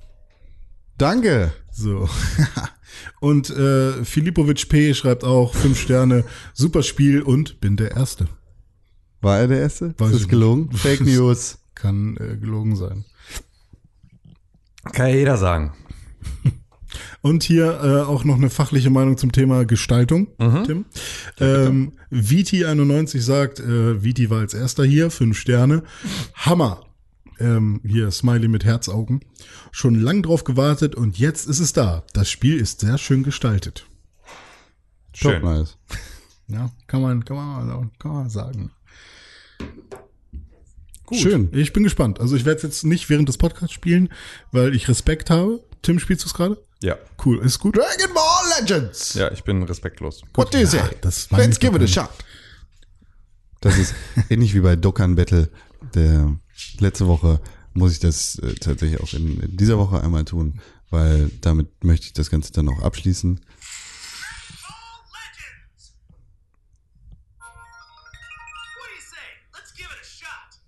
Danke. 0.98 1.54
So. 1.72 2.10
und 3.20 3.50
äh, 3.50 4.04
Filipovic 4.04 4.70
P. 4.70 4.94
schreibt 4.94 5.24
auch 5.24 5.54
fünf 5.54 5.80
Sterne, 5.80 6.24
super 6.54 6.84
Spiel 6.84 7.22
und 7.22 7.60
bin 7.62 7.78
der 7.78 7.92
Erste. 7.92 8.28
War 9.22 9.40
er 9.40 9.48
der 9.48 9.60
Erste? 9.60 9.96
Weiß 9.98 10.12
ist 10.12 10.22
das 10.22 10.28
gelungen? 10.28 10.70
nicht. 10.70 10.82
Fake 10.82 11.02
News. 11.02 11.60
kann 11.76 12.18
äh, 12.18 12.38
gelogen 12.38 12.76
sein. 12.76 13.06
Kann 14.92 15.10
ja 15.10 15.16
jeder 15.16 15.38
sagen. 15.38 15.74
Und 17.22 17.44
hier 17.44 17.80
äh, 17.84 18.02
auch 18.02 18.24
noch 18.24 18.36
eine 18.36 18.50
fachliche 18.50 18.90
Meinung 18.90 19.18
zum 19.18 19.32
Thema 19.32 19.66
Gestaltung, 19.66 20.28
Tim. 20.66 20.86
Ähm, 21.40 21.94
Viti91 22.12 23.20
sagt, 23.22 23.60
äh, 23.60 24.04
Viti 24.04 24.30
war 24.30 24.40
als 24.40 24.54
erster 24.54 24.84
hier, 24.84 25.10
fünf 25.10 25.38
Sterne. 25.38 25.84
Hammer. 26.36 26.86
Ähm, 27.44 27.82
hier, 27.86 28.10
Smiley 28.10 28.48
mit 28.48 28.64
Herzaugen. 28.64 29.20
Schon 29.74 29.96
lang 29.96 30.24
drauf 30.24 30.46
gewartet 30.46 30.96
und 30.96 31.20
jetzt 31.20 31.46
ist 31.46 31.60
es 31.60 31.74
da. 31.74 32.04
Das 32.14 32.30
Spiel 32.30 32.58
ist 32.58 32.80
sehr 32.80 32.98
schön 32.98 33.24
gestaltet. 33.24 33.86
Schön. 35.14 35.42
Top 35.42 35.44
nice. 35.44 35.78
Ja, 36.48 36.72
kann 36.88 37.02
man, 37.02 37.26
kann 37.26 37.36
man, 37.36 37.92
kann 38.00 38.14
man 38.14 38.30
sagen. 38.30 38.72
Gut. 41.06 41.18
Schön. 41.18 41.50
Ich 41.52 41.74
bin 41.74 41.84
gespannt. 41.84 42.22
Also 42.22 42.38
ich 42.38 42.46
werde 42.46 42.58
es 42.58 42.64
jetzt 42.64 42.86
nicht 42.86 43.10
während 43.10 43.28
des 43.28 43.38
Podcasts 43.38 43.74
spielen, 43.74 44.08
weil 44.54 44.74
ich 44.74 44.88
Respekt 44.88 45.30
habe. 45.30 45.62
Tim, 45.82 46.00
spielst 46.00 46.24
du 46.24 46.28
es 46.28 46.34
gerade? 46.34 46.64
Ja. 46.82 46.98
Cool, 47.26 47.40
ist 47.40 47.60
gut. 47.60 47.76
Dragon 47.76 48.14
Ball 48.14 48.62
Legends. 48.62 49.16
Ja, 49.16 49.32
ich 49.32 49.44
bin 49.44 49.64
respektlos. 49.64 50.22
What 50.34 50.54
do 50.54 50.60
you 50.60 50.66
say? 50.66 50.78
Ja, 50.78 50.90
das 51.02 51.30
Let's 51.32 51.60
give 51.60 51.76
it 51.76 51.82
a 51.82 51.88
shot. 51.88 52.10
Das 53.60 53.78
ist 53.78 53.94
ähnlich 54.30 54.54
wie 54.54 54.62
bei 54.62 54.78
Dokkan 54.78 55.16
Battle. 55.16 55.50
Der 55.94 56.38
letzte 56.80 57.08
Woche 57.08 57.40
muss 57.74 57.94
ich 57.94 58.00
das 58.00 58.38
äh, 58.40 58.54
tatsächlich 58.56 59.02
auch 59.02 59.14
in, 59.14 59.40
in 59.40 59.58
dieser 59.58 59.78
Woche 59.78 60.02
einmal 60.02 60.26
tun, 60.26 60.60
weil 60.90 61.32
damit 61.42 61.84
möchte 61.84 62.06
ich 62.08 62.14
das 62.14 62.30
Ganze 62.30 62.52
dann 62.54 62.70
auch 62.70 62.82
abschließen. 62.82 63.40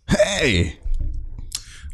Hey! 0.08 0.74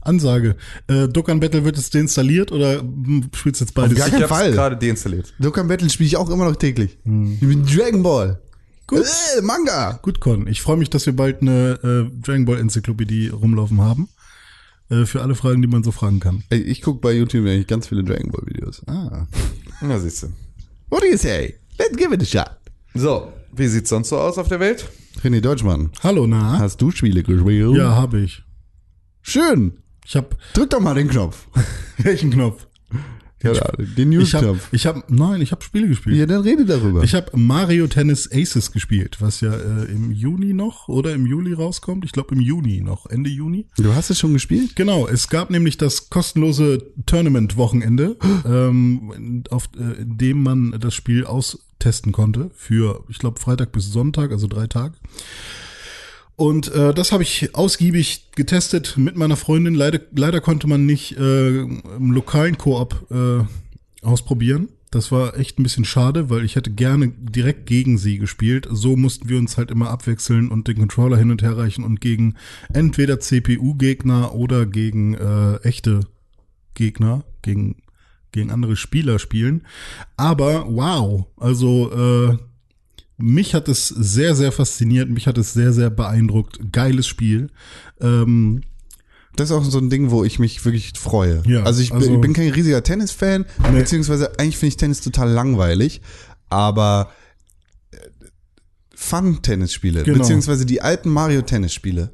Ansage. 0.01 0.55
Äh, 0.87 1.07
Dokkan 1.07 1.39
Battle 1.39 1.63
wird 1.63 1.77
jetzt 1.77 1.93
deinstalliert 1.93 2.51
oder 2.51 2.79
hm, 2.79 3.29
spielst 3.35 3.61
du 3.61 3.65
jetzt 3.65 3.73
beides? 3.75 3.91
Auf 3.93 3.97
gar 3.99 4.07
Ich 4.07 4.13
keinen 4.13 4.21
hab's 4.23 4.31
Fall. 4.31 4.51
gerade 4.51 4.77
deinstalliert. 4.77 5.33
Dokkan 5.39 5.67
Battle 5.67 5.89
spiele 5.89 6.07
ich 6.07 6.17
auch 6.17 6.29
immer 6.29 6.45
noch 6.45 6.55
täglich. 6.55 6.97
Ich 7.03 7.39
bin 7.39 7.65
Dragon 7.65 8.01
Ball. 8.01 8.41
Gut. 8.91 9.05
Äh, 9.37 9.41
Manga. 9.41 9.99
Gut, 10.03 10.19
Con. 10.19 10.47
Ich 10.47 10.61
freue 10.61 10.77
mich, 10.77 10.89
dass 10.89 11.05
wir 11.05 11.15
bald 11.15 11.41
eine 11.41 11.79
äh, 11.83 12.21
Dragon 12.23 12.45
Ball 12.45 12.59
Enzyklopädie 12.59 13.29
rumlaufen 13.29 13.81
haben. 13.81 14.09
Äh, 14.89 15.05
für 15.05 15.21
alle 15.21 15.33
Fragen, 15.35 15.61
die 15.61 15.67
man 15.69 15.83
so 15.83 15.91
fragen 15.91 16.19
kann. 16.19 16.43
Ey, 16.49 16.59
Ich 16.61 16.81
gucke 16.81 16.99
bei 16.99 17.13
YouTube 17.13 17.45
eigentlich 17.47 17.67
ganz 17.67 17.87
viele 17.87 18.03
Dragon 18.03 18.29
Ball 18.31 18.43
Videos. 18.45 18.81
Ah. 18.87 19.25
Na, 19.81 19.97
siehst 19.99 20.23
du. 20.23 20.27
What 20.89 21.01
do 21.01 21.07
you 21.07 21.17
say? 21.17 21.55
Let's 21.79 21.95
give 21.95 22.13
it 22.13 22.21
a 22.21 22.25
shot. 22.25 22.51
So, 22.93 23.31
wie 23.53 23.67
sieht's 23.67 23.89
sonst 23.89 24.09
so 24.09 24.17
aus 24.19 24.37
auf 24.37 24.49
der 24.49 24.59
Welt? 24.59 24.89
René 25.23 25.39
Deutschmann, 25.41 25.91
Hallo, 26.03 26.27
na? 26.27 26.59
hast 26.59 26.81
du 26.81 26.91
Spiele 26.91 27.23
gespielt? 27.23 27.75
Ja, 27.77 27.95
habe 27.95 28.19
ich. 28.21 28.43
Schön. 29.21 29.77
Ich 30.05 30.15
habe 30.17 30.35
Drück 30.53 30.69
doch 30.71 30.79
mal 30.81 30.95
den 30.95 31.07
Knopf. 31.07 31.47
welchen 31.97 32.31
Knopf? 32.31 32.67
Ja, 33.43 33.53
den 33.53 34.11
Ich 34.11 34.33
habe, 34.33 34.45
News-Knopf. 34.45 34.67
ich 34.71 34.85
habe, 34.85 35.03
nein, 35.07 35.41
ich 35.41 35.51
habe 35.51 35.63
Spiele 35.63 35.87
gespielt. 35.87 36.17
Ja, 36.17 36.25
dann 36.25 36.41
rede 36.41 36.65
darüber. 36.65 37.03
Ich 37.03 37.13
habe 37.13 37.35
Mario 37.35 37.87
Tennis 37.87 38.29
Aces 38.31 38.71
gespielt, 38.71 39.17
was 39.19 39.41
ja 39.41 39.53
äh, 39.53 39.85
im 39.91 40.11
Juni 40.11 40.53
noch 40.53 40.87
oder 40.87 41.13
im 41.13 41.25
Juli 41.25 41.53
rauskommt. 41.53 42.05
Ich 42.05 42.11
glaube 42.11 42.35
im 42.35 42.41
Juni 42.41 42.81
noch, 42.81 43.05
Ende 43.07 43.29
Juni. 43.29 43.65
du 43.77 43.93
hast 43.93 44.09
es 44.09 44.19
schon 44.19 44.33
gespielt? 44.33 44.75
Genau, 44.75 45.07
es 45.07 45.29
gab 45.29 45.49
nämlich 45.49 45.77
das 45.77 46.09
kostenlose 46.09 46.85
Tournament-Wochenende, 47.05 48.17
ähm, 48.45 49.43
auf 49.49 49.69
äh, 49.77 50.01
in 50.01 50.17
dem 50.17 50.43
man 50.43 50.75
das 50.79 50.93
Spiel 50.93 51.25
austesten 51.25 52.11
konnte 52.11 52.51
für, 52.55 53.03
ich 53.09 53.19
glaube, 53.19 53.39
Freitag 53.39 53.71
bis 53.71 53.91
Sonntag, 53.91 54.31
also 54.31 54.47
drei 54.47 54.67
Tage. 54.67 54.95
Und 56.41 56.73
äh, 56.73 56.91
das 56.91 57.11
habe 57.11 57.21
ich 57.21 57.53
ausgiebig 57.53 58.31
getestet 58.35 58.97
mit 58.97 59.15
meiner 59.15 59.35
Freundin. 59.35 59.75
Leider, 59.75 59.99
leider 60.11 60.41
konnte 60.41 60.65
man 60.65 60.87
nicht 60.87 61.15
äh, 61.15 61.59
im 61.59 62.11
lokalen 62.13 62.57
Koop 62.57 63.05
äh, 63.11 63.43
ausprobieren. 64.03 64.69
Das 64.89 65.11
war 65.11 65.37
echt 65.37 65.59
ein 65.59 65.63
bisschen 65.63 65.85
schade, 65.85 66.31
weil 66.31 66.43
ich 66.43 66.55
hätte 66.55 66.71
gerne 66.71 67.09
direkt 67.09 67.67
gegen 67.67 67.99
sie 67.99 68.17
gespielt. 68.17 68.67
So 68.71 68.97
mussten 68.97 69.29
wir 69.29 69.37
uns 69.37 69.55
halt 69.57 69.69
immer 69.69 69.91
abwechseln 69.91 70.49
und 70.49 70.67
den 70.67 70.79
Controller 70.79 71.15
hin 71.15 71.29
und 71.29 71.43
her 71.43 71.57
reichen 71.57 71.83
und 71.83 72.01
gegen 72.01 72.33
entweder 72.73 73.19
CPU-Gegner 73.19 74.33
oder 74.33 74.65
gegen 74.65 75.13
äh, 75.13 75.57
echte 75.57 75.99
Gegner, 76.73 77.23
gegen, 77.43 77.83
gegen 78.31 78.49
andere 78.49 78.77
Spieler 78.77 79.19
spielen. 79.19 79.61
Aber 80.17 80.65
wow, 80.67 81.27
also 81.37 81.91
äh, 82.31 82.50
mich 83.21 83.53
hat 83.55 83.67
es 83.67 83.87
sehr, 83.87 84.35
sehr 84.35 84.51
fasziniert, 84.51 85.09
mich 85.09 85.27
hat 85.27 85.37
es 85.37 85.53
sehr, 85.53 85.73
sehr 85.73 85.89
beeindruckt. 85.89 86.59
Geiles 86.71 87.07
Spiel. 87.07 87.49
Ähm, 87.99 88.61
Das 89.37 89.49
ist 89.49 89.55
auch 89.55 89.63
so 89.63 89.77
ein 89.77 89.89
Ding, 89.89 90.11
wo 90.11 90.25
ich 90.25 90.39
mich 90.39 90.65
wirklich 90.65 90.91
freue. 90.97 91.41
Ja, 91.47 91.63
also 91.63 91.81
ich, 91.81 91.89
bin- 91.91 91.99
also- 91.99 92.13
ich 92.15 92.19
bin 92.21 92.33
kein 92.33 92.49
riesiger 92.49 92.83
Tennis-Fan, 92.83 93.45
Nee. 93.71 93.79
beziehungsweise 93.79 94.37
eigentlich 94.39 94.57
finde 94.57 94.69
ich 94.69 94.77
Tennis 94.77 94.99
total 95.01 95.29
langweilig, 95.31 96.01
aber 96.49 97.11
äh, 97.91 97.97
Fun-Tennisspiele, 98.95 100.03
Genau. 100.03 100.17
beziehungsweise 100.19 100.65
die 100.65 100.81
alten 100.81 101.09
Mario-Tennis-Spiele. 101.09 102.11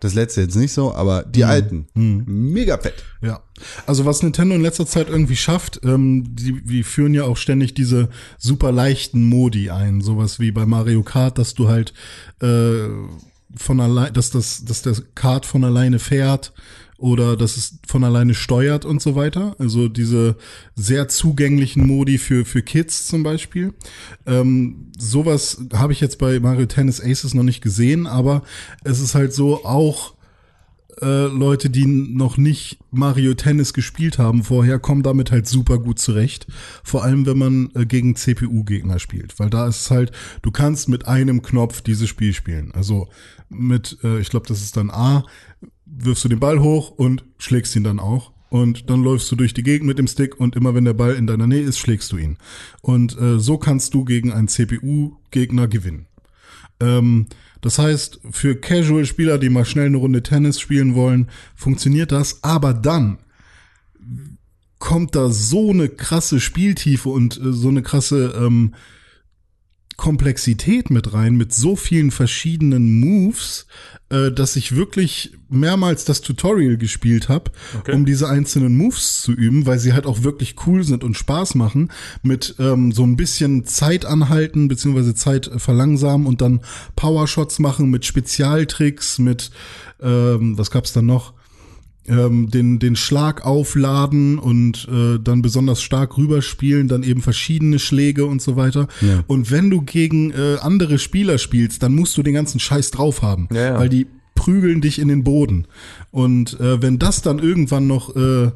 Das 0.00 0.14
letzte 0.14 0.40
jetzt 0.40 0.56
nicht 0.56 0.72
so, 0.72 0.94
aber 0.94 1.24
Mhm. 1.26 1.32
die 1.32 1.44
alten. 1.44 1.86
Mega 1.94 2.78
fett. 2.78 3.04
Ja, 3.22 3.42
also 3.86 4.06
was 4.06 4.22
Nintendo 4.22 4.54
in 4.54 4.62
letzter 4.62 4.86
Zeit 4.86 5.08
irgendwie 5.08 5.36
schafft, 5.36 5.80
ähm, 5.84 6.34
die, 6.34 6.62
die 6.64 6.82
führen 6.82 7.12
ja 7.14 7.24
auch 7.24 7.36
ständig 7.36 7.74
diese 7.74 8.08
super 8.38 8.72
leichten 8.72 9.24
Modi 9.26 9.70
ein, 9.70 10.00
sowas 10.00 10.40
wie 10.40 10.50
bei 10.52 10.64
Mario 10.66 11.02
Kart, 11.02 11.36
dass 11.38 11.54
du 11.54 11.68
halt 11.68 11.92
äh, 12.40 12.88
von 13.54 13.80
allein, 13.80 14.12
dass 14.14 14.30
das, 14.30 14.64
dass 14.64 14.82
der 14.82 14.94
Kart 15.14 15.44
von 15.44 15.64
alleine 15.64 15.98
fährt 15.98 16.52
oder 17.00 17.36
dass 17.36 17.56
es 17.56 17.78
von 17.86 18.04
alleine 18.04 18.34
steuert 18.34 18.84
und 18.84 19.00
so 19.02 19.14
weiter. 19.14 19.56
Also 19.58 19.88
diese 19.88 20.36
sehr 20.76 21.08
zugänglichen 21.08 21.86
Modi 21.86 22.18
für 22.18 22.44
für 22.44 22.62
Kids 22.62 23.06
zum 23.06 23.22
Beispiel. 23.22 23.74
Ähm, 24.26 24.92
sowas 24.98 25.64
habe 25.72 25.92
ich 25.92 26.00
jetzt 26.00 26.18
bei 26.18 26.38
Mario 26.40 26.66
Tennis 26.66 27.00
Aces 27.00 27.34
noch 27.34 27.42
nicht 27.42 27.62
gesehen, 27.62 28.06
aber 28.06 28.42
es 28.84 29.00
ist 29.00 29.14
halt 29.14 29.32
so 29.32 29.64
auch 29.64 30.14
äh, 31.00 31.26
Leute, 31.26 31.70
die 31.70 31.86
noch 31.86 32.36
nicht 32.36 32.78
Mario 32.90 33.34
Tennis 33.34 33.72
gespielt 33.72 34.18
haben 34.18 34.44
vorher, 34.44 34.78
kommen 34.78 35.02
damit 35.02 35.30
halt 35.30 35.46
super 35.46 35.78
gut 35.78 35.98
zurecht. 35.98 36.46
Vor 36.84 37.04
allem, 37.04 37.26
wenn 37.26 37.38
man 37.38 37.70
äh, 37.74 37.86
gegen 37.86 38.16
CPU-Gegner 38.16 38.98
spielt. 38.98 39.38
Weil 39.38 39.50
da 39.50 39.66
ist 39.66 39.80
es 39.82 39.90
halt, 39.90 40.12
du 40.42 40.50
kannst 40.50 40.88
mit 40.88 41.08
einem 41.08 41.42
Knopf 41.42 41.80
dieses 41.80 42.08
Spiel 42.08 42.32
spielen. 42.34 42.72
Also 42.72 43.08
mit, 43.48 43.98
äh, 44.04 44.20
ich 44.20 44.30
glaube, 44.30 44.46
das 44.46 44.62
ist 44.62 44.76
dann 44.76 44.90
A, 44.90 45.24
wirfst 45.96 46.24
du 46.24 46.28
den 46.28 46.40
Ball 46.40 46.60
hoch 46.60 46.90
und 46.90 47.24
schlägst 47.38 47.74
ihn 47.76 47.84
dann 47.84 47.98
auch. 47.98 48.32
Und 48.48 48.90
dann 48.90 49.02
läufst 49.02 49.30
du 49.30 49.36
durch 49.36 49.54
die 49.54 49.62
Gegend 49.62 49.86
mit 49.86 49.98
dem 49.98 50.08
Stick 50.08 50.38
und 50.40 50.56
immer 50.56 50.74
wenn 50.74 50.84
der 50.84 50.92
Ball 50.92 51.14
in 51.14 51.28
deiner 51.28 51.46
Nähe 51.46 51.62
ist, 51.62 51.78
schlägst 51.78 52.10
du 52.10 52.16
ihn. 52.16 52.36
Und 52.82 53.16
äh, 53.16 53.38
so 53.38 53.58
kannst 53.58 53.94
du 53.94 54.04
gegen 54.04 54.32
einen 54.32 54.48
CPU-Gegner 54.48 55.68
gewinnen. 55.68 56.06
Ähm, 56.80 57.26
das 57.60 57.78
heißt, 57.78 58.20
für 58.30 58.56
Casual-Spieler, 58.56 59.38
die 59.38 59.50
mal 59.50 59.64
schnell 59.64 59.86
eine 59.86 59.98
Runde 59.98 60.22
Tennis 60.22 60.58
spielen 60.58 60.96
wollen, 60.96 61.30
funktioniert 61.54 62.10
das. 62.10 62.42
Aber 62.42 62.74
dann 62.74 63.18
kommt 64.80 65.14
da 65.14 65.30
so 65.30 65.70
eine 65.70 65.88
krasse 65.88 66.40
Spieltiefe 66.40 67.08
und 67.08 67.36
äh, 67.36 67.52
so 67.52 67.68
eine 67.68 67.82
krasse 67.82 68.34
ähm, 68.36 68.74
Komplexität 69.96 70.90
mit 70.90 71.12
rein, 71.12 71.36
mit 71.36 71.52
so 71.52 71.76
vielen 71.76 72.10
verschiedenen 72.10 72.98
Moves, 73.00 73.66
äh, 74.10 74.30
dass 74.30 74.56
ich 74.56 74.74
wirklich 74.76 75.32
mehrmals 75.48 76.04
das 76.04 76.20
Tutorial 76.20 76.76
gespielt 76.76 77.28
habe, 77.28 77.50
Okay. 77.78 77.92
um 77.94 78.04
diese 78.04 78.28
einzelnen 78.28 78.76
Moves 78.76 79.22
zu 79.22 79.32
üben, 79.32 79.66
weil 79.66 79.78
sie 79.78 79.92
halt 79.92 80.06
auch 80.06 80.22
wirklich 80.22 80.54
cool 80.66 80.84
sind 80.84 81.02
und 81.04 81.16
Spaß 81.16 81.54
machen, 81.54 81.90
mit 82.22 82.54
ähm, 82.58 82.92
so 82.92 83.04
ein 83.04 83.16
bisschen 83.16 83.64
Zeit 83.64 84.04
anhalten, 84.04 84.68
beziehungsweise 84.68 85.14
Zeit 85.14 85.46
äh, 85.48 85.58
verlangsamen 85.58 86.26
und 86.26 86.40
dann 86.40 86.60
Powershots 86.96 87.58
machen 87.58 87.90
mit 87.90 88.04
Spezialtricks, 88.04 89.18
mit, 89.18 89.50
ähm, 90.02 90.56
was 90.58 90.70
gab's 90.70 90.92
dann 90.92 91.06
noch? 91.06 91.34
Ähm, 92.10 92.50
den, 92.50 92.78
den 92.78 92.96
Schlag 92.96 93.46
aufladen 93.46 94.38
und 94.38 94.88
äh, 94.90 95.18
dann 95.22 95.42
besonders 95.42 95.80
stark 95.82 96.18
rüberspielen, 96.18 96.88
dann 96.88 97.02
eben 97.02 97.22
verschiedene 97.22 97.78
Schläge 97.78 98.26
und 98.26 98.42
so 98.42 98.56
weiter. 98.56 98.88
Ja. 99.00 99.22
Und 99.26 99.50
wenn 99.50 99.70
du 99.70 99.82
gegen 99.82 100.32
äh, 100.32 100.56
andere 100.60 100.98
Spieler 100.98 101.38
spielst, 101.38 101.82
dann 101.82 101.94
musst 101.94 102.16
du 102.18 102.22
den 102.22 102.34
ganzen 102.34 102.60
Scheiß 102.60 102.90
drauf 102.90 103.22
haben, 103.22 103.48
Ja, 103.52 103.60
ja. 103.60 103.78
weil 103.78 103.88
die 103.88 104.06
prügeln 104.34 104.80
dich 104.80 104.98
in 104.98 105.08
den 105.08 105.22
Boden. 105.22 105.66
Und 106.10 106.58
äh, 106.60 106.82
wenn 106.82 106.98
das 106.98 107.22
dann 107.22 107.38
irgendwann 107.38 107.86
noch 107.86 108.16
äh, 108.16 108.50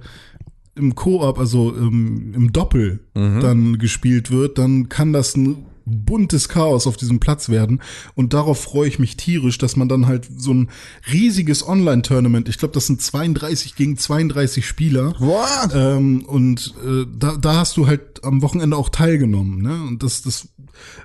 im 0.77 0.95
Koop, 0.95 1.39
also 1.39 1.75
ähm, 1.77 2.33
im 2.35 2.53
Doppel 2.53 3.01
dann 3.15 3.79
gespielt 3.79 4.33
wird, 4.33 4.59
dann 4.59 4.89
kann 4.89 5.13
das 5.13 5.37
ein 5.37 5.67
buntes 5.87 6.49
Chaos 6.49 6.87
auf 6.87 6.97
diesem 6.97 7.21
Platz 7.21 7.49
werden. 7.49 7.81
Und 8.15 8.33
darauf 8.33 8.61
freue 8.63 8.89
ich 8.89 8.99
mich 8.99 9.17
tierisch, 9.17 9.59
dass 9.59 9.77
man 9.77 9.89
dann 9.89 10.07
halt 10.07 10.29
so 10.37 10.53
ein 10.53 10.71
riesiges 11.13 11.67
Online-Tournament, 11.67 12.49
ich 12.49 12.59
glaube, 12.59 12.75
das 12.75 12.87
sind 12.87 13.03
32 13.03 13.77
gegen 13.77 13.97
32 13.97 14.67
Spieler. 14.67 15.15
What? 15.19 15.75
Ähm, 15.75 16.25
und 16.25 16.75
äh, 16.85 17.07
da, 17.17 17.37
da 17.37 17.57
hast 17.57 17.77
du 17.77 17.87
halt 17.87 18.25
am 18.25 18.43
Wochenende 18.43 18.77
auch 18.77 18.89
teilgenommen. 18.89 19.63
Ne? 19.63 19.75
Und 19.89 20.03
das, 20.03 20.23
das 20.23 20.49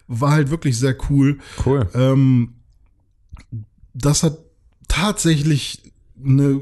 war 0.08 0.32
halt 0.32 0.50
wirklich 0.50 0.78
sehr 0.78 0.96
cool. 1.10 1.40
Cool. 1.66 1.88
Ähm, 1.94 2.54
das 3.94 4.24
hat 4.24 4.40
tatsächlich 4.88 5.84
eine 6.24 6.62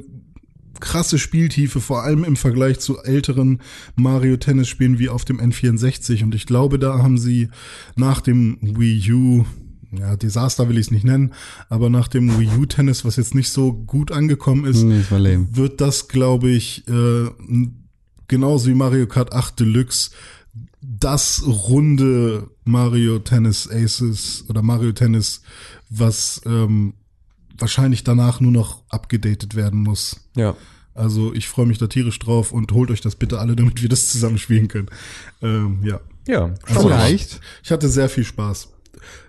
krasse 0.79 1.19
Spieltiefe, 1.19 1.81
vor 1.81 2.03
allem 2.03 2.23
im 2.23 2.35
Vergleich 2.35 2.79
zu 2.79 2.97
älteren 2.99 3.61
Mario 3.95 4.37
Tennis 4.37 4.67
Spielen 4.67 4.99
wie 4.99 5.09
auf 5.09 5.25
dem 5.25 5.39
N64 5.39 6.23
und 6.23 6.35
ich 6.35 6.45
glaube, 6.45 6.79
da 6.79 6.99
haben 6.99 7.17
sie 7.17 7.49
nach 7.95 8.21
dem 8.21 8.57
Wii 8.61 9.11
U 9.13 9.45
ja, 9.97 10.17
Desaster 10.17 10.67
will 10.67 10.77
ich 10.77 10.87
es 10.87 10.91
nicht 10.91 11.05
nennen, 11.05 11.33
aber 11.69 11.89
nach 11.89 12.07
dem 12.07 12.37
Wii 12.37 12.57
U 12.57 12.65
Tennis, 12.65 13.05
was 13.05 13.15
jetzt 13.15 13.35
nicht 13.35 13.49
so 13.49 13.71
gut 13.71 14.11
angekommen 14.11 14.65
ist, 14.65 14.83
Nee, 14.83 15.03
wird 15.55 15.79
das, 15.79 16.09
glaube 16.09 16.49
ich, 16.49 16.85
äh, 16.87 17.29
genauso 18.27 18.69
wie 18.69 18.73
Mario 18.73 19.07
Kart 19.07 19.33
8 19.33 19.61
Deluxe 19.61 20.11
das 20.81 21.43
runde 21.45 22.49
Mario 22.63 23.19
Tennis 23.19 23.69
Aces 23.69 24.45
oder 24.49 24.61
Mario 24.61 24.91
Tennis, 24.91 25.41
was 25.89 26.41
ähm, 26.45 26.93
wahrscheinlich 27.59 28.03
danach 28.03 28.39
nur 28.39 28.51
noch 28.51 28.83
abgedatet 28.89 29.55
werden 29.55 29.81
muss. 29.81 30.29
Ja. 30.35 30.55
Also 30.93 31.33
ich 31.33 31.47
freue 31.47 31.67
mich 31.67 31.77
da 31.77 31.87
tierisch 31.87 32.17
drauf 32.17 32.51
und 32.51 32.71
holt 32.71 32.89
euch 32.89 33.01
das 33.01 33.15
bitte 33.15 33.39
alle, 33.39 33.55
damit 33.55 33.81
wir 33.81 33.89
das 33.89 34.09
zusammen 34.09 34.39
spielen 34.39 34.67
können. 34.67 34.87
Ähm, 35.41 35.79
ja. 35.83 35.99
Ja. 36.27 36.53
Also 36.65 36.87
Vielleicht. 36.87 37.39
Ich 37.63 37.71
hatte 37.71 37.87
sehr 37.87 38.09
viel 38.09 38.23
Spaß. 38.23 38.69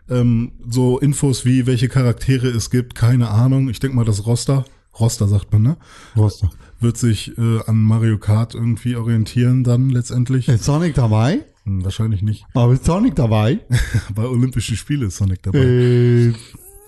Ähm, 0.09 0.53
so 0.69 0.99
Infos 0.99 1.45
wie, 1.45 1.67
welche 1.67 1.89
Charaktere 1.89 2.49
es 2.49 2.71
gibt, 2.71 2.95
keine 2.95 3.29
Ahnung. 3.29 3.69
Ich 3.69 3.81
denke 3.81 3.97
mal, 3.97 4.05
das 4.05 4.27
Roster, 4.27 4.65
Roster 4.99 5.29
sagt 5.29 5.53
man, 5.53 5.63
ne? 5.63 5.77
Roster. 6.17 6.51
Wird 6.81 6.97
sich 6.97 7.37
äh, 7.37 7.61
an 7.67 7.83
Mario 7.83 8.19
Kart 8.19 8.55
irgendwie 8.55 8.97
orientieren 8.97 9.63
dann 9.63 9.91
letztendlich. 9.91 10.49
Ist 10.49 10.65
Sonic 10.65 10.95
dabei? 10.95 11.45
Hm, 11.65 11.85
wahrscheinlich 11.85 12.23
nicht. 12.23 12.47
Aber 12.55 12.73
ist 12.73 12.85
Sonic 12.85 13.15
dabei? 13.15 13.61
Bei 14.15 14.25
Olympischen 14.25 14.77
Spielen 14.77 15.09
ist 15.09 15.19
Sonic 15.19 15.43
dabei. 15.43 15.59
Ist, 15.59 16.39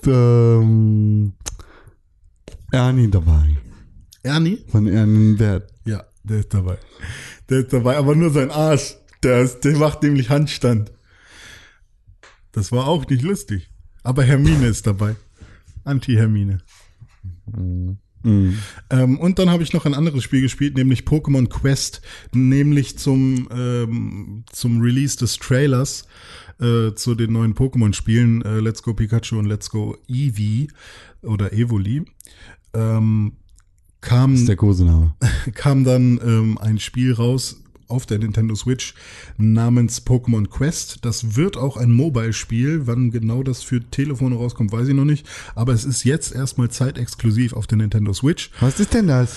ähm, 0.06 1.32
Ernie 2.72 3.10
dabei. 3.10 3.56
Ernie? 4.22 4.64
Von 4.68 4.86
Ernie 4.86 5.38
Wert. 5.38 5.72
Ja, 5.84 6.04
der 6.22 6.40
ist 6.40 6.52
dabei. 6.52 6.78
Der 7.48 7.60
ist 7.60 7.72
dabei, 7.72 7.96
aber 7.96 8.14
nur 8.14 8.30
sein 8.30 8.50
Arsch. 8.50 8.96
Der, 9.22 9.40
ist, 9.40 9.60
der 9.60 9.76
macht 9.76 10.02
nämlich 10.02 10.30
Handstand. 10.30 10.92
Das 12.52 12.72
war 12.72 12.86
auch 12.86 13.06
nicht 13.08 13.22
lustig. 13.22 13.70
Aber 14.02 14.22
Hermine 14.22 14.66
ist 14.66 14.86
dabei. 14.86 15.14
Anti-Hermine. 15.84 16.62
Ähm, 18.22 19.18
und 19.18 19.38
dann 19.38 19.50
habe 19.50 19.62
ich 19.62 19.72
noch 19.72 19.86
ein 19.86 19.94
anderes 19.94 20.24
Spiel 20.24 20.42
gespielt, 20.42 20.76
nämlich 20.76 21.02
Pokémon 21.02 21.48
Quest, 21.48 22.02
nämlich 22.34 22.98
zum, 22.98 23.48
ähm, 23.50 24.44
zum 24.52 24.80
Release 24.80 25.16
des 25.16 25.36
Trailers 25.38 26.06
äh, 26.60 26.94
zu 26.94 27.14
den 27.14 27.32
neuen 27.32 27.54
Pokémon-Spielen 27.54 28.42
äh, 28.42 28.60
Let's 28.60 28.82
Go 28.82 28.94
Pikachu 28.94 29.38
und 29.38 29.46
Let's 29.46 29.70
Go 29.70 29.96
Eevee 30.08 30.68
oder 31.22 31.52
Evoli. 31.52 32.04
Ähm, 32.74 33.32
kam 34.00 34.32
Das 34.32 34.40
ist 34.40 34.48
der 34.48 34.56
Kosename. 34.56 35.14
kam 35.54 35.84
dann 35.84 36.20
ähm, 36.22 36.58
ein 36.58 36.78
Spiel 36.78 37.12
raus 37.12 37.62
auf 37.88 38.06
der 38.06 38.18
Nintendo 38.18 38.54
Switch 38.54 38.94
namens 39.36 40.06
Pokémon 40.06 40.46
Quest. 40.46 41.04
Das 41.04 41.36
wird 41.36 41.56
auch 41.56 41.76
ein 41.76 41.90
Mobile-Spiel. 41.90 42.86
Wann 42.86 43.10
genau 43.10 43.42
das 43.42 43.62
für 43.62 43.80
Telefone 43.80 44.36
rauskommt, 44.36 44.72
weiß 44.72 44.88
ich 44.88 44.94
noch 44.94 45.04
nicht. 45.04 45.26
Aber 45.54 45.72
es 45.72 45.84
ist 45.84 46.04
jetzt 46.04 46.34
erstmal 46.34 46.70
zeitexklusiv 46.70 47.52
auf 47.52 47.66
der 47.66 47.78
Nintendo 47.78 48.12
Switch. 48.12 48.50
Was 48.60 48.80
ist 48.80 48.94
denn 48.94 49.08
das? 49.08 49.36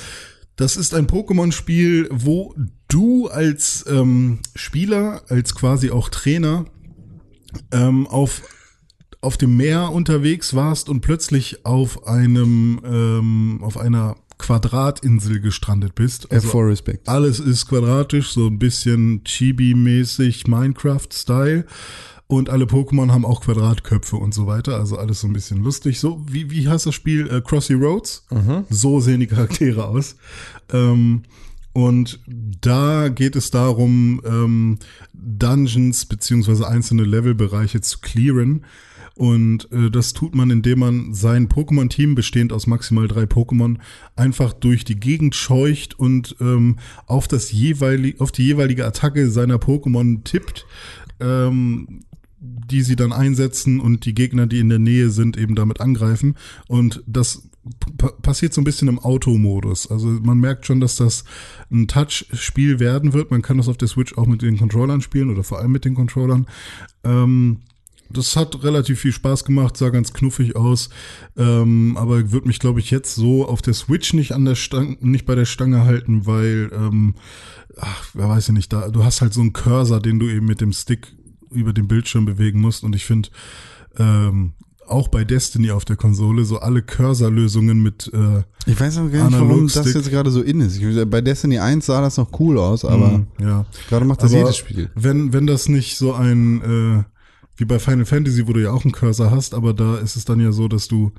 Das 0.56 0.78
ist 0.78 0.94
ein 0.94 1.08
Pokémon-Spiel, 1.08 2.10
wo 2.12 2.54
du 2.88 3.28
als 3.28 3.86
ähm, 3.90 4.40
Spieler, 4.54 5.24
als 5.28 5.56
quasi 5.56 5.90
auch 5.90 6.10
Trainer 6.10 6.66
ähm, 7.72 8.08
auf 8.08 8.42
auf 9.22 9.38
dem 9.38 9.56
Meer 9.56 9.92
unterwegs 9.94 10.54
warst 10.54 10.90
und 10.90 11.00
plötzlich 11.00 11.66
auf 11.66 12.06
einem 12.08 12.82
ähm, 12.84 13.60
auf 13.62 13.78
einer 13.78 14.18
Quadratinsel 14.38 15.40
gestrandet 15.40 15.96
bist. 15.96 16.30
Also, 16.30 16.50
for 16.50 16.68
Respect. 16.68 17.08
Alles 17.08 17.40
ist 17.40 17.68
quadratisch, 17.68 18.32
so 18.34 18.48
ein 18.48 18.60
bisschen 18.60 19.24
Chibi-mäßig 19.24 20.50
Minecraft-Style. 20.50 21.66
Und 22.28 22.50
alle 22.50 22.66
Pokémon 22.66 23.12
haben 23.12 23.26
auch 23.26 23.42
Quadratköpfe 23.42 24.16
und 24.16 24.34
so 24.34 24.48
weiter. 24.48 24.78
Also 24.78 24.98
alles 24.98 25.22
so 25.22 25.28
ein 25.28 25.34
bisschen 25.34 25.64
lustig. 25.64 26.00
So, 26.00 26.26
wie, 26.28 26.50
wie 26.50 26.68
heißt 26.68 26.86
das 26.86 26.96
Spiel? 26.96 27.30
Äh, 27.30 27.42
Crossy 27.42 27.74
Roads? 27.74 28.26
So 28.70 29.00
sehen 29.00 29.20
die 29.20 29.28
Charaktere 29.28 29.86
aus. 29.86 30.16
Ähm, 30.72 31.24
und 31.74 32.20
da 32.62 33.10
geht 33.10 33.36
es 33.36 33.50
darum, 33.50 34.22
ähm, 34.26 34.78
Dungeons 35.14 36.06
beziehungsweise 36.06 36.68
einzelne 36.68 37.04
Levelbereiche 37.04 37.82
zu 37.82 38.00
clearen. 38.00 38.66
Und 39.16 39.72
äh, 39.72 39.92
das 39.92 40.14
tut 40.14 40.34
man, 40.34 40.50
indem 40.50 40.80
man 40.80 41.14
sein 41.14 41.48
Pokémon-Team, 41.48 42.16
bestehend 42.16 42.52
aus 42.52 42.66
maximal 42.66 43.08
drei 43.08 43.24
Pokémon, 43.24 43.78
einfach 44.16 44.54
durch 44.54 44.86
die 44.86 45.00
Gegend 45.00 45.36
scheucht 45.36 46.00
und 46.00 46.36
ähm, 46.40 46.78
auf, 47.06 47.28
das 47.28 47.52
jeweilige, 47.52 48.22
auf 48.22 48.32
die 48.32 48.46
jeweilige 48.46 48.86
Attacke 48.86 49.30
seiner 49.30 49.58
Pokémon 49.58 50.24
tippt, 50.24 50.66
ähm, 51.20 52.06
die 52.40 52.82
sie 52.82 52.96
dann 52.96 53.14
einsetzen 53.14 53.80
und 53.80 54.06
die 54.06 54.16
Gegner, 54.16 54.48
die 54.48 54.60
in 54.60 54.70
der 54.70 54.80
Nähe 54.80 55.10
sind, 55.10 55.38
eben 55.38 55.54
damit 55.54 55.80
angreifen. 55.80 56.36
Und 56.68 57.04
das 57.06 57.50
passiert 58.22 58.54
so 58.54 58.62
ein 58.62 58.66
bisschen 58.66 58.88
im 58.88 59.00
Automodus. 59.00 59.90
Also 59.90 60.08
man 60.08 60.40
merkt 60.40 60.66
schon, 60.66 60.80
dass 60.80 60.98
das 60.98 61.24
ein 61.72 61.88
Touch-Spiel 61.88 62.80
werden 62.80 63.14
wird. 63.14 63.32
Man 63.32 63.42
kann 63.42 63.58
das 63.58 63.70
auf 63.70 63.78
der 63.78 63.88
Switch 63.88 64.18
auch 64.18 64.28
mit 64.28 64.42
den 64.42 64.58
Controllern 64.58 65.02
spielen 65.02 65.30
oder 65.30 65.44
vor 65.44 65.60
allem 65.60 65.72
mit 65.72 65.86
den 65.86 65.96
Controllern. 65.96 66.46
Ähm, 67.04 67.60
das 68.10 68.36
hat 68.36 68.64
relativ 68.64 69.00
viel 69.00 69.12
Spaß 69.12 69.44
gemacht, 69.44 69.76
sah 69.76 69.90
ganz 69.90 70.14
knuffig 70.14 70.56
aus, 70.56 70.90
ähm, 71.36 71.98
aber 71.98 72.32
wird 72.32 72.46
mich, 72.46 72.60
glaube 72.60 72.80
ich, 72.80 72.92
jetzt 72.92 73.16
so 73.16 73.48
auf 73.48 73.62
der 73.62 73.74
Switch 73.74 74.14
nicht 74.14 74.34
an 74.34 74.46
der 74.46 74.56
Stange, 74.56 74.98
nicht 75.02 75.26
bei 75.26 75.36
der 75.36 75.46
Stange 75.46 75.84
halten, 75.84 76.26
weil, 76.26 76.70
ähm, 76.74 77.16
ach, 77.78 78.10
wer 78.14 78.30
weiß 78.30 78.50
ich 78.50 78.54
nicht, 78.54 78.72
da, 78.72 78.90
du 78.90 79.04
hast 79.04 79.22
halt 79.22 79.34
so 79.34 79.42
einen 79.42 79.54
Cursor, 79.54 80.00
den 80.00 80.20
du 80.20 80.30
eben 80.30 80.46
mit 80.46 80.62
dem 80.62 80.74
Stick 80.74 81.16
über 81.50 81.74
den 81.74 81.88
Bildschirm 81.88 82.26
bewegen 82.26 82.62
musst 82.62 82.84
und 82.84 82.96
ich 82.96 83.06
finde, 83.06 83.30
ähm, 83.98 84.54
auch 84.94 85.10
bei 85.10 85.24
Destiny 85.24 85.72
auf 85.72 85.86
der 85.86 85.96
Konsole 85.96 86.46
so 86.46 86.60
alle 86.60 86.82
Cursor-Lösungen 86.82 87.82
mit 87.82 88.12
äh, 88.14 88.44
Ich 88.66 88.80
weiß 88.80 88.98
auch 89.00 89.12
gar 89.12 89.30
nicht, 89.30 89.40
warum 89.40 89.68
das 89.68 89.94
jetzt 89.94 90.10
gerade 90.10 90.32
so 90.32 90.42
in 90.42 90.62
ist. 90.62 90.78
Ich, 90.78 91.10
bei 91.10 91.22
Destiny 91.22 91.60
1 91.60 91.86
sah 91.86 92.02
das 92.02 92.18
noch 92.18 92.40
cool 92.40 92.58
aus, 92.58 92.86
aber 92.86 93.18
mm, 93.18 93.28
ja. 93.40 93.66
gerade 93.90 94.06
macht 94.06 94.24
das 94.24 94.32
Aber 94.32 94.42
jedes 94.42 94.58
Spiel. 94.58 94.90
Wenn, 94.96 95.34
wenn 95.34 95.48
das 95.48 95.68
nicht 95.68 95.98
so 95.98 96.14
ein, 96.14 96.62
äh, 96.62 97.04
wie 97.58 97.66
bei 97.66 97.80
Final 97.80 98.06
Fantasy, 98.06 98.48
wo 98.48 98.54
du 98.54 98.62
ja 98.62 98.72
auch 98.72 98.86
einen 98.86 98.94
Cursor 98.94 99.32
hast, 99.32 99.54
aber 99.54 99.74
da 99.74 99.98
ist 99.98 100.16
es 100.16 100.26
dann 100.26 100.40
ja 100.40 100.52
so, 100.52 100.68
dass 100.68 100.88
du 100.88 101.12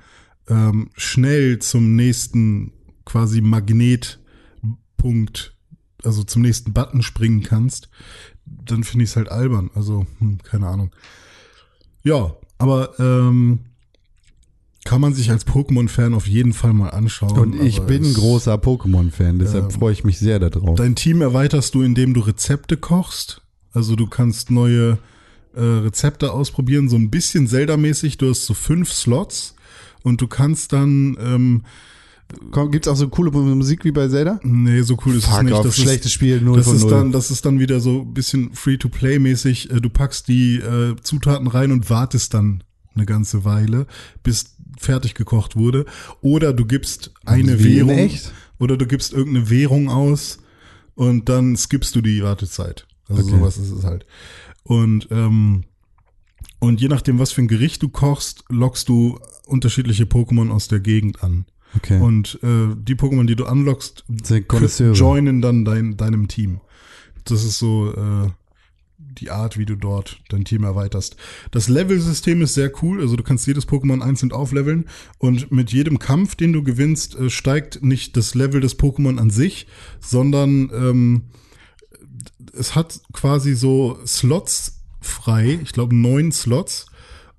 ähm, 0.49 0.91
schnell 0.95 1.59
zum 1.59 1.97
nächsten 1.97 2.73
quasi 3.05 3.41
Magnetpunkt, 3.41 5.57
also 6.03 6.23
zum 6.23 6.43
nächsten 6.43 6.73
Button 6.73 7.03
springen 7.03 7.43
kannst, 7.43 7.89
dann 8.47 8.85
finde 8.85 9.05
ich 9.05 9.11
es 9.11 9.17
halt 9.17 9.31
albern. 9.31 9.71
Also, 9.75 10.07
hm, 10.19 10.39
keine 10.43 10.69
Ahnung. 10.69 10.95
Ja, 12.03 12.37
aber 12.59 12.99
ähm, 12.99 13.61
kann 14.85 15.01
man 15.01 15.15
sich 15.15 15.31
als 15.31 15.47
Pokémon-Fan 15.47 16.13
auf 16.13 16.27
jeden 16.27 16.53
Fall 16.53 16.75
mal 16.75 16.91
anschauen. 16.91 17.39
Und 17.39 17.61
ich 17.63 17.81
bin 17.81 18.03
es- 18.03 18.15
großer 18.15 18.55
Pokémon-Fan, 18.57 19.39
deshalb 19.39 19.73
freue 19.73 19.93
ich 19.93 20.05
mich 20.05 20.19
sehr 20.19 20.39
darauf. 20.39 20.77
Dein 20.77 20.95
Team 20.95 21.23
erweiterst 21.23 21.75
du, 21.75 21.83
indem 21.83 22.13
du 22.15 22.21
Rezepte 22.21 22.77
kochst. 22.77 23.41
Also 23.73 23.97
du 23.97 24.07
kannst 24.07 24.51
neue 24.51 24.99
äh, 25.55 25.61
Rezepte 25.61 26.33
ausprobieren, 26.33 26.89
so 26.89 26.97
ein 26.97 27.11
bisschen 27.11 27.47
Zelda-mäßig. 27.49 28.19
Du 28.19 28.29
hast 28.29 28.45
so 28.47 28.55
fünf 28.55 28.93
Slots 28.93 29.55
und 30.03 30.21
du 30.21 30.27
kannst 30.29 30.73
dann, 30.73 31.17
ähm, 31.21 31.63
Gibt's 32.71 32.89
auch 32.89 32.97
so 32.97 33.09
coole 33.09 33.31
Musik 33.31 33.85
wie 33.85 33.93
bei 33.93 34.09
Zelda? 34.09 34.41
nee, 34.43 34.83
so 34.83 34.97
cool 35.05 35.15
ist 35.17 35.25
es 35.25 35.31
Fuck 35.31 35.43
nicht. 35.45 35.53
off, 35.55 35.65
Das 35.65 35.77
schlechtes 35.77 36.07
ist, 36.07 36.13
Spiel, 36.13 36.41
0 36.41 36.57
das 36.57 36.67
von 36.67 36.77
ist 36.77 36.83
0. 36.83 36.91
dann, 36.91 37.13
das 37.13 37.31
ist 37.31 37.45
dann 37.45 37.59
wieder 37.61 37.81
so 37.81 38.01
ein 38.03 38.15
bisschen 38.15 38.53
Free-to-Play-mäßig. 38.55 39.71
Äh, 39.71 39.81
Du 39.81 39.91
packst 39.91 40.29
die 40.29 40.57
äh, 40.57 40.97
Zutaten 41.03 41.47
rein 41.47 41.71
und 41.73 41.91
wartest 41.91 42.35
dann 42.35 42.63
eine 42.95 43.07
ganze 43.07 43.45
Weile, 43.45 43.87
bis 44.23 44.57
fertig 44.79 45.15
gekocht 45.15 45.57
wurde. 45.57 45.85
Oder 46.21 46.53
du 46.53 46.65
gibst 46.65 47.13
eine 47.25 47.59
Wie 47.63 47.77
Währung. 47.77 47.91
echt? 47.99 48.33
Oder 48.59 48.77
du 48.77 48.87
gibst 48.87 49.13
irgendeine 49.13 49.51
Währung 49.51 49.89
aus 49.89 50.39
und 50.95 51.29
dann 51.29 51.57
skippst 51.57 51.95
du 51.95 52.01
die 52.01 52.23
Wartezeit. 52.23 52.87
Also 53.09 53.23
Okay. 53.23 53.31
sowas 53.33 53.59
ist 53.59 53.71
es 53.71 53.85
halt. 53.85 54.07
Und, 54.63 55.09
ähm, 55.11 55.65
und 56.61 56.81
je 56.81 56.89
nachdem, 56.89 57.19
was 57.19 57.33
für 57.33 57.43
ein 57.43 57.49
Gericht 57.49 57.83
du 57.83 57.89
kochst, 57.89 58.45
lockst 58.49 58.89
du 58.89 59.19
unterschiedliche 59.47 60.05
Pokémon 60.05 60.51
aus 60.51 60.69
der 60.69 60.81
Gegend 60.81 61.23
an. 61.23 61.45
Okay. 61.77 62.01
Und 62.01 62.39
äh, 62.43 62.75
die 62.77 62.95
Pokémon, 62.95 63.27
die 63.27 63.37
du 63.37 63.47
Konnoisseure. 64.47 64.95
joinen 64.95 65.43
dann 65.43 65.65
dein, 65.65 65.97
deinem 65.97 66.29
Team. 66.29 66.61
Das 67.25 67.45
ist 67.45 67.59
so 67.59 67.93
äh, 67.93 68.31
die 68.99 69.31
Art, 69.31 69.59
wie 69.59 69.65
du 69.65 69.77
dort 69.77 70.21
dein 70.29 70.45
Team 70.45 70.65
erweiterst. 70.65 71.17
Das 71.51 71.69
Level-System 71.69 72.43
ist 72.43 72.55
sehr 72.55 72.71
cool. 72.83 73.01
Also 73.01 73.17
du 73.17 73.23
kannst 73.23 73.47
jedes 73.47 73.69
Pokémon 73.69 74.01
einzeln 74.01 74.33
aufleveln 74.33 74.87
und 75.19 75.51
mit 75.51 75.73
jedem 75.73 75.99
Kampf, 75.99 76.35
den 76.35 76.53
du 76.53 76.63
gewinnst, 76.63 77.17
äh, 77.17 77.31
steigt 77.31 77.83
nicht 77.83 78.17
das 78.17 78.35
Level 78.35 78.61
des 78.61 78.79
Pokémon 78.79 79.19
an 79.19 79.31
sich, 79.31 79.67
sondern 80.01 80.71
ähm, 80.75 81.23
es 82.53 82.75
hat 82.75 83.01
quasi 83.13 83.55
so 83.55 83.99
Slots 84.07 84.83
frei. 85.01 85.59
Ich 85.63 85.73
glaube 85.73 85.95
neun 85.95 86.33
Slots 86.33 86.87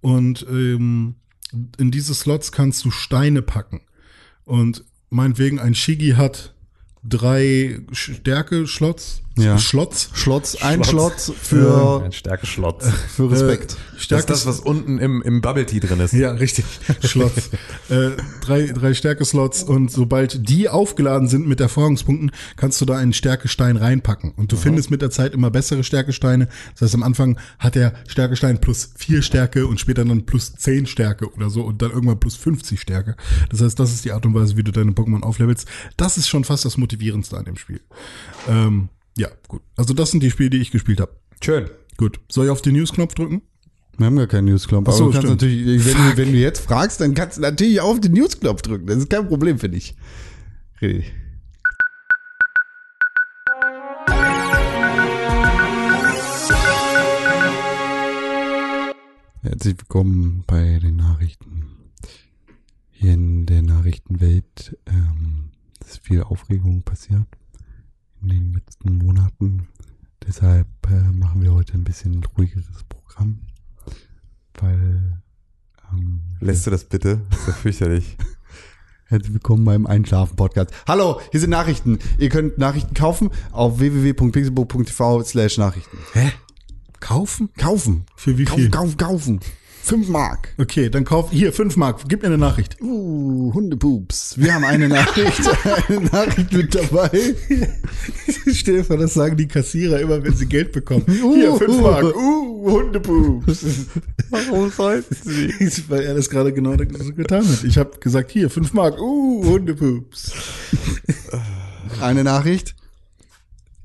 und 0.01 0.45
ähm, 0.49 1.15
in 1.77 1.91
diese 1.91 2.13
Slots 2.13 2.51
kannst 2.51 2.83
du 2.85 2.91
Steine 2.91 3.41
packen. 3.41 3.81
Und 4.45 4.85
meinetwegen 5.09 5.59
ein 5.59 5.75
Shigi 5.75 6.11
hat 6.11 6.53
drei 7.03 7.81
Stärke-Schlots. 7.91 9.21
Ja. 9.37 9.57
Schlotz. 9.57 10.09
Schlotz, 10.13 10.55
ein 10.61 10.83
Schlotz. 10.83 11.25
Schlotz 11.25 11.39
für, 11.41 12.03
Ein 12.03 12.11
Stärke-Schlotz. 12.13 12.87
für 13.15 13.29
Respekt. 13.29 13.73
Äh, 13.73 13.75
Das 13.95 14.03
Stärke 14.03 14.19
ist 14.21 14.29
das, 14.29 14.45
was 14.45 14.59
unten 14.61 14.97
im, 14.97 15.21
im 15.21 15.41
Bubble 15.41 15.65
Tea 15.65 15.79
drin 15.81 15.99
ist. 15.99 16.13
Ja, 16.13 16.31
richtig. 16.31 16.63
Schlotz. 17.03 17.49
äh, 17.89 18.11
drei, 18.41 18.67
drei 18.67 18.93
Stärke-Slots 18.93 19.63
und 19.63 19.91
sobald 19.91 20.47
die 20.47 20.69
aufgeladen 20.69 21.27
sind 21.27 21.47
mit 21.47 21.59
Erfahrungspunkten, 21.59 22.31
kannst 22.55 22.79
du 22.79 22.85
da 22.85 22.95
einen 22.97 23.13
Stärkestein 23.13 23.75
reinpacken. 23.77 24.31
Und 24.37 24.51
du 24.51 24.57
findest 24.57 24.89
mit 24.89 25.01
der 25.01 25.11
Zeit 25.11 25.33
immer 25.33 25.51
bessere 25.51 25.83
Stärkesteine. 25.83 26.47
Das 26.73 26.83
heißt, 26.83 26.95
am 26.95 27.03
Anfang 27.03 27.37
hat 27.59 27.75
der 27.75 27.93
Stärkestein 28.07 28.61
plus 28.61 28.91
vier 28.95 29.21
Stärke 29.21 29.67
und 29.67 29.79
später 29.79 30.05
dann 30.05 30.25
plus 30.25 30.53
zehn 30.55 30.85
Stärke 30.85 31.29
oder 31.33 31.49
so 31.49 31.63
und 31.63 31.81
dann 31.81 31.91
irgendwann 31.91 32.19
plus 32.19 32.35
50 32.37 32.79
Stärke. 32.79 33.15
Das 33.49 33.61
heißt, 33.61 33.77
das 33.79 33.91
ist 33.93 34.05
die 34.05 34.11
Art 34.13 34.25
und 34.25 34.33
Weise, 34.33 34.55
wie 34.55 34.63
du 34.63 34.71
deine 34.71 34.91
Pokémon 34.91 35.23
auflevelst. 35.23 35.67
Das 35.97 36.17
ist 36.17 36.29
schon 36.29 36.43
fast 36.45 36.63
das 36.63 36.77
Motivierendste 36.77 37.37
an 37.37 37.45
dem 37.45 37.57
Spiel. 37.57 37.81
Ähm, 38.47 38.89
ja, 39.17 39.29
gut. 39.47 39.61
Also 39.77 39.93
das 39.93 40.11
sind 40.11 40.23
die 40.23 40.31
Spiele, 40.31 40.49
die 40.49 40.57
ich 40.57 40.71
gespielt 40.71 40.99
habe. 40.99 41.15
Schön. 41.41 41.69
Gut. 41.97 42.19
Soll 42.29 42.45
ich 42.45 42.51
auf 42.51 42.61
den 42.61 42.73
News-Knopf 42.73 43.13
drücken? 43.13 43.41
Wir 43.97 44.07
haben 44.07 44.17
gar 44.17 44.27
keinen 44.27 44.45
Newsknopf. 44.45 44.89
Ach 44.89 44.93
so, 44.93 45.05
aber 45.05 45.13
du 45.13 45.19
kannst 45.19 45.27
stimmt. 45.27 45.41
natürlich, 45.41 45.85
wenn 45.85 45.93
du, 45.93 46.17
wenn 46.17 46.31
du 46.33 46.37
jetzt 46.37 46.59
fragst, 46.59 46.99
dann 46.99 47.13
kannst 47.13 47.37
du 47.37 47.41
natürlich 47.41 47.79
auf 47.79 48.01
den 48.01 48.11
Newsknopf 48.11 48.61
drücken. 48.61 48.87
Das 48.87 48.97
ist 48.97 49.09
kein 49.09 49.25
Problem 49.25 49.57
für 49.57 49.69
dich. 49.69 49.95
René. 50.81 51.05
Herzlich 59.43 59.77
willkommen 59.77 60.43
bei 60.45 60.79
den 60.79 60.97
Nachrichten. 60.97 61.67
Hier 62.91 63.13
in 63.13 63.45
der 63.45 63.61
Nachrichtenwelt 63.61 64.77
ähm, 64.87 65.51
ist 65.79 66.05
viel 66.05 66.21
Aufregung 66.21 66.81
passiert 66.81 67.27
in 68.25 68.29
den 68.29 68.53
letzten 68.53 68.97
Monaten. 68.97 69.67
Deshalb 70.27 70.67
äh, 70.89 71.11
machen 71.11 71.43
wir 71.43 71.53
heute 71.53 71.73
ein 71.73 71.83
bisschen 71.83 72.23
ruhigeres 72.37 72.83
Programm, 72.89 73.41
weil 74.59 75.21
ähm, 75.93 76.21
Lässt 76.39 76.65
du 76.65 76.71
das 76.71 76.85
bitte? 76.85 77.21
Das 77.29 77.39
ist 77.39 77.47
ja 77.47 77.53
fürchterlich. 77.53 78.17
Herzlich 79.07 79.33
willkommen 79.33 79.63
beim 79.65 79.85
Einschlafen-Podcast. 79.85 80.71
Hallo, 80.87 81.21
hier 81.29 81.39
sind 81.39 81.51
Nachrichten. 81.51 81.99
Ihr 82.17 82.29
könnt 82.29 82.57
Nachrichten 82.57 82.95
kaufen 82.95 83.29
auf 83.51 83.77
www.pixelbook.tv 83.77 85.23
slash 85.23 85.59
Nachrichten. 85.59 85.97
Hä? 86.13 86.31
Kaufen? 86.99 87.53
Kaufen. 87.57 88.05
Für 88.15 88.39
wie 88.39 88.47
viel? 88.47 88.71
Kaufen, 88.71 88.97
kaufen, 88.97 88.97
kaufen. 88.97 89.39
Fünf 89.85 90.09
Mark. 90.09 90.49
Okay, 90.57 90.89
dann 90.89 91.05
kauf 91.05 91.29
hier 91.29 91.53
fünf 91.53 91.77
Mark. 91.77 92.01
Gib 92.07 92.23
mir 92.23 92.29
eine 92.29 92.39
Nachricht. 92.39 92.81
Uh, 92.81 93.53
Hundepups. 93.53 94.35
Wir 94.35 94.55
haben 94.55 94.63
eine 94.63 94.89
Nachricht, 94.89 95.41
eine 95.87 96.01
Nachricht 96.01 96.51
mit 96.53 96.73
dabei. 96.73 97.11
Stell 98.51 98.77
dir 98.77 98.83
vor, 98.83 98.97
das 98.97 99.13
sagen 99.13 99.37
die 99.37 99.47
Kassierer 99.47 99.99
immer, 99.99 100.23
wenn 100.23 100.33
sie 100.33 100.47
Geld 100.47 100.71
bekommen. 100.71 101.05
Uh, 101.21 101.35
Hier, 101.35 101.55
fünf 101.55 101.77
uh. 101.77 101.81
Mark. 101.81 102.15
Uh, 102.15 102.71
Hundepups. 102.71 103.85
Warum 104.31 104.71
sollten 104.71 105.13
sie? 105.13 105.53
Weil 105.87 106.01
er 106.01 106.15
das 106.15 106.31
gerade 106.31 106.51
genau 106.51 106.71
so 106.71 107.13
getan 107.13 107.47
hat. 107.47 107.63
Ich 107.63 107.77
habe 107.77 107.99
gesagt, 107.99 108.31
hier, 108.31 108.49
fünf 108.49 108.73
Mark. 108.73 108.99
Uh, 108.99 109.45
Hundepups. 109.45 110.31
Eine 112.01 112.23
Nachricht. 112.23 112.75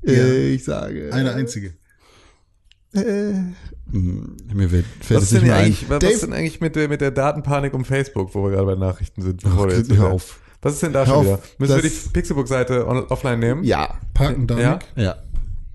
Äh, 0.02 0.54
ich 0.54 0.64
sage. 0.64 1.12
Eine 1.12 1.34
einzige. 1.34 1.74
Äh, 2.94 3.34
mir 3.92 4.70
wird, 4.70 4.84
fällt 5.00 5.20
Was 5.20 5.24
es 5.24 5.32
ist, 5.32 5.32
denn 5.32 5.42
nicht 5.42 5.48
mehr 5.48 5.56
ein. 5.56 5.64
eigentlich, 5.64 5.88
was 5.88 6.02
ist 6.02 6.12
Dave, 6.12 6.18
denn 6.26 6.32
eigentlich 6.32 6.60
mit 6.60 6.76
der, 6.76 6.88
mit 6.88 7.00
der 7.00 7.10
Datenpanik 7.10 7.74
um 7.74 7.84
Facebook, 7.84 8.34
wo 8.34 8.44
wir 8.44 8.50
gerade 8.50 8.66
bei 8.66 8.74
Nachrichten 8.74 9.22
sind? 9.22 9.42
Ach, 9.44 9.50
bevor 9.50 9.70
jetzt 9.70 9.92
hör 9.94 10.12
auf. 10.12 10.38
Was 10.62 10.74
ist 10.74 10.82
denn 10.82 10.92
da 10.92 11.00
Hör 11.00 11.06
schon 11.06 11.16
auf. 11.16 11.24
wieder? 11.24 11.40
Müssen 11.58 11.76
wir 11.76 11.82
die 11.82 12.08
Pixelbook-Seite 12.12 12.86
on, 12.86 13.04
offline 13.06 13.38
nehmen? 13.38 13.64
ja. 13.64 13.94
Parken 14.14 14.46
Danik. 14.46 14.64
Ja? 14.96 15.02
Ja. 15.02 15.16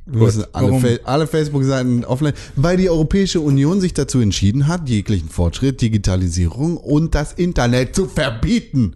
Wir 0.05 0.21
müssen 0.21 0.45
alle? 0.53 0.79
Fa 0.79 0.87
alle 1.05 1.25
Facebook-Seiten 1.25 2.05
offline, 2.05 2.33
weil 2.55 2.77
die 2.77 2.89
Europäische 2.91 3.39
Union 3.39 3.81
sich 3.81 3.95
dazu 3.95 4.19
entschieden 4.19 4.67
hat, 4.67 4.87
jeglichen 4.87 5.29
Fortschritt, 5.29 5.81
Digitalisierung 5.81 6.77
und 6.77 7.15
das 7.15 7.33
Internet 7.33 7.95
zu 7.95 8.05
verbieten. 8.07 8.95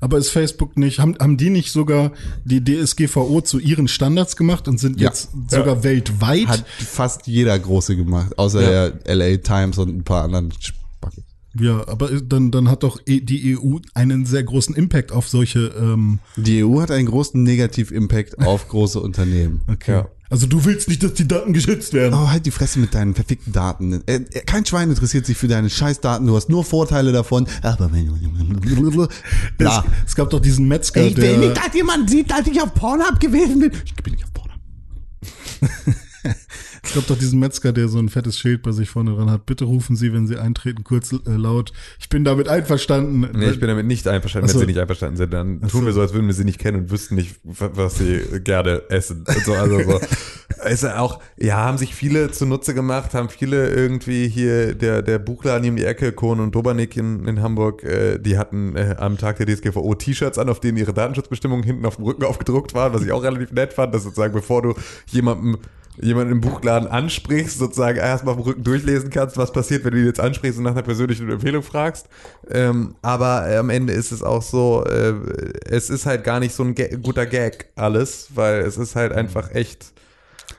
Aber 0.00 0.18
ist 0.18 0.30
Facebook 0.30 0.76
nicht, 0.76 1.00
haben, 1.00 1.16
haben 1.18 1.36
die 1.36 1.50
nicht 1.50 1.72
sogar 1.72 2.12
die 2.44 2.62
DSGVO 2.62 3.40
zu 3.40 3.58
ihren 3.58 3.88
Standards 3.88 4.36
gemacht 4.36 4.68
und 4.68 4.78
sind 4.78 5.00
Ja. 5.00 5.08
jetzt 5.08 5.30
sogar 5.50 5.82
weltweit? 5.82 6.46
Hat 6.46 6.64
fast 6.68 7.26
jeder 7.26 7.58
große 7.58 7.96
gemacht, 7.96 8.38
außer 8.38 8.62
Ja. 8.62 8.90
der 8.90 9.16
LA 9.16 9.36
Times 9.38 9.78
und 9.78 9.88
ein 9.96 10.04
paar 10.04 10.24
anderen 10.24 10.52
Spacken. 10.52 11.24
ja, 11.60 11.86
aber 11.88 12.20
dann, 12.20 12.50
dann 12.52 12.68
hat 12.70 12.84
doch 12.84 13.00
eh- 13.06 13.20
die 13.20 13.56
EU 13.56 13.78
einen 13.94 14.24
sehr 14.26 14.44
großen 14.44 14.76
Impact 14.76 15.10
auf 15.10 15.28
solche, 15.28 15.68
ähm, 15.80 16.20
Die 16.36 16.62
EU 16.64 16.80
hat 16.80 16.90
einen 16.92 17.06
großen 17.06 17.42
Negativ-Impact 17.42 18.38
auf 18.38 18.68
große 18.68 19.00
Unternehmen. 19.00 19.62
okay. 19.66 19.92
Ja. 19.92 20.08
Also 20.30 20.46
du 20.46 20.64
willst 20.66 20.88
nicht, 20.88 21.02
dass 21.02 21.14
die 21.14 21.26
Daten 21.26 21.54
geschützt 21.54 21.94
werden. 21.94 22.12
Oh, 22.14 22.28
halt 22.28 22.44
die 22.44 22.50
Fresse 22.50 22.78
mit 22.78 22.94
deinen 22.94 23.14
verfickten 23.14 23.52
Daten. 23.52 24.02
Äh, 24.06 24.16
äh, 24.16 24.40
Kein 24.42 24.66
Schwein 24.66 24.90
interessiert 24.90 25.24
sich 25.24 25.38
für 25.38 25.48
deine 25.48 25.70
Scheißdaten. 25.70 26.26
Du 26.26 26.36
hast 26.36 26.50
nur 26.50 26.64
Vorteile 26.64 27.12
davon. 27.12 27.46
Aber 27.62 27.90
Es, 27.92 29.56
Bla. 29.56 29.84
es 30.06 30.14
gab 30.14 30.28
doch 30.30 30.40
diesen 30.40 30.68
Metzger, 30.68 31.06
Ich 31.06 31.16
will 31.16 31.38
nicht, 31.38 31.56
dass 31.56 31.74
jemand 31.74 32.10
sieht, 32.10 32.30
dass 32.30 32.46
ich 32.46 32.60
auf 32.60 32.74
Pornhub 32.74 33.18
gewesen 33.18 33.60
bin. 33.60 33.72
Ich 33.84 33.94
bin 33.96 34.12
nicht 34.14 34.24
auf 34.24 34.32
Pornhub. 34.34 34.60
es 36.88 36.94
gab 36.94 37.06
doch 37.06 37.18
diesen 37.18 37.38
Metzger, 37.38 37.72
der 37.72 37.88
so 37.88 37.98
ein 37.98 38.08
fettes 38.08 38.38
Schild 38.38 38.62
bei 38.62 38.72
sich 38.72 38.88
vorne 38.88 39.14
dran 39.14 39.30
hat. 39.30 39.44
Bitte 39.44 39.64
rufen 39.66 39.94
Sie, 39.94 40.12
wenn 40.12 40.26
Sie 40.26 40.36
eintreten, 40.36 40.84
kurz 40.84 41.12
äh, 41.12 41.18
laut. 41.26 41.72
Ich 42.00 42.08
bin 42.08 42.24
damit 42.24 42.48
einverstanden. 42.48 43.28
Nee, 43.34 43.50
ich 43.50 43.60
bin 43.60 43.68
damit 43.68 43.86
nicht 43.86 44.08
einverstanden. 44.08 44.48
So. 44.48 44.54
Wenn 44.54 44.60
sie 44.60 44.66
nicht 44.72 44.80
einverstanden 44.80 45.16
sind, 45.18 45.32
dann 45.32 45.60
tun 45.68 45.84
wir 45.84 45.92
so, 45.92 46.00
als 46.00 46.14
würden 46.14 46.26
wir 46.26 46.34
sie 46.34 46.44
nicht 46.44 46.58
kennen 46.58 46.78
und 46.84 46.90
wüssten 46.90 47.14
nicht, 47.16 47.36
wa- 47.44 47.70
was 47.74 47.98
sie 47.98 48.40
gerne 48.42 48.82
essen. 48.88 49.24
Und 49.28 49.44
so, 49.44 49.52
also 49.52 49.82
so. 49.82 50.00
Ist 50.68 50.82
ja 50.82 50.98
auch, 50.98 51.20
ja, 51.36 51.56
haben 51.58 51.78
sich 51.78 51.94
viele 51.94 52.30
zunutze 52.30 52.74
gemacht, 52.74 53.14
haben 53.14 53.28
viele 53.28 53.68
irgendwie 53.70 54.28
hier, 54.28 54.74
der, 54.74 55.02
der 55.02 55.18
Buchladen 55.18 55.68
um 55.68 55.76
die 55.76 55.84
Ecke, 55.84 56.10
Kohn 56.12 56.40
und 56.40 56.54
Dobernick 56.54 56.96
in, 56.96 57.26
in 57.28 57.40
Hamburg, 57.42 57.84
äh, 57.84 58.18
die 58.18 58.38
hatten 58.38 58.74
äh, 58.76 58.96
am 58.98 59.18
Tag 59.18 59.36
der 59.36 59.46
DSGVO 59.46 59.94
T-Shirts 59.94 60.38
an, 60.38 60.48
auf 60.48 60.58
denen 60.60 60.76
ihre 60.78 60.92
Datenschutzbestimmungen 60.94 61.64
hinten 61.64 61.84
auf 61.86 61.96
dem 61.96 62.04
Rücken 62.06 62.24
aufgedruckt 62.24 62.74
waren, 62.74 62.92
was 62.92 63.02
ich 63.02 63.12
auch 63.12 63.22
relativ 63.22 63.52
nett 63.52 63.72
fand, 63.74 63.94
dass 63.94 64.02
sozusagen, 64.02 64.32
bevor 64.32 64.62
du 64.62 64.74
jemandem 65.06 65.58
jemanden 66.00 66.32
im 66.32 66.40
Buchladen 66.40 66.88
ansprichst, 66.88 67.58
sozusagen 67.58 67.98
erstmal 67.98 68.34
auf 68.34 68.40
dem 68.40 68.46
Rücken 68.46 68.62
durchlesen 68.62 69.10
kannst, 69.10 69.36
was 69.36 69.52
passiert, 69.52 69.84
wenn 69.84 69.92
du 69.92 69.98
ihn 69.98 70.06
jetzt 70.06 70.20
ansprichst 70.20 70.58
und 70.58 70.64
nach 70.64 70.72
einer 70.72 70.82
persönlichen 70.82 71.30
Empfehlung 71.30 71.62
fragst. 71.62 72.08
Ähm, 72.50 72.94
aber 73.02 73.48
äh, 73.48 73.56
am 73.56 73.70
Ende 73.70 73.92
ist 73.92 74.12
es 74.12 74.22
auch 74.22 74.42
so, 74.42 74.84
äh, 74.84 75.14
es 75.66 75.90
ist 75.90 76.06
halt 76.06 76.24
gar 76.24 76.40
nicht 76.40 76.54
so 76.54 76.62
ein 76.62 76.74
Ga 76.74 76.88
guter 76.96 77.26
Gag 77.26 77.70
alles, 77.76 78.28
weil 78.34 78.60
es 78.60 78.76
ist 78.76 78.96
halt 78.96 79.12
einfach 79.12 79.54
echt 79.54 79.92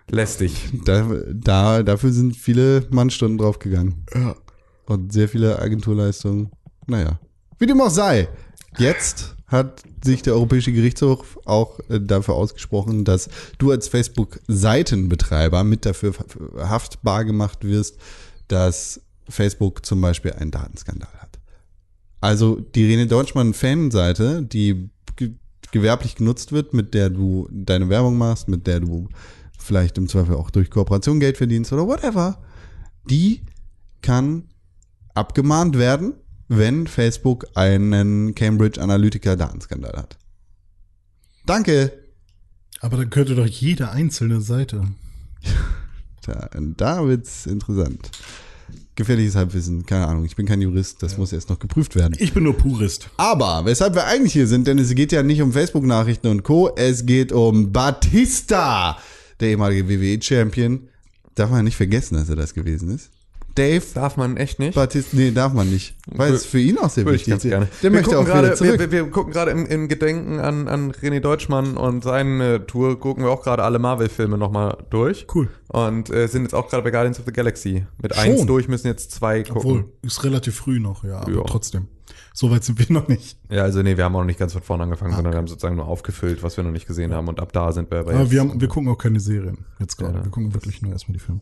lästig. 0.09 0.69
Da, 0.85 1.07
da, 1.31 1.83
dafür 1.83 2.11
sind 2.11 2.35
viele 2.35 2.85
Mannstunden 2.89 3.37
draufgegangen. 3.37 4.05
Ja. 4.13 4.35
Und 4.85 5.13
sehr 5.13 5.29
viele 5.29 5.59
Agenturleistungen. 5.59 6.51
Naja. 6.87 7.19
Wie 7.59 7.65
dem 7.65 7.79
auch 7.81 7.89
sei. 7.89 8.27
Jetzt 8.77 9.35
hat 9.49 9.83
sich 10.03 10.21
der 10.21 10.33
Europäische 10.33 10.71
Gerichtshof 10.71 11.39
auch 11.45 11.79
äh, 11.89 11.99
dafür 11.99 12.35
ausgesprochen, 12.35 13.03
dass 13.03 13.29
du 13.57 13.71
als 13.71 13.87
Facebook-Seitenbetreiber 13.87 15.63
mit 15.63 15.85
dafür 15.85 16.13
haftbar 16.57 17.25
gemacht 17.25 17.63
wirst, 17.63 17.97
dass 18.47 19.01
Facebook 19.27 19.85
zum 19.85 20.01
Beispiel 20.01 20.33
einen 20.33 20.51
Datenskandal 20.51 21.13
hat. 21.19 21.39
Also 22.21 22.59
die 22.59 22.85
Rene 22.85 23.07
Deutschmann-Fanseite, 23.07 24.43
die 24.43 24.89
ge 25.15 25.33
gewerblich 25.71 26.15
genutzt 26.15 26.51
wird, 26.51 26.73
mit 26.73 26.95
der 26.95 27.11
du 27.11 27.47
deine 27.51 27.89
Werbung 27.89 28.17
machst, 28.17 28.47
mit 28.47 28.65
der 28.65 28.79
du 28.79 29.07
vielleicht 29.59 29.97
im 29.99 30.07
Zweifel 30.07 30.35
auch 30.35 30.49
durch 30.49 30.71
Kooperation 30.71 31.19
Geld 31.19 31.37
verdienst 31.37 31.71
oder 31.71 31.85
whatever, 31.85 32.39
die 33.07 33.41
kann 34.01 34.45
abgemahnt 35.13 35.77
werden, 35.77 36.13
wenn 36.49 36.87
Facebook 36.87 37.45
einen 37.53 38.35
Cambridge 38.35 38.81
Analytica 38.81 39.35
Datenskandal 39.35 39.93
hat. 39.95 40.17
Danke. 41.45 41.93
Aber 42.81 42.97
dann 42.97 43.09
könnte 43.09 43.35
doch 43.35 43.45
jede 43.47 43.91
einzelne 43.91 44.41
Seite. 44.41 44.83
Da, 46.25 46.49
da 46.53 47.07
wird's 47.07 47.47
interessant. 47.47 48.11
Gefährliches 48.95 49.35
Halbwissen, 49.35 49.85
keine 49.85 50.05
Ahnung. 50.05 50.25
Ich 50.25 50.35
bin 50.35 50.45
kein 50.45 50.61
Jurist, 50.61 51.01
das 51.01 51.17
muss 51.17 51.31
erst 51.31 51.49
noch 51.49 51.57
geprüft 51.57 51.95
werden. 51.95 52.15
Ich 52.19 52.33
bin 52.33 52.43
nur 52.43 52.55
Purist. 52.55 53.09
Aber 53.17 53.63
weshalb 53.65 53.95
wir 53.95 54.05
eigentlich 54.05 54.33
hier 54.33 54.45
sind, 54.45 54.67
denn 54.67 54.77
es 54.77 54.93
geht 54.93 55.13
ja 55.13 55.23
nicht 55.23 55.41
um 55.41 55.53
Facebook-Nachrichten 55.53 56.27
und 56.27 56.43
Co. 56.43 56.75
Es 56.75 57.05
geht 57.05 57.31
um 57.31 57.71
Batista, 57.71 58.99
der 59.39 59.49
ehemalige 59.49 59.87
WWE-Champion. 59.89 60.89
Darf 61.33 61.49
man 61.49 61.59
ja 61.59 61.63
nicht 61.63 61.77
vergessen, 61.77 62.15
dass 62.15 62.29
er 62.29 62.35
das 62.35 62.53
gewesen 62.53 62.93
ist. 62.93 63.09
Dave 63.55 63.83
Darf 63.93 64.17
man 64.17 64.37
echt 64.37 64.59
nicht? 64.59 64.75
Batista, 64.75 65.17
nee, 65.17 65.31
darf 65.31 65.53
man 65.53 65.69
nicht. 65.69 65.95
Weil 66.07 66.33
es 66.33 66.45
für 66.45 66.59
ihn 66.59 66.77
auch 66.77 66.89
sehr 66.89 67.05
wichtig 67.05 67.33
ist. 67.33 67.43
Der 67.43 67.67
wir 67.81 67.89
möchte 67.91 68.15
gucken 68.15 68.17
auch 68.19 68.23
wieder 68.25 68.41
gerade, 68.41 68.55
zurück. 68.55 68.79
Wir, 68.79 68.91
wir, 68.91 69.09
gucken 69.09 69.33
gerade 69.33 69.51
im, 69.51 69.65
im 69.65 69.87
Gedenken 69.87 70.39
an, 70.39 70.67
an 70.67 70.91
René 70.91 71.19
Deutschmann 71.19 71.77
und 71.77 72.03
seine 72.03 72.65
Tour, 72.67 72.99
gucken 72.99 73.23
wir 73.23 73.31
auch 73.31 73.43
gerade 73.43 73.63
alle 73.63 73.79
Marvel-Filme 73.79 74.37
nochmal 74.37 74.77
durch. 74.89 75.27
Cool. 75.33 75.49
Und 75.67 76.09
äh, 76.09 76.27
sind 76.27 76.43
jetzt 76.43 76.53
auch 76.55 76.69
gerade 76.69 76.83
bei 76.83 76.91
Guardians 76.91 77.19
of 77.19 77.25
the 77.25 77.33
Galaxy. 77.33 77.85
Mit 78.01 78.15
Schon? 78.15 78.23
eins 78.23 78.45
durch, 78.45 78.67
müssen 78.67 78.87
jetzt 78.87 79.11
zwei 79.11 79.43
gucken. 79.43 79.57
Obwohl, 79.57 79.85
ist 80.01 80.23
relativ 80.23 80.55
früh 80.55 80.79
noch, 80.79 81.03
ja, 81.03 81.19
aber 81.19 81.31
Ja. 81.31 81.43
trotzdem. 81.45 81.87
So 82.33 82.49
weit 82.51 82.63
sind 82.63 82.79
wir 82.79 82.85
noch 82.95 83.07
nicht. 83.07 83.37
Ja, 83.49 83.63
also 83.63 83.81
nee, 83.81 83.97
wir 83.97 84.03
haben 84.05 84.15
auch 84.15 84.19
noch 84.19 84.25
nicht 84.25 84.39
ganz 84.39 84.53
von 84.53 84.61
vorne 84.61 84.83
angefangen, 84.83 85.13
sondern 85.13 85.33
wir 85.33 85.37
haben 85.37 85.47
sozusagen 85.47 85.75
nur 85.75 85.87
aufgefüllt, 85.87 86.41
was 86.41 86.55
wir 86.57 86.63
noch 86.63 86.71
nicht 86.71 86.87
gesehen 86.87 87.13
haben. 87.13 87.27
Und 87.27 87.39
ab 87.39 87.51
da 87.51 87.71
sind 87.71 87.91
wir 87.91 88.03
bei. 88.03 88.11
Aber 88.13 88.21
jetzt- 88.21 88.31
wir, 88.31 88.39
haben, 88.39 88.61
wir 88.61 88.67
gucken 88.67 88.89
auch 88.89 88.97
keine 88.97 89.19
Serien 89.19 89.65
jetzt 89.79 89.97
gerade. 89.97 90.19
Ja. 90.19 90.23
Wir 90.23 90.31
gucken 90.31 90.53
wirklich 90.53 90.81
nur 90.81 90.91
erstmal 90.91 91.13
die 91.13 91.19
Filme. 91.23 91.41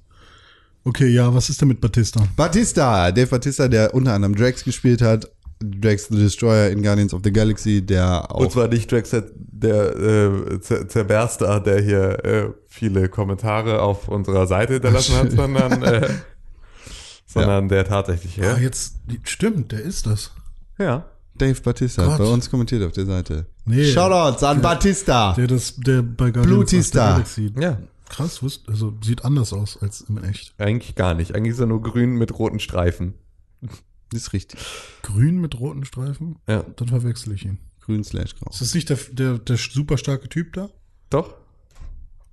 Okay, 0.87 1.07
ja, 1.09 1.33
was 1.33 1.49
ist 1.49 1.59
denn 1.59 1.67
mit 1.67 1.81
Batista? 1.81 2.23
Batista, 2.35 3.11
Dave 3.11 3.27
Batista, 3.27 3.67
der 3.67 3.93
unter 3.93 4.13
anderem 4.13 4.35
Drax 4.35 4.63
gespielt 4.63 5.01
hat. 5.01 5.29
Drax 5.59 6.07
the 6.09 6.15
Destroyer 6.15 6.69
in 6.69 6.81
Guardians 6.83 7.13
of 7.13 7.21
the 7.23 7.31
Galaxy, 7.33 7.81
der 7.85 8.31
auch. 8.31 8.39
Und 8.41 8.51
zwar 8.51 8.67
nicht 8.67 8.91
Drax, 8.91 9.09
der, 9.09 9.23
der 9.35 9.95
äh, 9.95 10.59
Zer- 10.61 10.87
Zerberster, 10.87 11.59
der 11.59 11.81
hier 11.81 12.23
äh, 12.25 12.49
viele 12.67 13.09
Kommentare 13.09 13.81
auf 13.81 14.07
unserer 14.07 14.45
Seite 14.47 14.73
hinterlassen 14.73 15.15
hat, 15.15 15.31
sondern, 15.35 15.81
äh, 15.83 16.07
sondern 17.25 17.67
der 17.69 17.85
tatsächliche. 17.85 18.53
Ah, 18.53 18.57
jetzt, 18.59 18.95
stimmt, 19.23 19.71
der 19.71 19.81
ist 19.81 20.05
das. 20.05 20.31
Ja. 20.77 21.05
Dave 21.35 21.59
Batista 21.61 22.03
hat 22.03 22.17
Gott. 22.17 22.27
bei 22.27 22.33
uns 22.33 22.49
kommentiert 22.49 22.83
auf 22.83 22.93
der 22.93 23.05
Seite. 23.05 23.45
Nee. 23.65 23.91
Shoutouts 23.91 24.43
an 24.43 24.61
Batista. 24.61 25.33
Der 25.33 25.47
das, 25.47 25.75
der 25.75 26.01
bei 26.01 26.31
Guardians 26.31 26.47
Blutista. 26.47 27.17
of 27.19 27.27
the 27.27 27.49
Galaxy. 27.49 27.61
Ja. 27.61 27.77
Krass, 28.09 28.41
wusst, 28.41 28.69
also 28.69 28.93
sieht 29.03 29.25
anders 29.25 29.53
aus 29.53 29.77
als 29.81 30.01
in 30.01 30.17
echt. 30.23 30.53
Eigentlich 30.57 30.95
gar 30.95 31.13
nicht. 31.13 31.35
Eigentlich 31.35 31.53
ist 31.53 31.59
er 31.59 31.65
nur 31.65 31.81
grün 31.81 32.15
mit 32.15 32.37
roten 32.37 32.59
Streifen. 32.59 33.15
Das 33.61 33.73
ist 34.21 34.33
richtig. 34.33 34.59
Grün 35.01 35.39
mit 35.39 35.59
roten 35.59 35.85
Streifen? 35.85 36.39
Ja. 36.47 36.63
Dann 36.63 36.87
verwechsel 36.87 37.33
ich 37.33 37.45
ihn. 37.45 37.59
Grün 37.81 38.03
slash 38.03 38.35
grau. 38.35 38.49
Ist 38.51 38.61
das 38.61 38.73
nicht 38.73 38.89
der, 38.89 38.97
der, 39.11 39.39
der 39.39 39.57
super 39.57 39.97
starke 39.97 40.29
Typ 40.29 40.53
da? 40.53 40.69
Doch? 41.09 41.35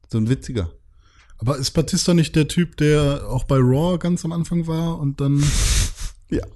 So 0.09 0.19
ein 0.19 0.29
witziger. 0.29 0.71
Aber 1.39 1.57
ist 1.57 1.73
Batista 1.73 2.15
nicht 2.15 2.37
der 2.37 2.49
Typ, 2.49 2.77
der 2.77 3.27
auch 3.29 3.45
bei 3.45 3.57
Raw 3.57 3.99
ganz 3.99 4.25
am 4.25 4.33
Anfang 4.33 4.67
war 4.67 4.99
und 4.99 5.21
dann. 5.21 5.43
Ja. 6.31 6.47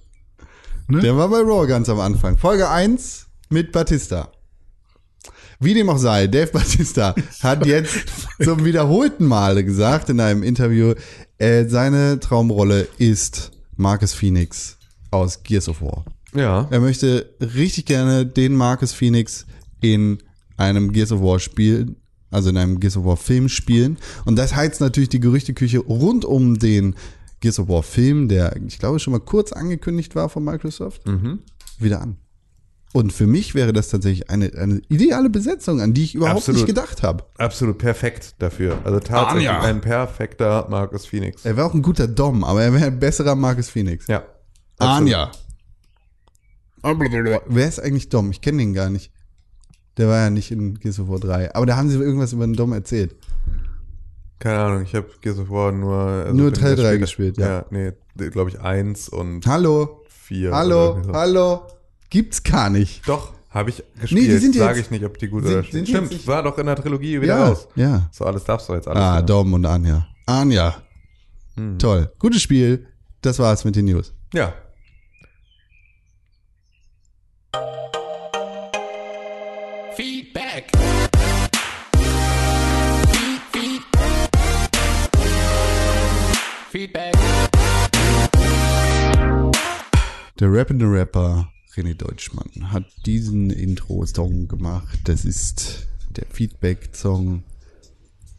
Ne? 0.89 1.01
Der 1.01 1.15
war 1.17 1.29
bei 1.29 1.41
Raw 1.41 1.67
ganz 1.67 1.91
am 1.91 2.01
Anfang. 2.01 2.39
Folge 2.39 2.69
1 2.69 3.29
mit 3.51 3.71
Batista. 3.71 4.33
Wie 5.61 5.75
dem 5.75 5.91
auch 5.91 5.99
sei, 5.99 6.29
Dave 6.29 6.53
Batista 6.53 7.15
hat 7.43 7.67
jetzt 7.67 8.07
zum 8.43 8.65
wiederholten 8.65 9.27
Male 9.27 9.65
gesagt 9.65 10.09
in 10.09 10.21
einem 10.21 10.43
Interview, 10.43 10.95
äh, 11.39 11.65
seine 11.67 12.21
Traumrolle 12.21 12.87
ist 12.99 13.51
Marcus 13.77 14.13
Phoenix 14.15 14.79
aus 15.11 15.43
Gears 15.43 15.69
of 15.69 15.83
War. 15.83 16.05
Ja. 16.35 16.69
Er 16.71 16.81
möchte 16.81 17.35
richtig 17.41 17.87
gerne 17.87 18.25
den 18.27 18.55
Marcus 18.55 18.93
Phoenix 18.93 19.47
in 19.81 20.19
einem 20.57 20.93
Gears 20.93 21.13
of 21.13 21.23
War 21.23 21.41
Spiel, 21.41 21.97
also 22.31 22.51
in 22.51 22.57
einem 22.57 22.79
Gears 22.79 22.97
of 22.97 23.05
War 23.05 23.17
Film 23.17 23.49
spielen. 23.49 23.97
Und 24.27 24.37
das 24.37 24.55
heizt 24.55 24.81
natürlich 24.81 25.09
die 25.09 25.21
Gerüchteküche 25.21 25.79
rund 25.79 26.25
um 26.25 26.59
den 26.59 26.95
Gears 27.41 27.59
of 27.59 27.69
War 27.69 27.83
Film, 27.83 28.29
der, 28.29 28.55
ich 28.67 28.79
glaube, 28.79 28.99
schon 28.99 29.13
mal 29.13 29.21
kurz 29.21 29.53
angekündigt 29.53 30.15
war 30.15 30.29
von 30.29 30.45
Microsoft, 30.45 31.03
wieder 31.79 32.03
an. 32.03 32.17
Und 32.95 33.13
für 33.13 33.27
mich 33.27 33.55
wäre 33.55 33.73
das 33.75 33.89
tatsächlich 33.91 34.31
eine, 34.31 34.51
eine 34.55 34.81
ideale 34.89 35.29
Besetzung, 35.29 35.81
an 35.83 35.93
die 35.93 36.05
ich 36.05 36.15
überhaupt 36.15 36.39
Absolut. 36.39 36.61
nicht 36.63 36.67
gedacht 36.69 37.03
habe. 37.03 37.25
Absolut 37.37 37.77
perfekt 37.79 38.37
dafür. 38.39 38.79
Also 38.85 38.99
tatsächlich 39.01 39.51
Anja. 39.51 39.61
ein 39.61 39.81
perfekter 39.83 40.67
Marcus 40.71 41.05
Phoenix. 41.05 41.45
Er 41.45 41.57
wäre 41.57 41.67
auch 41.67 41.75
ein 41.75 41.83
guter 41.83 42.09
Dom, 42.09 42.45
aber 42.45 42.63
er 42.63 42.73
wäre 42.73 42.87
ein 42.87 42.99
besserer 42.99 43.35
Marcus 43.35 43.69
Phoenix. 43.69 44.07
Ja. 44.07 44.23
absolut. 44.79 45.13
Anja. 45.15 45.31
Wer 47.49 47.69
ist 47.69 47.81
eigentlich 47.81 48.09
Dom? 48.09 48.31
Ich 48.31 48.41
kenne 48.41 48.59
den 48.59 48.73
gar 48.73 48.89
nicht. 48.89 49.11
Der 49.97 50.09
war 50.09 50.17
ja 50.19 50.31
nicht 50.31 50.51
in 50.51 50.79
Gears 50.79 51.01
of 51.01 51.09
War 51.09 51.19
3. 51.19 51.55
Aber 51.55 51.67
da 51.67 51.77
haben 51.77 51.91
sie 51.91 51.99
irgendwas 51.99 52.33
über 52.33 52.47
den 52.47 52.55
Dom 52.55 52.73
erzählt. 52.73 53.17
Keine 54.39 54.61
Ahnung, 54.61 54.83
ich 54.83 54.95
habe 54.95 55.09
Gears 55.21 55.39
of 55.41 55.51
War 55.51 55.73
nur. 55.73 55.97
Also 55.99 56.35
Nur 56.35 56.53
Teil 56.55 56.77
das 56.77 56.81
drei 56.85 56.89
Spiel- 56.91 56.99
gespielt, 57.01 57.39
ja. 57.39 57.47
Ja, 57.49 57.65
nee, 57.71 57.93
glaube 58.31 58.51
ich 58.51 58.61
eins 58.61 59.09
und 59.09 59.45
Hallo? 59.47 60.05
vier. 60.09 60.53
Hallo? 60.53 60.77
oder 60.77 60.89
irgendwie 60.99 61.09
so. 61.09 61.15
Hallo? 61.19 61.67
Gibt's 62.11 62.43
gar 62.43 62.71
nicht. 62.71 63.07
Doch, 63.09 63.33
habe 63.51 63.71
ich 63.71 63.79
Nee, 63.97 64.01
gespielt. 64.03 64.29
die 64.31 64.37
sind 64.39 64.55
Sage 64.55 64.81
ich 64.81 64.91
nicht, 64.91 65.05
ob 65.05 65.19
die 65.19 65.29
gut 65.29 65.45
sind- 65.45 65.53
oder 65.59 65.63
sind 65.71 65.89
Stimmt, 65.89 66.11
nicht- 66.11 66.27
war 66.27 66.43
doch 66.43 66.57
in 66.59 66.67
der 66.67 66.77
Trilogie 66.77 67.21
wieder 67.21 67.37
Ja, 67.39 67.49
raus. 67.49 67.69
ja. 67.77 68.09
So, 68.13 68.25
alles 68.25 68.45
darfst 68.45 68.69
du 68.69 68.75
jetzt 68.75 68.89
alles. 68.89 69.03
Ah, 69.03 69.17
wieder. 69.19 69.27
Dom 69.27 69.53
und 69.53 69.67
Anja. 69.67 70.07
Anja. 70.27 70.83
Hm. 71.57 71.79
Toll. 71.79 72.11
Gutes 72.19 72.43
Spiel. 72.43 72.87
Das 73.21 73.39
war's 73.39 73.65
mit 73.65 73.77
den 73.77 73.87
News. 73.87 74.13
Ja. 74.33 74.55
Feedback. 79.95 80.71
Feed, 83.13 83.41
feed. 83.53 83.83
Feedback. 86.71 87.15
Der 90.39 90.53
rappende 90.53 90.87
Rapper 90.91 91.49
René 91.79 91.95
Deutschmann 91.95 92.73
hat 92.73 92.85
diesen 93.07 93.51
Intro-Song 93.51 94.49
gemacht. 94.49 94.99
Das 95.05 95.25
ist 95.25 95.87
der 96.11 96.27
Feedback-Song 96.31 97.45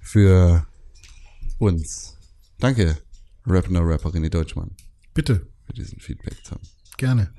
für 0.02 0.68
uns. 1.58 2.18
Danke, 2.60 2.98
rappender 3.46 3.88
Rapper 3.88 4.10
René 4.10 4.30
Deutschmann, 4.30 4.72
Bitte, 5.14 5.48
für 5.66 5.74
diesen 5.74 6.00
Feedback-Song. 6.00 6.60
gerne. 6.98 7.32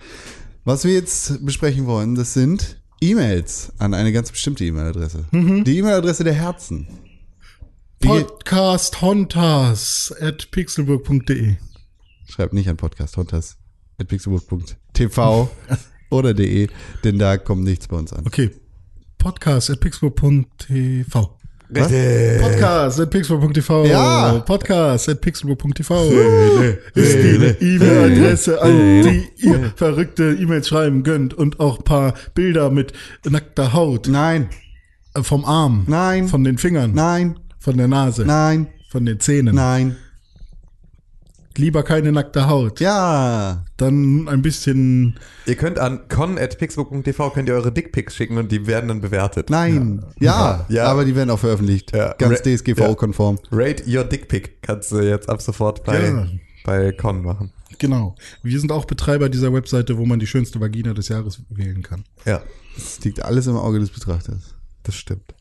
Was 0.64 0.84
wir 0.84 0.92
jetzt 0.94 1.44
besprechen 1.44 1.86
wollen, 1.86 2.14
das 2.14 2.32
sind 2.34 2.80
E-Mails 3.02 3.72
an 3.78 3.92
eine 3.94 4.12
ganz 4.12 4.30
bestimmte 4.30 4.64
E-Mail-Adresse. 4.64 5.26
Die 5.32 5.78
E-Mail-Adresse 5.78 6.24
der 6.24 6.34
Herzen. 6.34 6.86
Die 8.02 8.08
Podcast 8.08 9.02
Hontas 9.02 10.14
at 10.20 10.50
pixelburg.de. 10.50 11.56
schreibt 12.28 12.54
nicht 12.54 12.68
an 12.68 12.76
Podcast 12.78 13.16
Hontas 13.18 13.58
at 13.98 14.08
pixelburg.tv 14.08 15.50
oder 16.10 16.34
de, 16.34 16.68
denn 17.04 17.18
da 17.18 17.36
kommt 17.38 17.64
nichts 17.64 17.88
bei 17.88 17.96
uns 17.96 18.12
an. 18.12 18.26
Okay. 18.26 18.50
Podcast 19.18 19.70
at 19.70 19.80
pixelburg.tv. 19.80 21.36
Podcast 22.40 22.98
at 23.00 23.10
pixelburg.tv. 23.10 23.86
Ja. 23.86 24.38
Podcast 24.40 25.08
at 25.08 25.20
pixelburg.tv. 25.20 26.10
Ist 26.94 27.14
die 27.16 27.64
E-Mail-Adresse, 27.76 28.60
an 28.60 29.02
die 29.02 29.28
ihr 29.36 29.72
verrückte 29.76 30.32
E-Mails 30.32 30.68
schreiben 30.68 31.02
könnt 31.04 31.32
und 31.34 31.60
auch 31.60 31.78
ein 31.78 31.84
paar 31.84 32.14
Bilder 32.34 32.70
mit 32.70 32.92
nackter 33.28 33.72
Haut 33.72 34.08
Nein, 34.08 34.48
vom 35.22 35.44
Arm, 35.44 35.84
Nein. 35.86 36.26
von 36.28 36.42
den 36.42 36.58
Fingern, 36.58 36.92
nein, 36.92 37.38
von 37.58 37.76
der 37.76 37.88
Nase, 37.88 38.24
nein, 38.24 38.68
von 38.90 39.04
den 39.04 39.20
Zähnen. 39.20 39.54
nein. 39.54 39.96
Lieber 41.56 41.82
keine 41.82 42.12
nackte 42.12 42.48
Haut. 42.48 42.78
Ja, 42.80 43.64
Dann 43.76 44.28
ein 44.28 44.40
bisschen 44.42 45.18
Ihr 45.46 45.56
könnt 45.56 45.78
an 45.78 46.08
con.pixbook.tv 46.08 47.30
könnt 47.30 47.48
ihr 47.48 47.54
eure 47.54 47.72
Dickpics 47.72 48.14
schicken 48.14 48.38
und 48.38 48.52
die 48.52 48.66
werden 48.66 48.88
dann 48.88 49.00
bewertet. 49.00 49.50
nein, 49.50 50.04
ja, 50.20 50.64
Ja. 50.68 50.84
aber 50.86 51.04
die 51.04 51.14
werden 51.16 51.30
auch 51.30 51.38
veröffentlicht. 51.38 51.94
Ja. 51.94 52.14
Ganz 52.18 52.42
DSGVO-konform. 52.42 53.38
Rate 53.50 53.82
your 53.86 54.04
Dickpic 54.04 54.50
kannst 54.62 54.92
du 54.92 55.00
jetzt 55.00 55.28
ab 55.28 55.42
sofort 55.42 55.84
bei, 55.84 56.00
Ja. 56.08 56.26
bei 56.64 56.92
Con 56.92 57.22
machen. 57.22 57.50
Genau. 57.78 58.14
Wir 58.42 58.60
sind 58.60 58.70
auch 58.72 58.84
Betreiber 58.84 59.28
dieser 59.28 59.52
Webseite, 59.52 59.96
wo 59.98 60.04
man 60.06 60.18
die 60.20 60.26
schönste 60.26 60.60
Vagina 60.60 60.92
des 60.92 61.08
Jahres 61.08 61.40
wählen 61.48 61.82
kann. 61.82 62.04
Ja, 62.26 62.42
Das 62.76 63.00
liegt 63.04 63.22
alles 63.24 63.46
im 63.46 63.56
Auge 63.56 63.80
des 63.80 63.90
Betrachters. 63.90 64.54
das 64.84 64.94
stimmt. 64.94 65.34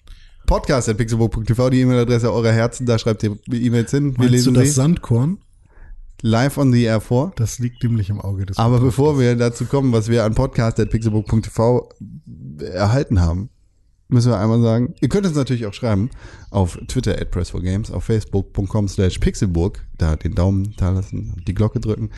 Podcast 0.48 0.90
at 0.90 0.98
pixelburg.tv, 0.98 1.70
die 1.70 1.82
E-Mail-Adresse 1.82 2.34
eurer 2.34 2.52
Herzen, 2.52 2.86
da 2.88 2.98
schreibt 2.98 3.22
ihr 3.24 3.38
E-Mails 3.52 3.92
hin. 3.92 4.14
Wir 4.14 4.18
Meinst 4.20 4.32
lesen 4.32 4.54
du 4.56 4.60
das 4.62 4.70
sie 4.70 4.74
Sandkorn? 4.76 5.38
Live 6.22 6.58
on 6.58 6.72
the 6.72 6.84
air 6.84 7.02
vor. 7.02 7.32
Das 7.36 7.60
liegt 7.60 7.84
nämlich 7.84 8.10
im 8.10 8.20
Auge 8.20 8.46
des 8.46 8.58
Aber 8.58 8.80
bevor 8.80 9.20
wir 9.20 9.36
dazu 9.36 9.66
kommen, 9.66 9.92
was 9.92 10.10
wir 10.10 10.24
an 10.24 10.36
podcast.pixelbook.tv 10.36 11.90
erhalten 12.60 13.22
haben, 13.22 13.50
müssen 14.10 14.32
wir 14.32 14.40
einmal 14.40 14.62
sagen, 14.62 14.96
ihr 15.00 15.10
könnt 15.10 15.26
uns 15.26 15.36
natürlich 15.36 15.66
auch 15.66 15.74
schreiben 15.74 16.10
auf 16.50 16.78
Twitter 16.88 17.14
at 17.14 17.34
Press4Games, 17.34 17.92
auf 17.92 18.04
facebook.com 18.06 18.88
slash 18.88 19.20
pixelburg, 19.20 19.86
da 19.98 20.16
den 20.16 20.36
Daumen 20.36 20.74
da 20.78 20.90
lassen, 20.90 21.42
die 21.48 21.54
Glocke 21.54 21.80
drücken. 21.80 22.10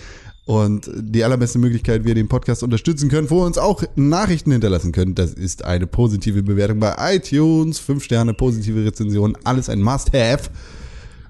Und 0.46 0.90
die 0.96 1.24
allerbeste 1.24 1.60
Möglichkeit, 1.60 2.04
wie 2.04 2.10
ihr 2.10 2.16
den 2.16 2.28
Podcast 2.28 2.64
unterstützen 2.64 3.10
könnt, 3.10 3.30
wo 3.30 3.44
ihr 3.44 3.46
uns 3.46 3.58
auch 3.58 3.84
Nachrichten 3.96 4.52
hinterlassen 4.52 4.92
könnt, 4.92 5.20
das 5.20 5.34
ist 5.34 5.64
eine 5.64 5.86
positive 5.86 6.42
Bewertung 6.42 6.80
bei 6.80 6.96
iTunes, 7.16 7.78
fünf 7.78 8.04
Sterne, 8.04 8.34
positive 8.34 8.84
Rezension, 8.84 9.38
alles 9.44 9.70
ein 9.70 9.82
Must-Have. 9.82 10.50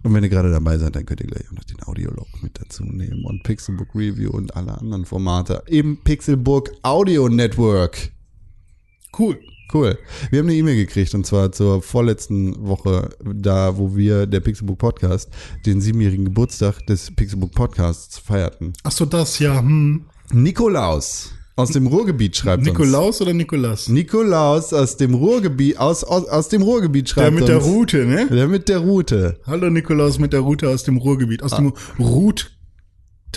Und 0.04 0.14
wenn 0.14 0.24
ihr 0.24 0.30
gerade 0.30 0.52
dabei 0.52 0.78
seid, 0.78 0.96
dann 0.96 1.06
könnt 1.06 1.22
ihr 1.22 1.28
gleich 1.28 1.48
auch 1.50 1.56
noch 1.56 1.64
den 1.64 1.82
Audiolog 1.84 2.28
mit 2.42 2.60
dazu 2.60 2.84
nehmen 2.84 3.24
und 3.26 3.44
Pixelbook 3.44 3.94
Review 3.94 4.32
und 4.32 4.56
alle 4.56 4.78
anderen 4.78 5.06
Formate 5.06 5.64
im 5.68 5.98
Pixelbook 5.98 6.72
Audio 6.82 7.30
Network. 7.30 8.12
Cool. 9.18 9.40
Cool. 9.74 9.98
Wir 10.32 10.40
haben 10.40 10.48
eine 10.48 10.58
E-Mail 10.58 10.76
gekriegt 10.76 11.14
und 11.14 11.26
zwar 11.26 11.52
zur 11.52 11.82
vorletzten 11.82 12.68
Woche, 12.68 13.10
da 13.24 13.78
wo 13.78 13.96
wir 13.96 14.26
der 14.26 14.42
Pixelbook 14.42 14.80
Podcast 14.80 15.30
den 15.66 15.80
siebenjährigen 15.80 16.26
Geburtstag 16.26 16.86
des 16.88 17.16
Pixelbook 17.16 17.54
Podcasts 17.54 18.18
feierten. 18.18 18.74
Ach 18.84 18.92
so, 18.92 19.06
das 19.06 19.40
ja. 19.40 19.60
Hm. 19.60 20.06
Nikolaus 20.34 21.32
aus 21.62 21.70
dem 21.72 21.88
Ruhrgebiet 21.88 22.36
schreibt 22.36 22.60
uns. 22.60 22.68
Nikolaus 22.68 23.22
oder 23.22 23.34
Nikolas? 23.34 23.88
Nikolaus 23.90 24.74
aus 24.74 24.98
dem 24.98 25.14
Ruhrgebiet 25.14 25.78
aus, 25.78 26.04
aus, 26.04 26.26
aus 26.28 26.50
dem 26.50 26.62
Ruhrgebiet 26.62 27.10
schreibt 27.10 27.26
Der 27.28 27.32
mit 27.40 27.48
der 27.48 27.58
uns. 27.58 27.66
Route, 27.68 28.06
ne? 28.06 28.28
Der 28.30 28.48
mit 28.48 28.68
der 28.70 28.80
Route. 28.80 29.40
Hallo 29.46 29.70
Nikolaus 29.70 30.20
mit 30.20 30.34
der 30.34 30.42
Route 30.42 30.70
aus 30.70 30.84
dem 30.84 30.98
Ruhrgebiet. 30.98 31.44
Aus 31.44 31.56
dem 31.56 31.74
Rut 32.00 32.52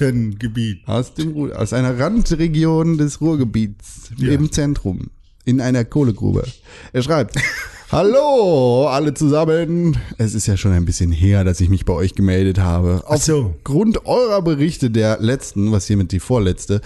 Ruhrtengebiet. 0.00 0.86
Aus, 0.86 1.14
dem, 1.14 1.32
Ruhr- 1.32 1.56
aus 1.58 1.72
einer 1.72 1.98
Randregion 1.98 2.98
des 2.98 3.20
Ruhrgebiets 3.20 4.10
Ja. 4.16 4.32
im 4.32 4.50
Zentrum, 4.50 5.10
in 5.44 5.60
einer 5.60 5.84
Kohlegrube. 5.84 6.44
Er 6.92 7.02
schreibt, 7.02 7.36
Hallo 7.92 8.88
alle 8.88 9.14
zusammen. 9.14 9.96
Es 10.18 10.34
ist 10.34 10.46
ja 10.46 10.56
schon 10.56 10.72
ein 10.72 10.84
bisschen 10.84 11.12
her, 11.12 11.44
dass 11.44 11.60
ich 11.60 11.68
mich 11.68 11.84
bei 11.84 11.92
euch 11.92 12.16
gemeldet 12.16 12.58
habe. 12.58 13.04
So. 13.18 13.52
Aufgrund 13.54 14.04
eurer 14.06 14.42
Berichte 14.42 14.90
der 14.90 15.18
letzten, 15.20 15.70
was 15.70 15.86
hiermit 15.86 16.10
die 16.10 16.18
vorletzte 16.18 16.80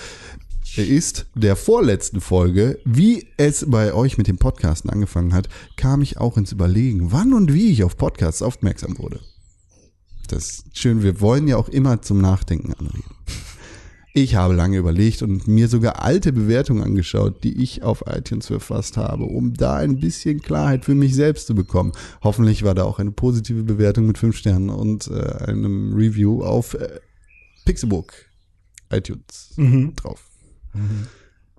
ist, 0.85 1.27
der 1.35 1.57
vorletzten 1.57 2.21
Folge, 2.21 2.79
wie 2.85 3.27
es 3.37 3.67
bei 3.69 3.93
euch 3.93 4.19
mit 4.19 4.29
dem 4.29 4.39
Podcasten 4.39 4.91
angefangen 4.91 5.35
hat, 5.35 5.49
kam 5.77 6.03
ich 6.03 6.19
auch 6.19 6.37
ins 6.37 6.53
Überlegen, 6.53 7.13
wann 7.13 7.33
und 7.33 7.53
wie 7.53 7.71
ich 7.71 7.85
auf 7.85 7.97
Podcasts 7.97 8.43
aufmerksam 8.43 8.99
wurde. 8.99 9.21
Das 10.29 10.45
ist 10.45 10.79
schön, 10.79 11.03
wir 11.03 11.21
wollen 11.21 11.49
ja 11.49 11.57
auch 11.57 11.69
immer 11.69 12.03
zum 12.03 12.21
Nachdenken 12.21 12.75
anregen. 12.75 13.15
Ich 14.15 14.35
habe 14.35 14.55
lange 14.55 14.79
überlegt 14.79 15.23
und 15.23 15.47
mir 15.47 15.69
sogar 15.69 16.03
alte 16.03 16.33
Bewertungen 16.33 16.83
angeschaut, 16.83 17.45
die 17.45 17.63
ich 17.63 17.83
auf 17.83 18.03
iTunes 18.07 18.49
verfasst 18.49 18.97
habe, 18.97 19.25
um 19.25 19.55
da 19.55 19.77
ein 19.77 20.01
bisschen 20.01 20.43
Klarheit 20.43 20.85
für 20.85 20.95
mich 20.95 21.15
selbst 21.15 21.47
zu 21.47 21.55
bekommen. 21.55 21.93
Hoffentlich 22.23 22.65
war 22.65 22.75
da 22.75 22.85
auch 22.85 22.99
eine 22.99 23.13
positive 23.13 23.63
Bewertung 23.63 24.07
mit 24.07 24.19
fünf 24.19 24.37
Sternen 24.37 24.71
und 24.71 25.09
äh, 25.09 25.45
einem 25.45 25.95
Review 25.95 26.43
auf 26.43 26.75
äh, 26.75 27.01
Pixelbook 27.65 28.13
iTunes 28.91 29.55
drauf. 29.97 30.28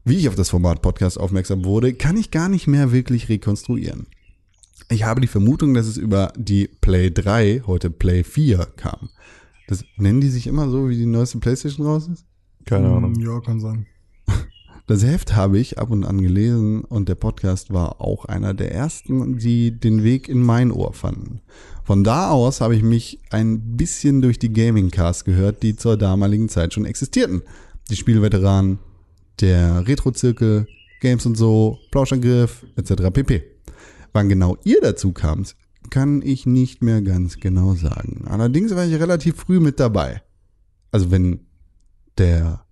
Wie 0.06 0.18
ich 0.18 0.30
auf 0.30 0.36
das 0.36 0.49
Format 0.49 0.81
Podcast 0.81 1.19
aufmerksam 1.19 1.65
wurde, 1.65 1.94
kann 1.94 2.18
ich 2.18 2.31
gar 2.31 2.49
nicht 2.49 2.68
mehr 2.68 2.91
wirklich 2.91 3.30
rekonstruieren. 3.30 4.07
Ich 4.90 5.03
habe 5.03 5.22
die 5.22 5.27
Vermutung, 5.27 5.73
dass 5.73 5.86
es 5.86 5.98
über 5.98 6.34
die 6.36 6.68
Play 6.81 7.11
3, 7.11 7.64
heute 7.68 7.90
Play 7.90 8.23
4 8.23 8.65
kam. 8.76 9.10
Das 9.68 9.86
nennen 9.98 10.19
die 10.19 10.30
sich 10.30 10.48
immer 10.48 10.68
so, 10.69 10.90
wie 10.90 10.98
die 10.98 11.06
neueste 11.06 11.38
PlayStation 11.38 11.86
raus 11.86 12.07
ist? 12.07 12.26
Keine 12.65 12.88
Ahnung. 12.90 13.14
Ja, 13.19 13.40
kann 13.40 13.60
sein. 13.60 13.86
Das 14.88 15.06
Heft 15.06 15.36
habe 15.36 15.60
ich 15.60 15.77
ab 15.77 15.91
und 15.91 16.03
an 16.03 16.19
gelesen 16.19 16.84
und 16.84 17.10
der 17.10 17.14
Podcast 17.14 17.72
war 17.72 18.02
auch 18.02 18.26
einer 18.26 18.56
der 18.56 18.73
ersten, 18.73 19.38
die 19.38 19.69
den 19.69 20.03
Weg 20.03 20.27
in 20.27 20.41
mein 20.41 20.72
Ohr 20.72 20.94
fanden. 20.94 21.41
Von 21.84 22.03
da 22.03 22.31
aus 22.31 22.60
habe 22.60 22.76
ich 22.76 22.81
mich 22.81 23.19
ein 23.30 23.77
bisschen 23.77 24.23
durch 24.23 24.40
die 24.40 24.52
Gaming-Cast 24.52 25.26
gehört, 25.26 25.61
die 25.61 25.76
zur 25.76 25.95
damaligen 25.95 26.49
Zeit 26.49 26.73
schon 26.73 26.86
existierten. 26.86 27.44
Die 27.91 27.95
Spielveteranen, 27.95 28.80
der 29.41 29.88
Retro-Zirkel, 29.88 30.68
Games 31.02 31.26
und 31.26 31.36
so, 31.36 31.80
Plauschangriff 31.91 32.66
etc. 32.76 33.11
pp. 33.14 33.44
Wann 34.14 34.30
genau 34.30 34.57
ihr 34.64 34.80
dazu 34.82 35.11
kamt, 35.11 35.56
kann 35.90 36.22
ich 36.22 36.45
nicht 36.45 36.84
mehr 36.84 37.02
ganz 37.02 37.40
genau 37.40 37.74
sagen. 37.74 38.26
Allerdings 38.28 38.76
war 38.76 38.86
ich 38.86 38.99
relativ 38.99 39.38
früh 39.38 39.60
mit 39.60 39.80
dabei. 39.80 40.22
Also 40.91 41.11
wenn 41.11 41.48
der 42.18 42.66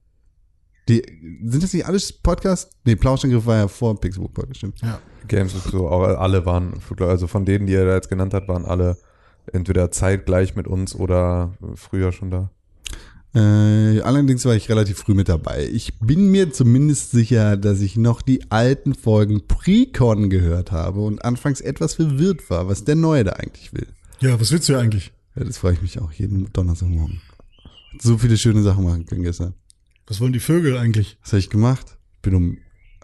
die, 0.89 1.03
sind 1.44 1.64
das 1.64 1.73
nicht 1.73 1.85
alles 1.85 2.14
Podcasts? 2.14 2.72
Nee, 2.85 2.95
Plauschangriff 2.95 3.45
war 3.45 3.57
ja 3.57 3.68
vor 3.68 3.99
Pixelbook 3.99 4.34
Podcast, 4.34 4.57
stimmt. 4.57 4.81
Ja. 4.81 4.99
Games 5.27 5.53
und 5.53 5.64
so, 5.64 5.89
auch 5.89 6.03
alle 6.03 6.45
waren, 6.45 6.80
also 6.99 7.27
von 7.27 7.44
denen, 7.44 7.68
die 7.68 7.73
er 7.73 7.85
da 7.85 7.95
jetzt 7.95 8.07
genannt 8.07 8.34
hat, 8.34 8.48
waren 8.48 8.64
alle 8.64 8.98
entweder 9.52 9.91
zeitgleich 9.91 10.56
mit 10.56 10.68
uns 10.68 10.95
oder 10.95 11.53
früher 11.76 12.14
schon 12.14 12.31
da. 12.31 12.52
Äh, 13.36 14.02
allerdings 14.02 14.45
war 14.45 14.56
ich 14.56 14.70
relativ 14.70 14.98
früh 14.98 15.14
mit 15.14 15.30
dabei. 15.30 15.68
Ich 15.72 15.99
bin 15.99 16.30
mir 16.32 16.52
zumindest 16.52 17.12
sicher, 17.12 17.58
dass 17.58 17.82
ich 17.82 17.98
noch 17.98 18.22
die 18.22 18.49
alten 18.52 18.95
Folgen 18.95 19.48
Precon 19.48 20.30
gehört 20.30 20.72
habe 20.72 21.02
und 21.02 21.24
anfangs 21.24 21.62
etwas 21.62 21.95
verwirrt 21.95 22.49
war, 22.49 22.68
was 22.68 22.84
der 22.84 22.95
Neue 22.95 23.26
da 23.26 23.34
eigentlich 23.34 23.74
will. 23.74 23.88
Ja, 24.20 24.40
was 24.40 24.52
willst 24.52 24.70
du 24.70 24.74
ja 24.74 24.80
eigentlich? 24.80 25.12
Ja, 25.36 25.44
das 25.44 25.58
frage 25.58 25.76
ich 25.76 25.82
mich 25.82 25.99
auch 25.99 26.12
jeden 26.12 26.52
Donnerstagmorgen. 26.54 27.22
So 27.99 28.18
viele 28.18 28.38
schöne 28.38 28.64
Sachen 28.64 28.84
machen 28.84 29.06
können 29.06 29.24
gestern. 29.24 29.54
Was 30.08 30.22
wollen 30.22 30.34
die 30.34 30.40
Vögel 30.40 30.78
eigentlich? 30.78 31.18
Was 31.22 31.34
habe 31.34 31.40
ich 31.40 31.49
gemacht? 31.49 31.98
Bin 32.22 32.34
um 32.34 32.58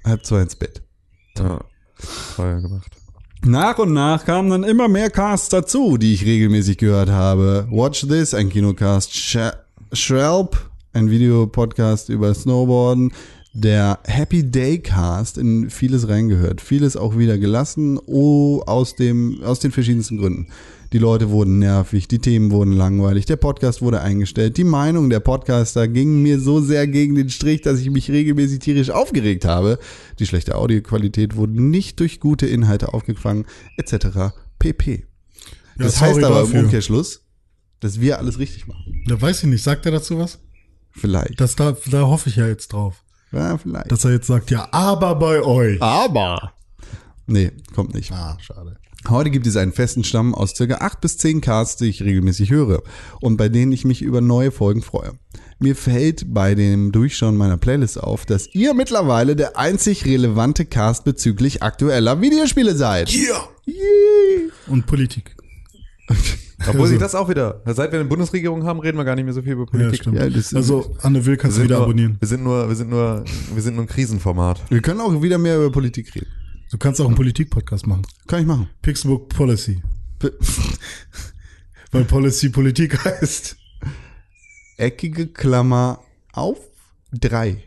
halb 0.04 0.26
zwei 0.26 0.42
ins 0.42 0.56
Bett. 0.56 0.82
Ja, 1.38 1.64
Feuer 1.96 2.62
gemacht. 2.62 2.92
Nach 3.46 3.78
und 3.78 3.92
nach 3.92 4.24
kamen 4.24 4.50
dann 4.50 4.64
immer 4.64 4.88
mehr 4.88 5.10
Casts 5.10 5.50
dazu, 5.50 5.98
die 5.98 6.14
ich 6.14 6.26
regelmäßig 6.26 6.78
gehört 6.78 7.10
habe. 7.10 7.68
Watch 7.70 8.08
This, 8.08 8.34
ein 8.34 8.50
Kinocast. 8.50 9.14
Sh 9.14 9.38
Shrelp, 9.94 10.70
ein 10.92 11.10
Videopodcast 11.10 12.10
über 12.10 12.34
Snowboarden. 12.34 13.14
Der 13.56 14.00
Happy 14.06 14.50
Day 14.50 14.80
Cast, 14.80 15.38
in 15.38 15.70
vieles 15.70 16.08
reingehört. 16.08 16.60
Vieles 16.60 16.98
auch 16.98 17.18
wieder 17.20 17.38
gelassen, 17.38 18.00
oh, 18.08 18.64
aus, 18.66 18.96
dem, 18.96 19.44
aus 19.44 19.60
den 19.60 19.72
verschiedensten 19.72 20.18
Gründen. 20.18 20.48
Die 20.92 20.98
Leute 20.98 21.30
wurden 21.30 21.60
nervig, 21.60 22.08
die 22.08 22.20
Themen 22.20 22.52
wurden 22.52 22.72
langweilig, 22.72 23.26
der 23.26 23.36
Podcast 23.36 23.84
wurde 23.84 24.02
eingestellt. 24.02 24.58
Die 24.58 24.64
Meinung 24.64 25.12
der 25.12 25.20
Podcaster 25.20 25.88
ging 25.88 26.24
mir 26.24 26.40
so 26.40 26.62
sehr 26.62 26.88
gegen 26.88 27.14
den 27.14 27.30
Strich, 27.30 27.62
dass 27.62 27.80
ich 27.80 27.90
mich 27.92 28.10
regelmäßig 28.10 28.60
tierisch 28.60 28.90
aufgeregt 28.90 29.46
habe. 29.46 29.78
Die 30.18 30.26
schlechte 30.26 30.56
Audioqualität 30.56 31.36
wurde 31.36 31.62
nicht 31.62 32.00
durch 32.00 32.20
gute 32.20 32.48
Inhalte 32.48 32.94
aufgefangen, 32.94 33.46
etc. 33.78 34.34
pp. 34.58 35.06
Ja, 35.78 35.86
das 35.86 36.02
heißt 36.02 36.24
aber 36.24 36.42
dafür. 36.42 36.60
im 36.60 36.66
Umkehrschluss, 36.66 37.23
dass 37.84 38.00
wir 38.00 38.18
alles 38.18 38.40
richtig 38.40 38.68
machen. 38.68 39.04
Da 39.08 39.22
weiß 39.22 39.44
ich 39.44 39.50
nicht. 39.50 39.64
Sagt 39.64 39.86
er 39.86 39.92
dazu 39.92 40.18
was? 40.18 40.40
Vielleicht. 40.92 41.40
Das 41.42 41.56
da, 41.56 41.76
da 41.92 42.02
hoffe 42.08 42.30
ich 42.30 42.38
ja 42.38 42.48
jetzt 42.48 42.72
drauf. 42.74 43.04
ja, 43.32 43.58
vielleicht. 43.58 43.92
Dass 43.92 44.06
er 44.06 44.12
jetzt 44.12 44.28
sagt, 44.28 44.52
ja, 44.52 44.68
aber 44.72 45.16
bei 45.16 45.42
euch. 45.42 45.82
aber. 45.82 46.54
Nee, 47.26 47.52
kommt 47.74 47.94
nicht. 47.94 48.12
Ah, 48.12 48.38
schade. 48.42 48.78
Heute 49.10 49.32
gibt 49.32 49.48
es 49.48 49.58
einen 49.58 49.74
festen 49.74 50.06
Stamm 50.06 50.34
aus 50.34 50.56
circa 50.56 50.76
acht 50.76 51.02
bis 51.02 51.18
zehn 51.18 51.42
Casts, 51.42 51.76
die 51.76 51.88
ich 51.88 52.02
regelmäßig 52.02 52.52
höre 52.52 52.84
und 53.20 53.36
bei 53.36 53.50
denen 53.50 53.74
ich 53.74 53.84
mich 53.84 54.02
über 54.02 54.22
neue 54.22 54.52
Folgen 54.52 54.82
freue. 54.82 55.12
Mir 55.60 55.76
fällt 55.76 56.34
bei 56.34 56.56
dem 56.56 56.92
Durchschauen 56.94 57.36
meiner 57.36 57.58
Playlist 57.58 58.00
auf, 58.02 58.26
dass 58.26 58.48
ihr 58.54 58.74
mittlerweile 58.74 59.36
der 59.36 59.58
einzig 59.58 60.06
relevante 60.06 60.66
Cast 60.66 61.04
bezüglich 61.04 61.64
aktueller 61.64 62.22
Videospiele 62.22 62.76
seid. 62.76 63.14
Yeah. 63.14 63.50
Yay. 63.66 64.52
Und 64.68 64.86
Politik. 64.86 65.36
Obwohl 66.60 66.74
Also- 66.82 66.86
sich 66.88 67.00
das 67.00 67.16
auch 67.16 67.30
wieder, 67.30 67.62
seit 67.66 67.92
wir 67.92 68.00
eine 68.00 68.08
Bundesregierung 68.08 68.64
haben, 68.64 68.80
reden 68.80 68.98
wir 68.98 69.04
gar 69.06 69.16
nicht 69.16 69.26
mehr 69.26 69.34
so 69.34 69.42
viel 69.42 69.54
über 69.54 69.64
Ja, 69.66 69.70
Politik. 69.72 70.06
Ja, 70.14 70.30
das- 70.30 70.54
also, 70.54 70.96
Anne 71.02 71.26
Will 71.26 71.36
kannst 71.38 71.58
du 71.58 71.64
wieder 71.64 71.76
nur, 71.78 71.84
abonnieren. 71.86 72.18
wir 72.20 72.28
sind 72.28 72.44
nur, 72.44 72.68
wir 72.70 72.76
sind 72.76 72.90
nur, 72.90 73.24
wir 73.54 73.62
sind 73.62 73.76
nur 73.76 73.84
ein 73.86 73.88
Krisenformat. 73.88 74.62
Wir 74.70 74.82
können 74.82 75.02
auch 75.02 75.22
wieder 75.22 75.38
mehr 75.38 75.58
über 75.58 75.72
Politik 75.72 76.14
reden. 76.16 76.28
Du 76.72 76.78
kannst 76.78 77.00
auch 77.02 77.06
einen 77.08 77.16
Politik-Podcast 77.16 77.86
machen. 77.88 78.04
Kann 78.28 78.40
ich 78.42 78.46
machen. 78.48 78.68
Pixelbook 78.82 79.30
Policy. 79.30 79.82
P- 80.20 80.32
Weil 81.92 82.06
Policy 82.06 82.50
Politik 82.50 82.98
heißt. 83.06 83.58
Eckige 84.78 85.28
Klammer 85.28 86.00
auf 86.32 86.58
drei. 87.12 87.64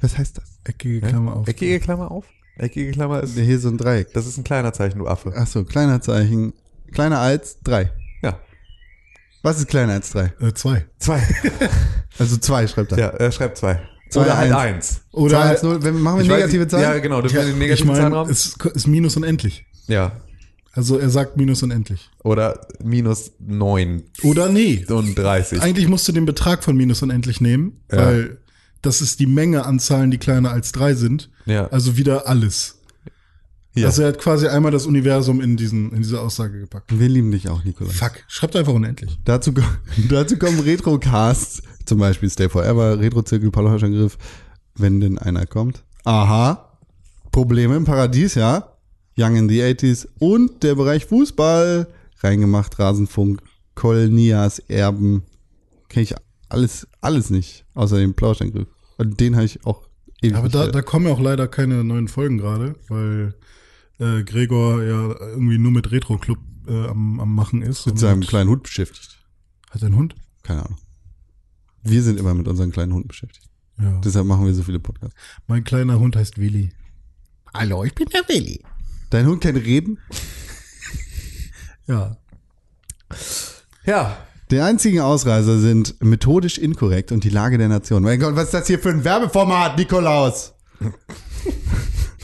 Was 0.00 0.18
heißt 0.18 0.36
das? 0.38 0.58
Eckige 0.64 1.00
Klammer 1.00 1.36
auf. 1.36 1.48
Eckige 1.48 1.80
Klammer 1.80 2.10
auf? 2.10 2.26
Eckige 2.58 2.90
Klammer 2.90 3.22
ist, 3.22 3.34
Hier 3.38 3.58
so 3.58 3.68
ein 3.68 3.78
Dreieck. 3.78 4.12
das 4.12 4.26
ist 4.26 4.36
ein 4.36 4.44
kleiner 4.44 4.72
Zeichen, 4.74 4.98
du 4.98 5.06
Affe. 5.06 5.32
Ach 5.34 5.46
so, 5.46 5.64
kleiner 5.64 6.02
Zeichen. 6.02 6.52
Kleiner 6.92 7.18
als 7.18 7.58
drei. 7.62 7.90
Ja. 8.22 8.38
Was 9.42 9.58
ist 9.58 9.68
kleiner 9.68 9.94
als 9.94 10.10
drei? 10.10 10.32
Äh, 10.40 10.52
zwei. 10.54 10.86
Zwei. 10.98 11.20
Also 12.18 12.36
zwei 12.36 12.66
schreibt 12.66 12.92
er. 12.92 12.98
ja, 12.98 13.06
er 13.08 13.32
schreibt 13.32 13.56
zwei. 13.56 13.80
Zwei, 14.10 14.20
Oder 14.24 14.36
halt 14.36 14.52
eins. 14.52 14.60
eins. 14.60 15.00
Oder 15.12 15.36
Zwei 15.40 15.48
als 15.48 15.62
null. 15.62 15.82
Wenn, 15.82 15.98
machen 15.98 16.18
wir 16.18 16.24
Ich 16.24 16.30
weiß 16.30 16.36
negative 16.40 16.60
nicht- 16.64 16.70
Zahlen? 16.70 16.82
Ja, 16.84 16.98
genau, 16.98 17.22
dürfen 17.22 17.36
wir 17.36 17.42
den 17.44 17.52
ich 17.54 17.58
negativen 17.58 17.86
meine, 17.88 18.00
Zahlenraum? 18.00 18.28
es 18.28 18.54
ist 18.74 18.86
Minus 18.86 19.16
unendlich. 19.16 19.64
Ja. 19.86 20.12
Also 20.74 20.98
er 20.98 21.08
sagt 21.08 21.38
Minus 21.38 21.62
unendlich. 21.62 22.10
Oder 22.22 22.66
minus 22.84 23.32
neun 23.38 24.02
Oder 24.22 24.50
nee. 24.50 24.84
und 24.88 25.14
30. 25.18 25.62
Eigentlich 25.62 25.88
musst 25.88 26.06
du 26.06 26.12
den 26.12 26.26
Betrag 26.26 26.62
von 26.62 26.76
Minus 26.76 27.02
unendlich 27.02 27.40
nehmen, 27.40 27.80
Ja. 27.90 28.04
weil 28.04 28.38
das 28.82 29.00
ist 29.00 29.18
die 29.18 29.26
Menge 29.26 29.64
an 29.64 29.78
Zahlen, 29.78 30.10
die 30.10 30.18
kleiner 30.18 30.50
als 30.50 30.72
drei 30.72 30.92
sind. 30.94 31.30
Ja. 31.46 31.68
Also 31.68 31.96
wieder 31.96 32.26
alles. 32.28 32.78
Ja. 33.74 33.86
Also 33.86 34.02
er 34.02 34.08
hat 34.08 34.18
quasi 34.18 34.46
einmal 34.48 34.70
das 34.70 34.86
Universum 34.86 35.40
in, 35.40 35.56
diesen, 35.56 35.92
in 35.92 36.02
diese 36.02 36.20
Aussage 36.20 36.60
gepackt. 36.60 36.98
Wir 36.98 37.08
lieben 37.08 37.30
dich 37.32 37.48
auch, 37.48 37.64
Nikolas. 37.64 37.94
Fuck, 37.94 38.22
schreibt 38.28 38.54
einfach 38.54 38.74
unendlich. 38.74 39.18
Dazu, 39.24 39.52
dazu 40.08 40.36
kommen 40.38 40.60
Retro-Casts, 40.60 41.62
zum 41.86 41.98
Beispiel 41.98 42.28
Stay 42.28 42.48
Forever, 42.48 42.98
Retro-Zirkel, 42.98 43.50
Palohaschergriff, 43.50 44.18
wenn 44.76 45.00
denn 45.00 45.18
einer 45.18 45.46
kommt. 45.46 45.84
Aha. 46.04 46.78
Probleme 47.30 47.76
im 47.76 47.84
Paradies, 47.84 48.34
ja. 48.34 48.68
Young 49.16 49.36
in 49.36 49.48
the 49.48 49.62
80s 49.62 50.06
und 50.18 50.62
der 50.62 50.74
Bereich 50.74 51.06
Fußball. 51.06 51.86
Reingemacht, 52.20 52.78
Rasenfunk, 52.78 53.42
Kolnias, 53.74 54.58
Erben. 54.60 55.22
Kenn 55.88 56.02
ich 56.02 56.14
alles, 56.48 56.86
alles 57.00 57.30
nicht, 57.30 57.64
außer 57.74 57.96
den 57.98 58.14
Plauschangriff. 58.14 58.68
Den 58.98 59.34
habe 59.34 59.46
ich 59.46 59.64
auch 59.66 59.82
ewig 60.20 60.36
Aber 60.36 60.48
da, 60.48 60.68
da 60.68 60.82
kommen 60.82 61.06
ja 61.06 61.12
auch 61.12 61.20
leider 61.20 61.48
keine 61.48 61.82
neuen 61.82 62.08
Folgen 62.08 62.38
gerade, 62.38 62.76
weil 62.88 63.34
äh, 64.02 64.24
Gregor 64.24 64.82
ja 64.82 65.08
irgendwie 65.20 65.58
nur 65.58 65.72
mit 65.72 65.90
Retro 65.92 66.18
Club 66.18 66.38
äh, 66.66 66.86
am, 66.88 67.20
am 67.20 67.34
Machen 67.34 67.62
ist. 67.62 67.86
mit 67.86 67.98
seinem 67.98 68.20
kleinen 68.22 68.50
Hund 68.50 68.62
beschäftigt. 68.64 69.18
Hat 69.70 69.82
er 69.82 69.86
einen 69.86 69.96
Hund? 69.96 70.14
Keine 70.42 70.64
Ahnung. 70.64 70.78
Wir 71.82 72.02
sind 72.02 72.18
immer 72.20 72.34
mit 72.34 72.46
unseren 72.48 72.70
kleinen 72.72 72.92
Hunden 72.92 73.08
beschäftigt. 73.08 73.48
Ja. 73.80 74.00
Deshalb 74.04 74.26
machen 74.26 74.44
wir 74.46 74.54
so 74.54 74.62
viele 74.62 74.78
Podcasts. 74.78 75.16
mein 75.46 75.64
kleiner 75.64 75.98
Hund 75.98 76.14
heißt 76.16 76.38
Willi. 76.38 76.72
Hallo, 77.54 77.84
ich 77.84 77.94
bin 77.94 78.06
der 78.08 78.22
Willi. 78.28 78.62
Dein 79.10 79.26
Hund 79.26 79.42
kann 79.42 79.56
reden? 79.56 79.98
Ja. 81.86 82.16
Ja, 83.84 84.16
Die 84.50 84.60
einzigen 84.60 85.00
Ausreißer 85.00 85.58
sind 85.58 86.02
methodisch 86.02 86.58
inkorrekt 86.58 87.10
und 87.12 87.24
die 87.24 87.28
Lage 87.30 87.58
der 87.58 87.68
Nation. 87.68 88.02
Mein 88.02 88.20
Gott, 88.20 88.36
was 88.36 88.44
ist 88.44 88.54
das 88.54 88.66
hier 88.68 88.78
für 88.78 88.90
ein 88.90 89.02
Werbeformat, 89.04 89.76
Nikolaus? 89.76 90.54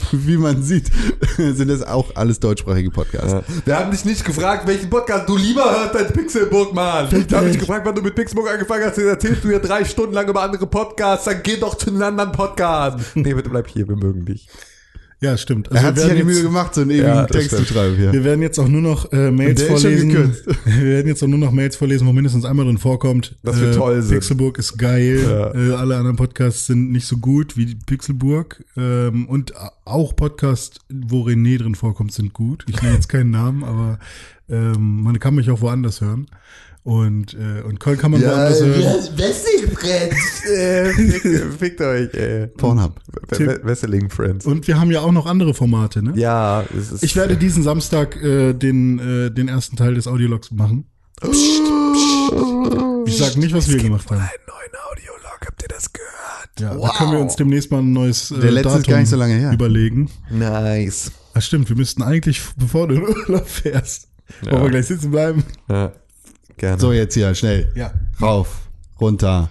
Wie 0.11 0.37
man 0.37 0.63
sieht, 0.63 0.89
sind 1.37 1.67
das 1.67 1.83
auch 1.83 2.15
alles 2.15 2.39
deutschsprachige 2.39 2.89
Podcasts. 2.89 3.35
Wir 3.65 3.77
haben 3.77 3.91
dich 3.91 4.05
nicht 4.05 4.25
gefragt, 4.25 4.67
welchen 4.67 4.89
Podcast 4.89 5.29
du 5.29 5.37
lieber 5.37 5.63
hörst 5.63 5.95
als 5.95 6.11
Pixelburg, 6.11 6.73
Mann. 6.73 7.11
Wir 7.11 7.37
haben 7.37 7.47
dich 7.47 7.59
gefragt, 7.59 7.85
wann 7.85 7.95
du 7.95 8.01
mit 8.01 8.15
Pixelburg 8.15 8.49
angefangen 8.49 8.85
hast. 8.85 8.97
Jetzt 8.97 9.07
erzählst 9.07 9.43
du 9.43 9.49
hier 9.49 9.59
drei 9.59 9.85
Stunden 9.85 10.13
lang 10.13 10.27
über 10.27 10.41
andere 10.41 10.65
Podcasts. 10.67 11.25
Dann 11.25 11.41
geh 11.43 11.57
doch 11.57 11.75
zu 11.75 11.89
einem 11.89 12.01
anderen 12.01 12.31
Podcast. 12.31 12.99
Nee, 13.15 13.33
bitte 13.33 13.49
bleib 13.49 13.67
hier, 13.67 13.87
wir 13.87 13.95
mögen 13.95 14.25
dich. 14.25 14.47
Ja, 15.21 15.37
stimmt. 15.37 15.67
Er 15.67 15.83
hat 15.83 15.99
sich 15.99 16.07
ja 16.07 16.15
die 16.15 16.23
Mühe 16.23 16.41
gemacht, 16.41 16.73
so 16.73 16.81
einen 16.81 16.91
ewigen 16.91 17.07
Ja, 17.07 17.25
Text 17.25 17.51
zu 17.51 17.65
schreiben 17.65 17.97
hier. 17.97 18.13
Wir 18.13 18.23
werden 18.23 18.41
jetzt 18.41 18.57
auch 18.57 18.69
nur 18.69 18.81
noch 18.81 19.11
äh, 19.11 19.31
Mails 19.31 19.61
vorlesen. 19.63 20.13
Wir 20.65 20.85
werden 20.85 21.07
jetzt 21.07 21.21
auch 21.21 21.27
nur 21.27 21.39
noch 21.39 21.51
Mails 21.51 21.75
vorlesen, 21.75 22.07
wo 22.07 22.13
mindestens 22.13 22.45
einmal 22.45 22.65
drin 22.65 22.77
vorkommt. 22.77 23.35
Dass 23.43 23.59
wir 23.59 23.71
äh, 23.71 23.75
toll 23.75 24.01
sind. 24.01 24.11
Pixelburg 24.11 24.57
ist 24.57 24.77
geil. 24.77 25.19
Ja. 25.21 25.53
Äh, 25.53 25.73
alle 25.73 25.97
anderen 25.97 26.15
Podcasts 26.15 26.67
sind 26.67 26.91
nicht 26.91 27.05
so 27.05 27.17
gut 27.17 27.57
wie 27.57 27.75
Pixelburg. 27.75 28.63
Ähm, 28.77 29.27
und 29.27 29.53
auch 29.83 30.15
Podcasts, 30.15 30.79
wo 30.89 31.23
René 31.23 31.57
drin 31.57 31.75
vorkommt, 31.75 32.13
sind 32.13 32.33
gut. 32.33 32.65
Ich 32.69 32.81
nenne 32.81 32.95
jetzt 32.95 33.09
keinen 33.09 33.31
Namen, 33.31 33.65
aber 33.65 33.99
ähm, 34.49 35.03
man 35.03 35.19
kann 35.19 35.35
mich 35.35 35.51
auch 35.51 35.59
woanders 35.59 35.99
hören. 35.99 36.27
Und, 36.89 37.35
äh, 37.35 37.61
und 37.61 37.79
Köln 37.79 37.99
kann 37.99 38.09
man 38.09 38.19
woanders 38.23 38.61
hören. 38.63 38.81
äh, 40.51 40.89
fickt, 40.93 41.53
fickt 41.59 41.81
euch, 41.81 42.11
ey. 42.15 42.47
Pornhub. 42.47 42.99
Wesseling 43.29 44.09
Friends. 44.09 44.47
Und 44.47 44.67
wir 44.67 44.79
haben 44.79 44.89
ja 44.89 45.01
auch 45.01 45.11
noch 45.11 45.27
andere 45.27 45.53
Formate, 45.53 46.01
ne? 46.01 46.13
Ja, 46.15 46.63
es 46.75 46.91
ist. 46.91 47.03
Ich 47.03 47.15
werde 47.15 47.37
diesen 47.37 47.61
Samstag 47.61 48.15
äh, 48.23 48.53
den, 48.53 48.97
äh, 48.97 49.29
den 49.29 49.49
ersten 49.49 49.75
Teil 49.75 49.93
des 49.93 50.07
Audiologs 50.07 50.49
machen. 50.49 50.85
Ich 53.05 53.17
sag 53.17 53.37
nicht, 53.37 53.53
was 53.53 53.69
wir 53.69 53.77
gemacht 53.77 54.09
haben. 54.09 54.17
einen 54.21 54.29
neuen 54.47 54.83
Audiolog, 54.91 55.39
habt 55.45 55.61
ihr 55.61 55.67
das 55.67 55.93
gehört? 55.93 56.49
Ja, 56.59 56.73
da 56.75 56.93
können 56.97 57.11
wir 57.11 57.19
uns 57.19 57.35
demnächst 57.35 57.69
mal 57.71 57.83
ein 57.83 57.93
neues 57.93 58.31
äh, 58.31 58.39
Der 58.39 58.49
letzte 58.51 58.69
ist 58.69 58.77
Datum 58.79 58.91
gar 58.93 58.99
nicht 58.99 59.09
so 59.09 59.15
lange 59.15 59.35
her. 59.35 59.51
überlegen. 59.53 60.09
Nice. 60.31 61.11
Ah, 61.35 61.41
stimmt, 61.41 61.69
wir 61.69 61.75
müssten 61.75 62.01
eigentlich, 62.01 62.41
bevor 62.57 62.87
du 62.87 62.95
in 62.95 63.03
Urlaub 63.03 63.47
fährst, 63.47 64.07
wollen 64.49 64.63
wir 64.63 64.69
gleich 64.71 64.87
sitzen 64.87 65.11
bleiben. 65.11 65.43
Ja, 65.69 65.91
gerne. 66.59 66.79
So, 66.79 66.93
jetzt 66.93 67.15
hier, 67.15 67.33
schnell. 67.33 67.71
Ja. 67.75 67.91
Rauf, 68.21 68.67
runter. 69.01 69.49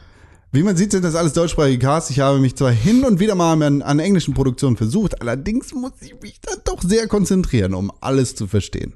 Wie 0.50 0.62
man 0.62 0.76
sieht, 0.76 0.92
sind 0.92 1.04
das 1.04 1.14
alles 1.14 1.34
deutschsprachige 1.34 1.78
Casts. 1.78 2.10
Ich 2.10 2.20
habe 2.20 2.38
mich 2.38 2.56
zwar 2.56 2.70
hin 2.70 3.04
und 3.04 3.20
wieder 3.20 3.34
mal 3.34 3.60
an, 3.60 3.82
an 3.82 3.98
englischen 3.98 4.32
Produktionen 4.32 4.76
versucht, 4.76 5.20
allerdings 5.20 5.74
muss 5.74 5.92
ich 6.00 6.14
mich 6.22 6.40
dann 6.40 6.58
doch 6.64 6.82
sehr 6.82 7.06
konzentrieren, 7.06 7.74
um 7.74 7.92
alles 8.00 8.34
zu 8.34 8.46
verstehen. 8.46 8.94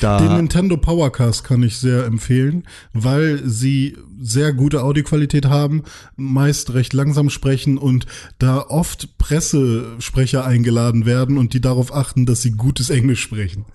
Da, 0.00 0.18
Den 0.18 0.36
Nintendo 0.36 0.76
Powercast 0.76 1.44
kann 1.44 1.62
ich 1.62 1.78
sehr 1.78 2.04
empfehlen, 2.04 2.64
weil 2.92 3.42
sie 3.44 3.96
sehr 4.20 4.52
gute 4.52 4.82
Audioqualität 4.82 5.46
haben, 5.46 5.82
meist 6.16 6.72
recht 6.74 6.92
langsam 6.92 7.30
sprechen 7.30 7.78
und 7.78 8.06
da 8.38 8.58
oft 8.58 9.18
Pressesprecher 9.18 10.44
eingeladen 10.44 11.06
werden 11.06 11.38
und 11.38 11.52
die 11.52 11.60
darauf 11.60 11.94
achten, 11.94 12.26
dass 12.26 12.42
sie 12.42 12.52
gutes 12.52 12.90
Englisch 12.90 13.22
sprechen. 13.22 13.66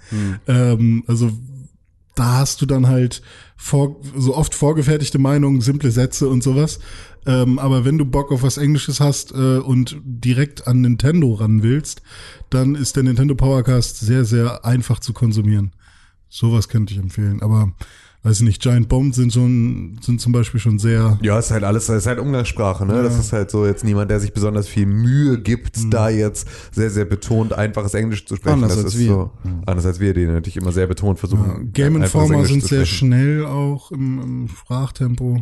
Ähm, 0.48 1.04
also 1.08 1.32
da 2.18 2.38
hast 2.38 2.62
du 2.62 2.66
dann 2.66 2.88
halt 2.88 3.22
vor, 3.56 4.02
so 4.16 4.36
oft 4.36 4.56
vorgefertigte 4.56 5.20
Meinungen, 5.20 5.62
simple 5.62 5.92
Sätze 5.92 6.28
und 6.28 6.44
sowas. 6.44 6.80
Ähm, 7.26 7.60
aber 7.60 7.86
wenn 7.86 7.98
du 7.98 8.06
Bock 8.06 8.32
auf 8.32 8.44
was 8.44 8.58
Englisches 8.58 9.00
hast 9.00 9.32
äh, 9.32 9.58
und 9.58 9.98
direkt 10.04 10.68
an 10.68 10.82
Nintendo 10.82 11.34
ran 11.34 11.62
willst, 11.62 12.02
dann 12.50 12.76
ist 12.76 12.96
der 12.96 13.04
Nintendo 13.04 13.36
Powercast 13.36 14.00
sehr, 14.00 14.26
sehr 14.26 14.66
einfach 14.66 15.00
zu 15.00 15.14
konsumieren. 15.14 15.74
Sowas 16.30 16.70
könnte 16.70 16.94
ich 16.94 17.00
empfehlen. 17.00 17.42
Aber 17.42 17.74
weiß 18.28 18.40
ich 18.40 18.46
nicht, 18.46 18.62
Giant 18.62 18.90
Bomb 18.90 19.16
sind 19.16 19.32
schon, 19.32 19.98
sind 20.02 20.20
zum 20.20 20.34
Beispiel 20.34 20.60
schon 20.60 20.80
sehr. 20.80 21.18
Ja, 21.22 21.40
ist 21.40 21.52
halt 21.52 21.64
alles, 21.64 21.88
ist 21.88 22.08
halt 22.08 22.20
Umgangssprache, 22.20 22.86
ne? 22.86 23.02
Das 23.02 23.18
ist 23.18 23.32
halt 23.32 23.50
so 23.50 23.66
jetzt 23.66 23.86
niemand, 23.86 24.12
der 24.12 24.20
sich 24.20 24.34
besonders 24.34 24.68
viel 24.68 24.86
Mühe 24.86 25.40
gibt, 25.40 25.94
da 25.94 26.10
jetzt 26.10 26.46
sehr, 26.74 26.90
sehr 26.90 27.06
betont 27.06 27.54
einfaches 27.54 27.94
Englisch 27.94 28.26
zu 28.26 28.36
sprechen. 28.36 28.56
Anders 28.56 28.76
das 28.76 28.86
als 28.86 28.96
ist 28.96 29.00
wir. 29.00 29.08
so, 29.08 29.32
anders 29.66 29.86
als 29.86 30.02
wir, 30.02 30.14
die 30.14 30.26
natürlich 30.26 30.58
immer 30.58 30.74
sehr 30.74 30.88
betont 30.88 31.20
versuchen. 31.20 31.72
Game 31.72 31.96
einfaches 31.96 32.30
Informer 32.30 32.46
sind 32.46 32.64
sehr 32.64 32.86
schnell 32.86 33.46
auch 33.46 33.92
im, 33.92 34.22
im 34.22 34.48
Sprachtempo. 34.50 35.40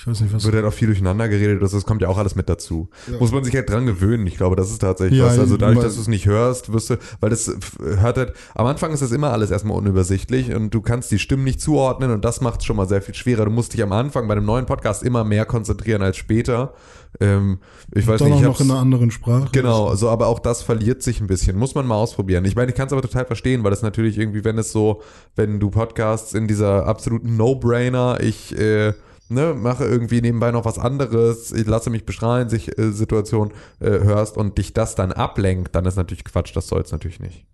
Ich 0.00 0.06
weiß 0.06 0.20
nicht, 0.20 0.32
was. 0.32 0.44
wird 0.44 0.54
halt 0.54 0.64
auch 0.64 0.72
viel 0.72 0.86
durcheinander 0.86 1.28
geredet, 1.28 1.60
das, 1.60 1.72
das 1.72 1.84
kommt 1.84 2.02
ja 2.02 2.08
auch 2.08 2.18
alles 2.18 2.36
mit 2.36 2.48
dazu. 2.48 2.88
Muss 3.18 3.32
man 3.32 3.42
sich 3.42 3.52
halt 3.56 3.68
dran 3.68 3.84
gewöhnen. 3.84 4.28
Ich 4.28 4.36
glaube, 4.36 4.54
das 4.54 4.70
ist 4.70 4.78
tatsächlich 4.78 5.18
Ja, 5.18 5.26
was. 5.26 5.40
Also 5.40 5.56
dadurch, 5.56 5.80
dass 5.80 5.96
du 5.96 6.00
es 6.00 6.06
nicht 6.06 6.26
hörst, 6.26 6.72
wirst 6.72 6.90
du, 6.90 6.98
weil 7.18 7.30
das 7.30 7.52
hört 7.80 8.16
halt, 8.16 8.32
am 8.54 8.66
Anfang 8.66 8.92
ist 8.92 9.02
das 9.02 9.10
immer 9.10 9.32
alles 9.32 9.50
erstmal 9.50 9.76
unübersichtlich 9.76 10.54
und 10.54 10.72
du 10.72 10.82
kannst 10.82 11.10
die 11.10 11.18
Stimmen 11.18 11.42
nicht 11.42 11.60
zuordnen 11.60 12.12
und 12.12 12.24
das 12.24 12.40
macht 12.40 12.60
es 12.60 12.66
schon 12.66 12.76
mal 12.76 12.86
sehr 12.86 13.02
viel 13.02 13.16
schwerer. 13.16 13.46
Du 13.46 13.50
musst 13.50 13.74
dich 13.74 13.82
am 13.82 13.90
Anfang 13.90 14.28
bei 14.28 14.36
einem 14.36 14.46
neuen 14.46 14.66
Podcast 14.66 15.02
immer 15.02 15.24
mehr 15.24 15.44
konzentrieren 15.46 16.00
als 16.00 16.16
später. 16.16 16.74
Ähm, 17.18 17.58
ich 17.92 18.06
weiß 18.06 18.20
dann 18.20 18.28
nicht, 18.28 18.36
auch 18.36 18.40
ich 18.40 18.46
noch 18.46 18.60
in 18.60 18.70
einer 18.70 18.78
anderen 18.78 19.10
Sprache. 19.10 19.48
Genau, 19.50 19.96
so, 19.96 20.10
aber 20.10 20.28
auch 20.28 20.38
das 20.38 20.62
verliert 20.62 21.02
sich 21.02 21.20
ein 21.20 21.26
bisschen. 21.26 21.58
Muss 21.58 21.74
man 21.74 21.88
mal 21.88 21.96
ausprobieren. 21.96 22.44
Ich 22.44 22.54
meine, 22.54 22.70
ich 22.70 22.76
kann 22.76 22.86
es 22.86 22.92
aber 22.92 23.02
total 23.02 23.24
verstehen, 23.24 23.64
weil 23.64 23.72
das 23.72 23.82
natürlich 23.82 24.16
irgendwie, 24.16 24.44
wenn 24.44 24.58
es 24.58 24.70
so, 24.70 25.02
wenn 25.34 25.58
du 25.58 25.70
Podcasts 25.70 26.34
in 26.34 26.46
dieser 26.46 26.86
absoluten 26.86 27.36
No-Brainer, 27.36 28.18
ich 28.20 28.56
äh, 28.56 28.92
ne, 29.28 29.54
mache 29.54 29.84
irgendwie 29.84 30.20
nebenbei 30.20 30.50
noch 30.50 30.64
was 30.64 30.78
anderes, 30.78 31.52
ich 31.52 31.66
lasse 31.66 31.90
mich 31.90 32.04
beschreien, 32.06 32.48
sich 32.48 32.78
äh, 32.78 32.92
Situation 32.92 33.52
äh, 33.80 33.90
hörst 33.90 34.36
und 34.36 34.58
dich 34.58 34.72
das 34.72 34.94
dann 34.94 35.12
ablenkt, 35.12 35.74
dann 35.74 35.84
ist 35.86 35.96
natürlich 35.96 36.24
Quatsch, 36.24 36.54
das 36.56 36.68
soll 36.68 36.80
es 36.82 36.92
natürlich 36.92 37.20
nicht. 37.20 37.46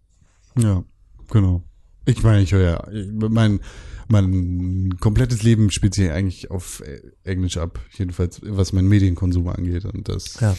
ja, 0.58 0.82
genau. 1.30 1.62
Ich 2.06 2.22
meine, 2.22 2.42
ich 2.42 2.52
höre 2.52 2.62
ja, 2.70 2.88
ich- 2.92 3.08
mein, 3.12 3.60
mein 4.08 4.96
komplettes 5.00 5.42
Leben 5.42 5.70
spielt 5.70 5.94
sich 5.94 6.10
eigentlich 6.10 6.50
auf 6.50 6.82
äh, 6.82 7.00
Englisch 7.24 7.56
ab. 7.56 7.80
Jedenfalls, 7.96 8.42
was 8.44 8.74
mein 8.74 8.86
Medienkonsum 8.86 9.48
angeht. 9.48 9.86
Und 9.86 10.08
das, 10.10 10.38
Ja. 10.40 10.54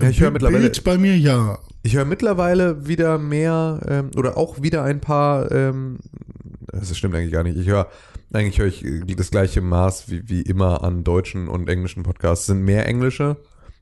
Ja, 0.00 0.10
ich 0.10 0.20
höre 0.20 0.30
mittlerweile, 0.30 0.60
Bild 0.60 0.84
bei 0.84 0.96
mir 0.98 1.16
ja. 1.16 1.58
ich 1.82 1.96
höre 1.96 2.04
mittlerweile 2.04 2.86
wieder 2.86 3.18
mehr 3.18 3.80
ähm, 3.88 4.10
oder 4.16 4.36
auch 4.36 4.60
wieder 4.62 4.84
ein 4.84 5.00
paar, 5.00 5.50
ähm, 5.50 5.98
das 6.70 6.96
stimmt 6.96 7.14
eigentlich 7.14 7.32
gar 7.32 7.42
nicht. 7.42 7.56
Ich 7.56 7.66
höre, 7.66 7.88
eigentlich 8.32 8.58
höre 8.58 8.66
ich 8.66 8.84
äh, 8.84 9.00
das 9.16 9.30
gleiche 9.30 9.60
Maß 9.60 10.10
wie, 10.10 10.28
wie 10.28 10.42
immer 10.42 10.82
an 10.84 11.04
deutschen 11.04 11.48
und 11.48 11.68
englischen 11.68 12.02
Podcasts. 12.02 12.42
Es 12.42 12.46
sind 12.46 12.62
mehr 12.64 12.86
englische, 12.86 13.36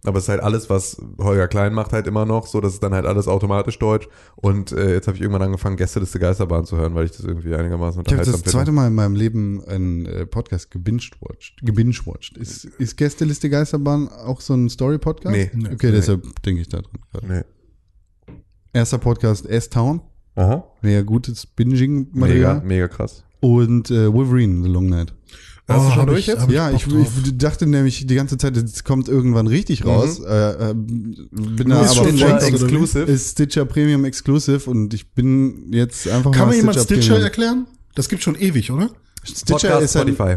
aber 0.04 0.18
es 0.18 0.24
ist 0.24 0.28
halt 0.28 0.42
alles, 0.42 0.68
was 0.68 1.00
Holger 1.18 1.48
Klein 1.48 1.72
macht, 1.72 1.92
halt 1.94 2.06
immer 2.06 2.26
noch 2.26 2.46
so. 2.46 2.60
Das 2.60 2.74
ist 2.74 2.82
dann 2.82 2.92
halt 2.92 3.06
alles 3.06 3.26
automatisch 3.26 3.78
deutsch. 3.78 4.06
Und 4.36 4.70
äh, 4.72 4.92
jetzt 4.92 5.06
habe 5.06 5.16
ich 5.16 5.22
irgendwann 5.22 5.40
angefangen, 5.42 5.76
Gästeliste 5.76 6.18
Geisterbahn 6.18 6.66
zu 6.66 6.76
hören, 6.76 6.94
weil 6.94 7.06
ich 7.06 7.12
das 7.12 7.20
irgendwie 7.24 7.54
einigermaßen 7.54 8.02
Ich 8.06 8.12
habe 8.12 8.22
das 8.24 8.42
zweite 8.42 8.70
Mal 8.70 8.88
in 8.88 8.94
meinem 8.94 9.14
Leben 9.14 9.64
einen 9.64 10.04
äh, 10.04 10.26
Podcast 10.26 10.70
gebinged-watched. 10.70 11.62
Gebinged-watched. 11.62 12.36
Ist, 12.36 12.66
ist 12.66 12.96
Gästeliste 12.98 13.48
Geisterbahn 13.48 14.08
auch 14.08 14.42
so 14.42 14.52
ein 14.54 14.68
Story-Podcast? 14.68 15.34
Nee. 15.34 15.50
Okay, 15.72 15.86
Nee. 15.86 15.92
deshalb 15.92 16.42
denke 16.42 16.60
ich 16.60 16.68
da 16.68 16.82
dran. 16.82 17.00
gerade. 17.10 17.26
Nee. 17.26 18.34
Erster 18.74 18.98
Podcast 18.98 19.46
S-Town. 19.46 20.00
Aha. 20.34 20.64
Mega 20.82 21.02
gutes 21.02 21.46
Mega, 21.46 21.54
Binging-Material. 21.56 22.60
mega 22.62 22.88
krass. 22.88 23.24
Und 23.44 23.90
äh, 23.90 24.10
Wolverine, 24.10 24.62
The 24.62 24.70
Long 24.70 24.86
Night. 24.86 25.12
Hast 25.68 25.88
du 25.88 25.94
schon 25.94 26.06
durch 26.06 26.20
ich, 26.20 26.26
jetzt? 26.28 26.50
ja, 26.50 26.70
ich, 26.70 26.86
ich 26.86 27.38
dachte 27.38 27.66
nämlich 27.66 28.06
die 28.06 28.14
ganze 28.14 28.38
Zeit, 28.38 28.56
es 28.56 28.84
kommt 28.84 29.08
irgendwann 29.08 29.46
richtig 29.46 29.84
raus. 29.84 30.18
Äh, 30.20 30.70
äh, 30.70 30.74
bin 30.74 31.68
da 31.68 31.82
Ist 31.82 31.98
aber 31.98 32.12
wie? 32.12 32.22
Exclusive. 32.22 33.04
ist 33.04 33.32
Stitcher 33.32 33.66
Premium 33.66 34.06
Exclusive 34.06 34.70
und 34.70 34.94
ich 34.94 35.10
bin 35.12 35.72
jetzt 35.72 36.08
einfach 36.08 36.32
Kann 36.32 36.46
mal 36.46 36.50
mir 36.52 36.56
jemand 36.56 36.78
Stitcher 36.78 37.00
Premium. 37.00 37.22
erklären? 37.22 37.66
Das 37.94 38.08
gibt 38.08 38.22
schon 38.22 38.34
ewig, 38.34 38.70
oder? 38.70 38.90
Stitcher 39.22 39.52
Podcast 39.52 39.82
ist, 39.84 39.96
ein, 39.96 40.14
Spotify. 40.14 40.36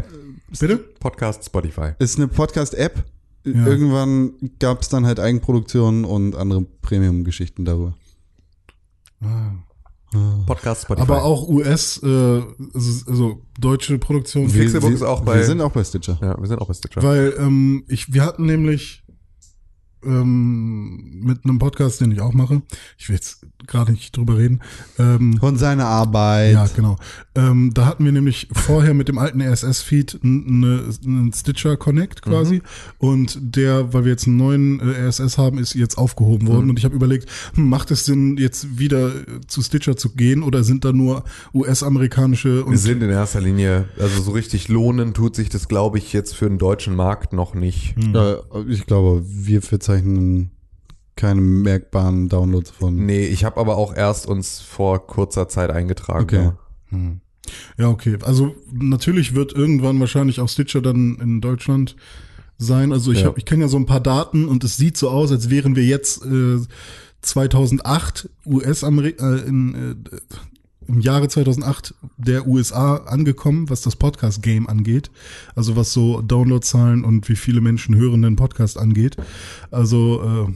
Bitte? 0.60 0.76
Podcast 1.00 1.44
Spotify. 1.44 1.90
ist 1.98 2.16
eine 2.16 2.28
Podcast-App. 2.28 3.04
Ja. 3.44 3.66
Irgendwann 3.66 4.32
gab 4.58 4.82
es 4.82 4.90
dann 4.90 5.06
halt 5.06 5.18
Eigenproduktionen 5.18 6.04
und 6.04 6.36
andere 6.36 6.66
Premium-Geschichten 6.82 7.64
darüber. 7.64 7.94
Podcast 10.46 10.82
Spotify. 10.82 11.02
Aber 11.02 11.22
auch 11.24 11.48
US, 11.48 12.00
äh, 12.02 12.06
also, 12.06 13.10
also 13.10 13.42
deutsche 13.60 13.98
Produktion. 13.98 14.52
Wir- 14.52 14.62
Pixelbook 14.62 14.92
ist 14.92 15.02
auch 15.02 15.20
bei- 15.20 15.36
Wir 15.36 15.44
sind 15.44 15.60
auch 15.60 15.72
bei 15.72 15.84
Stitcher. 15.84 16.18
ja, 16.22 16.36
wir 16.38 16.46
sind 16.46 16.60
auch 16.60 16.66
bei 16.68 16.74
Stitcher. 16.74 17.02
Weil 17.02 17.34
ähm, 17.38 17.84
ich, 17.88 18.12
wir 18.12 18.24
hatten 18.24 18.46
nämlich 18.46 19.02
ähm, 20.04 21.20
mit 21.22 21.44
einem 21.44 21.58
Podcast, 21.58 22.00
den 22.00 22.12
ich 22.12 22.20
auch 22.20 22.32
mache, 22.34 22.62
ich 22.96 23.08
will 23.08 23.16
jetzt 23.16 23.46
gerade 23.66 23.92
nicht 23.92 24.16
drüber 24.16 24.38
reden, 24.38 24.60
ähm, 24.98 25.38
Von 25.38 25.56
seiner 25.56 25.86
Arbeit. 25.86 26.54
ja, 26.54 26.66
genau. 26.74 26.96
Ähm, 27.34 27.72
da 27.74 27.86
hatten 27.86 28.04
wir 28.04 28.12
nämlich 28.12 28.48
vorher 28.52 28.94
mit 28.94 29.08
dem 29.08 29.18
alten 29.18 29.40
RSS-Feed 29.40 30.20
einen 30.24 30.88
einen 31.04 31.32
Stitcher 31.32 31.76
Connect 31.76 32.22
quasi. 32.22 32.62
Und 32.98 33.38
der, 33.40 33.92
weil 33.92 34.04
wir 34.04 34.12
jetzt 34.12 34.26
einen 34.26 34.36
neuen 34.36 34.80
äh, 34.80 35.06
RSS 35.06 35.38
haben, 35.38 35.58
ist 35.58 35.74
jetzt 35.74 35.98
aufgehoben 35.98 36.48
worden. 36.48 36.70
Und 36.70 36.78
ich 36.78 36.84
habe 36.84 36.94
überlegt, 36.94 37.28
hm, 37.54 37.68
macht 37.68 37.90
es 37.90 38.04
Sinn, 38.04 38.36
jetzt 38.36 38.78
wieder 38.78 39.08
äh, 39.08 39.40
zu 39.46 39.62
Stitcher 39.62 39.96
zu 39.96 40.10
gehen 40.10 40.42
oder 40.42 40.64
sind 40.64 40.84
da 40.84 40.92
nur 40.92 41.24
US-amerikanische 41.54 42.58
Wir 42.58 42.66
und 42.66 42.76
sind 42.76 43.02
in 43.02 43.10
erster 43.10 43.40
Linie, 43.40 43.88
also 43.98 44.22
so 44.22 44.32
richtig 44.32 44.68
lohnen 44.68 45.14
tut 45.14 45.36
sich 45.36 45.48
das, 45.48 45.68
glaube 45.68 45.98
ich, 45.98 46.12
jetzt 46.12 46.34
für 46.34 46.48
den 46.48 46.58
deutschen 46.58 46.94
Markt 46.96 47.32
noch 47.32 47.54
nicht. 47.54 47.94
Äh, 47.98 48.36
ich 48.68 48.86
glaube, 48.86 49.22
wir 49.26 49.62
verzeichnen 49.88 50.50
keine 51.16 51.40
merkbaren 51.40 52.28
Downloads 52.28 52.70
von. 52.70 52.94
Nee, 53.06 53.26
ich 53.26 53.44
habe 53.44 53.58
aber 53.58 53.76
auch 53.76 53.96
erst 53.96 54.26
uns 54.26 54.60
vor 54.60 55.06
kurzer 55.06 55.48
Zeit 55.48 55.70
eingetragen. 55.70 56.22
Okay. 56.22 56.52
ja. 56.92 56.98
Ja, 57.78 57.88
okay. 57.88 58.18
Also 58.22 58.54
natürlich 58.72 59.34
wird 59.34 59.52
irgendwann 59.52 59.98
wahrscheinlich 59.98 60.40
auch 60.40 60.48
Stitcher 60.48 60.80
dann 60.82 61.18
in 61.20 61.40
Deutschland 61.40 61.96
sein. 62.58 62.92
Also 62.92 63.10
ich 63.10 63.20
Ja. 63.22 63.26
hab, 63.28 63.38
ich 63.38 63.46
kenne 63.46 63.62
ja 63.62 63.68
so 63.68 63.78
ein 63.78 63.86
paar 63.86 64.00
Daten 64.00 64.46
und 64.46 64.62
es 64.62 64.76
sieht 64.76 64.96
so 64.96 65.08
aus, 65.10 65.32
als 65.32 65.50
wären 65.50 65.74
wir 65.74 65.84
jetzt 65.84 66.24
äh, 66.24 66.58
2008 67.22 68.28
US 68.46 68.84
Amerika 68.84 69.34
äh, 69.34 69.40
in 69.40 69.74
äh, 69.74 70.16
im 70.88 71.00
Jahre 71.00 71.28
2008 71.28 71.94
der 72.16 72.46
USA 72.46 72.96
angekommen, 72.96 73.68
was 73.70 73.82
das 73.82 73.94
Podcast 73.96 74.42
Game 74.42 74.66
angeht. 74.68 75.10
Also 75.54 75.76
was 75.76 75.92
so 75.92 76.22
Downloadzahlen 76.22 77.04
und 77.04 77.28
wie 77.28 77.36
viele 77.36 77.60
Menschen 77.60 77.94
hören 77.94 78.22
den 78.22 78.36
Podcast 78.36 78.78
angeht. 78.78 79.16
Also 79.70 80.48
äh, 80.48 80.52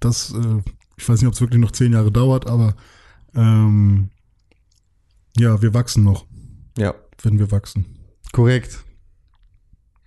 das, 0.00 0.32
äh, 0.34 0.62
ich 0.96 1.08
weiß 1.08 1.20
nicht, 1.20 1.28
ob 1.28 1.34
es 1.34 1.40
wirklich 1.40 1.60
noch 1.60 1.70
zehn 1.72 1.92
Jahre 1.92 2.10
dauert, 2.12 2.48
aber 2.48 2.74
ähm, 3.34 4.10
ja, 5.38 5.60
wir 5.62 5.74
wachsen 5.74 6.04
noch, 6.04 6.26
Ja. 6.76 6.94
wenn 7.22 7.38
wir 7.38 7.50
wachsen. 7.50 7.86
Korrekt. 8.32 8.84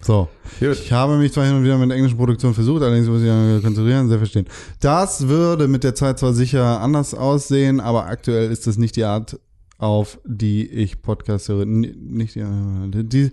So. 0.08 0.30
Gut. 0.62 0.80
Ich 0.80 0.94
habe 0.94 1.18
mich 1.18 1.34
zwar 1.34 1.46
hin 1.46 1.56
und 1.56 1.66
wieder 1.66 1.78
mit 1.78 1.92
englischen 1.92 2.18
Produktionen 2.18 2.54
versucht, 2.54 2.82
allerdings 2.82 3.10
muss 3.10 3.22
ich 3.22 3.30
mich 3.30 3.62
konzentrieren, 3.62 4.08
sehr 4.08 4.20
verstehen. 4.20 4.46
Das 4.80 5.28
würde 5.28 5.68
mit 5.68 5.84
der 5.84 5.96
Zeit 5.96 6.18
zwar 6.18 6.34
sicher 6.34 6.80
anders 6.80 7.14
aussehen, 7.14 7.82
aber 7.82 8.06
aktuell 8.06 8.50
ist 8.50 8.68
das 8.68 8.78
nicht 8.78 8.96
die 8.96 9.04
Art, 9.04 9.38
auf 9.78 10.18
die 10.24 10.66
ich 10.66 11.02
Podcast 11.02 11.50
höre. 11.50 11.66
Nicht 11.66 12.36
die, 12.36 12.40
äh, 12.40 13.04
die, 13.04 13.32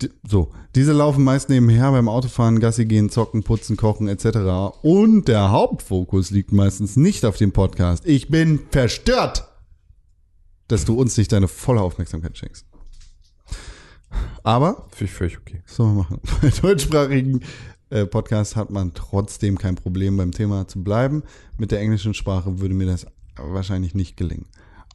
die, 0.00 0.10
so. 0.28 0.50
Diese 0.74 0.92
laufen 0.92 1.22
meist 1.22 1.50
nebenher 1.50 1.92
beim 1.92 2.08
Autofahren, 2.08 2.58
Gassi 2.58 2.84
gehen, 2.84 3.10
zocken, 3.10 3.44
putzen, 3.44 3.76
kochen 3.76 4.08
etc. 4.08 4.76
Und 4.82 5.28
der 5.28 5.52
Hauptfokus 5.52 6.32
liegt 6.32 6.50
meistens 6.50 6.96
nicht 6.96 7.24
auf 7.24 7.36
dem 7.36 7.52
Podcast. 7.52 8.04
Ich 8.06 8.28
bin 8.28 8.58
verstört, 8.72 9.46
dass 10.66 10.84
du 10.84 10.94
uns 10.94 11.16
nicht 11.16 11.30
deine 11.30 11.46
volle 11.46 11.80
Aufmerksamkeit 11.80 12.36
schenkst. 12.36 12.67
Aber 14.42 14.86
Finde 14.90 15.04
ich 15.04 15.12
völlig 15.12 15.38
okay. 15.38 15.62
so 15.66 15.86
machen. 15.86 16.20
Bei 16.42 16.48
deutschsprachigen 16.48 17.40
äh, 17.90 18.06
Podcasts 18.06 18.56
hat 18.56 18.70
man 18.70 18.94
trotzdem 18.94 19.58
kein 19.58 19.74
Problem 19.74 20.16
beim 20.16 20.32
Thema 20.32 20.66
zu 20.68 20.82
bleiben. 20.82 21.22
Mit 21.56 21.70
der 21.70 21.80
englischen 21.80 22.14
Sprache 22.14 22.60
würde 22.60 22.74
mir 22.74 22.86
das 22.86 23.06
wahrscheinlich 23.36 23.94
nicht 23.94 24.16
gelingen. 24.16 24.46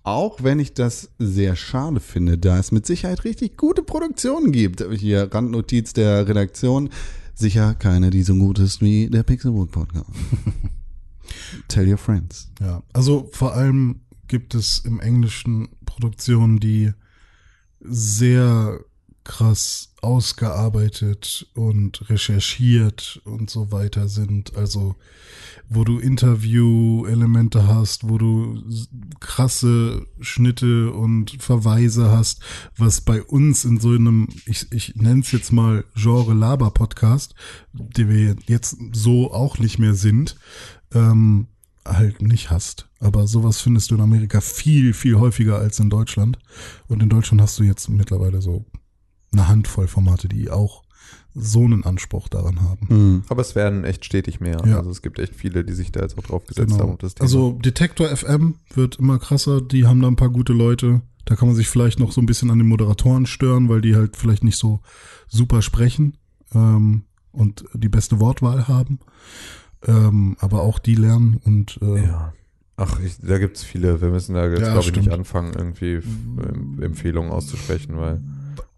Auch 0.03 0.44
wenn 0.44 0.60
ich 0.60 0.73
das 0.73 1.11
sehr 1.18 1.56
schade 1.56 2.02
finde, 2.02 2.38
da 2.38 2.60
es 2.60 2.72
mit 2.72 2.85
Sicherheit 2.85 3.23
richtig 3.23 3.57
gute 3.57 3.84
Produktionen 3.84 4.52
gibt. 4.52 4.84
Hier 4.91 5.34
Randnotiz 5.34 5.94
der 5.94 6.27
Redaktion. 6.27 6.90
Sicher 7.35 7.73
keine, 7.73 8.10
die 8.10 8.23
so 8.23 8.35
gut 8.35 8.60
ist 8.60 8.81
wie 8.81 9.10
der 9.10 9.23
Pixelbook 9.23 9.72
Podcast. 9.72 10.10
Tell 11.68 11.90
your 11.90 11.98
friends. 11.98 12.52
Ja, 12.60 12.84
also 12.91 13.30
vor 13.31 13.53
allem 13.53 14.02
gibt 14.27 14.56
es 14.56 14.80
im 14.80 14.99
Englischen 14.99 15.69
Produktionen, 15.85 16.60
die 16.60 16.91
sehr 17.80 18.80
krass 19.24 19.94
ausgearbeitet 20.02 21.48
und 21.54 22.10
recherchiert 22.10 23.22
und 23.24 23.50
so 23.50 23.72
weiter 23.72 24.08
sind. 24.08 24.56
Also 24.56 24.95
wo 25.70 25.84
du 25.84 26.00
Interview-Elemente 26.00 27.68
hast, 27.68 28.08
wo 28.08 28.18
du 28.18 28.62
krasse 29.20 30.06
Schnitte 30.20 30.91
und 30.91 31.41
Verweise 31.41 32.12
hast, 32.12 32.41
was 32.78 33.02
bei 33.02 33.22
uns 33.24 33.66
in 33.66 33.80
so 33.80 33.90
einem, 33.90 34.28
ich, 34.45 34.72
ich 34.72 34.95
nenne 34.95 35.22
es 35.22 35.32
jetzt 35.32 35.52
mal 35.52 35.86
Genre-Laber-Podcast, 35.95 37.34
die 37.74 38.10
wir 38.10 38.36
jetzt 38.45 38.78
so 38.91 39.32
auch 39.32 39.58
nicht 39.58 39.80
mehr 39.80 39.95
sind, 39.95 40.36
ähm, 40.94 41.48
halt 41.86 42.22
nicht 42.22 42.50
hast. 42.52 42.88
Aber 43.00 43.28
sowas 43.28 43.60
findest 43.60 43.91
du 43.91 43.95
in 43.95 44.02
Amerika 44.02 44.41
viel, 44.41 44.94
viel 44.94 45.16
häufiger 45.16 45.58
als 45.58 45.80
in 45.80 45.90
Deutschland. 45.90 46.40
Und 46.88 47.02
in 47.02 47.10
Deutschland 47.10 47.41
hast 47.41 47.60
du 47.60 47.64
jetzt 47.64 47.90
mittlerweile 47.90 48.41
so 48.41 48.66
eine 49.34 49.48
Handvoll 49.48 49.88
Formate, 49.88 50.28
die 50.30 50.50
auch 50.50 50.84
so 51.36 51.64
einen 51.64 51.84
Anspruch 51.84 52.28
daran 52.30 52.62
haben. 52.62 52.88
Hm. 52.90 53.24
Aber 53.28 53.42
es 53.42 53.56
werden 53.56 53.84
echt 53.84 54.06
stetig 54.06 54.40
mehr. 54.40 54.62
Ja. 54.66 54.78
Also 54.78 54.92
es 54.92 55.02
gibt 55.02 55.18
echt 55.20 55.36
viele, 55.36 55.66
die 55.66 55.74
sich 55.74 55.92
da 55.92 56.02
jetzt 56.02 56.18
auch 56.18 56.24
drauf 56.24 56.46
gesetzt 56.46 56.74
haben. 56.80 56.98
Genau. 56.98 57.10
Thema. 57.10 57.22
Also 57.22 57.54
Detektor 57.54 58.08
FM 58.16 58.56
wird 58.76 58.98
immer 58.98 59.18
krasser, 59.18 59.60
die 59.62 59.86
haben 59.88 60.02
da 60.02 60.08
ein 60.08 60.16
paar 60.16 60.30
gute 60.30 60.54
Leute. 60.54 61.02
Da 61.26 61.36
kann 61.36 61.48
man 61.48 61.56
sich 61.56 61.70
vielleicht 61.70 62.00
noch 62.00 62.12
so 62.12 62.22
ein 62.22 62.26
bisschen 62.28 62.52
an 62.52 62.60
den 62.60 62.68
Moderatoren 62.68 63.26
stören, 63.26 63.70
weil 63.70 63.82
die 63.82 63.96
halt 63.96 64.16
vielleicht 64.16 64.44
nicht 64.44 64.58
so 64.58 64.82
super 65.28 65.62
sprechen 65.62 66.18
ähm, 66.54 67.04
und 67.32 67.66
die 67.74 67.90
beste 67.90 68.20
Wortwahl 68.20 68.68
haben. 68.68 69.00
Ähm, 69.86 70.38
aber 70.40 70.62
auch 70.62 70.80
die 70.80 70.96
lernen 70.96 71.40
und 71.44 71.80
äh, 71.82 72.06
ja. 72.06 72.34
Ach, 72.76 73.00
ich, 73.00 73.18
da 73.22 73.38
gibt 73.38 73.58
es 73.58 73.64
viele. 73.64 74.02
Wir 74.02 74.10
müssen 74.10 74.34
da 74.34 74.48
jetzt, 74.48 74.60
Ja, 74.62 74.68
glaube 74.68 74.80
ich, 74.80 74.88
stimmt. 74.88 75.06
nicht 75.06 75.14
anfangen, 75.14 75.54
irgendwie 75.56 75.94
ähm, 75.94 76.80
Empfehlungen 76.82 77.32
auszusprechen, 77.32 77.98
weil 77.98 78.22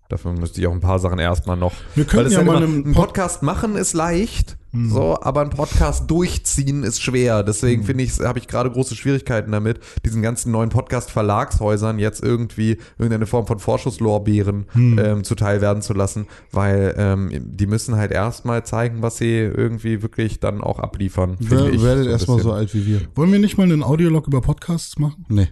dafür 0.09 0.33
müsste 0.33 0.59
ich 0.61 0.67
auch 0.67 0.73
ein 0.73 0.81
paar 0.81 0.99
Sachen 0.99 1.19
erstmal 1.19 1.57
noch. 1.57 1.73
Wir 1.95 2.05
es 2.13 2.33
ja 2.33 2.43
mal 2.43 2.57
einen 2.57 2.83
einen 2.85 2.93
Pod 2.93 3.07
Podcast 3.07 3.43
machen 3.43 3.75
ist 3.75 3.93
leicht, 3.93 4.57
Mhm. 4.71 4.89
so, 4.91 5.17
aber 5.21 5.39
ein 5.41 5.49
Podcast 5.51 6.11
durchziehen 6.11 6.83
ist 6.83 7.01
schwer. 7.01 7.43
Deswegen 7.43 7.81
Mhm. 7.83 7.85
finde 7.85 8.03
ich, 8.03 8.19
habe 8.19 8.39
ich 8.39 8.47
gerade 8.47 8.69
große 8.69 8.93
Schwierigkeiten 8.95 9.51
damit, 9.53 9.79
diesen 10.05 10.21
ganzen 10.21 10.51
neuen 10.51 10.69
Podcast-Verlagshäusern 10.69 11.97
jetzt 11.97 12.21
irgendwie 12.21 12.77
irgendeine 12.97 13.25
Form 13.25 13.47
von 13.47 13.59
Vorschusslorbeeren 13.59 14.65
Mhm. 14.73 14.99
ähm, 14.99 15.23
zuteil 15.23 15.61
werden 15.61 15.81
zu 15.81 15.93
lassen, 15.93 16.27
weil 16.51 16.93
ähm, 16.97 17.29
die 17.33 17.67
müssen 17.67 17.95
halt 17.95 18.11
erstmal 18.11 18.65
zeigen, 18.65 19.01
was 19.01 19.17
sie 19.17 19.37
irgendwie 19.37 20.01
wirklich 20.01 20.39
dann 20.41 20.61
auch 20.61 20.79
abliefern. 20.79 21.37
finde 21.37 21.65
Wer, 21.67 21.73
ich, 21.73 21.81
werdet 21.83 22.03
so 22.05 22.09
erstmal 22.11 22.39
so 22.41 22.51
alt 22.51 22.73
wie 22.73 22.85
wir. 22.85 23.01
Wollen 23.15 23.31
wir 23.31 23.39
nicht 23.39 23.57
mal 23.57 23.63
einen 23.63 23.81
Audiolog 23.83 24.27
über 24.27 24.41
Podcasts 24.41 24.99
machen? 24.99 25.25
Nee. 25.29 25.47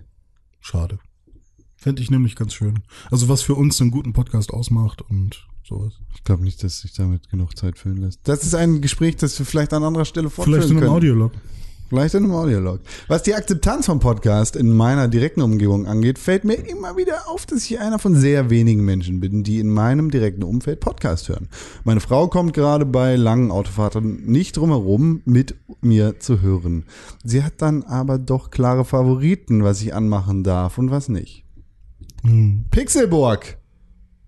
Schade. 0.59 0.99
Fände 1.83 2.01
ich 2.01 2.09
nämlich 2.09 2.37
ganz 2.37 2.53
schön. 2.53 2.79
Also 3.11 3.27
was 3.27 3.41
für 3.41 3.55
uns 3.55 3.81
einen 3.81 3.91
guten 3.91 4.13
Podcast 4.13 4.53
ausmacht 4.53 5.01
und 5.01 5.45
sowas. 5.67 5.91
Ich 6.15 6.23
glaube 6.23 6.41
nicht, 6.41 6.63
dass 6.63 6.79
sich 6.79 6.93
damit 6.93 7.29
genug 7.29 7.57
Zeit 7.57 7.77
füllen 7.77 7.97
lässt. 7.97 8.21
Das 8.23 8.43
ist 8.43 8.55
ein 8.55 8.79
Gespräch, 8.79 9.17
das 9.17 9.37
wir 9.37 9.45
vielleicht 9.45 9.73
an 9.73 9.83
anderer 9.83 10.05
Stelle 10.05 10.29
fortführen 10.29 10.61
Vielleicht 10.61 10.71
in 10.71 10.77
einem 10.77 10.85
können. 10.85 10.95
Audiolog. 10.95 11.31
Vielleicht 11.89 12.13
in 12.13 12.23
einem 12.23 12.35
Audiolog. 12.35 12.79
Was 13.09 13.23
die 13.23 13.35
Akzeptanz 13.35 13.87
vom 13.87 13.99
Podcast 13.99 14.55
in 14.55 14.73
meiner 14.73 15.09
direkten 15.09 15.41
Umgebung 15.41 15.85
angeht, 15.85 16.19
fällt 16.19 16.45
mir 16.45 16.53
immer 16.53 16.95
wieder 16.95 17.27
auf, 17.27 17.45
dass 17.45 17.65
ich 17.65 17.77
einer 17.77 17.99
von 17.99 18.15
sehr 18.15 18.49
wenigen 18.49 18.85
Menschen 18.85 19.19
bin, 19.19 19.43
die 19.43 19.59
in 19.59 19.67
meinem 19.67 20.09
direkten 20.09 20.43
Umfeld 20.43 20.79
Podcast 20.79 21.27
hören. 21.27 21.49
Meine 21.83 21.99
Frau 21.99 22.29
kommt 22.29 22.53
gerade 22.53 22.85
bei 22.85 23.17
langen 23.17 23.51
Autofahrten 23.51 24.23
nicht 24.25 24.55
drum 24.55 24.69
herum, 24.69 25.21
mit 25.25 25.55
mir 25.81 26.17
zu 26.21 26.39
hören. 26.39 26.85
Sie 27.25 27.43
hat 27.43 27.55
dann 27.57 27.83
aber 27.83 28.19
doch 28.19 28.51
klare 28.51 28.85
Favoriten, 28.85 29.65
was 29.65 29.81
ich 29.81 29.93
anmachen 29.93 30.45
darf 30.45 30.77
und 30.77 30.89
was 30.89 31.09
nicht. 31.09 31.42
Hm. 32.23 32.65
Pixelburg 32.71 33.57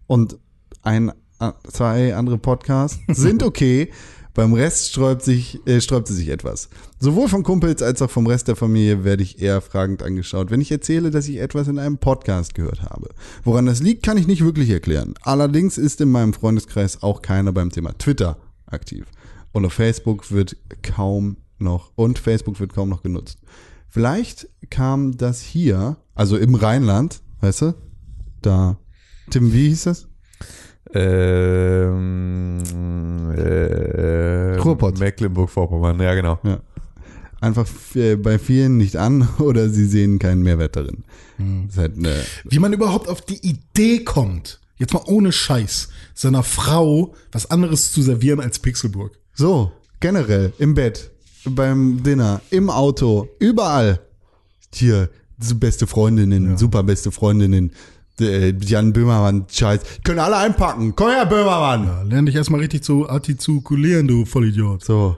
und 0.07 0.37
ein, 0.81 1.11
äh, 1.39 1.51
zwei 1.71 2.15
andere 2.15 2.37
Podcasts 2.37 2.99
sind 3.07 3.43
okay. 3.43 3.91
Beim 4.33 4.51
Rest 4.51 4.89
sträubt, 4.89 5.23
sich, 5.23 5.65
äh, 5.65 5.79
sträubt 5.79 6.09
sie 6.09 6.13
sich 6.13 6.27
etwas. 6.27 6.69
Sowohl 6.99 7.29
von 7.29 7.43
Kumpels 7.43 7.81
als 7.81 8.01
auch 8.01 8.09
vom 8.09 8.27
Rest 8.27 8.49
der 8.49 8.57
Familie 8.57 9.05
werde 9.05 9.23
ich 9.23 9.41
eher 9.41 9.61
fragend 9.61 10.03
angeschaut, 10.03 10.51
wenn 10.51 10.59
ich 10.59 10.71
erzähle, 10.71 11.09
dass 11.09 11.29
ich 11.29 11.37
etwas 11.37 11.69
in 11.69 11.79
einem 11.79 11.99
Podcast 11.99 12.53
gehört 12.53 12.83
habe. 12.83 13.11
Woran 13.45 13.65
das 13.65 13.81
liegt, 13.81 14.03
kann 14.03 14.17
ich 14.17 14.27
nicht 14.27 14.43
wirklich 14.43 14.69
erklären. 14.69 15.13
Allerdings 15.21 15.77
ist 15.77 16.01
in 16.01 16.11
meinem 16.11 16.33
Freundeskreis 16.33 17.01
auch 17.01 17.21
keiner 17.21 17.53
beim 17.53 17.69
Thema 17.69 17.97
Twitter 17.97 18.37
aktiv. 18.65 19.05
Und 19.53 19.65
auf 19.65 19.71
Facebook 19.71 20.29
wird 20.31 20.57
kaum 20.81 21.37
noch, 21.57 21.93
und 21.95 22.19
Facebook 22.19 22.59
wird 22.59 22.73
kaum 22.73 22.89
noch 22.89 23.03
genutzt. 23.03 23.39
Vielleicht 23.87 24.49
kam 24.69 25.15
das 25.15 25.39
hier, 25.39 25.95
also 26.13 26.35
im 26.35 26.55
Rheinland, 26.55 27.21
weißt 27.39 27.61
du, 27.61 27.73
da, 28.45 28.77
Tim, 29.29 29.51
wie 29.53 29.69
hieß 29.69 29.83
das? 29.83 30.07
Ähm, 30.93 32.61
äh, 33.35 34.57
Ruhrpott. 34.57 34.99
Mecklenburg-Vorpommern, 34.99 35.99
ja 35.99 36.13
genau. 36.13 36.39
Ja. 36.43 36.59
Einfach 37.41 37.67
äh, 37.95 38.15
bei 38.15 38.39
vielen 38.39 38.77
nicht 38.77 38.95
an 38.95 39.27
oder 39.39 39.69
sie 39.69 39.85
sehen 39.85 40.19
keinen 40.19 40.43
Mehrwert 40.43 40.75
darin. 40.75 41.03
Ist 41.67 41.77
halt 41.77 41.97
eine, 41.97 42.13
Wie 42.45 42.59
man 42.59 42.71
überhaupt 42.71 43.09
auf 43.09 43.21
die 43.21 43.45
Idee 43.45 44.03
kommt, 44.03 44.61
jetzt 44.77 44.93
mal 44.93 45.03
ohne 45.05 45.31
Scheiß, 45.31 45.89
seiner 46.13 46.43
Frau 46.43 47.13
was 47.31 47.51
anderes 47.51 47.91
zu 47.91 48.01
servieren 48.01 48.39
als 48.39 48.59
Pixelburg. 48.59 49.19
so, 49.33 49.71
generell, 49.99 50.53
im 50.59 50.75
Bett, 50.75 51.11
beim 51.43 52.03
Dinner, 52.03 52.41
im 52.51 52.69
Auto, 52.69 53.27
überall. 53.39 53.99
Hier, 54.73 55.09
beste 55.37 55.87
Freundinnen, 55.87 56.57
super 56.57 56.83
beste 56.83 57.11
Freundinnen, 57.11 57.71
Jan 58.19 58.93
Böhmermann, 58.93 59.45
Scheiß. 59.51 59.81
Können 60.03 60.19
alle 60.19 60.37
einpacken. 60.37 60.95
Komm 60.95 61.09
her, 61.09 61.25
Böhmermann. 61.25 61.85
Ja, 61.85 62.01
lern 62.03 62.25
dich 62.25 62.35
erstmal 62.35 62.61
richtig 62.61 62.83
zu 62.83 63.09
artikulieren, 63.09 64.07
du 64.07 64.25
Vollidiot. 64.25 64.83
So. 64.85 65.17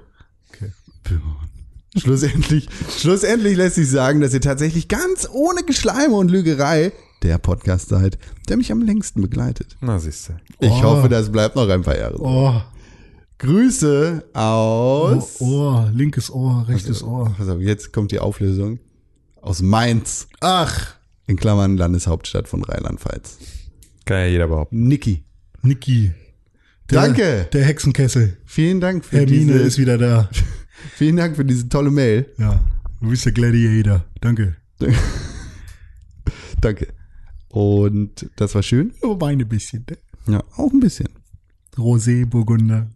Okay. 0.49 0.71
Böhmermann. 1.03 1.47
Schlussendlich, 1.95 2.67
schlussendlich 2.97 3.57
lässt 3.57 3.75
sich 3.75 3.89
sagen, 3.89 4.19
dass 4.21 4.33
ihr 4.33 4.41
tatsächlich 4.41 4.87
ganz 4.87 5.27
ohne 5.31 5.63
Geschleime 5.63 6.13
und 6.15 6.29
Lügerei 6.29 6.91
der 7.23 7.39
Podcast 7.39 7.89
seid, 7.89 8.19
der 8.49 8.57
mich 8.57 8.71
am 8.71 8.81
längsten 8.81 9.21
begleitet. 9.21 9.75
Na, 9.81 9.97
siehst 9.97 10.29
du. 10.29 10.33
Ich 10.59 10.71
Oh. 10.71 10.83
hoffe, 10.83 11.09
das 11.09 11.31
bleibt 11.31 11.55
noch 11.55 11.67
ein 11.67 11.81
paar 11.81 11.97
Jahre. 11.97 12.19
Oh, 12.19 12.61
Grüße 13.39 14.23
oh, 14.33 14.37
aus. 14.39 15.39
Ohr, 15.41 15.89
linkes 15.93 16.31
Ohr, 16.31 16.65
rechtes 16.67 17.03
Ohr. 17.03 17.33
Pass 17.37 17.47
auf, 17.49 17.59
jetzt 17.61 17.93
kommt 17.93 18.11
die 18.11 18.19
Auflösung. 18.19 18.79
Aus 19.41 19.61
Mainz. 19.61 20.27
Ach, 20.41 20.95
In 21.27 21.35
Klammern 21.35 21.75
Landeshauptstadt 21.75 22.47
von 22.47 22.63
Rheinland-Pfalz. 22.63 23.37
Kann 24.05 24.19
ja 24.19 24.25
jeder 24.27 24.47
behaupten. 24.47 24.87
Niki. 24.87 25.23
Niki. 25.61 26.13
Der, 26.89 27.01
Danke. 27.01 27.49
Der 27.51 27.65
Hexenkessel. 27.65 28.37
Vielen 28.45 28.79
Dank 28.79 29.03
für 29.03 29.17
Hermine 29.17 29.53
diese, 29.53 29.59
ist 29.59 29.77
wieder 29.77 29.97
da. 29.97 30.29
vielen 30.95 31.17
Dank 31.17 31.35
für 31.35 31.43
diese 31.43 31.67
tolle 31.67 31.91
Mail. 31.91 32.25
Ja. 32.37 32.65
Du 33.01 33.09
bist 33.09 33.25
der 33.25 33.33
Gladiator. 33.33 34.05
Danke. 34.21 34.55
Danke. 36.61 36.87
Und 37.49 38.29
das 38.37 38.55
war 38.55 38.63
schön. 38.63 38.93
Aber 39.03 39.19
Wein 39.19 39.41
ein 39.41 39.49
bisschen. 39.49 39.85
Ne? 39.89 39.97
Ja, 40.33 40.43
auch 40.55 40.71
ein 40.71 40.79
bisschen. 40.79 41.09
Rosé, 41.75 42.25
Burgunder. 42.25 42.87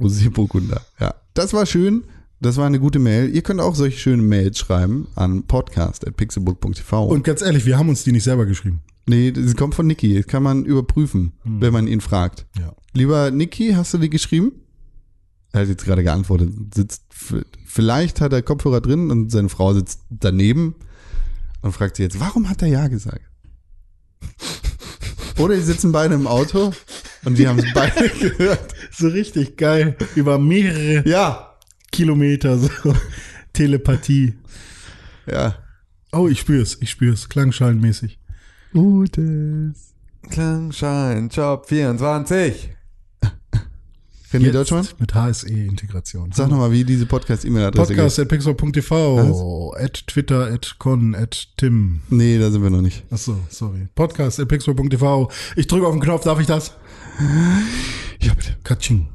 Rosé 0.00 0.30
Burgunder. 0.30 0.80
Ja, 0.98 1.14
das 1.34 1.52
war 1.52 1.66
schön. 1.66 2.04
Das 2.40 2.56
war 2.58 2.66
eine 2.66 2.78
gute 2.78 2.98
Mail. 2.98 3.34
Ihr 3.34 3.42
könnt 3.42 3.60
auch 3.60 3.74
solche 3.74 3.98
schönen 3.98 4.28
Mails 4.28 4.58
schreiben 4.58 5.08
an 5.14 5.44
podcast.pixelbook.tv. 5.44 7.06
Und 7.06 7.24
ganz 7.24 7.40
ehrlich, 7.42 7.64
wir 7.64 7.78
haben 7.78 7.88
uns 7.88 8.04
die 8.04 8.12
nicht 8.12 8.24
selber 8.24 8.44
geschrieben. 8.46 8.82
nee, 9.06 9.32
das 9.32 9.56
kommt 9.56 9.74
von 9.74 9.86
Niki. 9.86 10.14
Das 10.16 10.26
kann 10.26 10.42
man 10.42 10.64
überprüfen, 10.64 11.32
wenn 11.44 11.72
man 11.72 11.86
ihn 11.86 12.00
fragt. 12.00 12.46
Ja. 12.58 12.74
Lieber 12.92 13.30
Niki, 13.30 13.72
hast 13.72 13.94
du 13.94 13.98
die 13.98 14.10
geschrieben? 14.10 14.52
Er 15.52 15.62
hat 15.62 15.68
jetzt 15.68 15.84
gerade 15.86 16.02
geantwortet. 16.02 16.50
Sitzt, 16.74 17.04
vielleicht 17.64 18.20
hat 18.20 18.32
er 18.34 18.42
Kopfhörer 18.42 18.82
drin 18.82 19.10
und 19.10 19.30
seine 19.32 19.48
Frau 19.48 19.72
sitzt 19.72 20.00
daneben 20.10 20.74
und 21.62 21.72
fragt 21.72 21.96
sich 21.96 22.04
jetzt, 22.04 22.20
warum 22.20 22.50
hat 22.50 22.60
er 22.60 22.68
Ja 22.68 22.88
gesagt? 22.88 23.22
Oder 25.38 25.54
die 25.56 25.62
sitzen 25.62 25.92
beide 25.92 26.14
im 26.14 26.26
Auto 26.26 26.72
und 27.24 27.38
die 27.38 27.48
haben 27.48 27.58
es 27.58 27.66
beide 27.74 28.08
gehört. 28.20 28.74
So 28.90 29.08
richtig 29.08 29.56
geil. 29.56 29.96
Über 30.14 30.38
mehrere 30.38 31.06
Ja, 31.08 31.55
Kilometer. 31.96 32.58
So. 32.58 32.68
Telepathie. 33.52 34.34
ja. 35.26 35.54
Oh, 36.12 36.28
ich 36.28 36.40
spür's. 36.40 36.78
Ich 36.80 36.90
spür's. 36.90 37.28
Klangschalenmäßig. 37.28 38.18
Gutes. 38.72 39.94
Klangschein, 40.30 41.28
Job 41.28 41.66
24. 41.66 42.70
René 44.32 44.40
Jetzt 44.44 44.54
Deutschmann? 44.54 44.88
Mit 44.98 45.14
HSE-Integration. 45.14 46.32
Sag 46.32 46.50
nochmal, 46.50 46.72
wie 46.72 46.84
diese 46.84 47.06
Podcast-E-Mail-Adresse 47.06 47.94
Podcast 47.94 48.18
at 48.18 48.28
pixel.tv, 48.28 49.74
at 49.78 50.06
Twitter, 50.06 50.52
at 50.52 50.76
con, 50.78 51.14
at 51.14 51.48
Tim. 51.56 52.00
Nee, 52.10 52.38
da 52.38 52.50
sind 52.50 52.62
wir 52.62 52.70
noch 52.70 52.82
nicht. 52.82 53.04
Achso, 53.10 53.38
sorry. 53.48 53.88
Podcast 53.94 54.40
at 54.40 54.48
pixel.tv. 54.48 55.30
Ich 55.54 55.66
drücke 55.66 55.86
auf 55.86 55.94
den 55.94 56.00
Knopf, 56.02 56.24
darf 56.24 56.40
ich 56.40 56.46
das? 56.46 56.72
Ja, 58.20 58.34
bitte. 58.34 58.56
Katsching. 58.64 59.06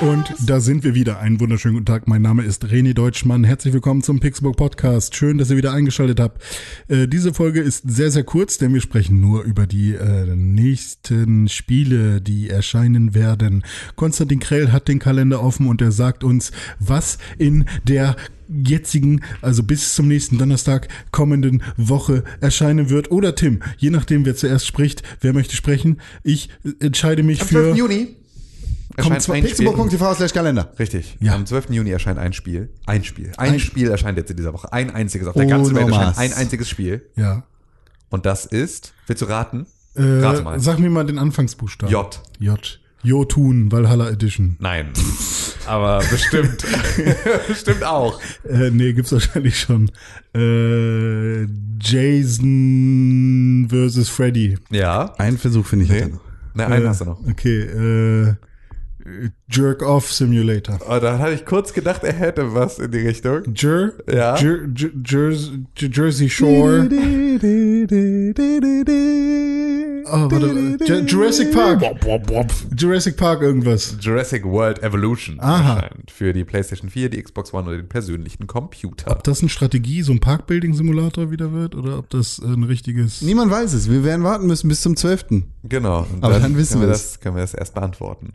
Und 0.00 0.32
da 0.46 0.60
sind 0.60 0.84
wir 0.84 0.94
wieder. 0.94 1.18
Einen 1.18 1.40
wunderschönen 1.40 1.74
guten 1.74 1.86
Tag. 1.86 2.06
Mein 2.06 2.22
Name 2.22 2.44
ist 2.44 2.64
René 2.64 2.94
Deutschmann. 2.94 3.42
Herzlich 3.42 3.74
willkommen 3.74 4.00
zum 4.00 4.20
Pixelbook 4.20 4.56
Podcast. 4.56 5.16
Schön, 5.16 5.38
dass 5.38 5.50
ihr 5.50 5.56
wieder 5.56 5.72
eingeschaltet 5.72 6.20
habt. 6.20 6.40
Äh, 6.86 7.08
diese 7.08 7.34
Folge 7.34 7.60
ist 7.60 7.82
sehr, 7.84 8.12
sehr 8.12 8.22
kurz, 8.22 8.58
denn 8.58 8.72
wir 8.72 8.80
sprechen 8.80 9.20
nur 9.20 9.42
über 9.42 9.66
die 9.66 9.94
äh, 9.94 10.36
nächsten 10.36 11.48
Spiele, 11.48 12.20
die 12.20 12.48
erscheinen 12.48 13.12
werden. 13.12 13.64
Konstantin 13.96 14.38
Krell 14.38 14.70
hat 14.70 14.86
den 14.86 15.00
Kalender 15.00 15.42
offen 15.42 15.66
und 15.66 15.82
er 15.82 15.90
sagt 15.90 16.22
uns, 16.22 16.52
was 16.78 17.18
in 17.36 17.64
der 17.82 18.14
jetzigen, 18.48 19.22
also 19.42 19.64
bis 19.64 19.96
zum 19.96 20.06
nächsten 20.06 20.38
Donnerstag 20.38 20.86
kommenden 21.10 21.64
Woche 21.76 22.22
erscheinen 22.40 22.88
wird. 22.88 23.10
Oder 23.10 23.34
Tim, 23.34 23.64
je 23.78 23.90
nachdem, 23.90 24.24
wer 24.24 24.36
zuerst 24.36 24.64
spricht, 24.68 25.02
wer 25.20 25.32
möchte 25.32 25.56
sprechen. 25.56 26.00
Ich 26.22 26.50
äh, 26.64 26.86
entscheide 26.86 27.24
mich 27.24 27.40
Am 27.40 27.48
für 27.48 27.74
12. 27.74 27.76
Juni 27.76 28.08
erscheint 28.98 29.22
zwar 29.22 29.36
ein 29.36 29.42
Spiel. 29.48 29.66
Pixelbook.tv 29.66 30.14
slash 30.14 30.32
Kalender. 30.32 30.72
Richtig. 30.78 31.16
Ja. 31.20 31.34
Am 31.34 31.46
12. 31.46 31.70
Juni 31.70 31.90
erscheint 31.90 32.18
ein 32.18 32.32
Spiel. 32.32 32.68
Ein 32.86 33.04
Spiel. 33.04 33.32
Ein, 33.36 33.54
Ein- 33.54 33.60
Spiel 33.60 33.90
erscheint 33.90 34.18
jetzt 34.18 34.30
in 34.30 34.36
dieser 34.36 34.52
Woche. 34.52 34.72
Ein 34.72 34.90
einziges. 34.94 35.26
Auf 35.28 35.34
der 35.34 35.46
Oh, 35.46 35.48
ganzen 35.48 35.74
Welt 35.76 35.88
erscheint 35.88 36.18
ein 36.18 36.32
einziges 36.34 36.68
Spiel. 36.68 37.02
ja. 37.16 37.44
Und 38.10 38.24
das 38.24 38.46
ist, 38.46 38.94
willst 39.06 39.20
du 39.20 39.26
raten? 39.26 39.66
Äh, 39.94 40.02
Rate 40.02 40.42
mal. 40.42 40.58
Sag 40.60 40.78
mir 40.78 40.88
mal 40.88 41.04
den 41.04 41.18
Anfangsbuchstaben. 41.18 41.92
J. 41.92 42.20
J. 42.38 42.80
Jotun, 43.02 43.70
Valhalla 43.70 44.08
Edition. 44.08 44.56
Nein. 44.60 44.88
Aber 45.66 45.98
bestimmt. 46.10 46.64
bestimmt 47.48 47.84
auch. 47.84 48.18
Äh, 48.48 48.70
nee, 48.70 48.94
gibt's 48.94 49.12
wahrscheinlich 49.12 49.60
schon. 49.60 49.90
Äh, 50.34 51.46
Jason 51.80 53.66
versus 53.68 54.08
Freddy. 54.08 54.56
Ja. 54.70 55.14
Ein 55.18 55.36
Versuch 55.38 55.66
finde 55.66 55.84
ich. 55.84 55.90
Nee. 55.90 56.00
hat 56.02 56.08
er 56.08 56.14
noch. 56.14 56.20
Ne, 56.54 56.66
einen 56.66 56.84
äh, 56.84 56.88
hast 56.88 57.00
du 57.02 57.04
noch. 57.04 57.20
Okay, 57.28 57.60
äh, 57.60 58.34
Jerk 59.50 59.82
Off 59.82 60.12
Simulator. 60.12 60.78
Oh, 60.88 60.98
da 60.98 61.18
hatte 61.18 61.34
ich 61.34 61.44
kurz 61.44 61.72
gedacht, 61.72 62.04
er 62.04 62.12
hätte 62.12 62.54
was 62.54 62.78
in 62.78 62.90
die 62.90 63.06
Richtung. 63.06 63.42
Jer, 63.54 63.92
Ja. 64.10 64.36
Jer, 64.36 64.68
Jer, 64.74 64.90
Jer, 65.04 65.88
Jersey 65.90 66.28
Shore. 66.28 66.88
Oh, 70.10 70.30
warte, 70.30 70.84
Ju- 70.84 71.04
Jurassic 71.06 71.52
Park. 71.52 71.82
Jurassic 72.76 73.16
Park 73.16 73.42
irgendwas. 73.42 73.96
Jurassic 74.00 74.44
World 74.44 74.82
Evolution 74.82 75.36
Aha. 75.40 75.74
erscheint 75.76 76.10
für 76.10 76.32
die 76.32 76.44
PlayStation 76.44 76.90
4, 76.90 77.10
die 77.10 77.22
Xbox 77.22 77.52
One 77.52 77.68
oder 77.68 77.76
den 77.76 77.88
persönlichen 77.88 78.46
Computer. 78.46 79.10
Ob 79.10 79.22
das 79.24 79.42
ein 79.42 79.48
Strategie, 79.48 80.02
so 80.02 80.12
ein 80.12 80.20
Parkbuilding-Simulator 80.20 81.30
wieder 81.30 81.52
wird 81.52 81.74
oder 81.74 81.98
ob 81.98 82.10
das 82.10 82.38
ein 82.38 82.64
richtiges. 82.64 83.22
Niemand 83.22 83.50
weiß 83.50 83.72
es. 83.74 83.90
Wir 83.90 84.04
werden 84.04 84.24
warten 84.24 84.46
müssen 84.46 84.68
bis 84.68 84.80
zum 84.82 84.96
12. 84.96 85.18
Genau. 85.64 86.06
Und 86.12 86.24
Aber 86.24 86.38
dann 86.38 86.56
wissen 86.56 86.74
können 86.74 86.82
wir 86.84 86.88
das. 86.88 87.20
Können 87.20 87.36
wir 87.36 87.42
das 87.42 87.54
erst 87.54 87.74
beantworten. 87.74 88.32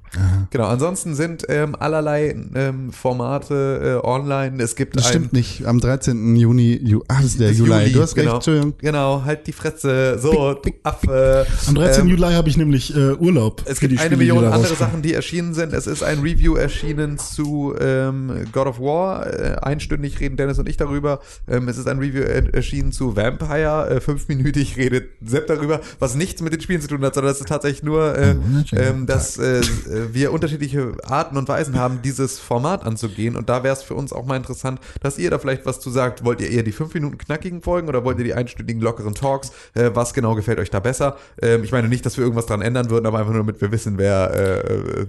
Genau. 0.49 0.67
Ansonsten 0.67 1.15
sind 1.15 1.45
ähm, 1.49 1.75
allerlei 1.79 2.35
ähm, 2.55 2.91
Formate 2.91 4.01
äh, 4.03 4.07
online. 4.07 4.61
Es 4.61 4.75
gibt 4.75 4.95
Das 4.95 5.05
ein 5.05 5.09
stimmt 5.09 5.33
nicht. 5.33 5.65
Am 5.65 5.79
13. 5.79 6.35
Juni. 6.35 6.79
Ju 6.83 7.01
ah, 7.07 7.15
das 7.17 7.25
ist 7.31 7.39
der 7.39 7.49
Ist 7.51 7.57
Juli. 7.59 7.91
Du 7.91 8.01
hast 8.01 8.15
recht, 8.15 8.25
genau. 8.25 8.35
Entschuldigung. 8.35 8.73
Genau, 8.79 9.23
halt 9.23 9.47
die 9.47 9.51
Fresse. 9.51 10.19
So, 10.19 10.59
Affe. 10.83 11.45
Am 11.67 11.75
13. 11.75 12.03
Ähm, 12.03 12.09
Juli 12.09 12.33
habe 12.33 12.49
ich 12.49 12.57
nämlich 12.57 12.95
äh, 12.95 13.13
Urlaub. 13.13 13.63
Es 13.65 13.79
gibt 13.79 13.91
eine 13.91 13.99
Spiele, 13.99 14.17
Million 14.17 14.39
andere 14.39 14.61
rauskommen. 14.61 14.77
Sachen, 14.77 15.01
die 15.01 15.13
erschienen 15.13 15.53
sind. 15.53 15.73
Es 15.73 15.87
ist 15.87 16.03
ein 16.03 16.19
Review 16.19 16.55
erschienen 16.55 17.17
zu 17.17 17.73
ähm, 17.79 18.45
God 18.51 18.67
of 18.67 18.79
War. 18.79 19.27
Äh, 19.27 19.55
einstündig 19.61 20.19
reden 20.19 20.37
Dennis 20.37 20.59
und 20.59 20.67
ich 20.67 20.77
darüber. 20.77 21.19
Ähm, 21.47 21.67
es 21.67 21.77
ist 21.77 21.87
ein 21.87 21.99
Review 21.99 22.21
er 22.21 22.53
erschienen 22.53 22.91
zu 22.91 23.15
Vampire. 23.15 23.89
Äh, 23.89 24.01
fünfminütig 24.01 24.77
redet 24.77 25.09
Sepp 25.23 25.47
darüber, 25.47 25.81
was 25.99 26.15
nichts 26.15 26.41
mit 26.41 26.53
den 26.53 26.61
Spielen 26.61 26.81
zu 26.81 26.87
tun 26.87 27.03
hat, 27.03 27.15
sondern 27.15 27.31
es 27.31 27.39
ist 27.39 27.47
tatsächlich 27.47 27.83
nur, 27.83 28.17
äh, 28.17 28.35
ähm, 28.73 29.05
dass 29.05 29.37
äh, 29.37 29.59
äh, 29.59 29.63
wir 30.11 30.33
unterschiedliche 30.33 30.93
Arten 31.03 31.37
und 31.37 31.47
Weisen 31.47 31.77
haben, 31.77 32.01
dieses 32.03 32.39
Format 32.39 32.83
anzugehen. 32.85 33.35
Und 33.35 33.49
da 33.49 33.63
wäre 33.63 33.73
es 33.73 33.83
für 33.83 33.95
uns 33.95 34.11
auch 34.13 34.25
mal 34.25 34.37
interessant, 34.37 34.79
dass 35.01 35.17
ihr 35.17 35.29
da 35.29 35.39
vielleicht 35.39 35.65
was 35.65 35.79
zu 35.79 35.89
sagt. 35.89 36.25
Wollt 36.25 36.41
ihr 36.41 36.49
eher 36.49 36.63
die 36.63 36.71
fünf 36.71 36.93
Minuten 36.93 37.17
knackigen 37.17 37.61
Folgen 37.61 37.87
oder 37.87 38.03
wollt 38.03 38.17
ihr 38.17 38.25
die 38.25 38.33
einstündigen 38.33 38.81
lockeren 38.81 39.13
Talks? 39.13 39.51
Äh, 39.73 39.91
was 39.93 40.13
genau 40.13 40.35
gefällt 40.35 40.59
euch 40.59 40.69
da 40.69 40.79
besser? 40.79 41.17
Ähm, 41.41 41.52
ich 41.61 41.71
meine 41.71 41.87
nicht, 41.89 42.05
dass 42.05 42.17
wir 42.17 42.23
irgendwas 42.23 42.45
dran 42.45 42.61
ändern 42.61 42.89
würden, 42.89 43.05
aber 43.05 43.19
einfach 43.19 43.31
nur, 43.33 43.41
damit 43.41 43.59
wir 43.61 43.71
wissen, 43.71 43.97
wer, 43.97 44.33
äh, 44.33 45.05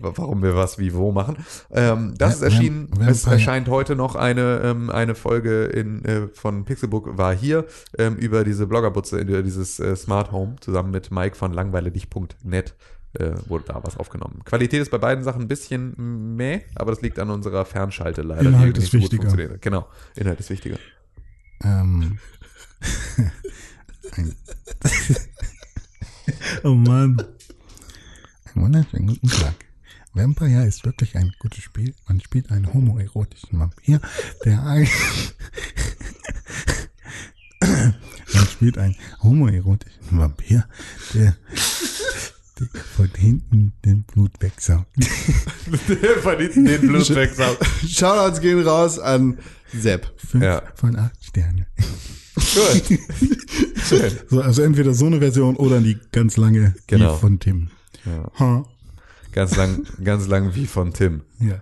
warum 0.00 0.42
wir 0.42 0.54
was 0.54 0.78
wie 0.78 0.92
wo 0.94 1.10
machen. 1.12 1.36
Ähm, 1.70 2.14
das 2.18 2.36
ist 2.36 2.42
erschienen. 2.42 2.88
Vamp- 2.90 3.08
Es 3.10 3.24
Vampire. 3.24 3.34
erscheint 3.40 3.68
heute 3.68 3.96
noch 3.96 4.14
eine, 4.14 4.60
ähm, 4.64 4.90
eine 4.90 5.14
Folge 5.14 5.64
in, 5.64 6.04
äh, 6.04 6.28
von 6.28 6.64
Pixelbook 6.64 7.16
war 7.18 7.34
hier 7.34 7.64
ähm, 7.98 8.16
über 8.16 8.44
diese 8.44 8.66
Bloggerbutze, 8.66 9.18
über 9.18 9.42
dieses 9.42 9.80
äh, 9.80 9.96
Smart 9.96 10.30
Home 10.32 10.56
zusammen 10.60 10.90
mit 10.90 11.10
Mike 11.10 11.34
von 11.36 11.52
langweiledich.net 11.52 12.74
äh, 13.14 13.30
wurde 13.46 13.64
da 13.68 13.80
was 13.82 13.96
aufgenommen. 13.96 14.42
Qualität 14.44 14.82
ist 14.82 14.90
bei 14.90 14.98
beiden 14.98 15.24
Sachen 15.24 15.42
ein 15.42 15.48
bisschen 15.48 16.36
meh, 16.36 16.60
aber 16.74 16.90
das 16.92 17.00
liegt 17.00 17.18
an 17.18 17.30
unserer 17.30 17.64
Fernschalte 17.64 18.22
leider. 18.22 18.42
Inhalt 18.50 18.76
ist 18.76 18.92
so 18.92 18.98
wichtiger. 18.98 19.58
Genau, 19.60 19.88
Inhalt 20.14 20.38
ist 20.40 20.50
wichtiger. 20.50 20.76
Ähm. 21.64 22.18
ein 24.16 24.34
oh 26.64 26.74
Mann. 26.74 27.16
Einen 28.54 28.64
wunderschönen 28.64 29.06
guten 29.08 29.28
Tag. 29.28 29.54
Vampire 30.14 30.66
ist 30.66 30.84
wirklich 30.84 31.16
ein 31.16 31.32
gutes 31.38 31.62
Spiel. 31.62 31.94
Man 32.08 32.20
spielt 32.20 32.50
einen 32.50 32.72
homoerotischen 32.72 33.58
Vampir, 33.60 34.00
der 34.44 34.62
ein 34.64 34.88
Man 37.60 38.46
spielt 38.50 38.78
einen 38.78 38.96
homoerotischen 39.22 40.18
Vampir, 40.18 40.66
der, 41.14 41.36
der 42.58 42.68
von 42.96 43.10
hinten 43.16 43.72
den 43.84 44.02
Blut 44.04 44.32
wegsaugt. 44.40 44.88
von 46.22 46.38
hinten 46.38 46.64
den 46.64 46.80
Blut 46.80 47.14
wegsaugt. 47.14 47.64
Shoutouts 47.86 48.40
gehen 48.40 48.60
raus 48.66 48.98
an 48.98 49.38
Sepp. 49.72 50.12
Fünf 50.16 50.44
Ja. 50.44 50.62
von 50.74 50.96
acht 50.96 51.22
Sterne. 51.24 51.66
Gut. 52.54 52.98
Schön. 53.88 54.12
So, 54.28 54.40
also 54.40 54.62
entweder 54.62 54.94
so 54.94 55.06
eine 55.06 55.18
Version 55.18 55.56
oder 55.56 55.80
die 55.80 55.98
ganz 56.12 56.36
lange 56.36 56.74
Genau. 56.86 57.14
die 57.14 57.20
von 57.20 57.38
Tim. 57.40 57.68
Ja. 58.04 58.30
Ha. 58.38 58.64
Ganz 59.32 59.56
lang, 59.56 59.84
ganz 60.02 60.26
lang 60.28 60.54
wie 60.54 60.66
von 60.66 60.92
Tim. 60.92 61.22
Ja. 61.40 61.60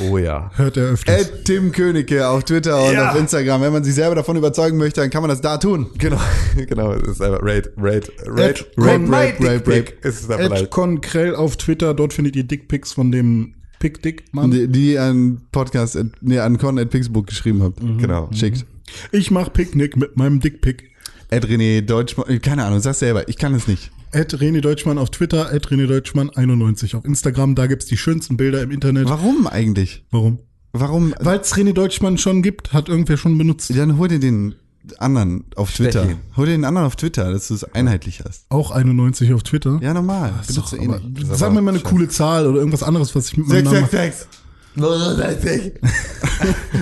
Oh 0.00 0.18
ja. 0.18 0.50
Hört 0.56 0.76
er 0.76 0.84
öfters. 0.90 1.28
Ed 1.28 1.44
Tim 1.46 1.72
Königke 1.72 2.28
auf 2.28 2.44
Twitter 2.44 2.82
und 2.84 2.92
Ja. 2.92 3.10
auf 3.12 3.18
Instagram. 3.18 3.62
Wenn 3.62 3.72
man 3.72 3.82
sich 3.84 3.94
selber 3.94 4.14
davon 4.14 4.36
überzeugen 4.36 4.76
möchte, 4.76 5.00
dann 5.00 5.08
kann 5.10 5.22
man 5.22 5.30
das 5.30 5.40
da 5.40 5.56
tun. 5.56 5.86
Genau, 5.98 6.20
genau. 6.68 6.92
Es 6.92 7.08
ist 7.12 7.22
einfach 7.22 7.40
Raid, 7.42 7.70
Raid, 7.78 8.12
Raid, 8.26 8.66
Raid. 8.76 9.94
Es 10.02 10.20
ist 10.20 10.30
einfach 10.30 10.44
Ed 10.44 10.50
leid. 10.50 10.70
Konkrell 10.70 11.34
auf 11.34 11.56
Twitter, 11.56 11.94
dort 11.94 12.12
findet 12.12 12.36
ihr 12.36 12.44
Dickpics 12.44 12.92
von 12.92 13.10
dem 13.10 13.54
Pick 13.78 14.02
Dick 14.02 14.24
Mann. 14.32 14.50
Die, 14.50 14.68
die 14.68 14.98
an 14.98 15.40
Podcast, 15.52 15.96
at- 15.96 16.06
nee, 16.20 16.38
an 16.38 16.58
Con 16.58 16.78
at 16.78 16.90
Pixelbook 16.90 17.26
geschrieben 17.26 17.62
habt. 17.62 17.80
Genau. 17.80 18.28
Schickt. 18.32 18.66
Ich 19.12 19.30
mach 19.30 19.52
Picknick 19.52 19.96
mit 19.96 20.16
meinem 20.16 20.40
Dickpick. 20.40 20.90
Ed 21.30 21.46
René 21.46 21.80
Deutschmann, 21.80 22.40
keine 22.40 22.64
Ahnung, 22.64 22.80
sag's 22.80 23.00
selber, 23.00 23.28
ich 23.28 23.36
kann 23.36 23.54
es 23.54 23.66
nicht. 23.66 23.90
Ed 24.12 24.34
René 24.34 24.60
Deutschmann 24.60 24.98
auf 24.98 25.10
Twitter, 25.10 25.52
Ed 25.52 25.66
René 25.66 25.86
Deutschmann 25.86 26.30
91 26.30 26.94
auf 26.94 27.04
Instagram. 27.04 27.54
Da 27.54 27.66
gibt's 27.66 27.86
die 27.86 27.96
schönsten 27.96 28.36
Bilder 28.36 28.62
im 28.62 28.70
Internet. 28.70 29.08
Warum 29.08 29.46
eigentlich? 29.46 30.04
Warum? 30.10 30.38
Warum? 30.72 31.14
Weil 31.18 31.40
es 31.40 31.54
René 31.54 31.72
Deutschmann 31.72 32.18
schon 32.18 32.42
gibt, 32.42 32.72
hat 32.72 32.88
irgendwer 32.88 33.16
schon 33.16 33.36
benutzt. 33.36 33.76
Dann 33.76 33.98
hol 33.98 34.08
dir 34.08 34.20
den 34.20 34.54
anderen 34.98 35.44
auf 35.56 35.72
Twitter. 35.72 36.08
ihn. 36.08 36.18
Hol 36.36 36.46
dir 36.46 36.52
den 36.52 36.64
anderen 36.64 36.86
auf 36.86 36.96
Twitter, 36.96 37.32
dass 37.32 37.48
du 37.48 37.54
es 37.54 37.64
einheitlich 37.64 38.22
hast. 38.24 38.46
Auch 38.50 38.70
91 38.70 39.32
auf 39.32 39.42
Twitter. 39.42 39.80
Ja, 39.82 39.92
normal. 39.92 40.32
Ist 40.46 40.56
doch, 40.56 40.72
eh 40.72 40.88
sag 41.32 41.52
mir 41.52 41.60
mal 41.60 41.74
eine 41.74 41.80
coole 41.80 42.08
Zahl 42.08 42.46
oder 42.46 42.58
irgendwas 42.58 42.82
anderes, 42.82 43.14
was 43.16 43.28
ich 43.28 43.36
mit 43.36 43.48
meinem 43.48 43.64
Namen... 43.64 43.80
666. 43.80 44.28
69 44.76 45.72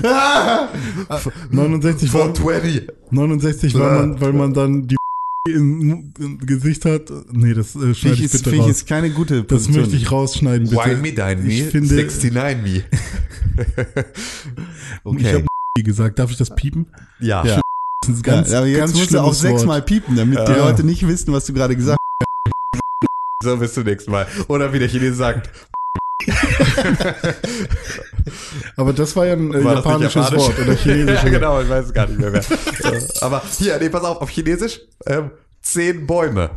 war, 2.12 2.34
420. 2.34 2.88
69 3.10 3.74
war 3.74 4.00
man, 4.00 4.20
weil 4.20 4.32
man 4.32 4.54
dann 4.54 4.88
die 4.88 4.96
im 5.48 6.12
im 6.18 6.38
Gesicht 6.38 6.84
hat. 6.84 7.10
Nee, 7.30 7.54
das 7.54 7.76
äh, 7.76 7.94
schneide 7.94 8.14
ich 8.16 8.24
ich, 8.24 8.34
ist, 8.34 8.44
bitte 8.44 8.56
ich 8.56 8.62
raus. 8.62 8.70
ist 8.70 8.86
keine 8.88 9.10
gute 9.10 9.38
Das 9.42 9.46
Position. 9.46 9.82
möchte 9.82 9.96
ich 9.96 10.10
rausschneiden, 10.10 10.68
bitte. 10.70 10.84
Wine 10.84 10.96
me, 10.96 11.12
dine 11.12 11.36
me, 11.42 11.52
Ich 11.52 11.64
finde, 11.64 11.94
69 11.94 12.62
me. 12.62 12.76
ich 13.56 15.04
Okay. 15.04 15.32
habe 15.34 15.44
gesagt. 15.82 16.18
Darf 16.18 16.30
ich 16.30 16.36
das 16.38 16.54
piepen? 16.54 16.86
Ja. 17.20 17.44
Ja. 17.44 17.60
Das 18.06 18.16
ist 18.16 18.22
ganz, 18.24 18.50
ja, 18.50 18.58
aber 18.58 18.66
jetzt 18.66 18.78
ganz 18.80 18.94
musst 18.94 19.14
du 19.14 19.20
auch 19.20 19.34
sechsmal 19.34 19.82
piepen, 19.82 20.16
damit 20.16 20.38
die 20.38 20.52
Ja. 20.52 20.68
Leute 20.68 20.84
nicht 20.84 21.06
wissen, 21.06 21.32
was 21.32 21.46
du 21.46 21.52
gerade 21.54 21.74
gesagt 21.76 21.98
So 23.42 23.56
bis 23.56 23.74
zum 23.74 23.84
nächsten 23.84 24.10
Mal. 24.10 24.26
Oder 24.48 24.72
wie 24.72 24.78
der 24.78 24.88
Chinese 24.88 25.14
sagt. 25.14 25.50
Aber 28.76 28.92
das 28.92 29.14
war 29.16 29.26
ja 29.26 29.34
ein 29.34 29.52
äh, 29.54 29.64
War 29.64 29.74
japanisches 29.76 30.14
japanisch? 30.14 30.38
Wort 30.40 30.58
oder 30.58 30.74
chinesisches. 30.74 31.22
ja, 31.24 31.28
genau, 31.30 31.60
ich 31.60 31.68
weiß 31.68 31.86
es 31.86 31.92
gar 31.92 32.06
nicht 32.06 32.18
mehr. 32.18 32.30
mehr. 32.30 32.42
Aber 33.20 33.42
hier, 33.58 33.78
nee, 33.78 33.88
pass 33.88 34.04
auf, 34.04 34.20
auf 34.20 34.28
Chinesisch, 34.30 34.80
ähm, 35.06 35.30
zehn 35.62 36.06
Bäume. 36.06 36.50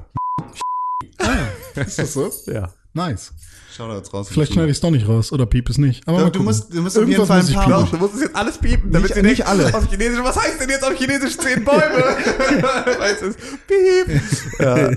Ist 1.75 1.99
das 1.99 2.13
so? 2.13 2.31
Ja. 2.47 2.69
Nice. 2.93 3.31
Shoutouts 3.75 4.11
raus. 4.11 4.27
Vielleicht 4.31 4.53
schneide 4.53 4.69
ich 4.69 4.77
es 4.77 4.81
doch 4.81 4.89
nicht 4.89 5.07
raus 5.07 5.31
oder 5.31 5.45
piep 5.45 5.69
es 5.69 5.77
nicht. 5.77 6.07
Aber 6.07 6.21
mal 6.21 6.31
du 6.31 6.41
musst- 6.41 6.73
du 6.73 6.81
musst 6.81 6.97
auf 6.97 7.07
jeden 7.07 7.23
Fall 7.27 7.41
ein 7.41 7.53
paar. 7.53 7.69
Doch, 7.69 7.91
du 7.91 7.97
musst 7.97 8.15
es 8.15 8.21
jetzt 8.21 8.35
alles 8.35 8.57
piepen, 8.57 8.91
damit 8.91 9.09
Nicht- 9.09 9.15
sie 9.15 9.21
nicht 9.21 9.45
alle. 9.45 9.71
Auf 9.71 9.87
Chinesisch, 9.87 10.17
was 10.23 10.35
heißt 10.35 10.59
denn 10.59 10.69
jetzt 10.69 10.83
auf 10.83 10.95
Chinesisch 10.95 11.37
zehn 11.37 11.63
Bäume? 11.63 11.81
weißt 11.83 13.21
du, 13.21 13.33
piep. 13.67 14.21
Ja. 14.59 14.89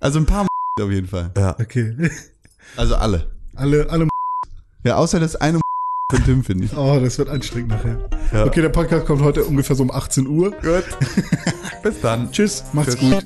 Also 0.00 0.18
ein 0.18 0.26
paar 0.26 0.46
auf 0.78 0.90
jeden 0.90 1.08
Fall. 1.08 1.30
ja. 1.34 1.56
Okay. 1.58 2.10
Also 2.76 2.96
alle. 2.96 3.26
Alle, 3.54 3.88
alle. 3.88 4.06
Ja, 4.86 4.98
außer 4.98 5.18
das 5.18 5.34
eine 5.34 5.58
von 6.12 6.24
Tim, 6.24 6.44
finde 6.44 6.66
ich. 6.66 6.76
Oh, 6.76 7.00
das 7.00 7.18
wird 7.18 7.28
anstrengend 7.28 7.70
nachher. 7.70 8.08
Ja. 8.32 8.44
Okay, 8.44 8.62
der 8.62 8.68
Podcast 8.68 9.04
kommt 9.04 9.20
heute 9.20 9.44
ungefähr 9.44 9.74
so 9.74 9.82
um 9.82 9.90
18 9.90 10.28
Uhr. 10.28 10.52
Gut. 10.52 10.84
Bis 11.82 12.00
dann. 12.00 12.30
Tschüss, 12.30 12.62
macht's 12.72 12.96
Tschüss. 12.96 13.10
gut. 13.10 13.24